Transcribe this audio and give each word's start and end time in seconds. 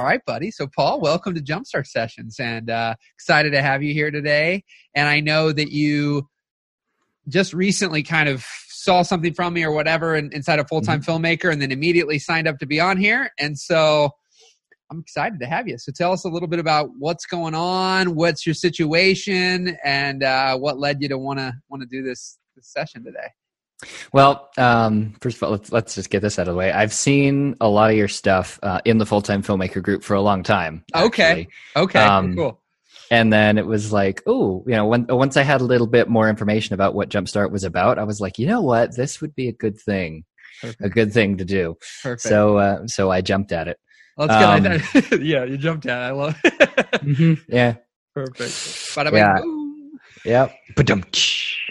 All 0.00 0.06
right, 0.06 0.24
buddy. 0.24 0.50
So, 0.50 0.66
Paul, 0.66 0.98
welcome 0.98 1.34
to 1.34 1.42
Jumpstart 1.42 1.86
Sessions, 1.86 2.40
and 2.40 2.70
uh, 2.70 2.94
excited 3.16 3.50
to 3.50 3.60
have 3.60 3.82
you 3.82 3.92
here 3.92 4.10
today. 4.10 4.64
And 4.94 5.06
I 5.06 5.20
know 5.20 5.52
that 5.52 5.72
you 5.72 6.26
just 7.28 7.52
recently 7.52 8.02
kind 8.02 8.26
of 8.26 8.42
saw 8.68 9.02
something 9.02 9.34
from 9.34 9.52
me 9.52 9.62
or 9.62 9.72
whatever 9.72 10.16
in, 10.16 10.32
inside 10.32 10.58
a 10.58 10.64
full 10.64 10.80
time 10.80 11.02
mm-hmm. 11.02 11.22
filmmaker, 11.22 11.52
and 11.52 11.60
then 11.60 11.70
immediately 11.70 12.18
signed 12.18 12.48
up 12.48 12.56
to 12.60 12.66
be 12.66 12.80
on 12.80 12.96
here. 12.96 13.30
And 13.38 13.58
so, 13.58 14.08
I'm 14.90 15.00
excited 15.00 15.38
to 15.38 15.46
have 15.46 15.68
you. 15.68 15.76
So, 15.76 15.92
tell 15.94 16.12
us 16.12 16.24
a 16.24 16.30
little 16.30 16.48
bit 16.48 16.60
about 16.60 16.88
what's 16.98 17.26
going 17.26 17.54
on, 17.54 18.14
what's 18.14 18.46
your 18.46 18.54
situation, 18.54 19.76
and 19.84 20.22
uh, 20.22 20.56
what 20.56 20.78
led 20.78 21.02
you 21.02 21.10
to 21.10 21.18
want 21.18 21.40
to 21.40 21.52
want 21.68 21.82
to 21.82 21.86
do 21.86 22.02
this, 22.02 22.38
this 22.56 22.72
session 22.72 23.04
today. 23.04 23.28
Well, 24.12 24.50
um, 24.58 25.14
first 25.20 25.36
of 25.36 25.42
all, 25.42 25.50
let's 25.50 25.72
let's 25.72 25.94
just 25.94 26.10
get 26.10 26.20
this 26.22 26.38
out 26.38 26.48
of 26.48 26.54
the 26.54 26.58
way. 26.58 26.72
I've 26.72 26.92
seen 26.92 27.56
a 27.60 27.68
lot 27.68 27.90
of 27.90 27.96
your 27.96 28.08
stuff 28.08 28.58
uh, 28.62 28.80
in 28.84 28.98
the 28.98 29.06
full 29.06 29.22
time 29.22 29.42
filmmaker 29.42 29.82
group 29.82 30.02
for 30.02 30.14
a 30.14 30.20
long 30.20 30.42
time. 30.42 30.84
Actually. 30.94 31.06
Okay. 31.06 31.48
Okay. 31.76 31.98
Um, 31.98 32.36
cool. 32.36 32.60
And 33.10 33.32
then 33.32 33.58
it 33.58 33.66
was 33.66 33.92
like, 33.92 34.22
oh, 34.26 34.62
you 34.68 34.76
know, 34.76 34.86
when, 34.86 35.06
once 35.08 35.36
I 35.36 35.42
had 35.42 35.60
a 35.60 35.64
little 35.64 35.88
bit 35.88 36.08
more 36.08 36.28
information 36.28 36.74
about 36.74 36.94
what 36.94 37.08
Jumpstart 37.08 37.50
was 37.50 37.64
about, 37.64 37.98
I 37.98 38.04
was 38.04 38.20
like, 38.20 38.38
you 38.38 38.46
know 38.46 38.60
what, 38.60 38.94
this 38.94 39.20
would 39.20 39.34
be 39.34 39.48
a 39.48 39.52
good 39.52 39.80
thing, 39.80 40.24
Perfect. 40.60 40.84
a 40.84 40.88
good 40.88 41.12
thing 41.12 41.38
to 41.38 41.44
do. 41.44 41.76
Perfect. 42.04 42.22
So, 42.22 42.58
uh, 42.58 42.86
so 42.86 43.10
I 43.10 43.20
jumped 43.20 43.50
at 43.50 43.66
it. 43.66 43.80
Let's 44.16 44.32
um, 44.32 45.20
yeah, 45.22 45.44
you 45.44 45.56
jumped 45.56 45.86
at 45.86 46.02
it. 46.02 46.04
I 46.04 46.10
love. 46.12 46.36
It. 46.44 46.52
mm-hmm, 47.02 47.34
yeah. 47.52 47.76
Perfect. 48.14 48.96
Yeah. 49.12 49.40
Yep. 50.24 50.54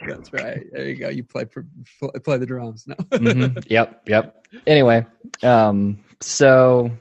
That's 0.08 0.34
right. 0.34 0.63
There 0.71 0.89
you 0.89 0.95
go. 0.95 1.09
You 1.09 1.23
play 1.23 1.45
play 1.45 2.38
the 2.38 2.45
drums. 2.45 2.85
No. 2.88 2.95
mm-hmm. 3.12 3.59
Yep. 3.67 4.03
Yep. 4.08 4.45
Anyway, 4.67 5.05
um, 5.44 5.99
so, 6.22 6.91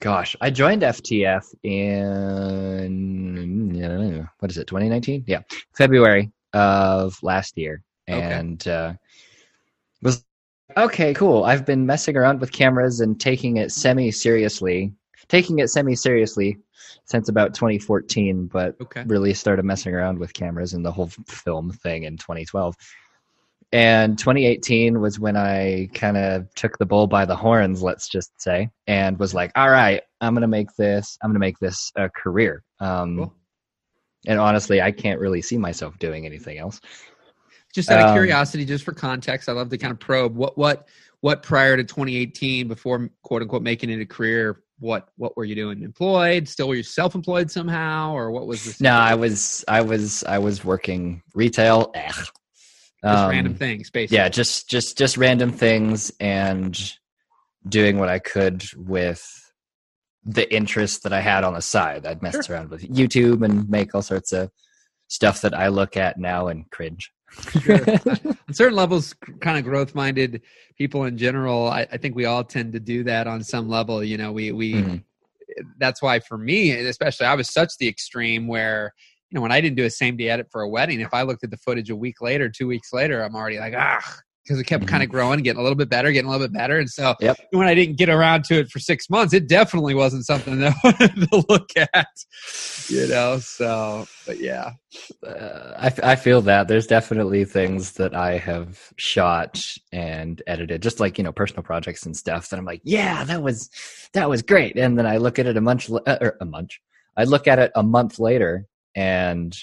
gosh, 0.00 0.36
I 0.40 0.50
joined 0.50 0.82
FTF 0.82 1.54
in 1.62 3.36
what 4.38 4.50
is 4.50 4.58
it? 4.58 4.66
2019? 4.66 5.24
Yeah, 5.26 5.40
February 5.76 6.30
of 6.52 7.22
last 7.22 7.56
year, 7.56 7.82
and 8.06 8.62
okay. 8.62 8.70
uh, 8.70 8.92
was 10.02 10.24
okay. 10.76 11.14
Cool. 11.14 11.44
I've 11.44 11.66
been 11.66 11.86
messing 11.86 12.16
around 12.16 12.40
with 12.40 12.52
cameras 12.52 13.00
and 13.00 13.20
taking 13.20 13.56
it 13.56 13.72
semi 13.72 14.10
seriously. 14.10 14.92
Taking 15.28 15.58
it 15.58 15.68
semi 15.68 15.94
seriously 15.94 16.58
since 17.04 17.28
about 17.28 17.54
2014, 17.54 18.46
but 18.46 18.76
okay. 18.80 19.04
really 19.06 19.34
started 19.34 19.64
messing 19.64 19.94
around 19.94 20.18
with 20.18 20.34
cameras 20.34 20.74
and 20.74 20.84
the 20.84 20.92
whole 20.92 21.08
film 21.26 21.70
thing 21.70 22.04
in 22.04 22.16
2012. 22.16 22.76
And 23.72 24.18
2018 24.18 25.00
was 25.00 25.18
when 25.18 25.36
I 25.36 25.88
kind 25.92 26.16
of 26.16 26.52
took 26.54 26.78
the 26.78 26.86
bull 26.86 27.06
by 27.06 27.24
the 27.24 27.34
horns, 27.34 27.82
let's 27.82 28.08
just 28.08 28.40
say, 28.40 28.70
and 28.86 29.18
was 29.18 29.34
like, 29.34 29.50
all 29.56 29.70
right, 29.70 30.02
I'm 30.20 30.34
going 30.34 30.42
to 30.42 30.48
make 30.48 30.74
this, 30.76 31.18
I'm 31.22 31.30
going 31.30 31.34
to 31.34 31.40
make 31.40 31.58
this 31.58 31.90
a 31.96 32.08
career. 32.08 32.62
Um, 32.78 33.16
cool. 33.16 33.34
And 34.26 34.38
honestly, 34.38 34.80
I 34.80 34.92
can't 34.92 35.20
really 35.20 35.42
see 35.42 35.58
myself 35.58 35.98
doing 35.98 36.26
anything 36.26 36.58
else. 36.58 36.80
Just 37.74 37.90
out 37.90 38.00
of 38.00 38.06
um, 38.08 38.14
curiosity, 38.14 38.64
just 38.64 38.84
for 38.84 38.92
context, 38.92 39.48
I 39.48 39.52
love 39.52 39.68
to 39.70 39.78
kind 39.78 39.92
of 39.92 40.00
probe 40.00 40.34
what, 40.34 40.56
what, 40.56 40.88
what 41.20 41.42
prior 41.42 41.76
to 41.76 41.84
2018, 41.84 42.68
before 42.68 43.10
quote 43.22 43.42
unquote 43.42 43.62
making 43.62 43.90
it 43.90 44.00
a 44.00 44.06
career, 44.06 44.62
what 44.78 45.08
what 45.16 45.36
were 45.36 45.44
you 45.44 45.54
doing? 45.54 45.82
Employed? 45.82 46.48
Still 46.48 46.68
were 46.68 46.74
you 46.74 46.82
self-employed 46.82 47.50
somehow 47.50 48.12
or 48.12 48.30
what 48.30 48.46
was 48.46 48.64
this 48.64 48.80
no 48.80 48.92
i 48.92 49.14
was 49.14 49.64
i 49.68 49.80
was 49.80 50.24
i 50.24 50.38
was 50.38 50.64
working 50.64 51.22
retail. 51.34 51.92
Just 51.94 52.32
um, 53.02 53.30
random 53.30 53.54
things 53.54 53.90
basically. 53.90 54.16
yeah 54.16 54.28
just 54.28 54.68
just 54.68 54.98
just 54.98 55.16
random 55.16 55.52
things 55.52 56.10
and 56.18 56.94
doing 57.68 57.98
what 57.98 58.08
i 58.08 58.18
could 58.18 58.64
with 58.74 59.24
the 60.24 60.52
interest 60.52 61.02
that 61.04 61.12
i 61.12 61.20
had 61.20 61.44
on 61.44 61.54
the 61.54 61.62
side. 61.62 62.04
I'd 62.04 62.22
mess 62.22 62.46
sure. 62.46 62.56
around 62.56 62.70
with 62.70 62.82
youtube 62.82 63.44
and 63.44 63.68
make 63.68 63.94
all 63.94 64.02
sorts 64.02 64.32
of 64.32 64.50
stuff 65.08 65.40
that 65.42 65.54
i 65.54 65.68
look 65.68 65.96
at 65.96 66.18
now 66.18 66.48
and 66.48 66.68
cringe 66.70 67.12
sure. 67.60 67.80
on 68.48 68.54
certain 68.54 68.76
levels 68.76 69.14
kind 69.40 69.58
of 69.58 69.64
growth 69.64 69.94
minded 69.94 70.42
people 70.76 71.04
in 71.04 71.18
general 71.18 71.68
I, 71.68 71.86
I, 71.92 71.96
think 71.96 72.14
we 72.14 72.24
all 72.24 72.44
tend 72.44 72.72
to 72.74 72.80
do 72.80 73.04
that 73.04 73.26
on 73.26 73.42
some 73.42 73.68
level 73.68 74.02
you 74.02 74.16
know 74.16 74.32
we 74.32 74.52
we 74.52 74.74
mm-hmm. 74.74 74.96
that's 75.78 76.00
why 76.00 76.20
for 76.20 76.38
me 76.38 76.70
especially 76.70 77.26
i 77.26 77.34
was 77.34 77.50
such 77.52 77.76
the 77.78 77.88
extreme 77.88 78.46
where 78.46 78.94
you 79.30 79.36
know 79.36 79.42
when 79.42 79.52
i 79.52 79.60
didn't 79.60 79.76
do 79.76 79.84
a 79.84 79.90
same 79.90 80.16
day 80.16 80.28
edit 80.28 80.48
for 80.50 80.62
a 80.62 80.68
wedding 80.68 81.00
if 81.00 81.12
i 81.12 81.22
looked 81.22 81.44
at 81.44 81.50
the 81.50 81.56
footage 81.58 81.90
a 81.90 81.96
week 81.96 82.20
later 82.20 82.48
two 82.48 82.66
weeks 82.66 82.92
later 82.92 83.22
i'm 83.22 83.34
already 83.34 83.58
like 83.58 83.74
ah 83.76 84.18
because 84.46 84.60
it 84.60 84.64
kept 84.64 84.84
mm-hmm. 84.84 84.90
kind 84.90 85.02
of 85.02 85.08
growing, 85.08 85.42
getting 85.42 85.58
a 85.58 85.62
little 85.62 85.76
bit 85.76 85.88
better, 85.88 86.12
getting 86.12 86.28
a 86.28 86.30
little 86.30 86.46
bit 86.46 86.56
better. 86.56 86.78
And 86.78 86.88
so 86.88 87.16
yep. 87.20 87.36
when 87.50 87.66
I 87.66 87.74
didn't 87.74 87.96
get 87.96 88.08
around 88.08 88.44
to 88.44 88.60
it 88.60 88.70
for 88.70 88.78
six 88.78 89.10
months, 89.10 89.34
it 89.34 89.48
definitely 89.48 89.94
wasn't 89.94 90.24
something 90.24 90.60
that 90.60 90.72
I 90.84 90.88
wanted 90.88 91.28
to 91.28 91.44
look 91.48 91.70
at, 91.76 92.06
you 92.88 93.08
know? 93.08 93.38
So, 93.38 94.06
but 94.24 94.38
yeah. 94.38 94.72
Uh, 95.26 95.72
I, 95.76 96.12
I 96.12 96.16
feel 96.16 96.40
that 96.42 96.68
there's 96.68 96.86
definitely 96.86 97.44
things 97.44 97.92
that 97.92 98.14
I 98.14 98.38
have 98.38 98.92
shot 98.96 99.64
and 99.90 100.40
edited, 100.46 100.80
just 100.80 101.00
like, 101.00 101.18
you 101.18 101.24
know, 101.24 101.32
personal 101.32 101.64
projects 101.64 102.06
and 102.06 102.16
stuff 102.16 102.48
that 102.50 102.58
I'm 102.58 102.64
like, 102.64 102.82
yeah, 102.84 103.24
that 103.24 103.42
was, 103.42 103.68
that 104.12 104.30
was 104.30 104.42
great. 104.42 104.78
And 104.78 104.96
then 104.96 105.06
I 105.06 105.16
look 105.16 105.40
at 105.40 105.46
it 105.46 105.56
a 105.56 105.60
month, 105.60 105.90
uh, 105.90 106.18
or 106.20 106.36
a 106.40 106.44
month, 106.44 106.70
I 107.16 107.24
look 107.24 107.48
at 107.48 107.58
it 107.58 107.72
a 107.74 107.82
month 107.82 108.20
later 108.20 108.66
and 108.94 109.56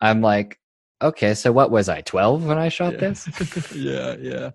I'm 0.00 0.20
like, 0.20 0.58
okay, 1.02 1.34
so 1.34 1.52
what 1.52 1.70
was 1.70 1.88
I, 1.88 2.00
12 2.00 2.46
when 2.46 2.58
I 2.58 2.68
shot 2.68 2.94
yeah. 2.94 2.98
this? 2.98 3.72
yeah, 3.74 4.16
yeah. 4.20 4.50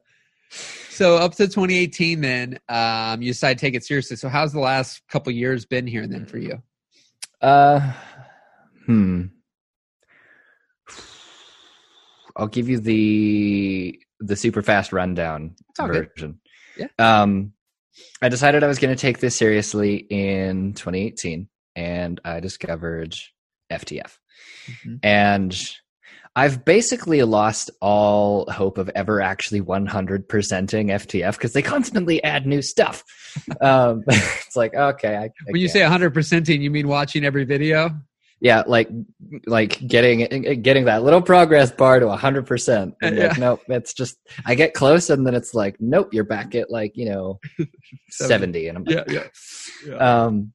So 0.89 1.15
up 1.17 1.33
to 1.35 1.47
2018, 1.47 2.21
then 2.21 2.59
um, 2.67 3.21
you 3.21 3.31
decided 3.31 3.57
to 3.57 3.65
take 3.65 3.75
it 3.75 3.83
seriously. 3.83 4.17
So 4.17 4.29
how's 4.29 4.51
the 4.51 4.59
last 4.59 5.01
couple 5.09 5.31
years 5.31 5.65
been 5.65 5.87
here 5.87 6.05
then 6.07 6.25
for 6.25 6.37
you? 6.37 6.61
Uh, 7.41 7.93
hmm. 8.85 9.25
I'll 12.35 12.47
give 12.47 12.69
you 12.69 12.79
the 12.79 13.99
the 14.19 14.35
super 14.35 14.61
fast 14.61 14.93
rundown 14.93 15.55
version. 15.79 16.39
Good. 16.77 16.89
Yeah. 16.99 17.21
Um, 17.21 17.53
I 18.21 18.29
decided 18.29 18.63
I 18.63 18.67
was 18.67 18.79
going 18.79 18.95
to 18.95 19.01
take 19.01 19.19
this 19.19 19.35
seriously 19.35 19.95
in 19.95 20.73
2018, 20.73 21.49
and 21.75 22.21
I 22.23 22.39
discovered 22.39 23.15
FTF. 23.71 24.17
Mm-hmm. 24.67 24.95
And 25.03 25.71
I've 26.35 26.63
basically 26.63 27.21
lost 27.23 27.71
all 27.81 28.49
hope 28.49 28.77
of 28.77 28.89
ever 28.95 29.19
actually 29.21 29.61
100%ing 29.61 30.87
FTF 30.87 31.33
because 31.33 31.51
they 31.53 31.61
constantly 31.61 32.23
add 32.23 32.45
new 32.45 32.61
stuff. 32.61 33.03
um, 33.61 34.03
it's 34.07 34.55
like, 34.55 34.73
okay. 34.73 35.15
I, 35.15 35.23
I 35.25 35.29
when 35.45 35.61
you 35.61 35.67
say 35.67 35.81
100%ing, 35.81 36.61
you 36.61 36.71
mean 36.71 36.87
watching 36.87 37.25
every 37.25 37.43
video? 37.43 37.91
Yeah, 38.39 38.63
like 38.65 38.89
like 39.45 39.87
getting 39.87 40.61
getting 40.63 40.85
that 40.85 41.03
little 41.03 41.21
progress 41.21 41.71
bar 41.71 41.99
to 41.99 42.07
100%. 42.07 42.95
And 42.99 43.15
yeah. 43.17 43.27
like, 43.27 43.37
nope, 43.37 43.61
it's 43.67 43.93
just 43.93 44.17
I 44.45 44.55
get 44.55 44.73
close 44.73 45.11
and 45.11 45.27
then 45.27 45.35
it's 45.35 45.53
like, 45.53 45.75
nope, 45.79 46.11
you're 46.11 46.23
back 46.23 46.55
at 46.55 46.71
like, 46.71 46.97
you 46.97 47.07
know, 47.07 47.39
70 48.09 48.67
and 48.67 48.77
I'm 48.79 48.83
like, 48.85 49.07
yeah, 49.07 49.13
yeah. 49.13 49.27
yeah. 49.87 50.23
Um 50.23 50.53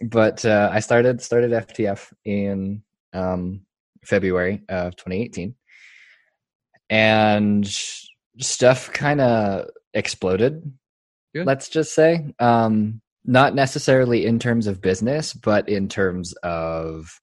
but 0.00 0.42
uh, 0.46 0.70
I 0.72 0.80
started 0.80 1.20
started 1.20 1.50
FTF 1.50 2.10
in 2.24 2.82
um 3.12 3.60
February 4.08 4.62
of 4.68 4.96
2018. 4.96 5.54
And 6.90 7.70
stuff 8.40 8.90
kind 8.92 9.20
of 9.20 9.68
exploded, 9.92 10.72
Good. 11.34 11.46
let's 11.46 11.68
just 11.68 11.94
say. 11.94 12.32
Um, 12.38 13.00
not 13.24 13.54
necessarily 13.54 14.24
in 14.24 14.38
terms 14.38 14.66
of 14.66 14.80
business, 14.80 15.34
but 15.34 15.68
in 15.68 15.88
terms 15.88 16.32
of 16.42 17.20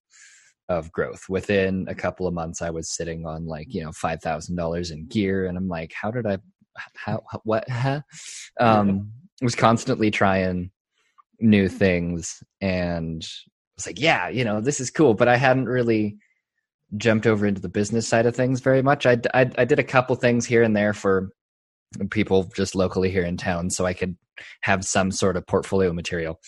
of 0.69 0.91
growth. 0.91 1.23
Within 1.29 1.87
a 1.87 1.95
couple 1.95 2.27
of 2.27 2.33
months, 2.33 2.61
I 2.61 2.69
was 2.69 2.91
sitting 2.91 3.25
on 3.25 3.45
like 3.47 3.73
you 3.73 3.83
know 3.83 3.91
five 3.91 4.21
thousand 4.21 4.55
dollars 4.55 4.91
in 4.91 5.07
gear, 5.07 5.47
and 5.47 5.57
I'm 5.57 5.67
like, 5.67 5.93
how 5.99 6.11
did 6.11 6.27
I, 6.27 6.37
how, 6.93 7.23
what? 7.43 7.67
Huh? 7.69 8.01
Um, 8.59 9.11
was 9.41 9.55
constantly 9.55 10.11
trying 10.11 10.71
new 11.39 11.67
things, 11.67 12.43
and 12.61 13.27
was 13.75 13.85
like, 13.85 13.99
yeah, 13.99 14.29
you 14.29 14.43
know, 14.45 14.61
this 14.61 14.79
is 14.79 14.91
cool, 14.91 15.13
but 15.15 15.27
I 15.27 15.37
hadn't 15.37 15.65
really 15.65 16.17
jumped 16.97 17.27
over 17.27 17.45
into 17.45 17.61
the 17.61 17.69
business 17.69 18.07
side 18.07 18.25
of 18.25 18.35
things 18.35 18.59
very 18.61 18.81
much. 18.81 19.05
I, 19.05 19.17
I, 19.33 19.49
I 19.57 19.65
did 19.65 19.79
a 19.79 19.83
couple 19.83 20.15
things 20.15 20.45
here 20.45 20.63
and 20.63 20.75
there 20.75 20.93
for 20.93 21.29
people 22.09 22.51
just 22.55 22.75
locally 22.75 23.09
here 23.11 23.23
in 23.25 23.37
town, 23.37 23.69
so 23.69 23.85
I 23.85 23.93
could 23.93 24.15
have 24.61 24.83
some 24.83 25.11
sort 25.11 25.37
of 25.37 25.47
portfolio 25.47 25.93
material. 25.93 26.39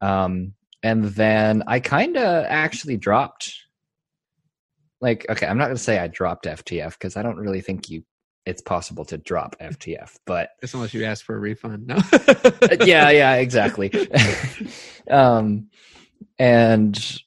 Um, 0.00 0.54
and 0.82 1.04
then 1.04 1.62
I 1.66 1.80
kind 1.80 2.16
of 2.16 2.44
actually 2.48 2.96
dropped. 2.96 3.54
Like, 5.00 5.26
okay, 5.28 5.46
I'm 5.46 5.58
not 5.58 5.66
going 5.66 5.76
to 5.76 5.82
say 5.82 5.98
I 5.98 6.08
dropped 6.08 6.46
FTF 6.46 6.92
because 6.92 7.16
I 7.16 7.22
don't 7.22 7.36
really 7.36 7.60
think 7.60 7.90
you 7.90 8.04
it's 8.46 8.62
possible 8.62 9.04
to 9.06 9.16
drop 9.16 9.56
FTF, 9.58 10.16
but 10.26 10.50
just 10.60 10.74
unless 10.74 10.92
you 10.92 11.04
ask 11.04 11.24
for 11.24 11.34
a 11.34 11.38
refund. 11.38 11.86
No. 11.86 11.96
yeah, 12.84 13.10
yeah, 13.10 13.34
exactly. 13.36 13.90
um, 15.10 15.68
and 16.38 17.22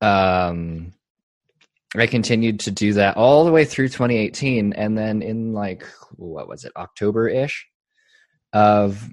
um, 0.00 0.92
I 1.96 2.06
continued 2.06 2.60
to 2.60 2.70
do 2.70 2.94
that 2.94 3.16
all 3.16 3.44
the 3.44 3.52
way 3.52 3.64
through 3.64 3.88
2018, 3.88 4.72
and 4.72 4.96
then 4.96 5.22
in 5.22 5.52
like 5.52 5.86
what 6.16 6.48
was 6.48 6.64
it, 6.64 6.72
October 6.76 7.28
ish 7.28 7.66
of 8.52 9.08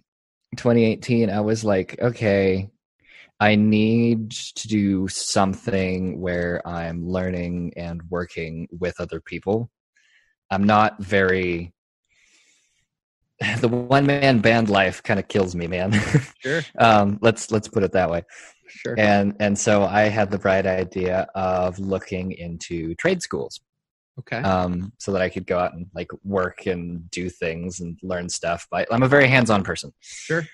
2018, 0.58 1.30
I 1.30 1.42
was 1.42 1.64
like, 1.64 2.00
okay, 2.02 2.70
I 3.40 3.56
need 3.56 4.32
to 4.32 4.68
do 4.68 5.08
something 5.08 6.20
where 6.20 6.66
I'm 6.68 7.08
learning 7.08 7.74
and 7.78 8.02
working 8.10 8.68
with 8.72 9.00
other 9.00 9.22
people. 9.22 9.70
I'm 10.50 10.64
not 10.64 11.02
very 11.02 11.74
the 13.60 13.68
one 13.68 14.06
man 14.06 14.40
band 14.40 14.70
life 14.70 15.02
kind 15.04 15.20
of 15.20 15.28
kills 15.28 15.56
me, 15.56 15.68
man. 15.68 15.94
Sure. 16.42 16.62
um, 16.78 17.20
let's 17.22 17.52
let's 17.52 17.68
put 17.68 17.84
it 17.84 17.92
that 17.92 18.10
way. 18.10 18.24
Sure. 18.70 18.96
And 18.98 19.36
and 19.40 19.58
so 19.58 19.84
I 19.84 20.04
had 20.04 20.32
the 20.32 20.40
bright 20.40 20.66
idea 20.66 21.28
of 21.36 21.80
looking 21.80 22.32
into 22.32 22.96
trade 22.96 23.22
schools. 23.22 23.60
Okay. 24.20 24.38
Um, 24.38 24.92
so 24.98 25.14
that 25.14 25.22
I 25.22 25.30
could 25.30 25.48
go 25.48 25.58
out 25.58 25.74
and 25.74 25.88
like 25.96 26.12
work 26.24 26.66
and 26.66 27.10
do 27.10 27.30
things 27.30 27.80
and 27.80 27.98
learn 28.04 28.28
stuff. 28.28 28.68
But 28.70 28.88
I'm 28.92 29.04
a 29.04 29.08
very 29.08 29.28
hands-on 29.28 29.64
person. 29.64 29.94
Sure. 30.02 30.46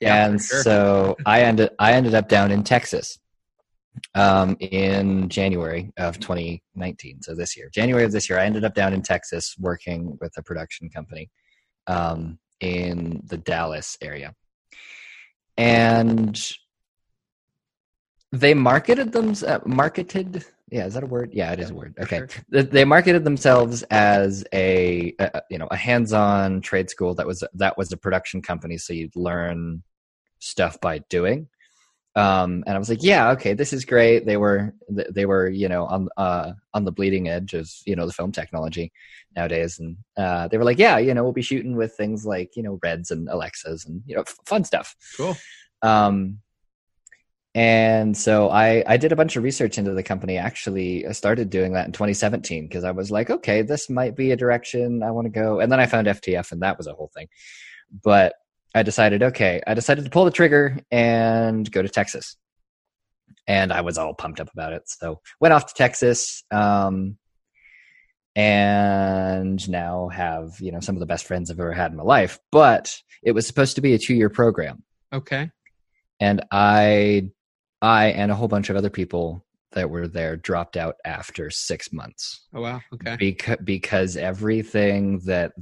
Yeah, 0.00 0.26
and 0.26 0.40
sure. 0.40 0.62
so 0.62 1.16
I 1.26 1.42
ended 1.42 1.70
I 1.78 1.92
ended 1.92 2.14
up 2.14 2.28
down 2.28 2.50
in 2.50 2.62
Texas 2.62 3.18
um, 4.14 4.56
in 4.60 5.28
January 5.28 5.92
of 5.98 6.18
2019. 6.18 7.22
So 7.22 7.34
this 7.34 7.56
year, 7.56 7.70
January 7.72 8.04
of 8.04 8.12
this 8.12 8.28
year, 8.28 8.38
I 8.38 8.44
ended 8.44 8.64
up 8.64 8.74
down 8.74 8.92
in 8.92 9.02
Texas 9.02 9.54
working 9.58 10.18
with 10.20 10.32
a 10.36 10.42
production 10.42 10.88
company 10.88 11.30
um, 11.86 12.38
in 12.60 13.22
the 13.26 13.38
Dallas 13.38 13.96
area, 14.02 14.34
and 15.56 16.40
they 18.34 18.54
marketed 18.54 19.12
them 19.12 19.34
uh, 19.46 19.58
marketed 19.64 20.44
yeah 20.70 20.86
is 20.86 20.94
that 20.94 21.02
a 21.02 21.06
word 21.06 21.30
yeah 21.32 21.52
it 21.52 21.60
is 21.60 21.70
a 21.70 21.74
word 21.74 21.94
okay 22.00 22.22
sure. 22.50 22.62
they 22.62 22.84
marketed 22.84 23.24
themselves 23.24 23.82
as 23.84 24.44
a, 24.52 25.14
a, 25.18 25.42
you 25.50 25.58
know 25.58 25.68
a 25.70 25.76
hands-on 25.76 26.60
trade 26.60 26.90
school 26.90 27.14
that 27.14 27.26
was 27.26 27.44
that 27.54 27.78
was 27.78 27.92
a 27.92 27.96
production 27.96 28.42
company 28.42 28.76
so 28.76 28.92
you'd 28.92 29.14
learn 29.16 29.82
stuff 30.40 30.80
by 30.80 30.98
doing 31.08 31.48
um, 32.16 32.62
and 32.66 32.76
I 32.76 32.78
was 32.78 32.88
like, 32.88 33.02
yeah, 33.02 33.30
okay, 33.32 33.54
this 33.54 33.72
is 33.72 33.84
great. 33.84 34.24
They 34.24 34.36
were 34.36 34.72
they 34.88 35.26
were 35.26 35.48
you 35.48 35.68
know 35.68 35.84
on 35.86 36.08
uh, 36.16 36.52
on 36.72 36.84
the 36.84 36.92
bleeding 36.92 37.28
edge 37.28 37.54
of 37.54 37.68
you 37.86 37.96
know 37.96 38.06
the 38.06 38.12
film 38.12 38.30
technology 38.30 38.92
nowadays, 39.34 39.80
and 39.80 39.96
uh, 40.16 40.46
they 40.46 40.56
were 40.56 40.64
like, 40.64 40.78
yeah, 40.78 40.98
you 40.98 41.12
know, 41.12 41.24
we'll 41.24 41.32
be 41.32 41.42
shooting 41.42 41.74
with 41.74 41.96
things 41.96 42.24
like 42.24 42.54
you 42.54 42.62
know 42.62 42.78
Reds 42.84 43.10
and 43.10 43.28
Alexas 43.28 43.84
and 43.86 44.00
you 44.06 44.14
know 44.14 44.22
f- 44.22 44.38
fun 44.46 44.62
stuff. 44.62 44.94
Cool. 45.16 45.36
Um, 45.82 46.38
and 47.54 48.16
so 48.16 48.50
I 48.50 48.82
I 48.86 48.96
did 48.96 49.12
a 49.12 49.16
bunch 49.16 49.36
of 49.36 49.44
research 49.44 49.78
into 49.78 49.92
the 49.92 50.02
company. 50.02 50.38
Actually, 50.38 51.06
I 51.06 51.12
started 51.12 51.50
doing 51.50 51.72
that 51.74 51.86
in 51.86 51.92
2017 51.92 52.66
because 52.66 52.82
I 52.82 52.90
was 52.90 53.10
like, 53.10 53.30
okay, 53.30 53.62
this 53.62 53.88
might 53.88 54.16
be 54.16 54.32
a 54.32 54.36
direction 54.36 55.02
I 55.02 55.12
want 55.12 55.26
to 55.26 55.30
go. 55.30 55.60
And 55.60 55.70
then 55.70 55.78
I 55.78 55.86
found 55.86 56.08
FTF, 56.08 56.50
and 56.50 56.62
that 56.62 56.78
was 56.78 56.88
a 56.88 56.94
whole 56.94 57.10
thing. 57.14 57.28
But 58.02 58.34
I 58.74 58.82
decided, 58.82 59.22
okay, 59.22 59.62
I 59.66 59.74
decided 59.74 60.04
to 60.04 60.10
pull 60.10 60.24
the 60.24 60.32
trigger 60.32 60.80
and 60.90 61.70
go 61.70 61.80
to 61.80 61.88
Texas. 61.88 62.36
And 63.46 63.72
I 63.72 63.82
was 63.82 63.98
all 63.98 64.14
pumped 64.14 64.40
up 64.40 64.50
about 64.52 64.72
it. 64.72 64.82
So 64.86 65.20
went 65.38 65.54
off 65.54 65.66
to 65.66 65.74
Texas, 65.74 66.42
um, 66.50 67.18
and 68.34 69.68
now 69.68 70.08
have 70.08 70.58
you 70.58 70.72
know 70.72 70.80
some 70.80 70.96
of 70.96 71.00
the 71.00 71.06
best 71.06 71.24
friends 71.24 71.52
I've 71.52 71.60
ever 71.60 71.72
had 71.72 71.92
in 71.92 71.96
my 71.96 72.02
life. 72.02 72.40
But 72.50 72.96
it 73.22 73.30
was 73.32 73.46
supposed 73.46 73.76
to 73.76 73.80
be 73.80 73.94
a 73.94 73.98
two 73.98 74.14
year 74.14 74.28
program. 74.28 74.82
Okay. 75.12 75.50
And 76.20 76.44
I, 76.50 77.30
I 77.84 78.06
and 78.06 78.32
a 78.32 78.34
whole 78.34 78.48
bunch 78.48 78.70
of 78.70 78.76
other 78.76 78.90
people 78.90 79.44
that 79.72 79.90
were 79.90 80.08
there 80.08 80.36
dropped 80.36 80.76
out 80.76 80.96
after 81.04 81.50
six 81.50 81.92
months. 81.92 82.46
Oh 82.54 82.62
wow! 82.62 82.80
Okay. 82.94 83.16
Because 83.16 83.58
because 83.62 84.16
everything 84.16 85.18
that 85.26 85.52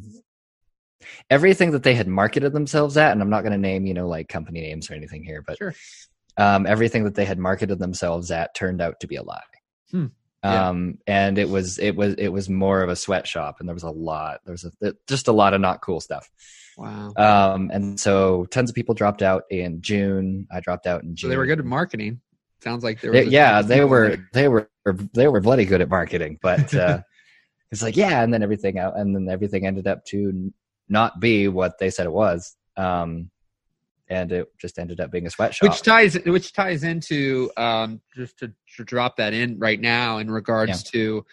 everything 1.29 1.73
that 1.73 1.83
they 1.83 1.95
had 1.95 2.07
marketed 2.07 2.53
themselves 2.53 2.97
at, 2.97 3.11
and 3.13 3.21
I'm 3.21 3.31
not 3.31 3.43
going 3.43 3.53
to 3.53 3.59
name, 3.59 3.87
you 3.87 3.95
know, 3.95 4.07
like 4.07 4.29
company 4.29 4.61
names 4.61 4.89
or 4.89 4.95
anything 4.95 5.25
here, 5.25 5.43
but 5.45 5.59
sure. 5.59 5.75
um, 6.37 6.65
everything 6.65 7.05
that 7.05 7.17
they 7.17 7.25
had 7.25 7.39
marketed 7.39 7.81
themselves 7.81 8.31
at 8.31 8.55
turned 8.55 8.81
out 8.81 9.01
to 9.01 9.09
be 9.09 9.17
a 9.17 9.23
lie. 9.23 9.43
Hmm. 9.91 10.07
Yeah. 10.45 10.69
Um, 10.69 10.99
and 11.07 11.39
it 11.39 11.49
was 11.49 11.79
it 11.79 11.97
was 11.97 12.15
it 12.15 12.29
was 12.29 12.49
more 12.49 12.83
of 12.83 12.89
a 12.89 12.97
sweatshop, 12.97 13.57
and 13.59 13.69
there 13.69 13.75
was 13.75 13.85
a 13.85 13.91
lot. 13.91 14.41
There 14.45 14.53
was 14.53 14.65
a, 14.65 14.95
just 15.09 15.29
a 15.29 15.33
lot 15.33 15.55
of 15.55 15.61
not 15.61 15.83
cool 15.83 16.01
stuff. 16.01 16.31
Wow. 16.77 17.13
Um, 17.17 17.71
and 17.73 17.99
so 17.99 18.47
tons 18.47 18.71
of 18.71 18.75
people 18.75 18.95
dropped 18.95 19.23
out 19.23 19.45
in 19.51 19.81
June. 19.83 20.47
I 20.53 20.61
dropped 20.61 20.87
out 20.87 21.03
in 21.03 21.15
June. 21.15 21.29
So 21.29 21.31
they 21.31 21.37
were 21.37 21.47
good 21.47 21.59
at 21.59 21.65
marketing. 21.65 22.21
Sounds 22.63 22.85
like 22.85 23.01
they, 23.01 23.09
were. 23.09 23.17
yeah, 23.17 23.61
they 23.61 23.85
were 23.85 24.19
they 24.33 24.49
were 24.49 24.71
they 25.15 25.27
were 25.27 25.41
bloody 25.41 25.65
good 25.65 25.81
at 25.81 25.89
marketing, 25.89 26.39
but 26.41 26.73
uh, 26.75 27.01
it's 27.73 27.83
like 27.83 27.97
yeah, 27.97 28.23
and 28.23 28.33
then 28.33 28.43
everything 28.43 28.79
out, 28.79 28.97
and 28.97 29.15
then 29.15 29.29
everything 29.29 29.67
ended 29.67 29.89
up 29.89 30.05
to 30.07 30.53
not 30.89 31.19
be 31.21 31.49
what 31.49 31.79
they 31.79 31.91
said 31.91 32.07
it 32.07 32.13
was. 32.13 32.57
Um, 32.77 33.31
and 34.09 34.31
it 34.31 34.47
just 34.59 34.79
ended 34.79 35.01
up 35.01 35.11
being 35.11 35.27
a 35.27 35.31
sweatshop. 35.31 35.71
Which 35.71 35.83
ties 35.83 36.15
which 36.25 36.53
ties 36.53 36.85
into 36.85 37.51
um, 37.57 38.01
just 38.15 38.39
to, 38.39 38.53
to, 38.77 38.85
drop 38.85 39.17
that 39.17 39.33
in 39.33 39.59
right 39.59 39.81
now 39.81 40.19
in 40.19 40.31
regards 40.31 40.85
yeah. 40.85 41.01
to 41.01 41.27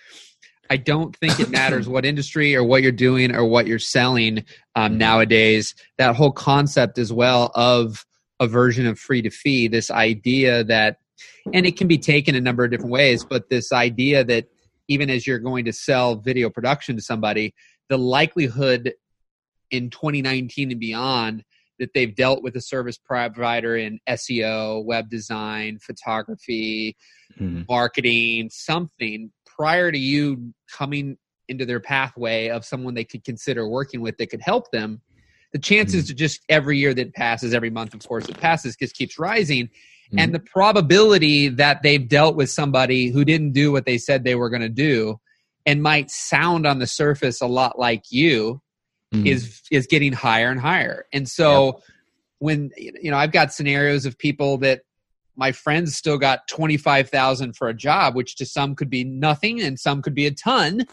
I 0.69 0.77
don't 0.77 1.15
think 1.15 1.39
it 1.39 1.49
matters 1.49 1.87
what 1.87 2.05
industry 2.05 2.55
or 2.55 2.63
what 2.63 2.83
you're 2.83 2.91
doing 2.91 3.35
or 3.35 3.43
what 3.45 3.65
you're 3.65 3.79
selling 3.79 4.45
um, 4.75 4.97
nowadays. 4.97 5.73
That 5.97 6.15
whole 6.15 6.31
concept 6.31 6.97
as 6.99 7.11
well 7.11 7.51
of 7.55 8.05
a 8.39 8.47
version 8.47 8.85
of 8.85 8.99
free 8.99 9.21
to 9.23 9.29
fee, 9.29 9.67
this 9.67 9.89
idea 9.89 10.63
that, 10.65 10.97
and 11.53 11.65
it 11.65 11.77
can 11.77 11.87
be 11.87 11.97
taken 11.97 12.35
a 12.35 12.41
number 12.41 12.63
of 12.63 12.71
different 12.71 12.91
ways, 12.91 13.25
but 13.25 13.49
this 13.49 13.71
idea 13.73 14.23
that 14.23 14.45
even 14.87 15.09
as 15.09 15.25
you're 15.25 15.39
going 15.39 15.65
to 15.65 15.73
sell 15.73 16.15
video 16.15 16.49
production 16.49 16.95
to 16.95 17.01
somebody, 17.01 17.53
the 17.89 17.97
likelihood 17.97 18.93
in 19.71 19.89
2019 19.89 20.71
and 20.71 20.79
beyond 20.79 21.43
that 21.79 21.93
they've 21.93 22.15
dealt 22.15 22.43
with 22.43 22.55
a 22.55 22.61
service 22.61 22.97
provider 22.97 23.75
in 23.75 23.99
SEO, 24.07 24.83
web 24.85 25.09
design, 25.09 25.79
photography, 25.79 26.95
mm-hmm. 27.39 27.61
marketing, 27.69 28.49
something 28.51 29.31
prior 29.59 29.91
to 29.91 29.99
you 29.99 30.53
coming 30.71 31.17
into 31.49 31.65
their 31.65 31.81
pathway 31.81 32.47
of 32.47 32.63
someone 32.63 32.93
they 32.93 33.03
could 33.03 33.25
consider 33.25 33.67
working 33.67 33.99
with 33.99 34.17
that 34.17 34.27
could 34.27 34.41
help 34.41 34.71
them. 34.71 35.01
The 35.51 35.59
chances 35.59 36.05
mm-hmm. 36.05 36.09
to 36.09 36.13
just 36.13 36.41
every 36.47 36.77
year 36.77 36.93
that 36.93 37.13
passes, 37.13 37.53
every 37.53 37.69
month, 37.69 37.93
of 37.93 38.07
course, 38.07 38.29
it 38.29 38.39
passes, 38.39 38.77
just 38.77 38.95
keeps 38.95 39.19
rising. 39.19 39.65
Mm-hmm. 39.65 40.19
And 40.19 40.33
the 40.33 40.39
probability 40.39 41.49
that 41.49 41.81
they've 41.83 42.07
dealt 42.07 42.37
with 42.37 42.49
somebody 42.49 43.09
who 43.09 43.25
didn't 43.25 43.51
do 43.51 43.71
what 43.71 43.85
they 43.85 43.97
said 43.97 44.23
they 44.23 44.35
were 44.35 44.49
going 44.49 44.61
to 44.61 44.69
do 44.69 45.19
and 45.65 45.83
might 45.83 46.09
sound 46.09 46.65
on 46.65 46.79
the 46.79 46.87
surface 46.87 47.41
a 47.41 47.47
lot 47.47 47.77
like 47.77 48.03
you 48.11 48.61
mm-hmm. 49.13 49.27
is 49.27 49.61
is 49.71 49.87
getting 49.87 50.13
higher 50.13 50.49
and 50.49 50.61
higher. 50.61 51.05
And 51.11 51.27
so 51.27 51.65
yep. 51.65 51.75
when 52.37 52.71
you 52.77 53.11
know, 53.11 53.17
I've 53.17 53.33
got 53.33 53.51
scenarios 53.51 54.05
of 54.05 54.17
people 54.17 54.59
that 54.59 54.83
my 55.39 55.51
friends 55.51 55.95
still 55.95 56.17
got 56.17 56.47
25,000 56.49 57.55
for 57.55 57.69
a 57.69 57.73
job, 57.73 58.15
which 58.15 58.35
to 58.35 58.45
some 58.45 58.75
could 58.75 58.89
be 58.89 59.03
nothing 59.03 59.61
and 59.61 59.79
some 59.79 60.01
could 60.01 60.13
be 60.13 60.27
a 60.27 60.31
ton. 60.31 60.85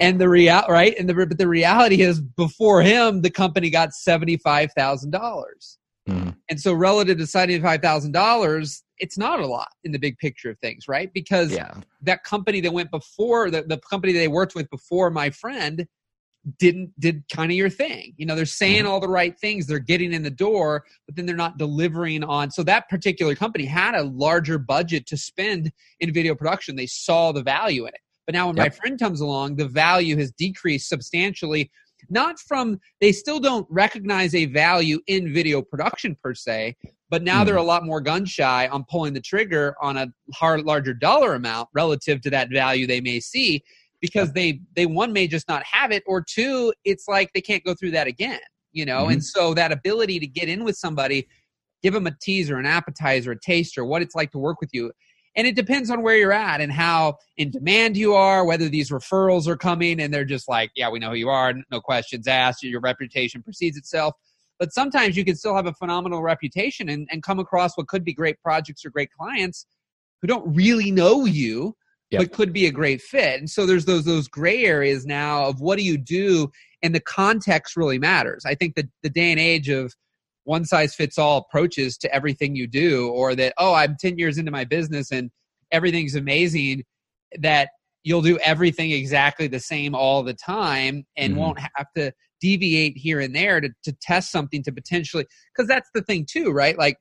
And 0.00 0.20
the 0.20 0.28
real 0.28 0.62
right, 0.68 0.94
and 0.98 1.08
the 1.08 1.14
but 1.14 1.38
the 1.38 1.48
reality 1.48 2.02
is, 2.02 2.20
before 2.20 2.82
him, 2.82 3.22
the 3.22 3.30
company 3.30 3.70
got 3.70 3.94
seventy 3.94 4.36
five 4.36 4.70
thousand 4.76 5.10
dollars, 5.10 5.78
mm-hmm. 6.06 6.30
and 6.50 6.60
so 6.60 6.74
relative 6.74 7.16
to 7.16 7.26
seventy 7.26 7.58
five 7.60 7.80
thousand 7.80 8.12
dollars, 8.12 8.82
it's 8.98 9.16
not 9.16 9.40
a 9.40 9.46
lot 9.46 9.68
in 9.84 9.92
the 9.92 9.98
big 9.98 10.18
picture 10.18 10.50
of 10.50 10.58
things, 10.58 10.86
right? 10.86 11.10
Because 11.14 11.50
yeah. 11.50 11.80
that 12.02 12.24
company 12.24 12.60
that 12.60 12.72
went 12.74 12.90
before 12.90 13.50
the, 13.50 13.62
the 13.62 13.78
company 13.88 14.12
they 14.12 14.28
worked 14.28 14.54
with 14.54 14.68
before 14.68 15.08
my 15.08 15.30
friend 15.30 15.86
didn't 16.58 16.92
did 17.00 17.24
kind 17.32 17.50
of 17.50 17.56
your 17.56 17.68
thing 17.68 18.14
you 18.16 18.24
know 18.24 18.36
they're 18.36 18.46
saying 18.46 18.84
mm-hmm. 18.84 18.88
all 18.88 19.00
the 19.00 19.08
right 19.08 19.38
things 19.38 19.66
they're 19.66 19.78
getting 19.78 20.12
in 20.12 20.22
the 20.22 20.30
door 20.30 20.84
but 21.06 21.16
then 21.16 21.26
they're 21.26 21.34
not 21.34 21.58
delivering 21.58 22.22
on 22.22 22.50
so 22.50 22.62
that 22.62 22.88
particular 22.88 23.34
company 23.34 23.64
had 23.64 23.94
a 23.94 24.02
larger 24.02 24.58
budget 24.58 25.06
to 25.06 25.16
spend 25.16 25.72
in 26.00 26.12
video 26.12 26.34
production 26.34 26.76
they 26.76 26.86
saw 26.86 27.32
the 27.32 27.42
value 27.42 27.82
in 27.82 27.88
it 27.88 28.00
but 28.26 28.34
now 28.34 28.46
when 28.46 28.56
yep. 28.56 28.66
my 28.66 28.70
friend 28.70 28.98
comes 28.98 29.20
along 29.20 29.56
the 29.56 29.66
value 29.66 30.16
has 30.16 30.30
decreased 30.32 30.88
substantially 30.88 31.70
not 32.08 32.38
from 32.38 32.78
they 33.00 33.10
still 33.10 33.40
don't 33.40 33.66
recognize 33.68 34.34
a 34.34 34.44
value 34.46 35.00
in 35.08 35.32
video 35.32 35.60
production 35.60 36.16
per 36.22 36.32
se 36.32 36.76
but 37.10 37.22
now 37.22 37.42
mm. 37.42 37.46
they're 37.46 37.56
a 37.56 37.62
lot 37.62 37.84
more 37.84 38.00
gun 38.00 38.24
shy 38.24 38.68
on 38.68 38.84
pulling 38.88 39.14
the 39.14 39.20
trigger 39.20 39.74
on 39.80 39.96
a 39.96 40.06
hard, 40.34 40.64
larger 40.64 40.94
dollar 40.94 41.34
amount 41.34 41.68
relative 41.72 42.20
to 42.20 42.30
that 42.30 42.50
value 42.52 42.86
they 42.86 43.00
may 43.00 43.18
see 43.18 43.62
because 44.00 44.32
they 44.32 44.60
they 44.74 44.86
one 44.86 45.12
may 45.12 45.26
just 45.26 45.48
not 45.48 45.62
have 45.64 45.90
it 45.90 46.02
or 46.06 46.22
two 46.22 46.72
it's 46.84 47.06
like 47.08 47.30
they 47.34 47.40
can't 47.40 47.64
go 47.64 47.74
through 47.74 47.90
that 47.90 48.06
again 48.06 48.40
you 48.72 48.84
know? 48.84 49.02
Mm-hmm. 49.04 49.12
and 49.12 49.24
so 49.24 49.54
that 49.54 49.72
ability 49.72 50.20
to 50.20 50.26
get 50.26 50.48
in 50.48 50.64
with 50.64 50.76
somebody 50.76 51.26
give 51.82 51.94
them 51.94 52.06
a 52.06 52.16
teaser 52.20 52.58
an 52.58 52.66
appetizer 52.66 53.32
a 53.32 53.40
taster 53.40 53.84
what 53.84 54.02
it's 54.02 54.14
like 54.14 54.30
to 54.32 54.38
work 54.38 54.60
with 54.60 54.70
you. 54.72 54.92
And 55.38 55.46
it 55.46 55.54
depends 55.54 55.90
on 55.90 56.00
where 56.00 56.16
you're 56.16 56.32
at 56.32 56.62
and 56.62 56.72
how 56.72 57.16
in 57.36 57.50
demand 57.50 57.94
you 57.96 58.14
are 58.14 58.44
whether 58.46 58.70
these 58.70 58.90
referrals 58.90 59.46
are 59.46 59.56
coming 59.56 60.00
and 60.00 60.12
they're 60.12 60.24
just 60.24 60.48
like 60.48 60.70
yeah 60.76 60.88
we 60.88 60.98
know 60.98 61.10
who 61.10 61.16
you 61.16 61.28
are 61.28 61.52
no 61.70 61.80
questions 61.80 62.26
asked 62.26 62.62
your 62.62 62.80
reputation 62.80 63.42
precedes 63.42 63.76
itself. 63.76 64.14
But 64.58 64.72
sometimes 64.72 65.16
you 65.16 65.24
can 65.24 65.36
still 65.36 65.54
have 65.54 65.66
a 65.66 65.74
phenomenal 65.74 66.22
reputation 66.22 66.88
and, 66.88 67.06
and 67.10 67.22
come 67.22 67.38
across 67.38 67.76
what 67.76 67.88
could 67.88 68.04
be 68.04 68.14
great 68.14 68.40
projects 68.40 68.86
or 68.86 68.90
great 68.90 69.10
clients 69.12 69.66
who 70.22 70.28
don't 70.28 70.54
really 70.54 70.90
know 70.90 71.26
you 71.26 71.76
yep. 72.10 72.22
but 72.22 72.32
could 72.32 72.52
be 72.52 72.66
a 72.66 72.72
great 72.72 73.00
fit. 73.00 73.38
And 73.38 73.50
so 73.50 73.66
there's 73.66 73.84
those 73.84 74.04
those 74.04 74.28
gray 74.28 74.64
areas 74.64 75.06
now 75.06 75.46
of 75.46 75.60
what 75.60 75.78
do 75.78 75.84
you 75.84 75.98
do, 75.98 76.50
and 76.82 76.94
the 76.94 77.00
context 77.00 77.76
really 77.76 77.98
matters. 77.98 78.44
I 78.46 78.54
think 78.54 78.74
that 78.76 78.86
the 79.02 79.10
day 79.10 79.30
and 79.30 79.40
age 79.40 79.68
of 79.68 79.94
one 80.46 80.64
size 80.64 80.94
fits 80.94 81.18
all 81.18 81.38
approaches 81.38 81.98
to 81.98 82.14
everything 82.14 82.54
you 82.54 82.66
do 82.66 83.08
or 83.10 83.34
that 83.34 83.52
oh 83.58 83.74
i'm 83.74 83.96
10 84.00 84.16
years 84.16 84.38
into 84.38 84.50
my 84.50 84.64
business 84.64 85.10
and 85.10 85.30
everything's 85.72 86.14
amazing 86.14 86.84
that 87.40 87.70
you'll 88.04 88.22
do 88.22 88.38
everything 88.38 88.92
exactly 88.92 89.48
the 89.48 89.60
same 89.60 89.94
all 89.94 90.22
the 90.22 90.34
time 90.34 91.04
and 91.16 91.32
mm-hmm. 91.32 91.40
won't 91.40 91.58
have 91.58 91.88
to 91.96 92.12
deviate 92.40 92.96
here 92.96 93.18
and 93.18 93.34
there 93.34 93.60
to, 93.60 93.70
to 93.82 93.92
test 94.00 94.30
something 94.30 94.62
to 94.62 94.70
potentially 94.70 95.26
because 95.54 95.68
that's 95.68 95.90
the 95.94 96.02
thing 96.02 96.24
too 96.28 96.50
right 96.50 96.78
like 96.78 96.96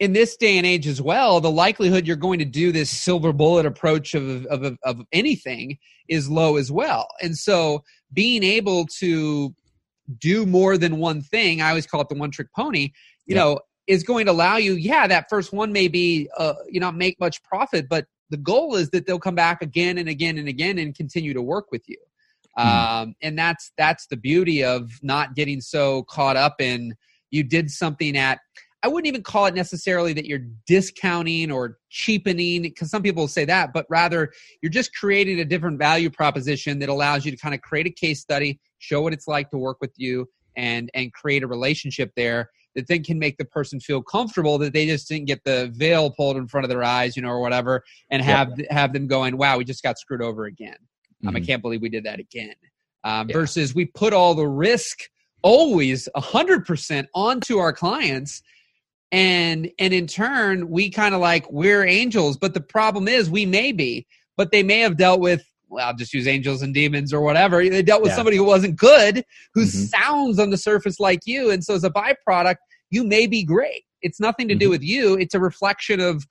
in 0.00 0.12
this 0.12 0.36
day 0.36 0.56
and 0.56 0.66
age 0.66 0.86
as 0.86 1.02
well 1.02 1.40
the 1.40 1.50
likelihood 1.50 2.06
you're 2.06 2.16
going 2.16 2.38
to 2.38 2.44
do 2.44 2.72
this 2.72 2.90
silver 2.90 3.32
bullet 3.32 3.66
approach 3.66 4.14
of, 4.14 4.46
of, 4.46 4.76
of 4.82 5.00
anything 5.12 5.78
is 6.08 6.30
low 6.30 6.56
as 6.56 6.70
well 6.70 7.08
and 7.20 7.36
so 7.36 7.82
being 8.12 8.42
able 8.42 8.86
to 8.86 9.54
do 10.18 10.46
more 10.46 10.78
than 10.78 10.98
one 10.98 11.20
thing 11.20 11.60
i 11.60 11.68
always 11.68 11.86
call 11.86 12.00
it 12.00 12.08
the 12.08 12.14
one 12.14 12.30
trick 12.30 12.48
pony 12.54 12.90
you 13.26 13.34
yeah. 13.34 13.42
know 13.42 13.60
is 13.86 14.02
going 14.02 14.26
to 14.26 14.32
allow 14.32 14.56
you 14.56 14.74
yeah 14.74 15.06
that 15.06 15.28
first 15.28 15.52
one 15.52 15.72
may 15.72 15.88
be 15.88 16.28
uh, 16.36 16.54
you 16.68 16.80
know 16.80 16.92
make 16.92 17.18
much 17.20 17.42
profit 17.42 17.88
but 17.88 18.06
the 18.30 18.36
goal 18.36 18.76
is 18.76 18.90
that 18.90 19.06
they'll 19.06 19.18
come 19.18 19.34
back 19.34 19.62
again 19.62 19.98
and 19.98 20.08
again 20.08 20.38
and 20.38 20.48
again 20.48 20.78
and 20.78 20.94
continue 20.94 21.32
to 21.32 21.42
work 21.42 21.72
with 21.72 21.82
you 21.88 21.96
mm. 22.58 22.64
um, 22.64 23.14
and 23.22 23.38
that's 23.38 23.72
that's 23.76 24.06
the 24.06 24.16
beauty 24.16 24.62
of 24.62 24.90
not 25.02 25.34
getting 25.34 25.60
so 25.60 26.04
caught 26.04 26.36
up 26.36 26.60
in 26.60 26.94
you 27.30 27.42
did 27.42 27.70
something 27.70 28.16
at 28.16 28.40
i 28.82 28.88
wouldn't 28.88 29.06
even 29.06 29.22
call 29.22 29.46
it 29.46 29.54
necessarily 29.54 30.12
that 30.12 30.26
you're 30.26 30.46
discounting 30.66 31.50
or 31.50 31.78
cheapening 31.90 32.62
because 32.62 32.90
some 32.90 33.02
people 33.02 33.28
say 33.28 33.44
that 33.44 33.72
but 33.72 33.86
rather 33.88 34.32
you're 34.62 34.70
just 34.70 34.94
creating 34.94 35.40
a 35.40 35.44
different 35.44 35.78
value 35.78 36.10
proposition 36.10 36.78
that 36.78 36.88
allows 36.88 37.24
you 37.24 37.30
to 37.30 37.36
kind 37.36 37.54
of 37.54 37.60
create 37.60 37.86
a 37.86 37.90
case 37.90 38.20
study 38.20 38.60
show 38.78 39.02
what 39.02 39.12
it's 39.12 39.28
like 39.28 39.50
to 39.50 39.58
work 39.58 39.78
with 39.80 39.92
you 39.96 40.28
and 40.56 40.90
and 40.94 41.12
create 41.12 41.42
a 41.42 41.46
relationship 41.46 42.12
there 42.16 42.50
that 42.78 42.86
then 42.86 43.02
can 43.02 43.18
make 43.18 43.36
the 43.38 43.44
person 43.44 43.80
feel 43.80 44.00
comfortable 44.00 44.56
that 44.58 44.72
they 44.72 44.86
just 44.86 45.08
didn't 45.08 45.26
get 45.26 45.42
the 45.44 45.68
veil 45.74 46.10
pulled 46.10 46.36
in 46.36 46.46
front 46.46 46.64
of 46.64 46.68
their 46.68 46.84
eyes, 46.84 47.16
you 47.16 47.22
know, 47.22 47.28
or 47.28 47.40
whatever, 47.40 47.82
and 48.10 48.22
have 48.22 48.52
yep. 48.56 48.70
have 48.70 48.92
them 48.92 49.08
going, 49.08 49.36
"Wow, 49.36 49.58
we 49.58 49.64
just 49.64 49.82
got 49.82 49.98
screwed 49.98 50.22
over 50.22 50.44
again. 50.44 50.76
Mm-hmm. 50.76 51.28
Um, 51.28 51.36
I 51.36 51.40
mm-hmm. 51.40 51.46
can't 51.46 51.62
believe 51.62 51.82
we 51.82 51.88
did 51.88 52.04
that 52.04 52.20
again." 52.20 52.54
Um, 53.02 53.28
yeah. 53.28 53.32
Versus 53.34 53.74
we 53.74 53.86
put 53.86 54.12
all 54.12 54.34
the 54.34 54.46
risk 54.46 54.98
always 55.42 56.08
a 56.14 56.20
hundred 56.20 56.66
percent 56.66 57.08
onto 57.14 57.58
our 57.58 57.72
clients, 57.72 58.42
and 59.10 59.70
and 59.78 59.94
in 59.94 60.06
turn 60.06 60.68
we 60.68 60.90
kind 60.90 61.14
of 61.14 61.20
like 61.20 61.50
we're 61.50 61.84
angels, 61.84 62.36
but 62.36 62.54
the 62.54 62.60
problem 62.60 63.08
is 63.08 63.30
we 63.30 63.46
may 63.46 63.72
be, 63.72 64.06
but 64.36 64.50
they 64.50 64.62
may 64.62 64.80
have 64.80 64.96
dealt 64.96 65.20
with 65.20 65.44
well, 65.68 65.86
I'll 65.86 65.94
just 65.94 66.14
use 66.14 66.26
angels 66.26 66.62
and 66.62 66.72
demons 66.72 67.12
or 67.12 67.20
whatever. 67.20 67.62
They 67.68 67.82
dealt 67.82 68.02
with 68.02 68.10
yeah. 68.10 68.16
somebody 68.16 68.36
who 68.36 68.44
wasn't 68.44 68.76
good, 68.76 69.24
who 69.54 69.62
mm-hmm. 69.62 69.84
sounds 69.84 70.38
on 70.38 70.50
the 70.50 70.56
surface 70.56 70.98
like 70.98 71.20
you. 71.26 71.50
And 71.50 71.62
so 71.62 71.74
as 71.74 71.84
a 71.84 71.90
byproduct, 71.90 72.56
you 72.90 73.04
may 73.04 73.26
be 73.26 73.44
great. 73.44 73.84
It's 74.00 74.20
nothing 74.20 74.48
to 74.48 74.54
mm-hmm. 74.54 74.60
do 74.60 74.70
with 74.70 74.82
you. 74.82 75.18
It's 75.18 75.34
a 75.34 75.40
reflection 75.40 76.00
of 76.00 76.24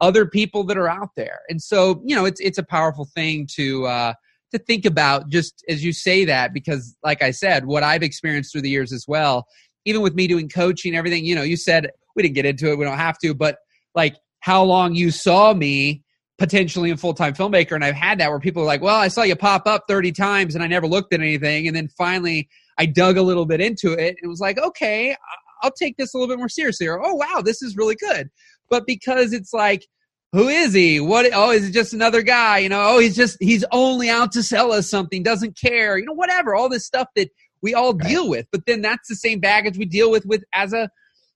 other 0.00 0.26
people 0.26 0.64
that 0.64 0.78
are 0.78 0.88
out 0.88 1.10
there. 1.16 1.40
And 1.48 1.60
so, 1.60 2.02
you 2.04 2.14
know, 2.14 2.24
it's 2.24 2.40
it's 2.40 2.58
a 2.58 2.62
powerful 2.62 3.04
thing 3.04 3.46
to 3.54 3.86
uh 3.86 4.12
to 4.52 4.58
think 4.58 4.86
about 4.86 5.28
just 5.28 5.62
as 5.68 5.84
you 5.84 5.92
say 5.92 6.24
that 6.24 6.54
because 6.54 6.96
like 7.02 7.22
I 7.22 7.30
said, 7.30 7.66
what 7.66 7.82
I've 7.82 8.02
experienced 8.02 8.52
through 8.52 8.62
the 8.62 8.70
years 8.70 8.92
as 8.92 9.06
well, 9.06 9.46
even 9.88 10.02
with 10.02 10.14
me 10.14 10.26
doing 10.26 10.48
coaching, 10.48 10.94
everything, 10.94 11.24
you 11.24 11.34
know, 11.34 11.42
you 11.42 11.56
said 11.56 11.90
we 12.14 12.22
didn't 12.22 12.34
get 12.34 12.46
into 12.46 12.70
it, 12.70 12.78
we 12.78 12.84
don't 12.84 12.98
have 12.98 13.18
to, 13.18 13.34
but 13.34 13.58
like 13.94 14.16
how 14.40 14.62
long 14.62 14.94
you 14.94 15.10
saw 15.10 15.52
me 15.52 16.02
potentially 16.38 16.92
a 16.92 16.96
full-time 16.96 17.34
filmmaker 17.34 17.72
and 17.72 17.84
i've 17.84 17.96
had 17.96 18.20
that 18.20 18.30
where 18.30 18.38
people 18.38 18.62
are 18.62 18.66
like 18.66 18.80
well 18.80 18.94
i 18.94 19.08
saw 19.08 19.22
you 19.22 19.34
pop 19.34 19.66
up 19.66 19.82
30 19.88 20.12
times 20.12 20.54
and 20.54 20.62
i 20.62 20.68
never 20.68 20.86
looked 20.86 21.12
at 21.12 21.18
anything 21.18 21.66
and 21.66 21.74
then 21.74 21.88
finally 21.98 22.48
i 22.78 22.86
dug 22.86 23.16
a 23.16 23.22
little 23.22 23.44
bit 23.44 23.60
into 23.60 23.92
it 23.94 24.16
and 24.22 24.30
was 24.30 24.38
like 24.38 24.56
okay 24.56 25.16
i'll 25.62 25.72
take 25.72 25.96
this 25.96 26.14
a 26.14 26.16
little 26.16 26.32
bit 26.32 26.38
more 26.38 26.48
seriously 26.48 26.86
or 26.86 27.04
oh 27.04 27.14
wow 27.14 27.42
this 27.44 27.62
is 27.62 27.76
really 27.76 27.96
good. 27.96 28.30
But 28.70 28.86
because 28.86 29.32
it's 29.32 29.52
like 29.52 29.86
who 30.32 30.48
is 30.48 30.74
he? 30.74 31.00
What 31.00 31.30
oh 31.32 31.50
is 31.52 31.68
it 31.68 31.72
just 31.72 31.94
another 31.94 32.22
guy 32.22 32.58
you 32.58 32.68
know? 32.68 32.82
Oh 32.82 32.98
he's 32.98 33.16
just 33.16 33.38
he's 33.40 33.64
only 33.72 34.10
out 34.10 34.32
to 34.32 34.42
sell 34.42 34.72
us 34.72 34.88
something 34.88 35.22
doesn't 35.22 35.58
care 35.58 35.98
you 35.98 36.04
know 36.04 36.12
whatever 36.12 36.54
all 36.54 36.68
this 36.68 36.86
stuff 36.86 37.08
that 37.16 37.30
we 37.62 37.74
all 37.74 37.94
right. 37.94 38.08
deal 38.08 38.28
with 38.28 38.46
but 38.52 38.66
then 38.66 38.80
that's 38.80 39.08
the 39.08 39.14
same 39.14 39.40
baggage 39.40 39.78
we 39.78 39.84
deal 39.84 40.10
with 40.10 40.24
with 40.26 40.44
as 40.52 40.72
a 40.72 40.88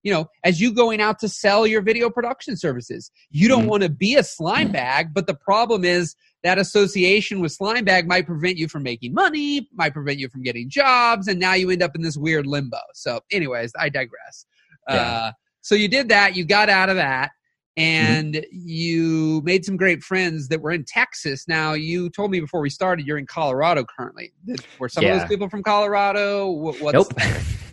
you 0.03 0.13
know, 0.13 0.27
as 0.45 0.61
you 0.61 0.73
going 0.73 1.01
out 1.01 1.19
to 1.21 1.29
sell 1.29 1.67
your 1.67 1.81
video 1.81 2.11
production 2.11 2.57
services. 2.57 3.11
You 3.31 3.49
don't 3.49 3.61
mm-hmm. 3.61 3.69
want 3.69 3.83
to 3.85 3.89
be 3.89 4.17
a 4.17 4.25
slime 4.25 4.73
bag, 4.73 5.15
but 5.15 5.27
the 5.27 5.35
problem 5.35 5.85
is 5.85 6.17
that 6.43 6.59
association 6.59 7.41
with 7.41 7.53
slime 7.53 7.85
bag 7.85 8.09
might 8.09 8.27
prevent 8.27 8.57
you 8.57 8.69
from 8.69 8.83
making 8.83 9.15
money, 9.15 9.69
might 9.75 9.93
prevent 9.95 10.19
you 10.19 10.29
from 10.29 10.43
getting 10.43 10.69
jobs, 10.69 11.29
and 11.29 11.39
now 11.39 11.55
you 11.55 11.71
end 11.71 11.83
up 11.83 11.95
in 11.95 12.03
this 12.03 12.17
weird 12.17 12.47
limbo. 12.47 12.79
So, 12.95 13.21
anyways, 13.31 13.73
I 13.79 13.89
digress. 13.89 14.47
Yeah. 14.89 14.97
Uh, 14.97 15.33
so 15.61 15.77
you 15.77 15.87
did 15.87 16.09
that, 16.09 16.35
you 16.35 16.45
got 16.45 16.69
out 16.69 16.89
of 16.89 16.97
that. 16.97 17.31
And 17.77 18.35
mm-hmm. 18.35 18.69
you 18.69 19.41
made 19.45 19.65
some 19.65 19.77
great 19.77 20.03
friends 20.03 20.49
that 20.49 20.61
were 20.61 20.71
in 20.71 20.85
Texas. 20.85 21.49
Now, 21.49 21.73
you 21.73 22.11
told 22.11 22.31
me 22.31 22.41
before 22.41 22.61
we 22.61 22.71
started 22.71 23.07
you're 23.07 23.19
in 23.19 23.27
Colorado 23.27 23.85
currently. 23.85 24.33
Were 24.79 24.89
some 24.89 25.05
yeah. 25.05 25.15
of 25.15 25.21
those 25.21 25.29
people 25.29 25.49
from 25.49 25.63
Colorado? 25.63 26.51
What's 26.51 26.93
nope. 26.93 27.13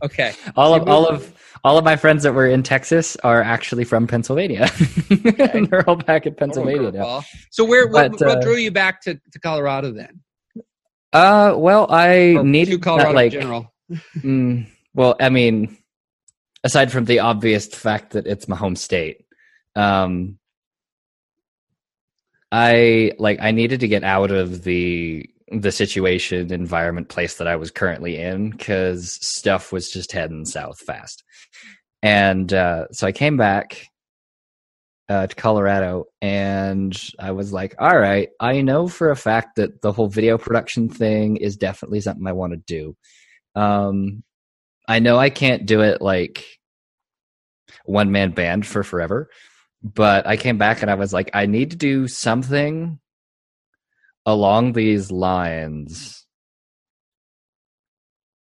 Okay. 0.02 0.34
all 0.56 0.74
of 0.74 0.88
all 0.88 1.08
of 1.08 1.34
all 1.64 1.78
of 1.78 1.84
my 1.84 1.96
friends 1.96 2.24
that 2.24 2.34
were 2.34 2.48
in 2.48 2.64
Texas 2.64 3.18
are 3.18 3.42
actually 3.42 3.84
from 3.84 4.08
Pennsylvania. 4.08 4.70
Okay. 5.12 5.66
They're 5.66 5.88
all 5.90 5.96
back 5.96 6.26
in 6.28 6.36
Pennsylvania 6.36 6.92
now. 6.92 7.24
So 7.50 7.66
where 7.66 7.88
what, 7.88 8.12
but, 8.12 8.22
what 8.22 8.38
uh, 8.38 8.42
drew 8.42 8.56
you 8.56 8.72
back 8.72 9.02
to, 9.02 9.16
to 9.16 9.40
Colorado 9.40 9.92
then? 9.92 10.22
Uh, 11.12 11.56
well, 11.58 11.88
I 11.90 12.36
or 12.36 12.44
needed 12.44 12.82
Colorado 12.82 13.14
like, 13.14 13.34
in 13.34 13.42
general. 13.42 13.74
mm, 14.18 14.68
well, 14.94 15.16
I 15.20 15.30
mean, 15.30 15.78
aside 16.64 16.92
from 16.92 17.06
the 17.06 17.20
obvious 17.20 17.68
fact 17.68 18.12
that 18.12 18.28
it's 18.28 18.48
my 18.48 18.56
home 18.56 18.76
state, 18.76 19.26
um, 19.80 20.38
I 22.52 23.14
like 23.18 23.40
I 23.42 23.52
needed 23.52 23.80
to 23.82 23.88
get 23.88 24.04
out 24.04 24.32
of 24.32 24.64
the 24.64 25.30
the 25.52 25.72
situation, 25.72 26.52
environment, 26.52 27.10
place 27.10 27.38
that 27.38 27.48
I 27.48 27.56
was 27.56 27.72
currently 27.72 28.18
in 28.18 28.52
because 28.52 29.14
stuff 29.26 29.72
was 29.72 29.90
just 29.90 30.12
heading 30.12 30.46
south 30.46 30.80
fast. 30.80 31.24
And 32.04 32.52
uh, 32.54 32.88
so 32.92 33.08
I 33.08 33.12
came 33.12 33.38
back 33.38 33.88
uh, 35.08 35.28
to 35.28 35.36
Colorado 35.36 36.06
and 36.22 36.96
I 37.18 37.32
was 37.32 37.52
like, 37.52 37.76
all 37.80 37.98
right, 37.98 38.30
I 38.40 38.62
know 38.62 38.88
for 38.88 39.10
a 39.10 39.16
fact 39.16 39.56
that 39.56 39.82
the 39.82 39.92
whole 39.92 40.08
video 40.08 40.38
production 40.38 40.90
thing 40.90 41.38
is 41.38 41.58
definitely 41.58 42.02
something 42.02 42.28
I 42.28 42.34
want 42.34 42.54
to 42.54 42.58
do. 42.58 42.96
Um, 43.56 44.24
I 44.88 45.00
know 45.00 45.18
I 45.18 45.30
can't 45.30 45.66
do 45.66 45.82
it 45.82 46.02
like 46.02 46.46
one 47.86 48.12
man 48.12 48.32
band 48.32 48.66
for 48.66 48.84
forever, 48.84 49.30
but 49.84 50.28
I 50.28 50.38
came 50.38 50.58
back 50.58 50.82
and 50.82 50.92
I 50.92 50.96
was 50.96 51.14
like, 51.14 51.30
I 51.34 51.46
need 51.46 51.72
to 51.72 51.78
do 51.78 52.08
something 52.08 53.00
along 54.26 54.74
these 54.74 55.12
lines. 55.12 56.26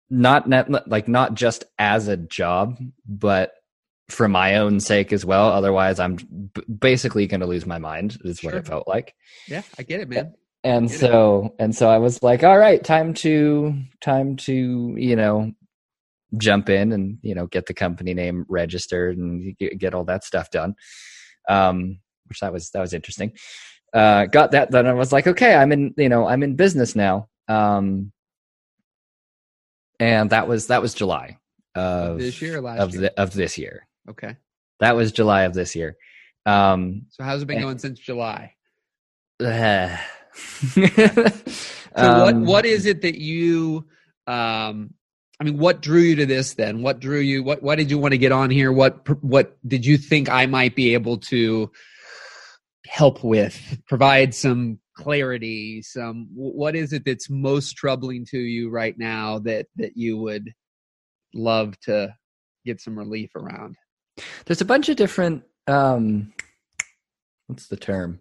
Not 0.10 0.50
net, 0.50 0.89
like 0.89 1.08
not 1.08 1.36
just 1.36 1.65
as 1.77 2.08
a 2.08 2.17
job 2.17 2.79
but 3.08 3.51
for 4.10 4.27
my 4.27 4.55
own 4.55 4.79
sake 4.79 5.13
as 5.13 5.24
well. 5.24 5.50
Otherwise 5.50 6.00
i'm 6.00 6.15
b- 6.15 6.63
basically 6.67 7.27
going 7.27 7.41
to 7.41 7.46
lose 7.48 7.65
my 7.65 7.77
mind 7.77 8.17
is 8.24 8.43
what 8.43 8.55
it 8.55 8.67
felt 8.67 8.88
like. 8.88 9.13
Yeah 9.48 9.62
i 9.77 9.84
get 9.84 10.01
it 10.01 10.10
man. 10.10 10.34
and 10.63 10.91
so 10.91 11.46
it. 11.46 11.63
and 11.63 11.75
so 11.75 11.89
i 11.89 12.00
was 12.00 12.22
like 12.22 12.43
all 12.43 12.58
right 12.58 12.84
time 12.84 13.13
to 13.13 13.75
time 14.01 14.36
to 14.36 14.96
you 14.98 15.15
know 15.15 15.51
jump 16.38 16.69
in 16.69 16.91
and 16.91 17.19
you 17.22 17.34
know 17.34 17.48
get 17.48 17.67
the 17.67 17.74
company 17.74 18.13
name 18.13 18.46
registered 18.50 19.17
and 19.17 19.55
get 19.58 19.93
all 19.93 20.05
that 20.05 20.24
stuff 20.24 20.50
done 20.51 20.75
um 21.50 22.00
which 22.27 22.39
that 22.39 22.53
was 22.53 22.70
that 22.70 22.79
was 22.79 22.94
interesting 22.94 23.34
uh, 23.94 24.25
got 24.25 24.51
that 24.51 24.72
then 24.72 24.86
I 24.86 24.94
was 24.94 25.12
like, 25.12 25.27
okay, 25.27 25.56
I'm 25.56 25.72
in, 25.72 25.94
you 25.98 26.10
know, 26.10 26.27
I'm 26.27 26.44
in 26.44 26.56
business 26.56 26.96
now. 26.96 27.27
Um, 27.48 28.12
and 30.00 30.29
that 30.29 30.48
was 30.48 30.68
that 30.68 30.82
was 30.82 30.94
July 30.94 31.38
of 31.75 32.20
this 32.20 32.41
year 32.41 32.62
last 32.62 32.79
of 32.79 32.94
year? 32.94 33.01
The, 33.01 33.22
of 33.22 33.34
this 33.34 33.58
year. 33.58 33.88
Okay, 34.10 34.38
that 34.79 34.96
was 34.96 35.12
July 35.12 35.44
of 35.44 35.53
this 35.53 35.75
year. 35.75 35.98
Um, 36.46 37.08
so 37.10 37.24
how's 37.24 37.41
it 37.41 37.46
been 37.48 37.58
and, 37.58 37.65
going 37.65 37.79
since 37.79 38.00
July? 38.00 38.53
Uh, 39.44 39.98
so 40.36 40.82
um, 41.96 42.22
what 42.22 42.36
what 42.36 42.65
is 42.65 42.86
it 42.86 43.01
that 43.01 43.20
you 43.20 43.88
um 44.27 44.94
I 45.39 45.46
mean, 45.46 45.58
what 45.58 45.81
drew 45.81 46.01
you 46.01 46.15
to 46.17 46.25
this 46.25 46.55
then? 46.55 46.81
What 46.81 47.00
drew 47.00 47.19
you? 47.19 47.43
What 47.43 47.63
why 47.63 47.75
did 47.75 47.89
you 47.89 47.98
want 47.98 48.12
to 48.12 48.17
get 48.17 48.31
on 48.31 48.50
here? 48.50 48.72
What 48.72 49.08
what 49.24 49.58
did 49.67 49.86
you 49.86 49.98
think 49.98 50.29
I 50.29 50.46
might 50.46 50.75
be 50.75 50.93
able 50.93 51.17
to 51.17 51.72
help 52.89 53.24
with 53.24 53.79
provide 53.88 54.34
some 54.34 54.79
clarity 54.96 55.81
some 55.81 56.27
what 56.34 56.75
is 56.75 56.91
it 56.91 57.05
that's 57.05 57.29
most 57.29 57.74
troubling 57.74 58.25
to 58.25 58.38
you 58.38 58.69
right 58.69 58.98
now 58.98 59.39
that 59.39 59.67
that 59.75 59.96
you 59.96 60.17
would 60.17 60.53
love 61.34 61.79
to 61.79 62.13
get 62.65 62.81
some 62.81 62.98
relief 62.98 63.29
around 63.36 63.77
there's 64.46 64.60
a 64.60 64.65
bunch 64.65 64.89
of 64.89 64.98
different 64.98 65.43
um 65.67 66.34
what's 67.48 67.67
the 67.67 67.77
term 67.77 68.19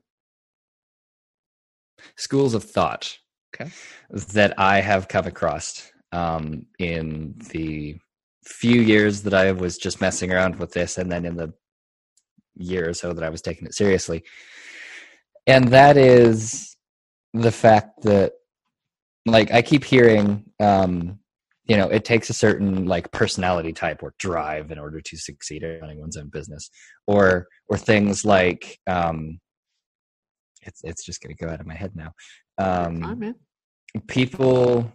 schools 2.16 2.54
of 2.54 2.62
thought 2.62 3.18
okay 3.54 3.70
that 4.10 4.56
i 4.58 4.80
have 4.80 5.08
come 5.08 5.26
across 5.26 5.90
um 6.12 6.66
in 6.78 7.34
the 7.50 7.96
few 8.44 8.80
years 8.80 9.22
that 9.22 9.34
I 9.34 9.52
was 9.52 9.76
just 9.78 10.00
messing 10.00 10.32
around 10.32 10.56
with 10.56 10.72
this, 10.72 10.98
and 10.98 11.10
then 11.12 11.24
in 11.24 11.36
the 11.36 11.52
year 12.56 12.88
or 12.88 12.94
so 12.94 13.12
that 13.12 13.24
I 13.24 13.28
was 13.28 13.42
taking 13.42 13.66
it 13.66 13.74
seriously. 13.74 14.24
And 15.46 15.68
that 15.68 15.96
is 15.96 16.76
the 17.32 17.52
fact 17.52 18.02
that, 18.02 18.32
like, 19.26 19.52
I 19.52 19.62
keep 19.62 19.84
hearing, 19.84 20.44
um, 20.60 21.20
you 21.66 21.76
know, 21.76 21.88
it 21.88 22.04
takes 22.04 22.30
a 22.30 22.34
certain 22.34 22.86
like 22.86 23.12
personality 23.12 23.72
type 23.72 24.02
or 24.02 24.14
drive 24.18 24.70
in 24.70 24.78
order 24.78 25.00
to 25.00 25.16
succeed 25.16 25.62
at 25.62 25.80
running 25.82 26.00
one's 26.00 26.16
own 26.16 26.28
business, 26.30 26.70
or 27.06 27.46
or 27.68 27.76
things 27.76 28.24
like, 28.24 28.78
um, 28.86 29.38
it's 30.62 30.80
it's 30.84 31.04
just 31.04 31.20
gonna 31.22 31.34
go 31.34 31.48
out 31.48 31.60
of 31.60 31.66
my 31.66 31.74
head 31.74 31.92
now. 31.94 32.12
Um, 32.58 33.02
people 34.06 34.90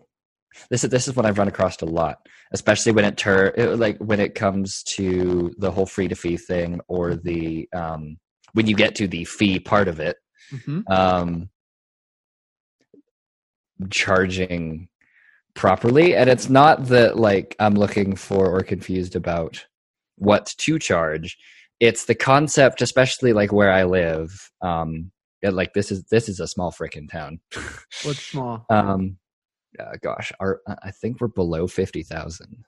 this 0.70 0.84
is 0.84 0.90
this 0.90 1.08
is 1.08 1.16
what 1.16 1.26
I've 1.26 1.38
run 1.38 1.48
across 1.48 1.82
a 1.82 1.86
lot, 1.86 2.28
especially 2.52 2.92
when 2.92 3.06
it 3.06 3.18
tur 3.18 3.54
like 3.76 3.98
when 3.98 4.20
it 4.20 4.36
comes 4.36 4.84
to 4.84 5.54
the 5.58 5.72
whole 5.72 5.86
free 5.86 6.08
to 6.08 6.16
fee 6.16 6.38
thing 6.38 6.82
or 6.88 7.16
the 7.16 7.68
um, 7.74 8.18
when 8.54 8.68
you 8.68 8.76
get 8.76 8.96
to 8.96 9.08
the 9.08 9.26
fee 9.26 9.60
part 9.60 9.88
of 9.88 10.00
it, 10.00 10.18
mm-hmm. 10.52 10.82
um, 10.92 11.50
charging 13.90 14.88
properly, 15.54 16.16
and 16.16 16.30
it's 16.30 16.50
not 16.50 16.86
that 16.86 17.18
like 17.18 17.56
I'm 17.60 17.76
looking 17.76 18.16
for 18.16 18.50
or 18.50 18.62
confused 18.62 19.16
about 19.16 19.66
what 20.18 20.54
to 20.58 20.80
charge. 20.80 21.38
It's 21.80 22.06
the 22.06 22.16
concept, 22.16 22.82
especially 22.82 23.34
like 23.34 23.52
where 23.52 23.72
I 23.72 23.84
live. 23.84 24.52
Um, 24.62 25.12
like 25.44 25.74
this 25.74 25.92
is 25.92 26.04
this 26.06 26.30
is 26.30 26.40
a 26.40 26.48
small 26.48 26.72
freaking 26.72 27.12
town. 27.12 27.40
What's 28.04 28.22
small? 28.22 28.66
um, 28.70 29.18
uh, 29.80 29.94
gosh, 30.02 30.32
our 30.40 30.62
I 30.84 30.92
think 30.92 31.20
we're 31.22 31.28
below 31.28 31.68
fifty 31.68 32.04
thousand. 32.04 32.66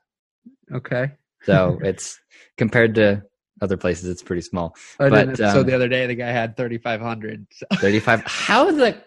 Okay. 0.74 1.12
so 1.44 1.80
it's 1.84 2.20
compared 2.58 2.96
to 2.96 3.24
other 3.62 3.78
places, 3.78 4.10
it's 4.10 4.24
pretty 4.24 4.42
small. 4.42 4.76
Oh, 5.00 5.10
but, 5.10 5.40
um, 5.40 5.52
so 5.54 5.64
the 5.64 5.74
other 5.74 5.88
day, 5.88 6.08
the 6.08 6.16
guy 6.16 6.32
had 6.32 6.58
thirty 6.58 6.78
five 6.78 7.02
hundred. 7.02 7.48
So. 7.52 7.66
Thirty 7.76 8.00
five. 8.00 8.24
How 8.26 8.72
the? 8.72 9.02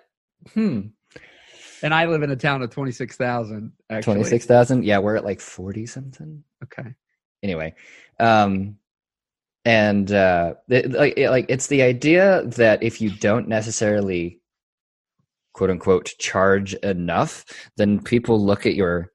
Hmm. 0.54 0.80
And 1.82 1.94
I 1.94 2.06
live 2.06 2.22
in 2.22 2.30
a 2.30 2.36
town 2.36 2.62
of 2.62 2.70
twenty 2.70 2.92
six 2.92 3.16
thousand. 3.16 3.72
Twenty 4.02 4.24
six 4.24 4.46
thousand. 4.46 4.84
Yeah, 4.84 4.98
we're 4.98 5.16
at 5.16 5.24
like 5.24 5.40
forty 5.40 5.86
something. 5.86 6.42
Okay. 6.64 6.94
Anyway, 7.42 7.74
um, 8.18 8.76
and 9.64 10.10
uh, 10.10 10.54
it, 10.68 10.92
like 10.92 11.14
it, 11.16 11.30
like 11.30 11.46
it's 11.48 11.68
the 11.68 11.82
idea 11.82 12.42
that 12.46 12.82
if 12.82 13.00
you 13.00 13.10
don't 13.10 13.48
necessarily 13.48 14.37
quote 15.58 15.70
unquote 15.70 16.12
charge 16.20 16.72
enough, 16.74 17.44
then 17.76 18.00
people 18.00 18.46
look 18.46 18.64
at 18.64 18.76
your 18.76 19.10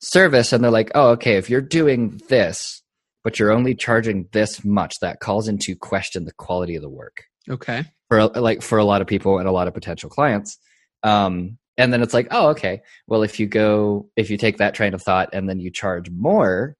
service 0.00 0.50
and 0.50 0.64
they're 0.64 0.70
like, 0.70 0.90
oh, 0.94 1.10
okay, 1.10 1.36
if 1.36 1.50
you're 1.50 1.60
doing 1.60 2.18
this, 2.30 2.82
but 3.22 3.38
you're 3.38 3.52
only 3.52 3.74
charging 3.74 4.26
this 4.32 4.64
much, 4.64 4.94
that 5.02 5.20
calls 5.20 5.48
into 5.48 5.76
question 5.76 6.24
the 6.24 6.32
quality 6.32 6.76
of 6.76 6.82
the 6.82 6.88
work. 6.88 7.24
Okay. 7.46 7.84
For 8.08 8.24
like 8.28 8.62
for 8.62 8.78
a 8.78 8.86
lot 8.86 9.02
of 9.02 9.06
people 9.06 9.38
and 9.38 9.46
a 9.46 9.52
lot 9.52 9.68
of 9.68 9.74
potential 9.74 10.08
clients. 10.08 10.56
Um, 11.02 11.58
and 11.76 11.92
then 11.92 12.00
it's 12.00 12.14
like, 12.14 12.28
oh, 12.30 12.48
okay. 12.48 12.80
Well, 13.06 13.22
if 13.22 13.38
you 13.38 13.46
go, 13.46 14.08
if 14.16 14.30
you 14.30 14.38
take 14.38 14.56
that 14.58 14.74
train 14.74 14.94
of 14.94 15.02
thought 15.02 15.34
and 15.34 15.46
then 15.46 15.60
you 15.60 15.70
charge 15.70 16.08
more, 16.10 16.74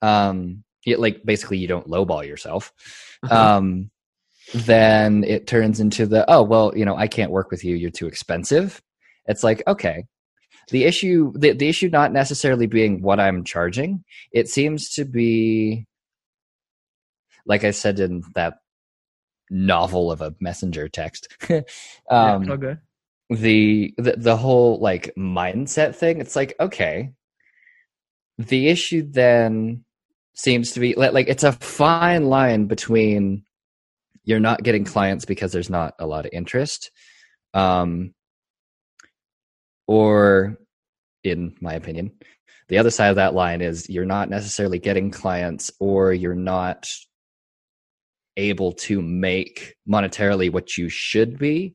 um, 0.00 0.64
it, 0.86 0.98
like 1.00 1.22
basically 1.22 1.58
you 1.58 1.68
don't 1.68 1.86
lowball 1.86 2.26
yourself. 2.26 2.72
Uh-huh. 3.24 3.56
Um, 3.58 3.90
then 4.54 5.24
it 5.24 5.46
turns 5.46 5.80
into 5.80 6.06
the 6.06 6.28
oh 6.30 6.42
well 6.42 6.72
you 6.76 6.84
know 6.84 6.96
i 6.96 7.06
can't 7.06 7.30
work 7.30 7.50
with 7.50 7.64
you. 7.64 7.76
You're 7.76 7.90
too 7.90 8.06
expensive. 8.06 8.82
It's 9.26 9.44
like 9.44 9.62
okay. 9.66 10.04
The 10.70 10.84
issue 10.84 11.32
the, 11.36 11.52
the 11.52 11.68
issue 11.68 11.88
not 11.88 12.12
necessarily 12.12 12.66
being 12.66 13.02
what 13.02 13.20
i'm 13.20 13.44
charging. 13.44 14.04
It 14.32 14.48
seems 14.48 14.90
to 14.94 15.04
be 15.04 15.86
like 17.46 17.64
i 17.64 17.70
said 17.70 18.00
in 18.00 18.22
that 18.34 18.54
novel 19.50 20.12
of 20.12 20.20
a 20.20 20.34
messenger 20.38 20.88
text 20.88 21.26
um 21.50 22.44
yeah, 22.44 22.52
okay. 22.52 22.76
the, 23.30 23.94
the 23.98 24.14
the 24.16 24.36
whole 24.36 24.78
like 24.80 25.12
mindset 25.16 25.94
thing. 25.94 26.20
It's 26.20 26.36
like 26.36 26.54
okay. 26.60 27.12
The 28.38 28.68
issue 28.68 29.02
then 29.10 29.84
seems 30.34 30.72
to 30.72 30.80
be 30.80 30.94
like 30.94 31.28
it's 31.28 31.44
a 31.44 31.52
fine 31.52 32.26
line 32.26 32.66
between 32.66 33.44
you're 34.24 34.40
not 34.40 34.62
getting 34.62 34.84
clients 34.84 35.24
because 35.24 35.52
there's 35.52 35.70
not 35.70 35.94
a 35.98 36.06
lot 36.06 36.26
of 36.26 36.32
interest 36.32 36.90
um, 37.54 38.14
or 39.86 40.58
in 41.24 41.54
my 41.60 41.74
opinion 41.74 42.12
the 42.68 42.78
other 42.78 42.90
side 42.90 43.08
of 43.08 43.16
that 43.16 43.34
line 43.34 43.60
is 43.62 43.90
you're 43.90 44.04
not 44.04 44.30
necessarily 44.30 44.78
getting 44.78 45.10
clients 45.10 45.72
or 45.80 46.12
you're 46.12 46.36
not 46.36 46.86
able 48.36 48.72
to 48.72 49.02
make 49.02 49.74
monetarily 49.88 50.52
what 50.52 50.76
you 50.76 50.88
should 50.88 51.36
be 51.36 51.74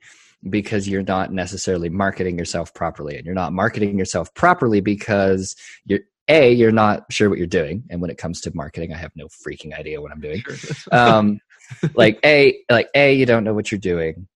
because 0.49 0.87
you're 0.87 1.03
not 1.03 1.33
necessarily 1.33 1.89
marketing 1.89 2.37
yourself 2.37 2.73
properly. 2.73 3.17
And 3.17 3.25
you're 3.25 3.35
not 3.35 3.53
marketing 3.53 3.97
yourself 3.97 4.33
properly 4.33 4.79
because 4.79 5.55
you're 5.85 6.01
a 6.27 6.51
you're 6.51 6.71
not 6.71 7.11
sure 7.11 7.29
what 7.29 7.37
you're 7.37 7.47
doing. 7.47 7.83
And 7.89 8.01
when 8.01 8.09
it 8.09 8.17
comes 8.17 8.41
to 8.41 8.51
marketing 8.55 8.93
i 8.93 8.97
have 8.97 9.11
no 9.15 9.27
freaking 9.27 9.77
idea 9.77 10.01
what 10.01 10.11
i'm 10.11 10.21
doing. 10.21 10.43
Um, 10.91 11.39
like 11.95 12.19
a 12.23 12.57
like 12.69 12.89
a 12.95 13.13
you 13.13 13.25
don't 13.25 13.43
know 13.43 13.53
what 13.53 13.71
you're 13.71 13.79
doing. 13.79 14.27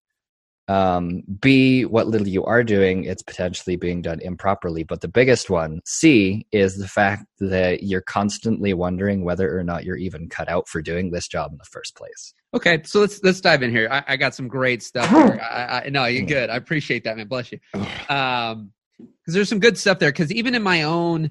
Um, 0.68 1.22
b 1.40 1.84
what 1.84 2.06
little 2.06 2.28
you 2.28 2.44
are 2.44 2.62
doing 2.62 3.02
it's 3.02 3.24
potentially 3.24 3.74
being 3.76 4.02
done 4.02 4.20
improperly. 4.20 4.84
But 4.84 5.00
the 5.00 5.08
biggest 5.08 5.50
one 5.50 5.80
c 5.84 6.46
is 6.52 6.76
the 6.76 6.86
fact 6.86 7.26
that 7.40 7.82
you're 7.82 8.02
constantly 8.02 8.72
wondering 8.72 9.24
whether 9.24 9.58
or 9.58 9.64
not 9.64 9.84
you're 9.84 9.96
even 9.96 10.28
cut 10.28 10.48
out 10.48 10.68
for 10.68 10.80
doing 10.80 11.10
this 11.10 11.26
job 11.26 11.50
in 11.50 11.58
the 11.58 11.64
first 11.64 11.96
place. 11.96 12.34
Okay 12.54 12.82
so 12.84 13.00
let's 13.00 13.20
let's 13.24 13.40
dive 13.40 13.62
in 13.62 13.70
here. 13.70 13.88
I, 13.90 14.04
I 14.08 14.16
got 14.16 14.34
some 14.34 14.46
great 14.46 14.82
stuff 14.82 15.08
here. 15.10 15.40
I, 15.42 15.82
I, 15.86 15.88
no 15.88 16.04
you're 16.04 16.26
good. 16.26 16.50
I 16.50 16.56
appreciate 16.56 17.04
that 17.04 17.16
man. 17.16 17.26
Bless 17.26 17.50
you. 17.52 17.58
Um 18.08 18.72
because 18.98 19.34
there's 19.34 19.48
some 19.48 19.60
good 19.60 19.78
stuff 19.78 19.98
there. 19.98 20.10
Because 20.10 20.32
even 20.32 20.54
in 20.54 20.62
my 20.62 20.82
own 20.82 21.30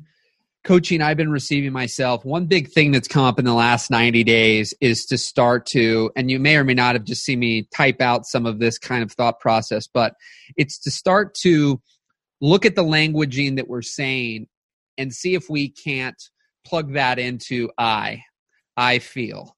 coaching 0.64 1.02
I've 1.02 1.18
been 1.18 1.32
receiving 1.32 1.72
myself, 1.72 2.26
one 2.26 2.46
big 2.46 2.70
thing 2.70 2.92
that's 2.92 3.08
come 3.08 3.24
up 3.24 3.40
in 3.40 3.46
the 3.46 3.54
last 3.54 3.90
90 3.90 4.24
days 4.24 4.74
is 4.82 5.06
to 5.08 5.18
start 5.18 5.66
to, 5.68 6.12
and 6.16 6.30
you 6.30 6.40
may 6.40 6.58
or 6.58 6.64
may 6.64 6.74
not 6.74 6.96
have 6.96 7.06
just 7.06 7.24
seen 7.24 7.40
me 7.40 7.68
type 7.74 8.02
out 8.02 8.26
some 8.26 8.46
of 8.46 8.60
this 8.60 8.78
kind 8.78 9.04
of 9.04 9.12
thought 9.12 9.40
process, 9.40 9.88
but 9.88 10.14
it's 10.58 10.80
to 10.80 10.92
start 10.92 11.34
to 11.36 11.82
look 12.42 12.66
at 12.66 12.76
the 12.76 12.84
languaging 12.84 13.56
that 13.56 13.68
we're 13.68 13.82
saying 13.82 14.48
and 14.98 15.14
see 15.14 15.34
if 15.34 15.50
we 15.50 15.70
can't 15.70 16.22
plug 16.66 16.94
that 16.94 17.20
into 17.20 17.70
I. 17.78 18.24
I 18.76 19.00
feel. 19.00 19.56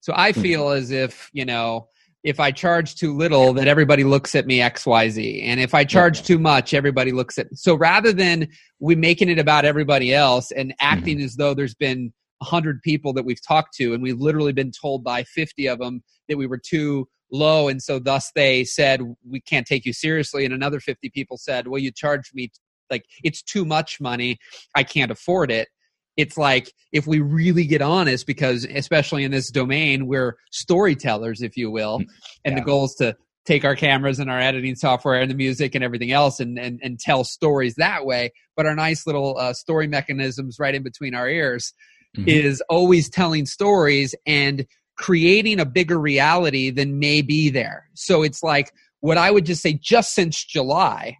So 0.00 0.12
I 0.14 0.32
hmm. 0.32 0.40
feel 0.40 0.68
as 0.70 0.90
if, 0.90 1.30
you 1.32 1.44
know, 1.44 1.88
if 2.24 2.40
I 2.40 2.50
charge 2.50 2.96
too 2.96 3.14
little, 3.14 3.52
that 3.52 3.68
everybody 3.68 4.02
looks 4.02 4.34
at 4.34 4.46
me 4.46 4.58
XYZ. 4.58 5.42
And 5.44 5.60
if 5.60 5.74
I 5.74 5.84
charge 5.84 6.22
too 6.22 6.38
much, 6.38 6.72
everybody 6.72 7.12
looks 7.12 7.38
at 7.38 7.46
so 7.54 7.74
rather 7.74 8.12
than 8.12 8.48
we 8.80 8.96
making 8.96 9.28
it 9.28 9.38
about 9.38 9.64
everybody 9.64 10.12
else 10.12 10.50
and 10.50 10.74
acting 10.80 11.18
mm-hmm. 11.18 11.26
as 11.26 11.36
though 11.36 11.54
there's 11.54 11.74
been 11.74 12.12
hundred 12.42 12.82
people 12.82 13.12
that 13.12 13.24
we've 13.24 13.44
talked 13.46 13.74
to 13.74 13.94
and 13.94 14.02
we've 14.02 14.20
literally 14.20 14.52
been 14.52 14.70
told 14.70 15.02
by 15.02 15.24
50 15.24 15.66
of 15.66 15.78
them 15.78 16.02
that 16.28 16.36
we 16.36 16.46
were 16.46 16.58
too 16.58 17.08
low 17.32 17.68
and 17.68 17.82
so 17.82 17.98
thus 17.98 18.30
they 18.34 18.64
said 18.64 19.00
we 19.26 19.40
can't 19.40 19.66
take 19.66 19.84
you 19.84 19.92
seriously 19.92 20.44
and 20.44 20.52
another 20.52 20.78
50 20.78 21.08
people 21.10 21.38
said 21.38 21.66
well 21.66 21.80
you 21.80 21.90
charged 21.90 22.34
me 22.34 22.50
like 22.90 23.04
it's 23.22 23.42
too 23.42 23.64
much 23.64 24.00
money 24.00 24.36
i 24.74 24.82
can't 24.82 25.10
afford 25.10 25.50
it 25.50 25.68
it's 26.16 26.36
like 26.36 26.72
if 26.92 27.06
we 27.06 27.20
really 27.20 27.66
get 27.66 27.82
honest 27.82 28.26
because 28.26 28.64
especially 28.64 29.24
in 29.24 29.30
this 29.30 29.50
domain 29.50 30.06
we're 30.06 30.36
storytellers 30.50 31.42
if 31.42 31.56
you 31.56 31.70
will 31.70 32.00
mm, 32.00 32.06
and 32.44 32.54
yeah. 32.54 32.60
the 32.60 32.64
goal 32.64 32.84
is 32.84 32.94
to 32.94 33.16
take 33.44 33.64
our 33.64 33.76
cameras 33.76 34.18
and 34.18 34.30
our 34.30 34.40
editing 34.40 34.74
software 34.74 35.20
and 35.20 35.30
the 35.30 35.34
music 35.34 35.74
and 35.74 35.84
everything 35.84 36.12
else 36.12 36.40
and 36.40 36.58
and, 36.58 36.80
and 36.82 36.98
tell 36.98 37.24
stories 37.24 37.74
that 37.76 38.06
way 38.06 38.32
but 38.56 38.66
our 38.66 38.74
nice 38.74 39.06
little 39.06 39.36
uh, 39.38 39.52
story 39.52 39.86
mechanisms 39.86 40.58
right 40.58 40.74
in 40.74 40.82
between 40.82 41.14
our 41.14 41.28
ears 41.28 41.72
mm-hmm. 42.16 42.28
is 42.28 42.62
always 42.68 43.08
telling 43.08 43.46
stories 43.46 44.14
and 44.26 44.66
creating 44.96 45.58
a 45.58 45.66
bigger 45.66 45.98
reality 45.98 46.70
than 46.70 46.98
may 46.98 47.20
be 47.20 47.50
there 47.50 47.88
so 47.94 48.22
it's 48.22 48.42
like 48.42 48.72
what 49.00 49.18
i 49.18 49.30
would 49.30 49.44
just 49.44 49.62
say 49.62 49.72
just 49.72 50.14
since 50.14 50.42
july 50.44 51.16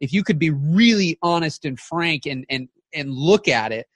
if 0.00 0.12
you 0.12 0.22
could 0.22 0.38
be 0.38 0.50
really 0.50 1.18
honest 1.22 1.64
and 1.64 1.80
frank 1.80 2.26
and 2.26 2.44
and 2.50 2.68
and 2.92 3.10
look 3.10 3.48
at 3.48 3.72
it 3.72 3.86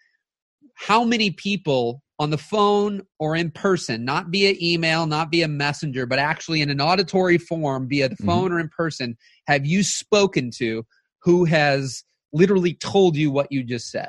how 0.80 1.04
many 1.04 1.30
people 1.30 2.02
on 2.18 2.30
the 2.30 2.38
phone 2.38 3.02
or 3.18 3.36
in 3.36 3.50
person, 3.50 4.02
not 4.02 4.28
via 4.28 4.54
email, 4.62 5.06
not 5.06 5.30
via 5.30 5.46
messenger, 5.46 6.06
but 6.06 6.18
actually 6.18 6.62
in 6.62 6.70
an 6.70 6.80
auditory 6.80 7.36
form 7.36 7.86
via 7.86 8.08
the 8.08 8.14
mm-hmm. 8.14 8.26
phone 8.26 8.50
or 8.50 8.58
in 8.58 8.68
person, 8.70 9.16
have 9.46 9.66
you 9.66 9.82
spoken 9.82 10.50
to 10.50 10.86
who 11.22 11.44
has 11.44 12.02
literally 12.32 12.72
told 12.72 13.14
you 13.14 13.30
what 13.30 13.52
you 13.52 13.62
just 13.62 13.90
said? 13.90 14.08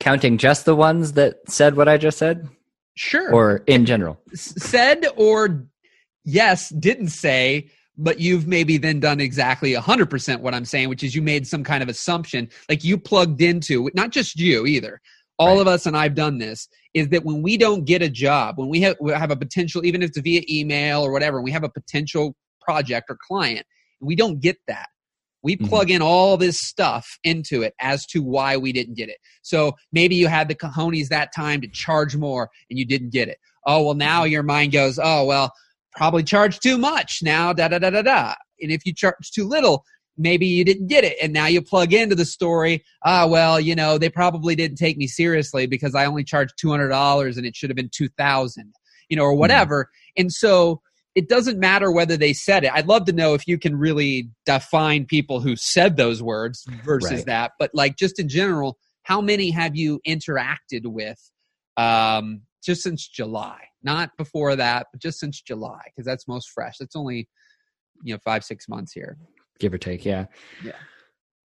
Counting 0.00 0.38
just 0.38 0.64
the 0.64 0.74
ones 0.74 1.12
that 1.12 1.36
said 1.48 1.76
what 1.76 1.88
I 1.88 1.98
just 1.98 2.18
said? 2.18 2.48
Sure. 2.96 3.32
Or 3.32 3.62
in 3.68 3.86
general? 3.86 4.20
Said 4.34 5.06
or 5.16 5.66
yes, 6.24 6.68
didn't 6.70 7.10
say, 7.10 7.70
but 7.98 8.20
you've 8.20 8.46
maybe 8.46 8.78
then 8.78 9.00
done 9.00 9.20
exactly 9.20 9.74
100% 9.74 10.40
what 10.40 10.54
I'm 10.54 10.64
saying, 10.64 10.88
which 10.88 11.02
is 11.02 11.14
you 11.14 11.20
made 11.20 11.46
some 11.46 11.64
kind 11.64 11.82
of 11.82 11.88
assumption, 11.88 12.48
like 12.68 12.84
you 12.84 12.96
plugged 12.96 13.42
into, 13.42 13.90
not 13.94 14.10
just 14.10 14.38
you 14.38 14.64
either, 14.66 15.00
all 15.38 15.54
right. 15.54 15.60
of 15.60 15.68
us, 15.68 15.84
and 15.84 15.96
I've 15.96 16.14
done 16.14 16.38
this, 16.38 16.68
is 16.94 17.08
that 17.08 17.24
when 17.24 17.42
we 17.42 17.56
don't 17.56 17.84
get 17.84 18.00
a 18.00 18.08
job, 18.08 18.56
when 18.56 18.68
we 18.68 18.80
have, 18.82 18.96
we 19.00 19.12
have 19.12 19.32
a 19.32 19.36
potential, 19.36 19.84
even 19.84 20.02
if 20.02 20.10
it's 20.10 20.20
via 20.20 20.42
email 20.48 21.02
or 21.02 21.12
whatever, 21.12 21.42
we 21.42 21.50
have 21.50 21.64
a 21.64 21.68
potential 21.68 22.34
project 22.60 23.06
or 23.10 23.18
client, 23.26 23.66
we 24.00 24.14
don't 24.14 24.40
get 24.40 24.56
that, 24.68 24.88
we 25.42 25.56
mm-hmm. 25.56 25.66
plug 25.66 25.90
in 25.90 26.00
all 26.00 26.36
this 26.36 26.60
stuff 26.60 27.18
into 27.24 27.62
it 27.62 27.74
as 27.80 28.06
to 28.06 28.22
why 28.22 28.56
we 28.56 28.72
didn't 28.72 28.94
get 28.94 29.08
it. 29.08 29.18
So 29.42 29.72
maybe 29.92 30.14
you 30.14 30.28
had 30.28 30.48
the 30.48 30.54
cojones 30.54 31.08
that 31.08 31.34
time 31.34 31.60
to 31.62 31.68
charge 31.68 32.16
more 32.16 32.48
and 32.70 32.78
you 32.78 32.86
didn't 32.86 33.10
get 33.10 33.28
it. 33.28 33.38
Oh, 33.66 33.82
well, 33.82 33.94
now 33.94 34.22
mm-hmm. 34.22 34.32
your 34.32 34.42
mind 34.44 34.72
goes, 34.72 35.00
oh, 35.02 35.24
well, 35.24 35.52
probably 35.98 36.22
charge 36.22 36.60
too 36.60 36.78
much 36.78 37.20
now, 37.22 37.52
da 37.52 37.68
da 37.68 37.78
da 37.78 37.90
da 37.90 38.02
da. 38.02 38.34
And 38.60 38.72
if 38.72 38.86
you 38.86 38.94
charge 38.94 39.30
too 39.32 39.46
little, 39.46 39.84
maybe 40.16 40.46
you 40.46 40.64
didn't 40.64 40.86
get 40.86 41.04
it. 41.04 41.16
And 41.22 41.32
now 41.32 41.46
you 41.46 41.60
plug 41.62 41.92
into 41.92 42.14
the 42.14 42.24
story, 42.24 42.84
ah, 43.04 43.26
well, 43.26 43.60
you 43.60 43.74
know, 43.74 43.98
they 43.98 44.08
probably 44.08 44.56
didn't 44.56 44.78
take 44.78 44.96
me 44.96 45.06
seriously 45.06 45.66
because 45.66 45.94
I 45.94 46.06
only 46.06 46.24
charged 46.24 46.54
$200 46.62 47.36
and 47.36 47.46
it 47.46 47.54
should 47.54 47.70
have 47.70 47.76
been 47.76 47.90
2000 47.92 48.72
you 49.08 49.16
know, 49.16 49.24
or 49.24 49.32
mm-hmm. 49.32 49.40
whatever. 49.40 49.84
Mm-hmm. 49.84 50.22
And 50.22 50.32
so 50.32 50.82
it 51.14 51.28
doesn't 51.28 51.58
matter 51.58 51.90
whether 51.90 52.16
they 52.16 52.32
said 52.32 52.64
it. 52.64 52.72
I'd 52.72 52.86
love 52.86 53.06
to 53.06 53.12
know 53.12 53.34
if 53.34 53.48
you 53.48 53.58
can 53.58 53.76
really 53.76 54.30
define 54.46 55.04
people 55.04 55.40
who 55.40 55.56
said 55.56 55.96
those 55.96 56.22
words 56.22 56.64
versus 56.84 57.10
right. 57.10 57.26
that. 57.26 57.52
But 57.58 57.70
like 57.74 57.96
just 57.96 58.20
in 58.20 58.28
general, 58.28 58.78
how 59.02 59.20
many 59.20 59.50
have 59.50 59.74
you 59.74 60.00
interacted 60.06 60.84
with 60.84 61.18
um, 61.76 62.42
just 62.62 62.82
since 62.82 63.08
July? 63.08 63.67
Not 63.82 64.16
before 64.16 64.56
that, 64.56 64.88
but 64.92 65.00
just 65.00 65.20
since 65.20 65.40
July 65.40 65.80
because 65.86 66.04
that's 66.04 66.26
most 66.26 66.50
fresh. 66.50 66.78
That's 66.78 66.96
only 66.96 67.28
you 68.02 68.14
know 68.14 68.18
five 68.24 68.44
six 68.44 68.68
months 68.68 68.92
here, 68.92 69.16
give 69.58 69.72
or 69.72 69.78
take. 69.78 70.04
Yeah. 70.04 70.26
Yeah. 70.64 70.72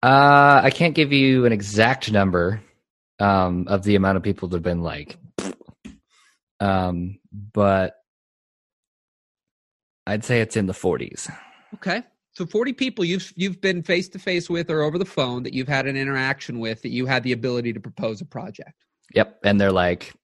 Uh, 0.02 0.61
I 0.62 0.70
can't 0.70 0.94
give 0.94 1.12
you 1.12 1.44
an 1.44 1.52
exact 1.52 2.12
number 2.12 2.62
um, 3.18 3.66
of 3.66 3.83
the 3.83 3.96
amount 3.96 4.16
of 4.16 4.22
people 4.22 4.48
that 4.48 4.57
have 4.57 4.62
been 4.62 4.83
like, 4.83 5.18
um, 6.61 7.18
but 7.52 7.94
I'd 10.07 10.24
say 10.24 10.40
it's 10.40 10.57
in 10.57 10.66
the 10.66 10.72
40s. 10.72 11.31
Okay. 11.74 12.02
So 12.33 12.46
40 12.46 12.72
people 12.74 13.04
you've 13.04 13.33
you've 13.35 13.61
been 13.61 13.83
face 13.83 14.09
to 14.11 14.18
face 14.18 14.48
with 14.48 14.70
or 14.70 14.83
over 14.83 14.96
the 14.96 15.04
phone 15.04 15.42
that 15.42 15.52
you've 15.52 15.68
had 15.68 15.87
an 15.87 15.96
interaction 15.96 16.61
with 16.61 16.83
that 16.83 16.90
you 16.90 17.04
had 17.04 17.24
the 17.24 17.33
ability 17.33 17.72
to 17.72 17.81
propose 17.81 18.20
a 18.20 18.24
project. 18.24 18.85
Yep, 19.14 19.40
and 19.42 19.61
they're 19.61 19.72
like 19.72 20.14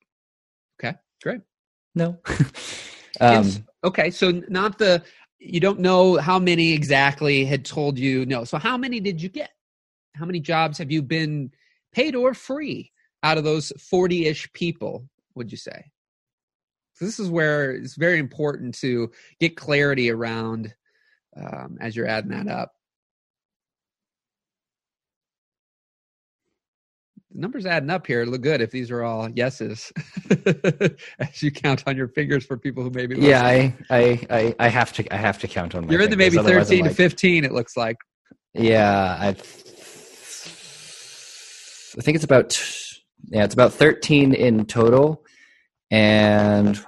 Okay, 0.81 0.97
great. 1.23 1.41
No. 1.95 2.19
um, 3.21 3.51
okay, 3.85 4.11
so 4.11 4.43
not 4.49 4.79
the 4.79 5.03
you 5.39 5.61
don't 5.61 5.81
know 5.81 6.17
how 6.17 6.39
many 6.39 6.73
exactly 6.73 7.45
had 7.45 7.65
told 7.65 7.99
you 7.99 8.25
no. 8.27 8.45
So 8.45 8.59
how 8.59 8.77
many 8.77 9.01
did 9.01 9.21
you 9.21 9.29
get? 9.29 9.51
How 10.15 10.25
many 10.25 10.41
jobs 10.41 10.79
have 10.79 10.91
you 10.91 11.03
been 11.03 11.51
paid 11.93 12.15
or 12.15 12.35
free 12.35 12.93
out 13.23 13.39
of 13.39 13.45
those 13.45 13.73
40-ish 13.79 14.53
people, 14.53 15.09
would 15.35 15.51
you 15.51 15.59
say? 15.59 15.91
So 16.95 17.05
this 17.05 17.19
is 17.19 17.29
where 17.29 17.73
it's 17.73 17.97
very 17.97 18.19
important 18.19 18.75
to 18.77 19.11
get 19.41 19.57
clarity 19.57 20.11
around 20.11 20.73
um, 21.37 21.77
as 21.81 21.97
you're 21.97 22.07
adding 22.07 22.31
that 22.31 22.49
up. 22.49 22.73
The 27.35 27.41
numbers 27.41 27.67
adding 27.67 27.91
up 27.91 28.07
here 28.07 28.25
look 28.25 28.43
good 28.43 28.61
if 28.61 28.71
these 28.71 28.93
are 28.93 29.03
all 29.03 29.29
yeses 29.29 29.93
as 31.19 31.43
you 31.43 31.51
count 31.51 31.83
on 31.87 31.97
your 31.97 32.07
fingers 32.07 32.47
for 32.47 32.57
people 32.57 32.85
who 32.85 32.91
maybe 32.91 33.17
yeah 33.19 33.45
I, 33.45 33.75
I, 33.91 34.27
I 34.31 34.55
i 34.61 34.69
have 34.69 34.93
to 34.93 35.13
i 35.13 35.17
have 35.17 35.41
to 35.41 35.49
count 35.49 35.75
on 35.75 35.85
my 35.87 35.93
you're 35.93 36.03
in 36.03 36.11
the 36.11 36.17
maybe 36.17 36.37
13 36.39 36.85
to 36.85 36.91
15 36.91 37.45
it 37.45 37.51
looks 37.51 37.77
like 37.77 37.97
yeah 38.53 39.17
i 39.21 39.29
i 39.31 39.33
think 42.03 42.15
it's 42.15 42.23
about 42.23 42.57
yeah 43.31 43.43
it's 43.43 43.55
about 43.55 43.73
13 43.73 44.33
in 44.33 44.65
total 44.65 45.25
and 45.91 46.85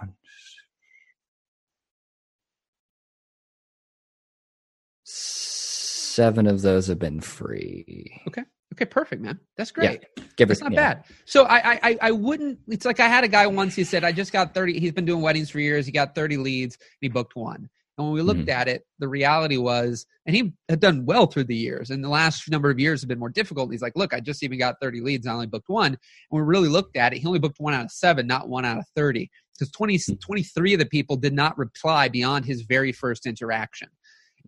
seven 6.17 6.47
of 6.47 6.63
those 6.63 6.87
have 6.87 6.99
been 6.99 7.21
free. 7.21 8.23
Okay. 8.27 8.43
Okay, 8.77 8.85
perfect, 8.85 9.23
man. 9.23 9.41
That's 9.57 9.71
great. 9.71 10.05
Yeah, 10.17 10.25
give 10.37 10.49
That's 10.49 10.61
not 10.61 10.73
yeah. 10.73 10.95
bad. 10.95 11.05
So 11.25 11.45
I, 11.45 11.79
I 11.83 11.99
I 12.03 12.11
wouldn't. 12.11 12.59
It's 12.69 12.85
like 12.85 13.01
I 13.01 13.09
had 13.09 13.25
a 13.25 13.29
guy 13.29 13.47
once. 13.47 13.75
He 13.75 13.85
said 13.85 14.05
I 14.05 14.13
just 14.13 14.33
got 14.33 14.53
thirty. 14.53 14.79
He's 14.79 14.93
been 14.93 15.07
doing 15.07 15.23
weddings 15.23 15.49
for 15.49 15.61
years. 15.61 15.87
He 15.87 15.93
got 15.93 16.15
thirty 16.15 16.37
leads. 16.37 16.75
And 16.77 16.83
he 17.01 17.09
booked 17.09 17.37
one. 17.37 17.71
And 17.97 18.07
when 18.07 18.15
we 18.15 18.21
looked 18.21 18.41
mm-hmm. 18.41 18.51
at 18.51 18.69
it, 18.69 18.85
the 18.99 19.09
reality 19.09 19.57
was, 19.57 20.05
and 20.27 20.37
he 20.37 20.53
had 20.69 20.81
done 20.81 21.07
well 21.07 21.27
through 21.27 21.45
the 21.45 21.57
years. 21.57 21.91
And 21.91 22.05
the 22.05 22.11
last 22.11 22.51
number 22.51 22.69
of 22.69 22.79
years 22.79 23.01
have 23.01 23.09
been 23.09 23.19
more 23.19 23.31
difficult. 23.31 23.73
He's 23.73 23.81
like, 23.81 23.97
look, 23.97 24.13
I 24.13 24.21
just 24.21 24.43
even 24.43 24.59
got 24.59 24.81
30 24.83 25.01
leads. 25.01 25.27
I 25.27 25.33
only 25.33 25.47
booked 25.47 25.71
one. 25.71 25.87
And 25.87 25.99
we 26.31 26.43
really 26.43 26.69
looked 26.69 26.97
at 26.99 27.15
it. 27.15 27.21
He 27.21 27.27
only 27.27 27.39
booked 27.39 27.59
one 27.59 27.73
out 27.73 27.87
of 27.87 27.91
seven, 27.91 28.27
not 28.27 28.51
one 28.51 28.67
out 28.67 28.77
of 28.77 28.85
30. 28.95 29.31
Because 29.55 29.73
20, 29.73 29.97
mm-hmm. 29.97 30.15
23 30.17 30.75
of 30.75 30.81
the 30.81 30.87
people 30.87 31.17
did 31.17 31.33
not 31.33 31.57
reply 31.57 32.09
beyond 32.09 32.45
his 32.45 32.63
very 32.63 32.93
first 32.93 33.25
interaction. 33.25 33.89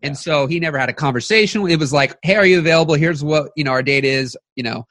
And 0.03 0.17
so 0.17 0.47
he 0.47 0.61
never 0.61 0.79
had 0.79 0.89
a 0.89 0.95
conversation. 0.95 1.69
It 1.69 1.79
was 1.79 1.93
like, 1.93 2.17
hey, 2.23 2.37
are 2.37 2.47
you 2.47 2.59
available? 2.59 2.95
Here's 2.95 3.23
what, 3.23 3.51
you 3.57 3.65
know, 3.65 3.71
our 3.71 3.83
date 3.83 4.05
is, 4.05 4.37
you 4.55 4.63
know. 4.63 4.87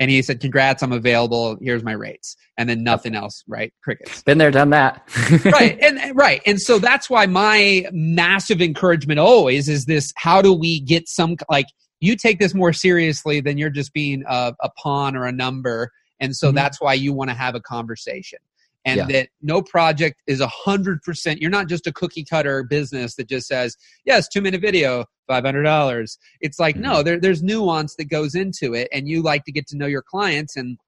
And 0.00 0.10
he 0.10 0.20
said, 0.22 0.40
congrats, 0.40 0.82
I'm 0.82 0.92
available. 0.92 1.56
Here's 1.60 1.84
my 1.84 1.92
rates. 1.92 2.36
And 2.58 2.68
then 2.68 2.82
nothing 2.82 3.14
else, 3.14 3.44
right? 3.46 3.72
Crickets. 3.84 4.22
Been 4.22 4.38
there, 4.38 4.50
done 4.50 4.70
that. 4.70 5.02
right. 5.44 5.78
And 5.80 6.16
right. 6.16 6.42
And 6.44 6.60
so 6.60 6.78
that's 6.80 7.08
why 7.08 7.26
my 7.26 7.86
massive 7.92 8.60
encouragement 8.60 9.20
always 9.20 9.68
is 9.68 9.84
this 9.84 10.12
how 10.16 10.42
do 10.42 10.52
we 10.52 10.80
get 10.80 11.08
some, 11.08 11.36
like, 11.48 11.66
you 12.00 12.16
take 12.16 12.40
this 12.40 12.52
more 12.52 12.72
seriously 12.72 13.40
than 13.40 13.58
you're 13.58 13.70
just 13.70 13.92
being 13.92 14.24
a, 14.28 14.54
a 14.60 14.70
pawn 14.70 15.16
or 15.16 15.24
a 15.24 15.32
number. 15.32 15.92
And 16.18 16.34
so 16.34 16.48
mm-hmm. 16.48 16.56
that's 16.56 16.80
why 16.80 16.94
you 16.94 17.12
want 17.12 17.30
to 17.30 17.36
have 17.36 17.54
a 17.54 17.60
conversation 17.60 18.40
and 18.84 18.98
yeah. 18.98 19.06
that 19.06 19.28
no 19.40 19.62
project 19.62 20.22
is 20.26 20.40
a 20.40 20.48
hundred 20.48 21.02
percent. 21.02 21.40
You're 21.40 21.50
not 21.50 21.68
just 21.68 21.86
a 21.86 21.92
cookie 21.92 22.24
cutter 22.24 22.64
business 22.64 23.14
that 23.16 23.28
just 23.28 23.46
says, 23.46 23.76
yes, 24.04 24.28
two 24.28 24.40
minute 24.40 24.60
video, 24.60 25.04
five 25.26 25.44
hundred 25.44 25.62
dollars. 25.62 26.18
It's 26.40 26.58
like 26.58 26.74
mm-hmm. 26.74 26.84
no, 26.84 27.02
there, 27.02 27.20
there's 27.20 27.42
nuance 27.42 27.94
that 27.96 28.06
goes 28.06 28.34
into 28.34 28.74
it, 28.74 28.88
and 28.92 29.08
you 29.08 29.22
like 29.22 29.44
to 29.44 29.52
get 29.52 29.66
to 29.68 29.76
know 29.76 29.86
your 29.86 30.02
clients 30.02 30.56
and 30.56 30.78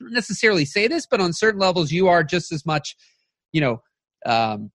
necessarily 0.00 0.64
say 0.64 0.88
this, 0.88 1.06
but 1.10 1.20
on 1.20 1.32
certain 1.32 1.60
levels, 1.60 1.90
you 1.90 2.08
are 2.08 2.22
just 2.22 2.52
as 2.52 2.64
much, 2.66 2.96
you 3.52 3.60
know. 3.60 3.82
Um, 4.26 4.70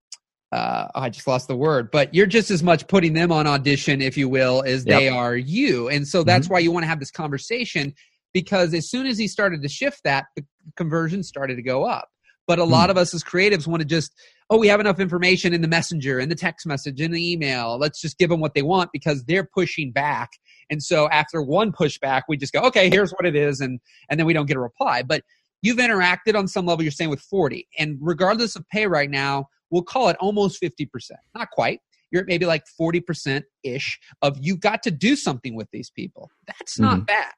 uh, 0.51 0.87
I 0.93 1.09
just 1.09 1.25
lost 1.25 1.47
the 1.47 1.55
word, 1.55 1.89
but 1.89 2.13
you're 2.13 2.27
just 2.27 2.51
as 2.51 2.61
much 2.61 2.87
putting 2.87 3.13
them 3.13 3.31
on 3.31 3.47
audition, 3.47 4.03
if 4.03 4.15
you 4.15 4.29
will, 4.29 4.61
as 4.67 4.85
yep. 4.85 4.99
they 4.99 5.09
are 5.09 5.35
you. 5.35 5.89
And 5.89 6.07
so 6.07 6.23
that's 6.23 6.45
mm-hmm. 6.45 6.53
why 6.53 6.59
you 6.59 6.71
want 6.71 6.83
to 6.83 6.87
have 6.87 6.99
this 6.99 7.09
conversation 7.09 7.95
because 8.33 8.73
as 8.73 8.89
soon 8.89 9.05
as 9.05 9.17
he 9.17 9.27
started 9.27 9.61
to 9.61 9.69
shift 9.69 10.01
that, 10.03 10.25
the 10.35 10.43
conversion 10.75 11.23
started 11.23 11.55
to 11.55 11.61
go 11.61 11.85
up. 11.85 12.09
But 12.47 12.59
a 12.59 12.63
lot 12.63 12.85
hmm. 12.85 12.91
of 12.91 12.97
us 12.97 13.13
as 13.13 13.23
creatives 13.23 13.67
want 13.67 13.81
to 13.81 13.87
just, 13.87 14.11
oh, 14.49 14.57
we 14.57 14.67
have 14.67 14.79
enough 14.79 14.99
information 14.99 15.53
in 15.53 15.61
the 15.61 15.67
messenger, 15.67 16.19
in 16.19 16.29
the 16.29 16.35
text 16.35 16.65
message, 16.65 16.99
in 16.99 17.11
the 17.11 17.31
email. 17.31 17.77
Let's 17.77 18.01
just 18.01 18.17
give 18.17 18.29
them 18.29 18.39
what 18.39 18.53
they 18.53 18.61
want 18.61 18.91
because 18.91 19.23
they're 19.23 19.45
pushing 19.45 19.91
back. 19.91 20.31
And 20.69 20.81
so 20.81 21.09
after 21.09 21.41
one 21.41 21.71
pushback, 21.71 22.23
we 22.27 22.37
just 22.37 22.53
go, 22.53 22.59
okay, 22.61 22.89
here's 22.89 23.11
what 23.11 23.25
it 23.25 23.35
is, 23.35 23.61
and 23.61 23.79
and 24.09 24.19
then 24.19 24.27
we 24.27 24.33
don't 24.33 24.45
get 24.45 24.57
a 24.57 24.61
reply. 24.61 25.03
But 25.03 25.23
you've 25.61 25.77
interacted 25.77 26.35
on 26.35 26.47
some 26.47 26.65
level. 26.65 26.83
You're 26.83 26.91
saying 26.91 27.09
with 27.09 27.21
40, 27.21 27.67
and 27.77 27.97
regardless 28.01 28.55
of 28.55 28.67
pay 28.69 28.87
right 28.87 29.09
now, 29.09 29.47
we'll 29.69 29.83
call 29.83 30.09
it 30.09 30.17
almost 30.19 30.57
50 30.59 30.85
percent. 30.87 31.19
Not 31.35 31.49
quite. 31.51 31.79
You're 32.11 32.21
at 32.21 32.27
maybe 32.27 32.45
like 32.45 32.63
40 32.77 32.99
percent 33.01 33.45
ish 33.63 33.99
of 34.21 34.37
you 34.41 34.57
got 34.57 34.83
to 34.83 34.91
do 34.91 35.15
something 35.15 35.55
with 35.55 35.69
these 35.71 35.89
people. 35.89 36.29
That's 36.47 36.79
not 36.79 36.97
mm-hmm. 36.97 37.05
bad. 37.05 37.33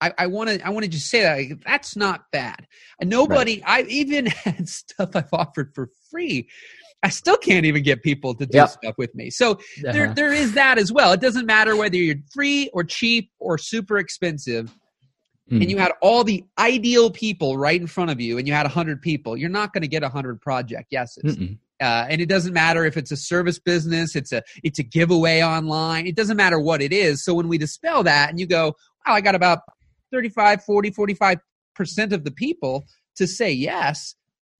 I 0.00 0.26
want 0.26 0.50
to 0.50 0.66
I 0.66 0.70
want 0.70 0.84
to 0.84 0.90
just 0.90 1.08
say 1.08 1.22
that 1.22 1.36
like, 1.36 1.64
that's 1.64 1.96
not 1.96 2.30
bad. 2.32 2.66
Nobody, 3.02 3.62
right. 3.66 3.84
I 3.84 3.88
even 3.88 4.26
had 4.44 4.68
stuff 4.68 5.10
I've 5.14 5.32
offered 5.32 5.74
for 5.74 5.90
free. 6.10 6.48
I 7.02 7.08
still 7.08 7.36
can't 7.36 7.66
even 7.66 7.82
get 7.82 8.02
people 8.02 8.34
to 8.34 8.46
do 8.46 8.58
yep. 8.58 8.70
stuff 8.70 8.94
with 8.98 9.14
me. 9.14 9.30
So 9.30 9.52
uh-huh. 9.52 9.92
there 9.92 10.14
there 10.14 10.32
is 10.32 10.54
that 10.54 10.78
as 10.78 10.92
well. 10.92 11.12
It 11.12 11.20
doesn't 11.20 11.46
matter 11.46 11.76
whether 11.76 11.96
you're 11.96 12.16
free 12.32 12.70
or 12.72 12.84
cheap 12.84 13.30
or 13.38 13.58
super 13.58 13.98
expensive. 13.98 14.74
Mm. 15.50 15.60
And 15.60 15.70
you 15.70 15.78
had 15.78 15.92
all 16.02 16.24
the 16.24 16.44
ideal 16.58 17.10
people 17.10 17.56
right 17.56 17.80
in 17.80 17.86
front 17.86 18.10
of 18.10 18.20
you, 18.20 18.36
and 18.36 18.48
you 18.48 18.52
had 18.52 18.66
a 18.66 18.68
hundred 18.68 19.00
people. 19.00 19.36
You're 19.36 19.48
not 19.48 19.72
going 19.72 19.82
to 19.82 19.88
get 19.88 20.02
a 20.02 20.08
hundred 20.08 20.40
project 20.40 20.88
yeses. 20.90 21.38
Uh, 21.80 22.06
and 22.08 22.20
it 22.20 22.26
doesn't 22.26 22.54
matter 22.54 22.84
if 22.84 22.96
it's 22.96 23.12
a 23.12 23.16
service 23.16 23.58
business, 23.58 24.16
it's 24.16 24.32
a 24.32 24.42
it's 24.64 24.78
a 24.78 24.82
giveaway 24.82 25.42
online. 25.42 26.06
It 26.06 26.16
doesn't 26.16 26.36
matter 26.36 26.58
what 26.58 26.80
it 26.80 26.92
is. 26.92 27.22
So 27.22 27.34
when 27.34 27.48
we 27.48 27.58
dispel 27.58 28.02
that, 28.04 28.30
and 28.30 28.40
you 28.40 28.46
go, 28.46 28.74
"Wow, 29.06 29.14
I 29.14 29.20
got 29.20 29.34
about 29.34 29.60
35, 30.12 30.64
40, 30.64 30.90
45% 30.90 31.38
of 32.12 32.24
the 32.24 32.30
people 32.30 32.86
to 33.16 33.26
say 33.26 33.52
yes, 33.52 34.14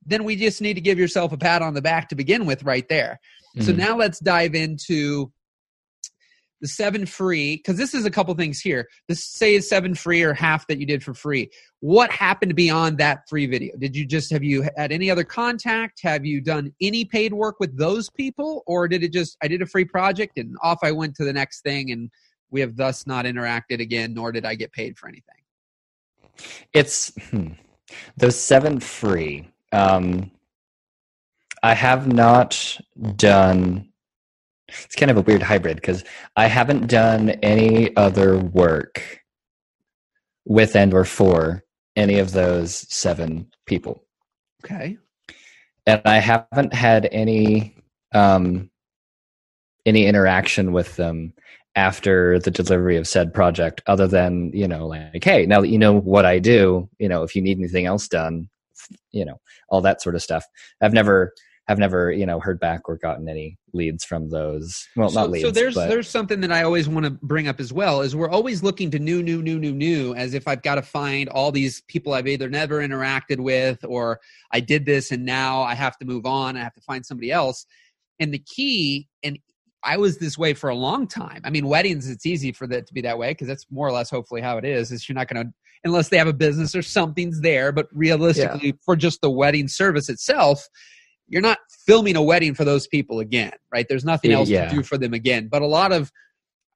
then 0.04 0.24
we 0.24 0.36
just 0.36 0.60
need 0.60 0.74
to 0.74 0.80
give 0.80 0.98
yourself 0.98 1.32
a 1.32 1.38
pat 1.38 1.62
on 1.62 1.74
the 1.74 1.82
back 1.82 2.08
to 2.08 2.14
begin 2.14 2.46
with 2.46 2.62
right 2.62 2.88
there. 2.88 3.18
Mm-hmm. 3.56 3.66
So 3.66 3.72
now 3.72 3.96
let's 3.96 4.20
dive 4.20 4.54
into 4.54 5.32
the 6.60 6.68
seven 6.68 7.04
free 7.04 7.56
because 7.56 7.76
this 7.76 7.94
is 7.94 8.04
a 8.06 8.10
couple 8.10 8.32
things 8.34 8.60
here 8.60 8.88
this 9.08 9.24
say 9.24 9.54
is 9.54 9.68
seven 9.68 9.94
free 9.94 10.22
or 10.22 10.32
half 10.32 10.66
that 10.66 10.78
you 10.78 10.86
did 10.86 11.02
for 11.02 11.12
free 11.12 11.50
what 11.80 12.10
happened 12.10 12.54
beyond 12.54 12.96
that 12.98 13.28
free 13.28 13.46
video 13.46 13.74
did 13.78 13.94
you 13.94 14.06
just 14.06 14.30
have 14.30 14.42
you 14.42 14.66
had 14.76 14.90
any 14.90 15.10
other 15.10 15.24
contact 15.24 16.00
have 16.02 16.24
you 16.24 16.40
done 16.40 16.72
any 16.80 17.04
paid 17.04 17.32
work 17.32 17.56
with 17.60 17.76
those 17.76 18.08
people 18.08 18.62
or 18.66 18.88
did 18.88 19.02
it 19.02 19.12
just 19.12 19.36
i 19.42 19.48
did 19.48 19.60
a 19.60 19.66
free 19.66 19.84
project 19.84 20.38
and 20.38 20.56
off 20.62 20.78
i 20.82 20.90
went 20.90 21.14
to 21.14 21.24
the 21.24 21.32
next 21.32 21.60
thing 21.60 21.90
and 21.90 22.10
we 22.50 22.60
have 22.60 22.76
thus 22.76 23.06
not 23.06 23.24
interacted 23.24 23.80
again 23.80 24.14
nor 24.14 24.32
did 24.32 24.44
i 24.44 24.54
get 24.54 24.72
paid 24.72 24.96
for 24.96 25.08
anything 25.08 25.34
it's 26.72 27.12
hmm, 27.30 27.48
those 28.16 28.38
seven 28.38 28.78
free 28.80 29.48
um 29.72 30.30
i 31.62 31.74
have 31.74 32.06
not 32.06 32.78
done 33.16 33.88
it's 34.68 34.96
kind 34.96 35.10
of 35.10 35.16
a 35.16 35.22
weird 35.22 35.42
hybrid 35.42 35.76
because 35.76 36.04
I 36.34 36.46
haven't 36.46 36.88
done 36.88 37.30
any 37.30 37.96
other 37.96 38.38
work 38.38 39.20
with 40.44 40.74
and 40.74 40.92
or 40.92 41.04
for 41.04 41.64
any 41.94 42.18
of 42.18 42.32
those 42.32 42.74
seven 42.92 43.50
people. 43.66 44.04
Okay. 44.64 44.98
And 45.86 46.02
I 46.04 46.18
haven't 46.18 46.74
had 46.74 47.08
any 47.12 47.76
um 48.12 48.70
any 49.84 50.06
interaction 50.06 50.72
with 50.72 50.96
them 50.96 51.32
after 51.76 52.38
the 52.38 52.50
delivery 52.50 52.96
of 52.96 53.06
said 53.06 53.32
project 53.32 53.82
other 53.86 54.08
than, 54.08 54.50
you 54.52 54.66
know, 54.66 54.86
like, 54.86 55.22
hey, 55.22 55.46
now 55.46 55.60
that 55.60 55.68
you 55.68 55.78
know 55.78 55.92
what 55.92 56.24
I 56.24 56.38
do, 56.38 56.88
you 56.98 57.08
know, 57.08 57.22
if 57.22 57.36
you 57.36 57.42
need 57.42 57.58
anything 57.58 57.86
else 57.86 58.08
done, 58.08 58.48
you 59.12 59.24
know, 59.24 59.40
all 59.68 59.82
that 59.82 60.02
sort 60.02 60.14
of 60.14 60.22
stuff. 60.22 60.44
I've 60.80 60.92
never 60.92 61.32
have 61.68 61.78
never 61.78 62.12
you 62.12 62.26
know 62.26 62.38
heard 62.38 62.60
back 62.60 62.88
or 62.88 62.96
gotten 62.96 63.28
any 63.28 63.58
leads 63.72 64.04
from 64.04 64.30
those 64.30 64.86
well 64.96 65.10
so, 65.10 65.20
not 65.20 65.30
leads 65.30 65.44
so 65.44 65.50
there's 65.50 65.74
but. 65.74 65.88
there's 65.88 66.08
something 66.08 66.40
that 66.40 66.52
i 66.52 66.62
always 66.62 66.88
want 66.88 67.04
to 67.04 67.10
bring 67.10 67.48
up 67.48 67.60
as 67.60 67.72
well 67.72 68.00
is 68.00 68.14
we're 68.14 68.30
always 68.30 68.62
looking 68.62 68.90
to 68.90 68.98
new 68.98 69.22
new 69.22 69.42
new 69.42 69.58
new 69.58 69.72
new 69.72 70.14
as 70.14 70.34
if 70.34 70.46
i've 70.46 70.62
got 70.62 70.76
to 70.76 70.82
find 70.82 71.28
all 71.28 71.50
these 71.50 71.80
people 71.82 72.14
i've 72.14 72.28
either 72.28 72.48
never 72.48 72.86
interacted 72.86 73.40
with 73.40 73.84
or 73.84 74.20
i 74.52 74.60
did 74.60 74.86
this 74.86 75.10
and 75.10 75.24
now 75.24 75.62
i 75.62 75.74
have 75.74 75.98
to 75.98 76.04
move 76.04 76.24
on 76.24 76.56
i 76.56 76.62
have 76.62 76.74
to 76.74 76.82
find 76.82 77.04
somebody 77.04 77.32
else 77.32 77.66
and 78.20 78.32
the 78.32 78.38
key 78.38 79.08
and 79.24 79.38
i 79.86 79.96
was 79.96 80.18
this 80.18 80.36
way 80.36 80.52
for 80.52 80.68
a 80.68 80.74
long 80.74 81.06
time 81.06 81.40
i 81.44 81.50
mean 81.50 81.66
weddings 81.66 82.08
it's 82.10 82.26
easy 82.26 82.52
for 82.52 82.66
that 82.66 82.86
to 82.86 82.92
be 82.92 83.00
that 83.00 83.18
way 83.18 83.30
because 83.30 83.48
that's 83.48 83.66
more 83.70 83.86
or 83.86 83.92
less 83.92 84.10
hopefully 84.10 84.40
how 84.40 84.58
it 84.58 84.64
is 84.64 84.92
is 84.92 85.08
you're 85.08 85.16
not 85.16 85.28
going 85.28 85.44
to 85.46 85.52
unless 85.84 86.08
they 86.08 86.18
have 86.18 86.26
a 86.26 86.32
business 86.32 86.74
or 86.74 86.82
something's 86.82 87.40
there 87.40 87.72
but 87.72 87.86
realistically 87.92 88.68
yeah. 88.68 88.72
for 88.84 88.96
just 88.96 89.20
the 89.20 89.30
wedding 89.30 89.68
service 89.68 90.08
itself 90.08 90.68
you're 91.28 91.42
not 91.42 91.58
filming 91.86 92.16
a 92.16 92.22
wedding 92.22 92.54
for 92.54 92.64
those 92.64 92.86
people 92.86 93.20
again, 93.20 93.52
right? 93.72 93.86
There's 93.88 94.04
nothing 94.04 94.32
else 94.32 94.48
yeah. 94.48 94.68
to 94.68 94.74
do 94.74 94.82
for 94.82 94.96
them 94.96 95.12
again. 95.12 95.48
But 95.48 95.62
a 95.62 95.66
lot 95.66 95.92
of, 95.92 96.12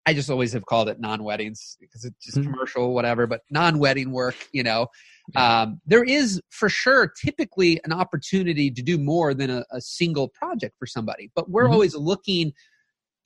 I 0.06 0.14
just 0.14 0.30
always 0.30 0.52
have 0.54 0.66
called 0.66 0.88
it 0.88 0.98
non-weddings 0.98 1.76
because 1.80 2.04
it's 2.04 2.24
just 2.24 2.38
mm-hmm. 2.38 2.50
commercial, 2.50 2.94
whatever. 2.94 3.26
But 3.26 3.42
non-wedding 3.50 4.10
work, 4.10 4.34
you 4.52 4.62
know, 4.62 4.88
um, 5.36 5.80
there 5.86 6.02
is 6.02 6.40
for 6.50 6.68
sure 6.68 7.12
typically 7.22 7.80
an 7.84 7.92
opportunity 7.92 8.70
to 8.70 8.82
do 8.82 8.98
more 8.98 9.34
than 9.34 9.50
a, 9.50 9.64
a 9.70 9.80
single 9.80 10.28
project 10.28 10.74
for 10.78 10.86
somebody. 10.86 11.30
But 11.34 11.48
we're 11.48 11.64
mm-hmm. 11.64 11.74
always 11.74 11.94
looking 11.94 12.52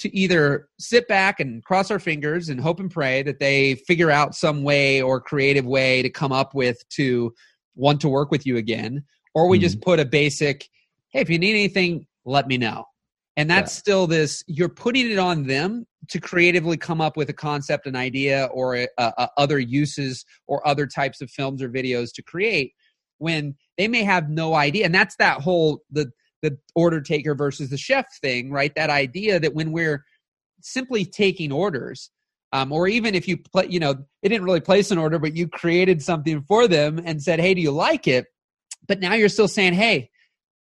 to 0.01 0.15
either 0.15 0.69
sit 0.79 1.07
back 1.09 1.41
and 1.41 1.65
cross 1.65 1.91
our 1.91 1.99
fingers 1.99 2.49
and 2.49 2.61
hope 2.61 2.81
and 2.81 2.91
pray 2.91 3.23
that 3.23 3.39
they 3.39 3.77
figure 3.77 4.11
out 4.11 4.35
some 4.35 4.63
way 4.63 5.01
or 5.01 5.21
creative 5.21 5.65
way 5.65 6.03
to 6.03 6.11
come 6.11 6.33
up 6.33 6.55
with 6.55 6.87
to 6.91 7.33
want 7.77 8.01
to 8.01 8.09
work 8.09 8.31
with 8.31 8.47
you 8.47 8.57
again, 8.57 9.05
or 9.35 9.49
we 9.49 9.57
mm-hmm. 9.57 9.63
just 9.63 9.81
put 9.81 10.01
a 10.01 10.05
basic 10.05 10.69
hey, 11.15 11.21
if 11.21 11.31
you 11.31 11.39
need 11.39 11.53
anything, 11.53 12.07
let 12.25 12.49
me 12.49 12.59
know. 12.59 12.85
And 13.37 13.49
that's 13.49 13.75
yeah. 13.75 13.79
still 13.79 14.07
this, 14.07 14.45
you're 14.47 14.69
putting 14.69 15.11
it 15.11 15.19
on 15.19 15.45
them 15.45 15.87
to 16.09 16.21
creatively 16.21 16.77
come 16.77 17.01
up 17.01 17.17
with 17.17 17.31
a 17.31 17.33
concept, 17.33 17.87
an 17.87 17.97
idea, 17.97 18.47
or 18.53 18.77
a, 18.77 18.89
a, 18.99 19.29
other 19.37 19.59
uses 19.59 20.25
or 20.47 20.67
other 20.67 20.87
types 20.87 21.21
of 21.21 21.31
films 21.31 21.63
or 21.63 21.69
videos 21.69 22.13
to 22.15 22.23
create 22.23 22.75
when 23.19 23.55
they 23.79 23.89
may 23.89 24.03
have 24.03 24.29
no 24.29 24.55
idea. 24.55 24.85
And 24.85 24.95
that's 24.95 25.17
that 25.17 25.41
whole, 25.41 25.83
the, 25.91 26.11
the 26.45 26.57
order 26.75 27.01
taker 27.01 27.35
versus 27.35 27.71
the 27.71 27.79
chef 27.79 28.07
thing, 28.21 28.51
right? 28.51 28.75
That 28.77 28.91
idea 28.91 29.41
that 29.41 29.55
when 29.55 29.73
we're 29.73 30.05
simply 30.61 31.05
taking 31.05 31.51
orders, 31.51 32.11
um, 32.53 32.71
or 32.71 32.87
even 32.87 33.15
if 33.15 33.27
you 33.27 33.39
play, 33.39 33.67
you 33.69 33.81
know, 33.81 33.95
they 34.23 34.29
didn't 34.29 34.45
really 34.45 34.61
place 34.61 34.91
an 34.91 34.99
order, 34.99 35.19
but 35.19 35.35
you 35.35 35.49
created 35.49 36.03
something 36.03 36.43
for 36.43 36.69
them 36.69 37.01
and 37.05 37.23
said, 37.23 37.41
"Hey, 37.41 37.55
do 37.55 37.61
you 37.61 37.73
like 37.73 38.07
it?" 38.07 38.27
But 38.87 39.01
now 39.01 39.15
you're 39.15 39.29
still 39.29 39.49
saying, 39.49 39.73
"Hey, 39.73 40.11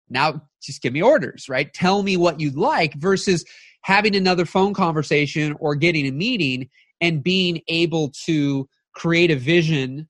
now 0.10 0.41
just 0.62 0.82
give 0.82 0.93
me 0.93 1.02
orders, 1.02 1.50
right? 1.50 1.72
Tell 1.74 2.02
me 2.02 2.17
what 2.17 2.39
you'd 2.39 2.56
like 2.56 2.93
versus 2.96 3.43
having 3.82 4.15
another 4.15 4.46
phone 4.46 4.74
conversation 4.74 5.56
or 5.60 5.76
getting 5.76 6.08
a 6.08 6.12
meeting 6.12 6.69
and 7.02 7.22
being 7.22 7.62
able 7.67 8.10
to 8.26 8.67
create 8.96 9.30
a 9.30 9.36
vision 9.36 10.08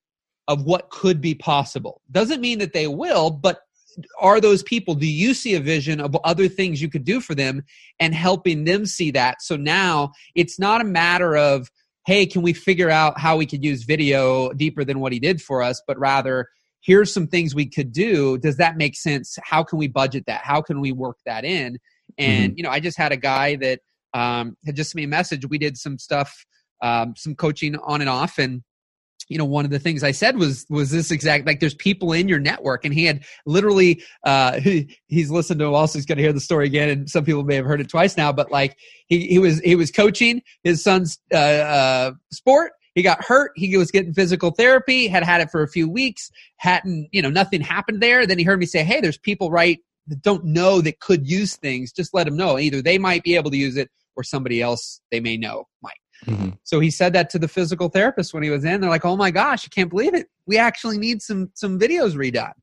of 0.48 0.64
what 0.64 0.90
could 0.92 1.22
be 1.22 1.34
possible. 1.34 2.02
Doesn't 2.12 2.42
mean 2.42 2.60
that 2.60 2.74
they 2.74 2.88
will, 2.88 3.32
but 3.32 3.62
are 4.20 4.42
those 4.42 4.64
people 4.64 4.96
do 4.96 5.08
you 5.08 5.34
see 5.34 5.56
a 5.56 5.60
vision 5.60 6.00
of 6.00 6.16
other 6.24 6.48
things 6.48 6.82
you 6.82 6.90
could 6.90 7.04
do 7.04 7.22
for 7.22 7.36
them 7.36 7.64
and 8.00 8.14
helping 8.14 8.66
them 8.66 8.86
see 8.86 9.12
that? 9.12 9.42
So 9.42 9.56
now 9.56 10.12
it's 10.36 10.60
not 10.60 10.82
a 10.82 10.86
matter 10.86 11.36
of 11.36 11.70
hey 12.06 12.26
can 12.26 12.42
we 12.42 12.54
figure 12.54 12.90
out 12.90 13.20
how 13.20 13.38
we 13.38 13.46
could 13.46 13.64
use 13.64 13.84
video 13.84 14.52
deeper 14.54 14.84
than 14.84 15.00
what 15.00 15.14
he 15.14 15.20
did 15.20 15.42
for 15.42 15.62
us 15.62 15.82
but 15.88 15.98
rather 15.98 16.48
here's 16.82 17.14
some 17.14 17.28
things 17.28 17.56
we 17.56 17.66
could 17.66 17.94
do. 17.94 18.38
Does 18.38 18.58
that 18.58 18.76
make 18.76 18.96
sense? 18.98 19.38
How 19.42 19.64
can 19.64 19.80
we 19.80 19.88
budget 19.88 20.26
that? 20.28 20.42
How 20.44 20.62
can 20.62 20.82
we 20.82 20.92
work 20.92 21.16
that 21.26 21.46
in? 21.46 21.78
And 22.18 22.52
mm-hmm. 22.52 22.58
you 22.58 22.64
know 22.64 22.70
i 22.70 22.80
just 22.80 22.98
had 22.98 23.12
a 23.12 23.18
guy 23.18 23.56
that 23.58 23.80
um, 24.14 24.58
had 24.66 24.76
just 24.76 24.92
sent 24.92 24.98
me 24.98 25.04
a 25.06 25.08
message. 25.08 25.48
We 25.50 25.58
did 25.58 25.78
some 25.78 25.98
stuff 25.98 26.46
um, 26.84 27.16
some 27.18 27.34
coaching 27.34 27.76
on 27.78 28.02
and 28.02 28.10
off 28.10 28.38
and 28.38 28.62
you 29.30 29.38
know 29.38 29.46
one 29.46 29.66
of 29.66 29.72
the 29.72 29.80
things 29.80 30.04
i 30.04 30.12
said 30.12 30.38
was 30.38 30.66
was 30.70 30.92
this 30.92 31.12
exact 31.12 31.46
like 31.46 31.60
there's 31.60 31.76
people 31.76 32.14
in 32.14 32.28
your 32.28 32.40
network 32.40 32.86
and 32.86 32.94
he 32.94 33.06
had 33.06 33.24
literally 33.46 34.04
uh 34.26 34.54
he, 34.60 34.98
he's 35.08 35.32
listened 35.32 35.60
to 35.60 35.66
also 35.66 35.98
he's 35.98 36.06
going 36.06 36.18
to 36.18 36.24
hear 36.24 36.34
the 36.34 36.40
story 36.40 36.66
again 36.66 36.90
and 36.90 37.10
some 37.10 37.26
people 37.26 37.44
may 37.44 37.56
have 37.56 37.66
heard 37.66 37.82
it 37.82 37.90
twice 37.90 38.18
now 38.18 38.32
but 38.32 38.52
like 38.52 38.78
he, 39.08 39.28
he 39.28 39.40
was 39.40 39.60
he 39.60 39.76
was 39.76 39.92
coaching 39.92 40.42
his 40.64 40.84
son's 40.84 41.20
uh, 41.34 41.38
uh 41.38 42.12
sport 42.32 42.74
he 42.96 43.02
got 43.02 43.24
hurt. 43.24 43.54
He 43.56 43.76
was 43.76 43.92
getting 43.92 44.14
physical 44.14 44.52
therapy, 44.52 45.08
had 45.08 45.24
had 45.24 45.42
it 45.42 45.50
for 45.50 45.64
a 45.64 45.68
few 45.68 45.90
weeks, 45.90 46.30
hadn't, 46.58 47.10
you 47.12 47.22
know, 47.22 47.30
nothing 47.30 47.62
happened 47.62 48.02
there. 48.02 48.28
Then 48.28 48.38
he 48.38 48.44
heard 48.44 48.60
me 48.60 48.66
say, 48.66 48.84
Hey, 48.84 49.02
there's 49.02 49.18
people 49.18 49.50
right 49.50 49.80
that 50.08 50.22
don't 50.22 50.46
know 50.46 50.82
that 50.82 51.00
could 51.00 51.28
use 51.28 51.56
things. 51.56 51.92
Just 51.92 52.14
let 52.14 52.26
them 52.26 52.38
know. 52.38 52.60
Either 52.60 52.82
they 52.82 52.98
might 52.98 53.24
be 53.24 53.36
able 53.36 53.52
to 53.52 53.58
use 53.58 53.78
it 53.78 53.90
or 54.16 54.24
somebody 54.24 54.62
else 54.62 55.02
they 55.12 55.20
may 55.20 55.38
know 55.38 55.66
might. 55.82 55.94
Mm-hmm. 56.26 56.50
So 56.64 56.80
he 56.80 56.90
said 56.90 57.14
that 57.14 57.30
to 57.32 57.40
the 57.40 57.48
physical 57.48 57.90
therapist 57.90 58.34
when 58.34 58.44
he 58.44 58.50
was 58.50 58.66
in. 58.66 58.82
They're 58.82 58.90
like, 58.90 59.06
"Oh 59.06 59.18
my 59.18 59.32
gosh, 59.32 59.66
I 59.66 59.70
can't 59.74 59.90
believe 59.90 60.14
it. 60.14 60.28
We 60.46 60.58
actually 60.58 60.98
need 60.98 61.22
some 61.22 61.52
some 61.54 61.80
videos 61.80 62.16
redone." 62.16 62.54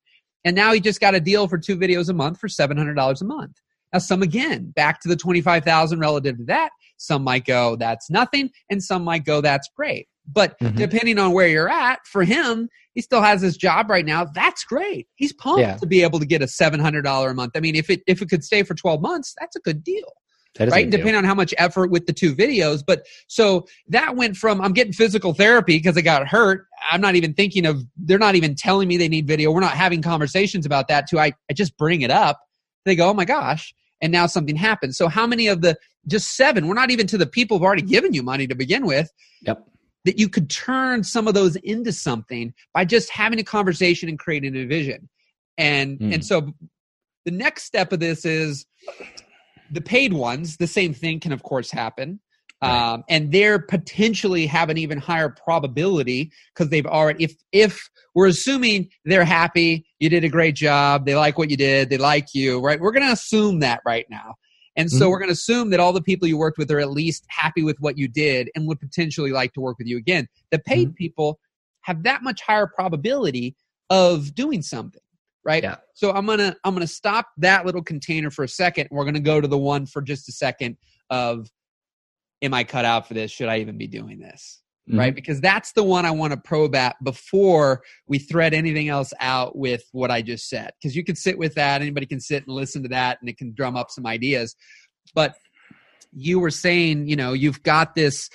And 0.45 0.57
now 0.57 0.73
he 0.73 0.81
just 0.81 1.01
got 1.01 1.15
a 1.15 1.21
deal 1.21 1.49
for 1.49 1.59
two 1.59 1.77
videos 1.77 2.09
a 2.09 2.15
month 2.15 2.39
for 2.39 2.49
seven 2.49 2.77
hundred 2.77 2.95
dollars 2.95 3.23
a 3.23 3.27
month. 3.27 3.57
Now, 3.93 3.99
some 3.99 4.23
again 4.23 4.71
back 4.71 5.01
to 5.03 5.09
the 5.09 5.17
twenty 5.17 5.41
five 5.41 5.65
thousand 5.65 6.01
relative 6.01 6.39
to 6.39 6.45
that. 6.45 6.71
Some 6.97 7.23
might 7.25 7.45
go, 7.45 7.77
"That's 7.77 8.11
nothing," 8.11 8.51
and 8.71 8.83
some 8.83 9.05
might 9.05 9.25
go, 9.25 9.41
"That's 9.41 9.69
great." 9.77 10.07
But 10.33 10.59
mm-hmm. 10.61 10.77
depending 10.77 11.19
on 11.19 11.33
where 11.33 11.49
you're 11.49 11.69
at, 11.69 12.01
for 12.07 12.23
him, 12.23 12.69
he 12.95 13.01
still 13.01 13.23
has 13.23 13.41
his 13.41 13.57
job 13.57 13.91
right 13.91 14.05
now. 14.05 14.25
That's 14.25 14.65
great. 14.65 15.09
He's 15.17 15.33
pumped 15.33 15.61
yeah. 15.61 15.77
to 15.77 15.87
be 15.87 16.03
able 16.03 16.21
to 16.21 16.27
get 16.27 16.43
a 16.43 16.49
seven 16.49 16.81
hundred 16.81 17.03
dollar 17.03 17.31
a 17.31 17.35
month. 17.35 17.53
I 17.57 17.61
mean, 17.61 17.75
if 17.75 17.91
it 17.91 18.03
if 18.07 18.23
it 18.23 18.29
could 18.29 18.45
stay 18.45 18.63
for 18.63 18.75
twelve 18.75 19.01
months, 19.01 19.35
that's 19.39 19.57
a 19.57 19.61
good 19.61 19.83
deal. 19.83 20.13
Right? 20.59 20.91
depending 20.91 21.15
on 21.15 21.25
how 21.25 21.35
much 21.35 21.55
effort 21.59 21.91
with 21.91 22.07
the 22.07 22.13
two 22.13 22.35
videos 22.35 22.83
but 22.85 23.07
so 23.29 23.67
that 23.89 24.17
went 24.17 24.37
from 24.37 24.61
i'm 24.61 24.73
getting 24.73 24.93
physical 24.93 25.33
therapy 25.33 25.77
because 25.77 25.97
i 25.97 26.01
got 26.01 26.27
hurt. 26.27 26.67
I'm 26.91 27.01
not 27.01 27.15
even 27.15 27.35
thinking 27.35 27.67
of 27.67 27.85
they're 27.97 28.19
not 28.19 28.35
even 28.35 28.55
telling 28.55 28.89
me 28.89 28.97
they 28.97 29.09
need 29.09 29.27
video. 29.27 29.51
We're 29.51 29.61
not 29.61 29.77
having 29.77 30.03
conversations 30.03 30.65
about 30.67 30.89
that 30.89 31.07
to 31.09 31.19
I, 31.19 31.33
I 31.51 31.55
just 31.55 31.77
bring 31.77 32.03
it 32.03 32.11
up. 32.11 32.41
They 32.85 32.97
go 32.97 33.11
oh 33.11 33.15
my 33.15 33.25
gosh. 33.25 33.75
And 34.01 34.13
now 34.13 34.27
something 34.27 34.57
happens. 34.57 34.97
So 34.97 35.09
how 35.09 35.27
many 35.27 35.47
of 35.47 35.61
the 35.61 35.77
just 36.07 36.37
seven 36.37 36.67
we're 36.67 36.75
not 36.75 36.91
even 36.91 37.07
to 37.09 37.19
the 37.19 37.27
people 37.27 37.59
who've 37.59 37.65
already 37.65 37.83
given 37.83 38.15
you 38.15 38.23
money 38.23 38.47
to 38.47 38.55
begin 38.55 38.87
with 38.87 39.13
yep. 39.43 39.63
that 40.05 40.19
you 40.19 40.29
could 40.29 40.49
turn 40.49 41.05
some 41.05 41.29
of 41.29 41.35
those 41.35 41.57
into 41.57 41.93
something 41.93 42.55
by 42.73 42.85
just 42.85 43.11
having 43.11 43.39
a 43.39 43.45
conversation 43.45 44.09
and 44.09 44.19
creating 44.19 44.57
a 44.57 44.65
vision. 44.65 45.09
And 45.59 45.99
mm. 45.99 46.15
and 46.15 46.25
so 46.25 46.55
the 47.27 47.31
next 47.31 47.65
step 47.65 47.93
of 47.93 48.01
this 48.01 48.25
is 48.25 48.65
the 49.71 49.81
paid 49.81 50.13
ones, 50.13 50.57
the 50.57 50.67
same 50.67 50.95
thing 50.95 51.21
can 51.21 51.33
of 51.33 51.43
course 51.43 51.71
happen. 51.71 52.21
Right. 52.63 52.93
Um, 52.93 53.05
and 53.09 53.33
they're 53.33 53.59
potentially 53.59 54.45
have 54.47 54.69
an 54.69 54.77
even 54.77 54.99
higher 54.99 55.31
probability 55.31 56.31
because 56.55 56.69
they've 56.69 56.87
already 56.87 57.25
if 57.25 57.35
if 57.53 57.89
we're 58.15 58.27
assuming 58.27 58.91
they're 59.07 59.25
happy 59.25 59.87
you 59.99 60.11
did 60.11 60.25
a 60.25 60.29
great 60.29 60.57
job 60.57 61.07
they 61.07 61.17
like 61.17 61.39
what 61.39 61.49
you 61.49 61.57
did 61.57 61.89
they 61.89 61.97
like 61.97 62.35
you 62.35 62.61
right 62.61 62.79
we're 62.79 62.93
going 62.93 63.07
to 63.07 63.13
assume 63.13 63.61
that 63.61 63.81
right 63.87 64.05
now 64.11 64.35
and 64.77 64.91
so 64.91 64.97
mm-hmm. 64.97 65.11
we're 65.11 65.19
going 65.19 65.29
to 65.29 65.35
assume 65.35 65.71
that 65.71 65.81
all 65.81 65.93
the 65.93 66.03
people 66.03 66.29
you 66.29 66.39
worked 66.39 66.59
with 66.59 66.71
are 66.71 66.81
at 66.81 66.91
least 66.91 67.25
happy 67.29 67.63
with 67.63 67.77
what 67.81 67.99
you 67.99 68.09
did 68.09 68.51
and 68.55 68.67
would 68.69 68.81
potentially 68.81 69.31
like 69.31 69.53
to 69.55 69.61
work 69.61 69.79
with 69.79 69.87
you 69.87 69.97
again. 69.97 70.29
The 70.51 70.59
paid 70.59 70.89
mm-hmm. 70.89 70.95
people 70.95 71.41
have 71.83 72.03
that 72.05 72.23
much 72.23 72.41
higher 72.41 72.67
probability 72.67 73.57
of 73.91 74.35
doing 74.35 74.63
something, 74.63 75.03
right? 75.45 75.63
Yeah. 75.63 75.77
So 75.95 76.13
I'm 76.13 76.27
going 76.27 76.39
to 76.39 76.57
I'm 76.65 76.77
to 76.77 76.87
stop 76.87 77.27
that 77.39 77.67
little 77.67 77.83
container 77.83 78.31
for 78.31 78.45
a 78.45 78.49
second. 78.49 78.89
We're 78.91 79.05
going 79.05 79.15
to 79.15 79.21
go 79.21 79.41
to 79.41 79.49
the 79.49 79.59
one 79.59 79.87
for 79.87 80.03
just 80.03 80.29
a 80.29 80.33
second 80.33 80.77
of 81.09 81.51
am 82.43 82.55
I 82.55 82.65
cut 82.65 82.85
out 82.85 83.07
for 83.09 83.15
this? 83.15 83.31
Should 83.31 83.49
I 83.49 83.59
even 83.59 83.79
be 83.79 83.87
doing 83.87 84.19
this? 84.19 84.61
Mm-hmm. 84.89 84.99
Right? 84.99 85.15
Because 85.15 85.41
that's 85.41 85.73
the 85.73 85.85
one 85.85 86.07
I 86.07 86.11
want 86.11 86.33
to 86.33 86.39
probe 86.39 86.75
at 86.75 86.97
before 87.05 87.83
we 88.07 88.19
thread 88.19 88.55
anything 88.55 88.89
else 88.89 89.13
out 89.21 89.57
with 89.57 89.85
what 89.93 90.11
I 90.11 90.23
just 90.23 90.49
said. 90.49 90.73
Because 90.81 90.97
you 90.97 91.05
can 91.05 91.17
sit 91.17 91.39
with 91.39 91.55
that, 91.55 91.83
anybody 91.83 92.07
can 92.07 92.21
sit 92.21 92.47
and 92.47 92.55
listen 92.55 92.83
to 92.85 92.89
that, 92.89 93.19
and 93.21 93.29
it 93.29 93.37
can 93.37 93.53
drum 93.55 93.77
up 93.77 93.91
some 93.91 94.07
ideas. 94.07 94.57
But 95.15 95.35
you 96.13 96.41
were 96.41 96.51
saying, 96.51 97.09
you 97.09 97.17
know, 97.17 97.35
you've 97.35 97.63
got 97.63 97.95
this 97.95 98.31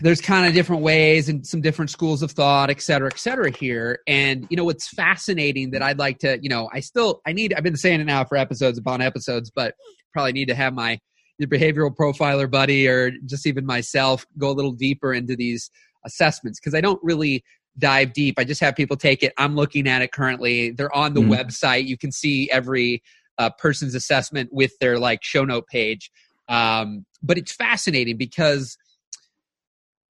there's 0.00 0.20
kind 0.20 0.46
of 0.46 0.54
different 0.54 0.82
ways 0.82 1.28
and 1.28 1.46
some 1.46 1.60
different 1.60 1.90
schools 1.90 2.22
of 2.22 2.30
thought, 2.30 2.70
et 2.70 2.80
cetera, 2.80 3.08
et 3.12 3.18
cetera 3.18 3.50
here. 3.50 3.98
And, 4.06 4.46
you 4.50 4.56
know, 4.56 4.64
what's 4.64 4.88
fascinating 4.88 5.70
that 5.72 5.82
I'd 5.82 5.98
like 5.98 6.18
to, 6.20 6.38
you 6.42 6.48
know, 6.48 6.68
I 6.72 6.80
still, 6.80 7.20
I 7.26 7.32
need, 7.32 7.54
I've 7.54 7.62
been 7.62 7.76
saying 7.76 8.00
it 8.00 8.04
now 8.04 8.24
for 8.24 8.36
episodes 8.36 8.78
upon 8.78 9.00
episodes, 9.00 9.50
but 9.50 9.74
probably 10.12 10.32
need 10.32 10.48
to 10.48 10.54
have 10.54 10.74
my 10.74 10.98
behavioral 11.40 11.94
profiler 11.94 12.48
buddy 12.50 12.86
or 12.86 13.10
just 13.26 13.46
even 13.46 13.66
myself 13.66 14.24
go 14.38 14.50
a 14.50 14.52
little 14.52 14.72
deeper 14.72 15.12
into 15.12 15.34
these 15.34 15.70
assessments 16.04 16.60
because 16.60 16.74
I 16.74 16.80
don't 16.80 17.00
really 17.02 17.44
dive 17.78 18.12
deep. 18.12 18.38
I 18.38 18.44
just 18.44 18.60
have 18.60 18.76
people 18.76 18.96
take 18.96 19.22
it. 19.22 19.32
I'm 19.38 19.56
looking 19.56 19.88
at 19.88 20.02
it 20.02 20.12
currently. 20.12 20.70
They're 20.70 20.94
on 20.94 21.14
the 21.14 21.20
mm-hmm. 21.20 21.32
website. 21.32 21.86
You 21.86 21.98
can 21.98 22.12
see 22.12 22.48
every 22.50 23.02
uh, 23.38 23.50
person's 23.58 23.94
assessment 23.94 24.50
with 24.52 24.72
their 24.78 24.98
like 24.98 25.24
show 25.24 25.44
note 25.44 25.66
page. 25.66 26.10
Um, 26.48 27.06
but 27.22 27.38
it's 27.38 27.52
fascinating 27.52 28.16
because 28.16 28.76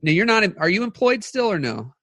now 0.01 0.11
you're 0.11 0.25
not. 0.25 0.43
Are 0.57 0.69
you 0.69 0.83
employed 0.83 1.23
still 1.23 1.51
or 1.51 1.59
no? 1.59 1.93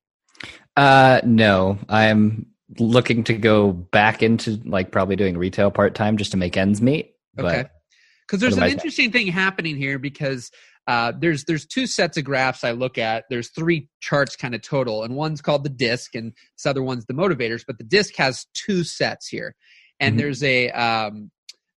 Uh, 0.76 1.20
no, 1.24 1.78
I'm 1.88 2.46
looking 2.78 3.24
to 3.24 3.34
go 3.34 3.72
back 3.72 4.22
into 4.22 4.60
like 4.64 4.92
probably 4.92 5.16
doing 5.16 5.36
retail 5.36 5.70
part 5.70 5.94
time 5.94 6.16
just 6.16 6.32
to 6.32 6.36
make 6.36 6.56
ends 6.56 6.80
meet. 6.80 7.14
Okay. 7.38 7.66
Because 8.26 8.40
there's 8.40 8.58
an 8.58 8.64
interesting 8.64 9.10
thing 9.10 9.28
happening 9.28 9.76
here 9.76 9.98
because 9.98 10.50
uh, 10.86 11.12
there's 11.18 11.44
there's 11.44 11.66
two 11.66 11.86
sets 11.86 12.16
of 12.16 12.24
graphs 12.24 12.64
I 12.64 12.72
look 12.72 12.98
at. 12.98 13.24
There's 13.28 13.50
three 13.50 13.88
charts 14.00 14.36
kind 14.36 14.54
of 14.54 14.62
total, 14.62 15.02
and 15.02 15.16
one's 15.16 15.40
called 15.40 15.64
the 15.64 15.70
disc, 15.70 16.14
and 16.14 16.32
this 16.56 16.66
other 16.66 16.82
one's 16.82 17.06
the 17.06 17.14
motivators. 17.14 17.64
But 17.66 17.78
the 17.78 17.84
disc 17.84 18.16
has 18.16 18.46
two 18.54 18.84
sets 18.84 19.28
here, 19.28 19.54
and 19.98 20.12
mm-hmm. 20.12 20.20
there's 20.20 20.42
a 20.42 20.70
um, 20.70 21.30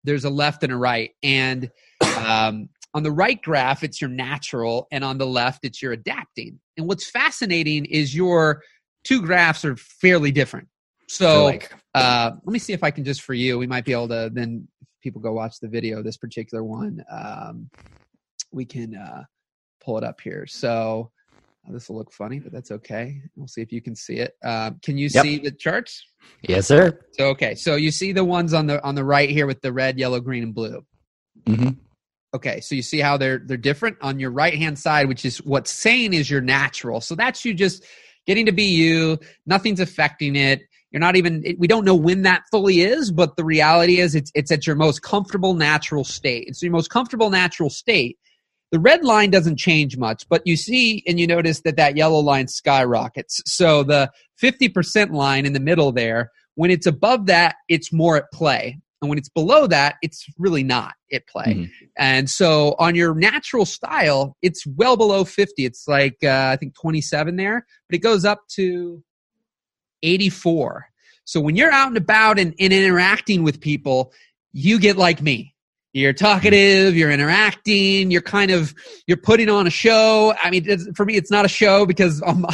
there's 0.04 0.26
a 0.26 0.30
left 0.30 0.64
and 0.64 0.74
a 0.74 0.76
right, 0.76 1.12
and 1.24 1.72
um, 2.18 2.70
on 2.94 3.04
the 3.04 3.12
right 3.12 3.42
graph, 3.42 3.84
it's 3.84 4.02
your 4.02 4.10
natural, 4.10 4.88
and 4.92 5.04
on 5.04 5.18
the 5.18 5.26
left, 5.26 5.60
it's 5.64 5.82
your 5.82 5.92
adapting. 5.92 6.60
And 6.78 6.88
what's 6.88 7.10
fascinating 7.10 7.86
is 7.86 8.16
your 8.16 8.64
two 9.04 9.22
graphs 9.22 9.64
are 9.64 9.76
fairly 9.76 10.32
different. 10.32 10.68
So 11.08 11.46
like, 11.46 11.74
uh, 11.96 12.32
let 12.44 12.52
me 12.52 12.60
see 12.60 12.74
if 12.74 12.84
I 12.84 12.92
can 12.92 13.04
just 13.04 13.22
for 13.22 13.34
you, 13.34 13.58
we 13.58 13.68
might 13.68 13.86
be 13.86 13.94
able 13.94 14.10
to 14.10 14.30
then 14.32 14.68
people 15.02 15.22
go 15.22 15.32
watch 15.32 15.60
the 15.60 15.68
video, 15.68 16.04
this 16.04 16.18
particular 16.18 16.64
one, 16.64 17.04
um, 17.10 17.70
we 18.52 18.66
can 18.66 18.96
uh, 18.96 19.24
pull 19.82 19.98
it 19.98 20.04
up 20.04 20.20
here. 20.22 20.46
So 20.46 21.12
uh, 21.68 21.72
this 21.72 21.90
will 21.90 21.98
look 21.98 22.12
funny, 22.12 22.40
but 22.40 22.52
that's 22.52 22.72
okay. 22.72 23.22
We'll 23.36 23.48
see 23.48 23.62
if 23.62 23.72
you 23.72 23.82
can 23.82 23.96
see 23.96 24.16
it. 24.16 24.34
Uh, 24.44 24.72
can 24.84 24.98
you 24.98 25.10
yep. 25.12 25.24
see 25.24 25.40
the 25.40 25.52
charts? 25.52 26.06
Yes, 26.42 26.68
sir. 26.68 27.00
So 27.14 27.28
okay, 27.28 27.56
so 27.56 27.76
you 27.76 27.92
see 27.92 28.12
the 28.12 28.26
ones 28.26 28.54
on 28.54 28.68
the 28.68 28.84
on 28.84 28.96
the 28.96 29.04
right 29.04 29.30
here 29.30 29.48
with 29.48 29.62
the 29.62 29.72
red, 29.72 29.98
yellow, 29.98 30.20
green, 30.20 30.44
and 30.44 30.54
blue. 30.54 30.86
Mm-hmm. 31.46 31.70
Okay, 32.34 32.60
so 32.62 32.76
you 32.76 32.84
see 32.84 33.00
how 33.00 33.18
they're 33.18 33.40
they're 33.40 33.58
different 33.58 33.98
on 34.02 34.20
your 34.20 34.30
right 34.30 34.54
hand 34.54 34.78
side, 34.78 35.08
which 35.08 35.26
is 35.26 35.38
what's 35.40 35.72
saying 35.72 36.14
is 36.14 36.30
your 36.30 36.42
natural. 36.42 37.02
So 37.02 37.16
that's 37.16 37.44
you 37.44 37.54
just 37.54 37.84
getting 38.28 38.46
to 38.46 38.52
be 38.52 38.66
you. 38.66 39.18
Nothing's 39.48 39.80
affecting 39.80 40.36
it. 40.36 40.62
You're 40.92 41.00
not 41.00 41.16
even. 41.16 41.44
We 41.58 41.68
don't 41.68 41.86
know 41.86 41.96
when 41.96 42.22
that 42.24 42.44
fully 42.52 42.82
is, 42.82 43.12
but 43.12 43.36
the 43.36 43.44
reality 43.44 44.00
is 44.00 44.14
it's 44.14 44.32
it's 44.36 44.52
at 44.52 44.68
your 44.68 44.76
most 44.76 45.02
comfortable 45.02 45.56
natural 45.56 46.04
state. 46.04 46.46
It's 46.48 46.62
your 46.62 46.72
most 46.72 46.90
comfortable 46.90 47.32
natural 47.32 47.70
state. 47.70 48.18
The 48.72 48.80
red 48.80 49.04
line 49.04 49.32
doesn't 49.32 49.58
change 49.58 49.98
much, 49.98 50.30
but 50.30 50.44
you 50.46 50.56
see 50.56 51.04
and 51.08 51.20
you 51.20 51.26
notice 51.26 51.62
that 51.62 51.78
that 51.78 51.98
yellow 51.98 52.20
line 52.20 52.48
skyrockets. 52.48 53.42
So 53.46 53.82
the 53.82 54.12
50% 54.42 55.12
line 55.12 55.48
in 55.48 55.54
the 55.54 55.60
middle 55.60 55.92
there, 55.92 56.32
when 56.54 56.70
it's 56.70 56.86
above 56.86 57.26
that, 57.26 57.56
it's 57.68 57.92
more 57.92 58.16
at 58.18 58.32
play. 58.32 58.78
And 59.02 59.10
when 59.10 59.18
it's 59.18 59.30
below 59.30 59.68
that, 59.68 59.96
it's 60.02 60.26
really 60.38 60.64
not 60.64 60.94
at 61.14 61.26
play. 61.28 61.46
Mm-hmm. 61.46 61.86
And 61.98 62.30
so 62.30 62.76
on 62.80 62.96
your 62.96 63.16
natural 63.16 63.66
style, 63.66 64.36
it's 64.42 64.66
well 64.68 64.98
below 64.98 65.24
50. 65.24 65.66
It's 65.66 65.88
like, 65.88 66.18
uh, 66.24 66.50
I 66.52 66.58
think 66.58 66.76
27 66.76 67.36
there, 67.38 67.66
but 67.88 67.96
it 67.96 68.00
goes 68.00 68.26
up 68.26 68.42
to 68.56 69.02
84. 70.04 70.88
So 71.24 71.40
when 71.40 71.56
you're 71.56 71.72
out 71.72 71.88
and 71.88 71.98
about 71.98 72.40
and, 72.40 72.54
and 72.60 72.74
interacting 72.74 73.44
with 73.44 73.62
people, 73.62 74.12
you 74.52 74.80
get 74.80 74.98
like 74.98 75.22
me. 75.22 75.56
You're 75.94 76.14
talkative, 76.14 76.96
you're 76.96 77.10
interacting, 77.10 78.12
you're 78.12 78.22
kind 78.22 78.52
of 78.52 78.76
you're 79.08 79.18
putting 79.18 79.50
on 79.50 79.66
a 79.66 79.72
show. 79.72 80.36
I 80.42 80.52
mean, 80.52 80.94
for 80.94 81.04
me, 81.04 81.16
it's 81.16 81.32
not 81.32 81.46
a 81.46 81.48
show 81.48 81.86
because 81.86 82.22
I'm, 82.28 82.46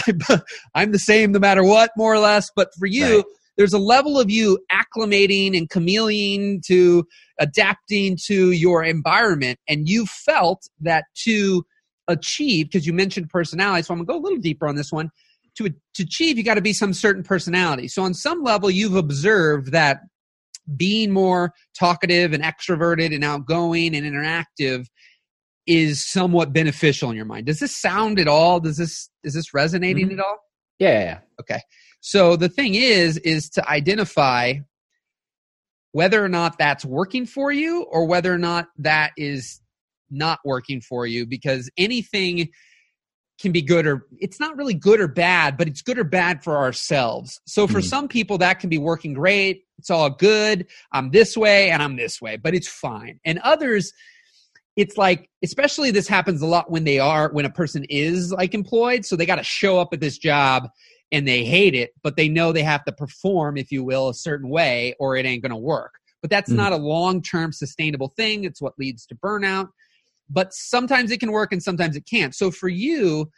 I'm 0.74 0.92
the 0.92 1.00
same 1.00 1.32
no 1.34 1.40
matter 1.40 1.64
what, 1.64 1.92
more 1.98 2.14
or 2.14 2.20
less. 2.20 2.50
But 2.56 2.70
for 2.78 2.86
you, 2.86 3.18
right 3.18 3.26
there's 3.58 3.74
a 3.74 3.80
level 3.80 4.20
of 4.20 4.30
you 4.30 4.60
acclimating 4.72 5.58
and 5.58 5.70
chameleoning 5.70 6.62
to 6.66 7.06
adapting 7.40 8.18
to 8.26 8.52
your 8.52 8.84
environment. 8.84 9.60
And 9.68 9.88
you 9.88 10.06
felt 10.06 10.68
that 10.82 11.06
to 11.24 11.66
achieve, 12.08 12.68
because 12.68 12.86
you 12.86 12.94
mentioned 12.94 13.30
personality, 13.30 13.84
so 13.84 13.94
I'm 13.94 14.00
gonna 14.00 14.08
go 14.08 14.20
a 14.20 14.24
little 14.24 14.40
deeper 14.40 14.68
on 14.68 14.76
this 14.76 14.92
one. 14.92 15.10
To, 15.58 15.70
to 15.70 16.04
achieve, 16.04 16.38
you 16.38 16.44
got 16.44 16.56
to 16.56 16.62
be 16.62 16.74
some 16.74 16.94
certain 16.94 17.24
personality. 17.24 17.88
So, 17.88 18.04
on 18.04 18.14
some 18.14 18.44
level, 18.44 18.70
you've 18.70 18.98
observed 18.98 19.72
that 19.72 20.00
being 20.76 21.12
more 21.12 21.54
talkative 21.74 22.34
and 22.34 22.44
extroverted 22.44 23.16
and 23.16 23.24
outgoing 23.24 23.96
and 23.96 24.06
interactive 24.06 24.88
is 25.66 26.06
somewhat 26.06 26.54
beneficial 26.54 27.10
in 27.10 27.16
your 27.16 27.26
mind. 27.26 27.46
Does 27.46 27.60
this 27.60 27.76
sound 27.76 28.20
at 28.20 28.28
all? 28.28 28.60
Does 28.60 28.78
this 28.78 29.10
is 29.24 29.34
this 29.34 29.54
resonating 29.54 30.10
mm-hmm. 30.10 30.20
at 30.20 30.26
all? 30.26 30.38
Yeah, 30.80 30.92
yeah, 30.92 31.04
yeah. 31.04 31.20
Okay. 31.40 31.62
So 32.08 32.36
the 32.36 32.50
thing 32.50 32.76
is, 32.76 33.18
is 33.18 33.50
to 33.50 33.68
identify 33.68 34.60
whether 35.92 36.24
or 36.24 36.30
not 36.30 36.60
that's 36.60 36.86
working 36.86 37.26
for 37.26 37.52
you 37.52 37.82
or 37.90 38.06
whether 38.06 38.32
or 38.32 38.38
not 38.38 38.68
that 38.78 39.14
is 39.18 39.60
not 40.12 40.38
working 40.46 40.82
for 40.82 41.08
you 41.08 41.26
because 41.26 41.68
anything 41.80 42.50
can 43.42 43.52
be 43.52 43.64
good 43.64 43.88
or 43.88 44.06
it's 44.20 44.40
not 44.40 44.56
really 44.56 44.76
good 44.76 45.00
or 45.00 45.08
bad, 45.08 45.58
but 45.58 45.68
it's 45.68 45.82
good 45.82 45.98
or 45.98 46.04
bad 46.04 46.44
for 46.44 46.58
ourselves. 46.58 47.42
So 47.48 47.66
for 47.66 47.80
mm. 47.80 47.86
some 47.86 48.08
people 48.08 48.38
that 48.38 48.60
can 48.60 48.70
be 48.70 48.78
working 48.78 49.16
great. 49.16 49.64
It's 49.80 49.90
all 49.90 50.12
good. 50.12 50.68
I'm 50.92 51.10
this 51.10 51.36
way 51.36 51.72
and 51.72 51.82
I'm 51.82 51.96
this 51.96 52.22
way, 52.22 52.38
but 52.38 52.54
it's 52.54 52.68
fine. 52.68 53.20
And 53.26 53.40
others, 53.40 53.92
it's 54.76 54.96
like, 54.96 55.28
especially 55.44 55.90
this 55.90 56.08
happens 56.08 56.44
a 56.44 56.46
lot 56.46 56.70
when 56.70 56.84
they 56.84 57.00
are, 57.00 57.32
when 57.32 57.46
a 57.46 57.50
person 57.50 57.84
is 57.90 58.32
like 58.32 58.54
employed. 58.54 59.06
So 59.06 59.16
they 59.16 59.26
got 59.26 59.38
to 59.38 59.44
show 59.44 59.80
up 59.80 59.92
at 59.92 60.02
this 60.02 60.20
job 60.20 60.70
and 61.12 61.28
they 61.28 61.44
hate 61.46 61.76
it, 61.76 61.92
but 62.04 62.16
they 62.16 62.28
know 62.28 62.52
they 62.52 62.64
have 62.64 62.84
to 62.86 62.92
perform, 62.92 63.58
if 63.58 63.72
you 63.72 63.84
will, 63.84 64.10
a 64.10 64.14
certain 64.14 64.50
way 64.50 64.96
or 65.00 65.16
it 65.16 65.26
ain't 65.26 65.42
going 65.42 65.52
to 65.52 65.58
work. 65.58 65.94
But 66.22 66.30
that's 66.32 66.52
mm 66.52 66.56
not 66.56 66.74
a 66.74 66.78
long 66.78 67.22
term 67.22 67.52
sustainable 67.52 68.10
thing. 68.10 68.46
It's 68.46 68.62
what 68.62 68.74
leads 68.80 69.06
to 69.08 69.16
burnout. 69.16 69.70
But 70.30 70.54
sometimes 70.54 71.12
it 71.12 71.20
can 71.20 71.32
work 71.32 71.52
and 71.52 71.62
sometimes 71.62 71.96
it 71.96 72.06
can't. 72.10 72.34
So 72.34 72.50
for 72.50 72.68
you, 72.68 73.30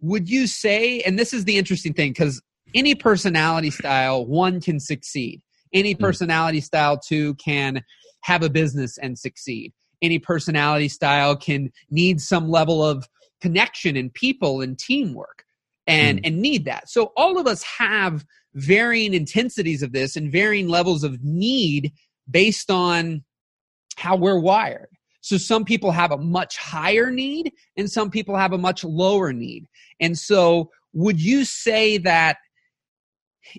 would 0.00 0.30
you 0.30 0.46
say, 0.46 1.00
and 1.00 1.18
this 1.18 1.34
is 1.34 1.44
the 1.44 1.58
interesting 1.58 1.92
thing, 1.92 2.12
because 2.12 2.40
any 2.74 2.94
personality 2.94 3.70
style, 3.70 4.24
one 4.24 4.60
can 4.60 4.80
succeed. 4.80 5.42
Any 5.72 5.94
mm 5.94 6.00
personality 6.00 6.60
style, 6.60 6.98
two 6.98 7.34
can 7.34 7.82
have 8.22 8.42
a 8.42 8.50
business 8.50 8.96
and 8.98 9.18
succeed. 9.18 9.72
Any 10.02 10.18
personality 10.18 10.88
style 10.88 11.36
can 11.36 11.70
need 11.90 12.20
some 12.20 12.48
level 12.48 12.82
of 12.82 13.06
connection 13.40 13.96
and 13.96 14.12
people 14.12 14.62
and 14.62 14.78
teamwork 14.78 15.44
and 15.86 16.18
mm. 16.18 16.26
and 16.26 16.40
need 16.40 16.64
that. 16.66 16.88
So 16.88 17.12
all 17.16 17.38
of 17.38 17.46
us 17.46 17.62
have 17.62 18.24
varying 18.54 19.14
intensities 19.14 19.82
of 19.82 19.92
this 19.92 20.16
and 20.16 20.32
varying 20.32 20.68
levels 20.68 21.04
of 21.04 21.22
need 21.22 21.92
based 22.30 22.70
on 22.70 23.24
how 23.96 24.16
we're 24.16 24.40
wired. 24.40 24.88
So 25.20 25.36
some 25.36 25.64
people 25.64 25.90
have 25.90 26.12
a 26.12 26.16
much 26.16 26.56
higher 26.56 27.10
need 27.10 27.52
and 27.76 27.90
some 27.90 28.10
people 28.10 28.36
have 28.36 28.52
a 28.52 28.58
much 28.58 28.84
lower 28.84 29.32
need. 29.32 29.66
And 30.00 30.18
so 30.18 30.70
would 30.92 31.20
you 31.20 31.44
say 31.44 31.98
that 31.98 32.38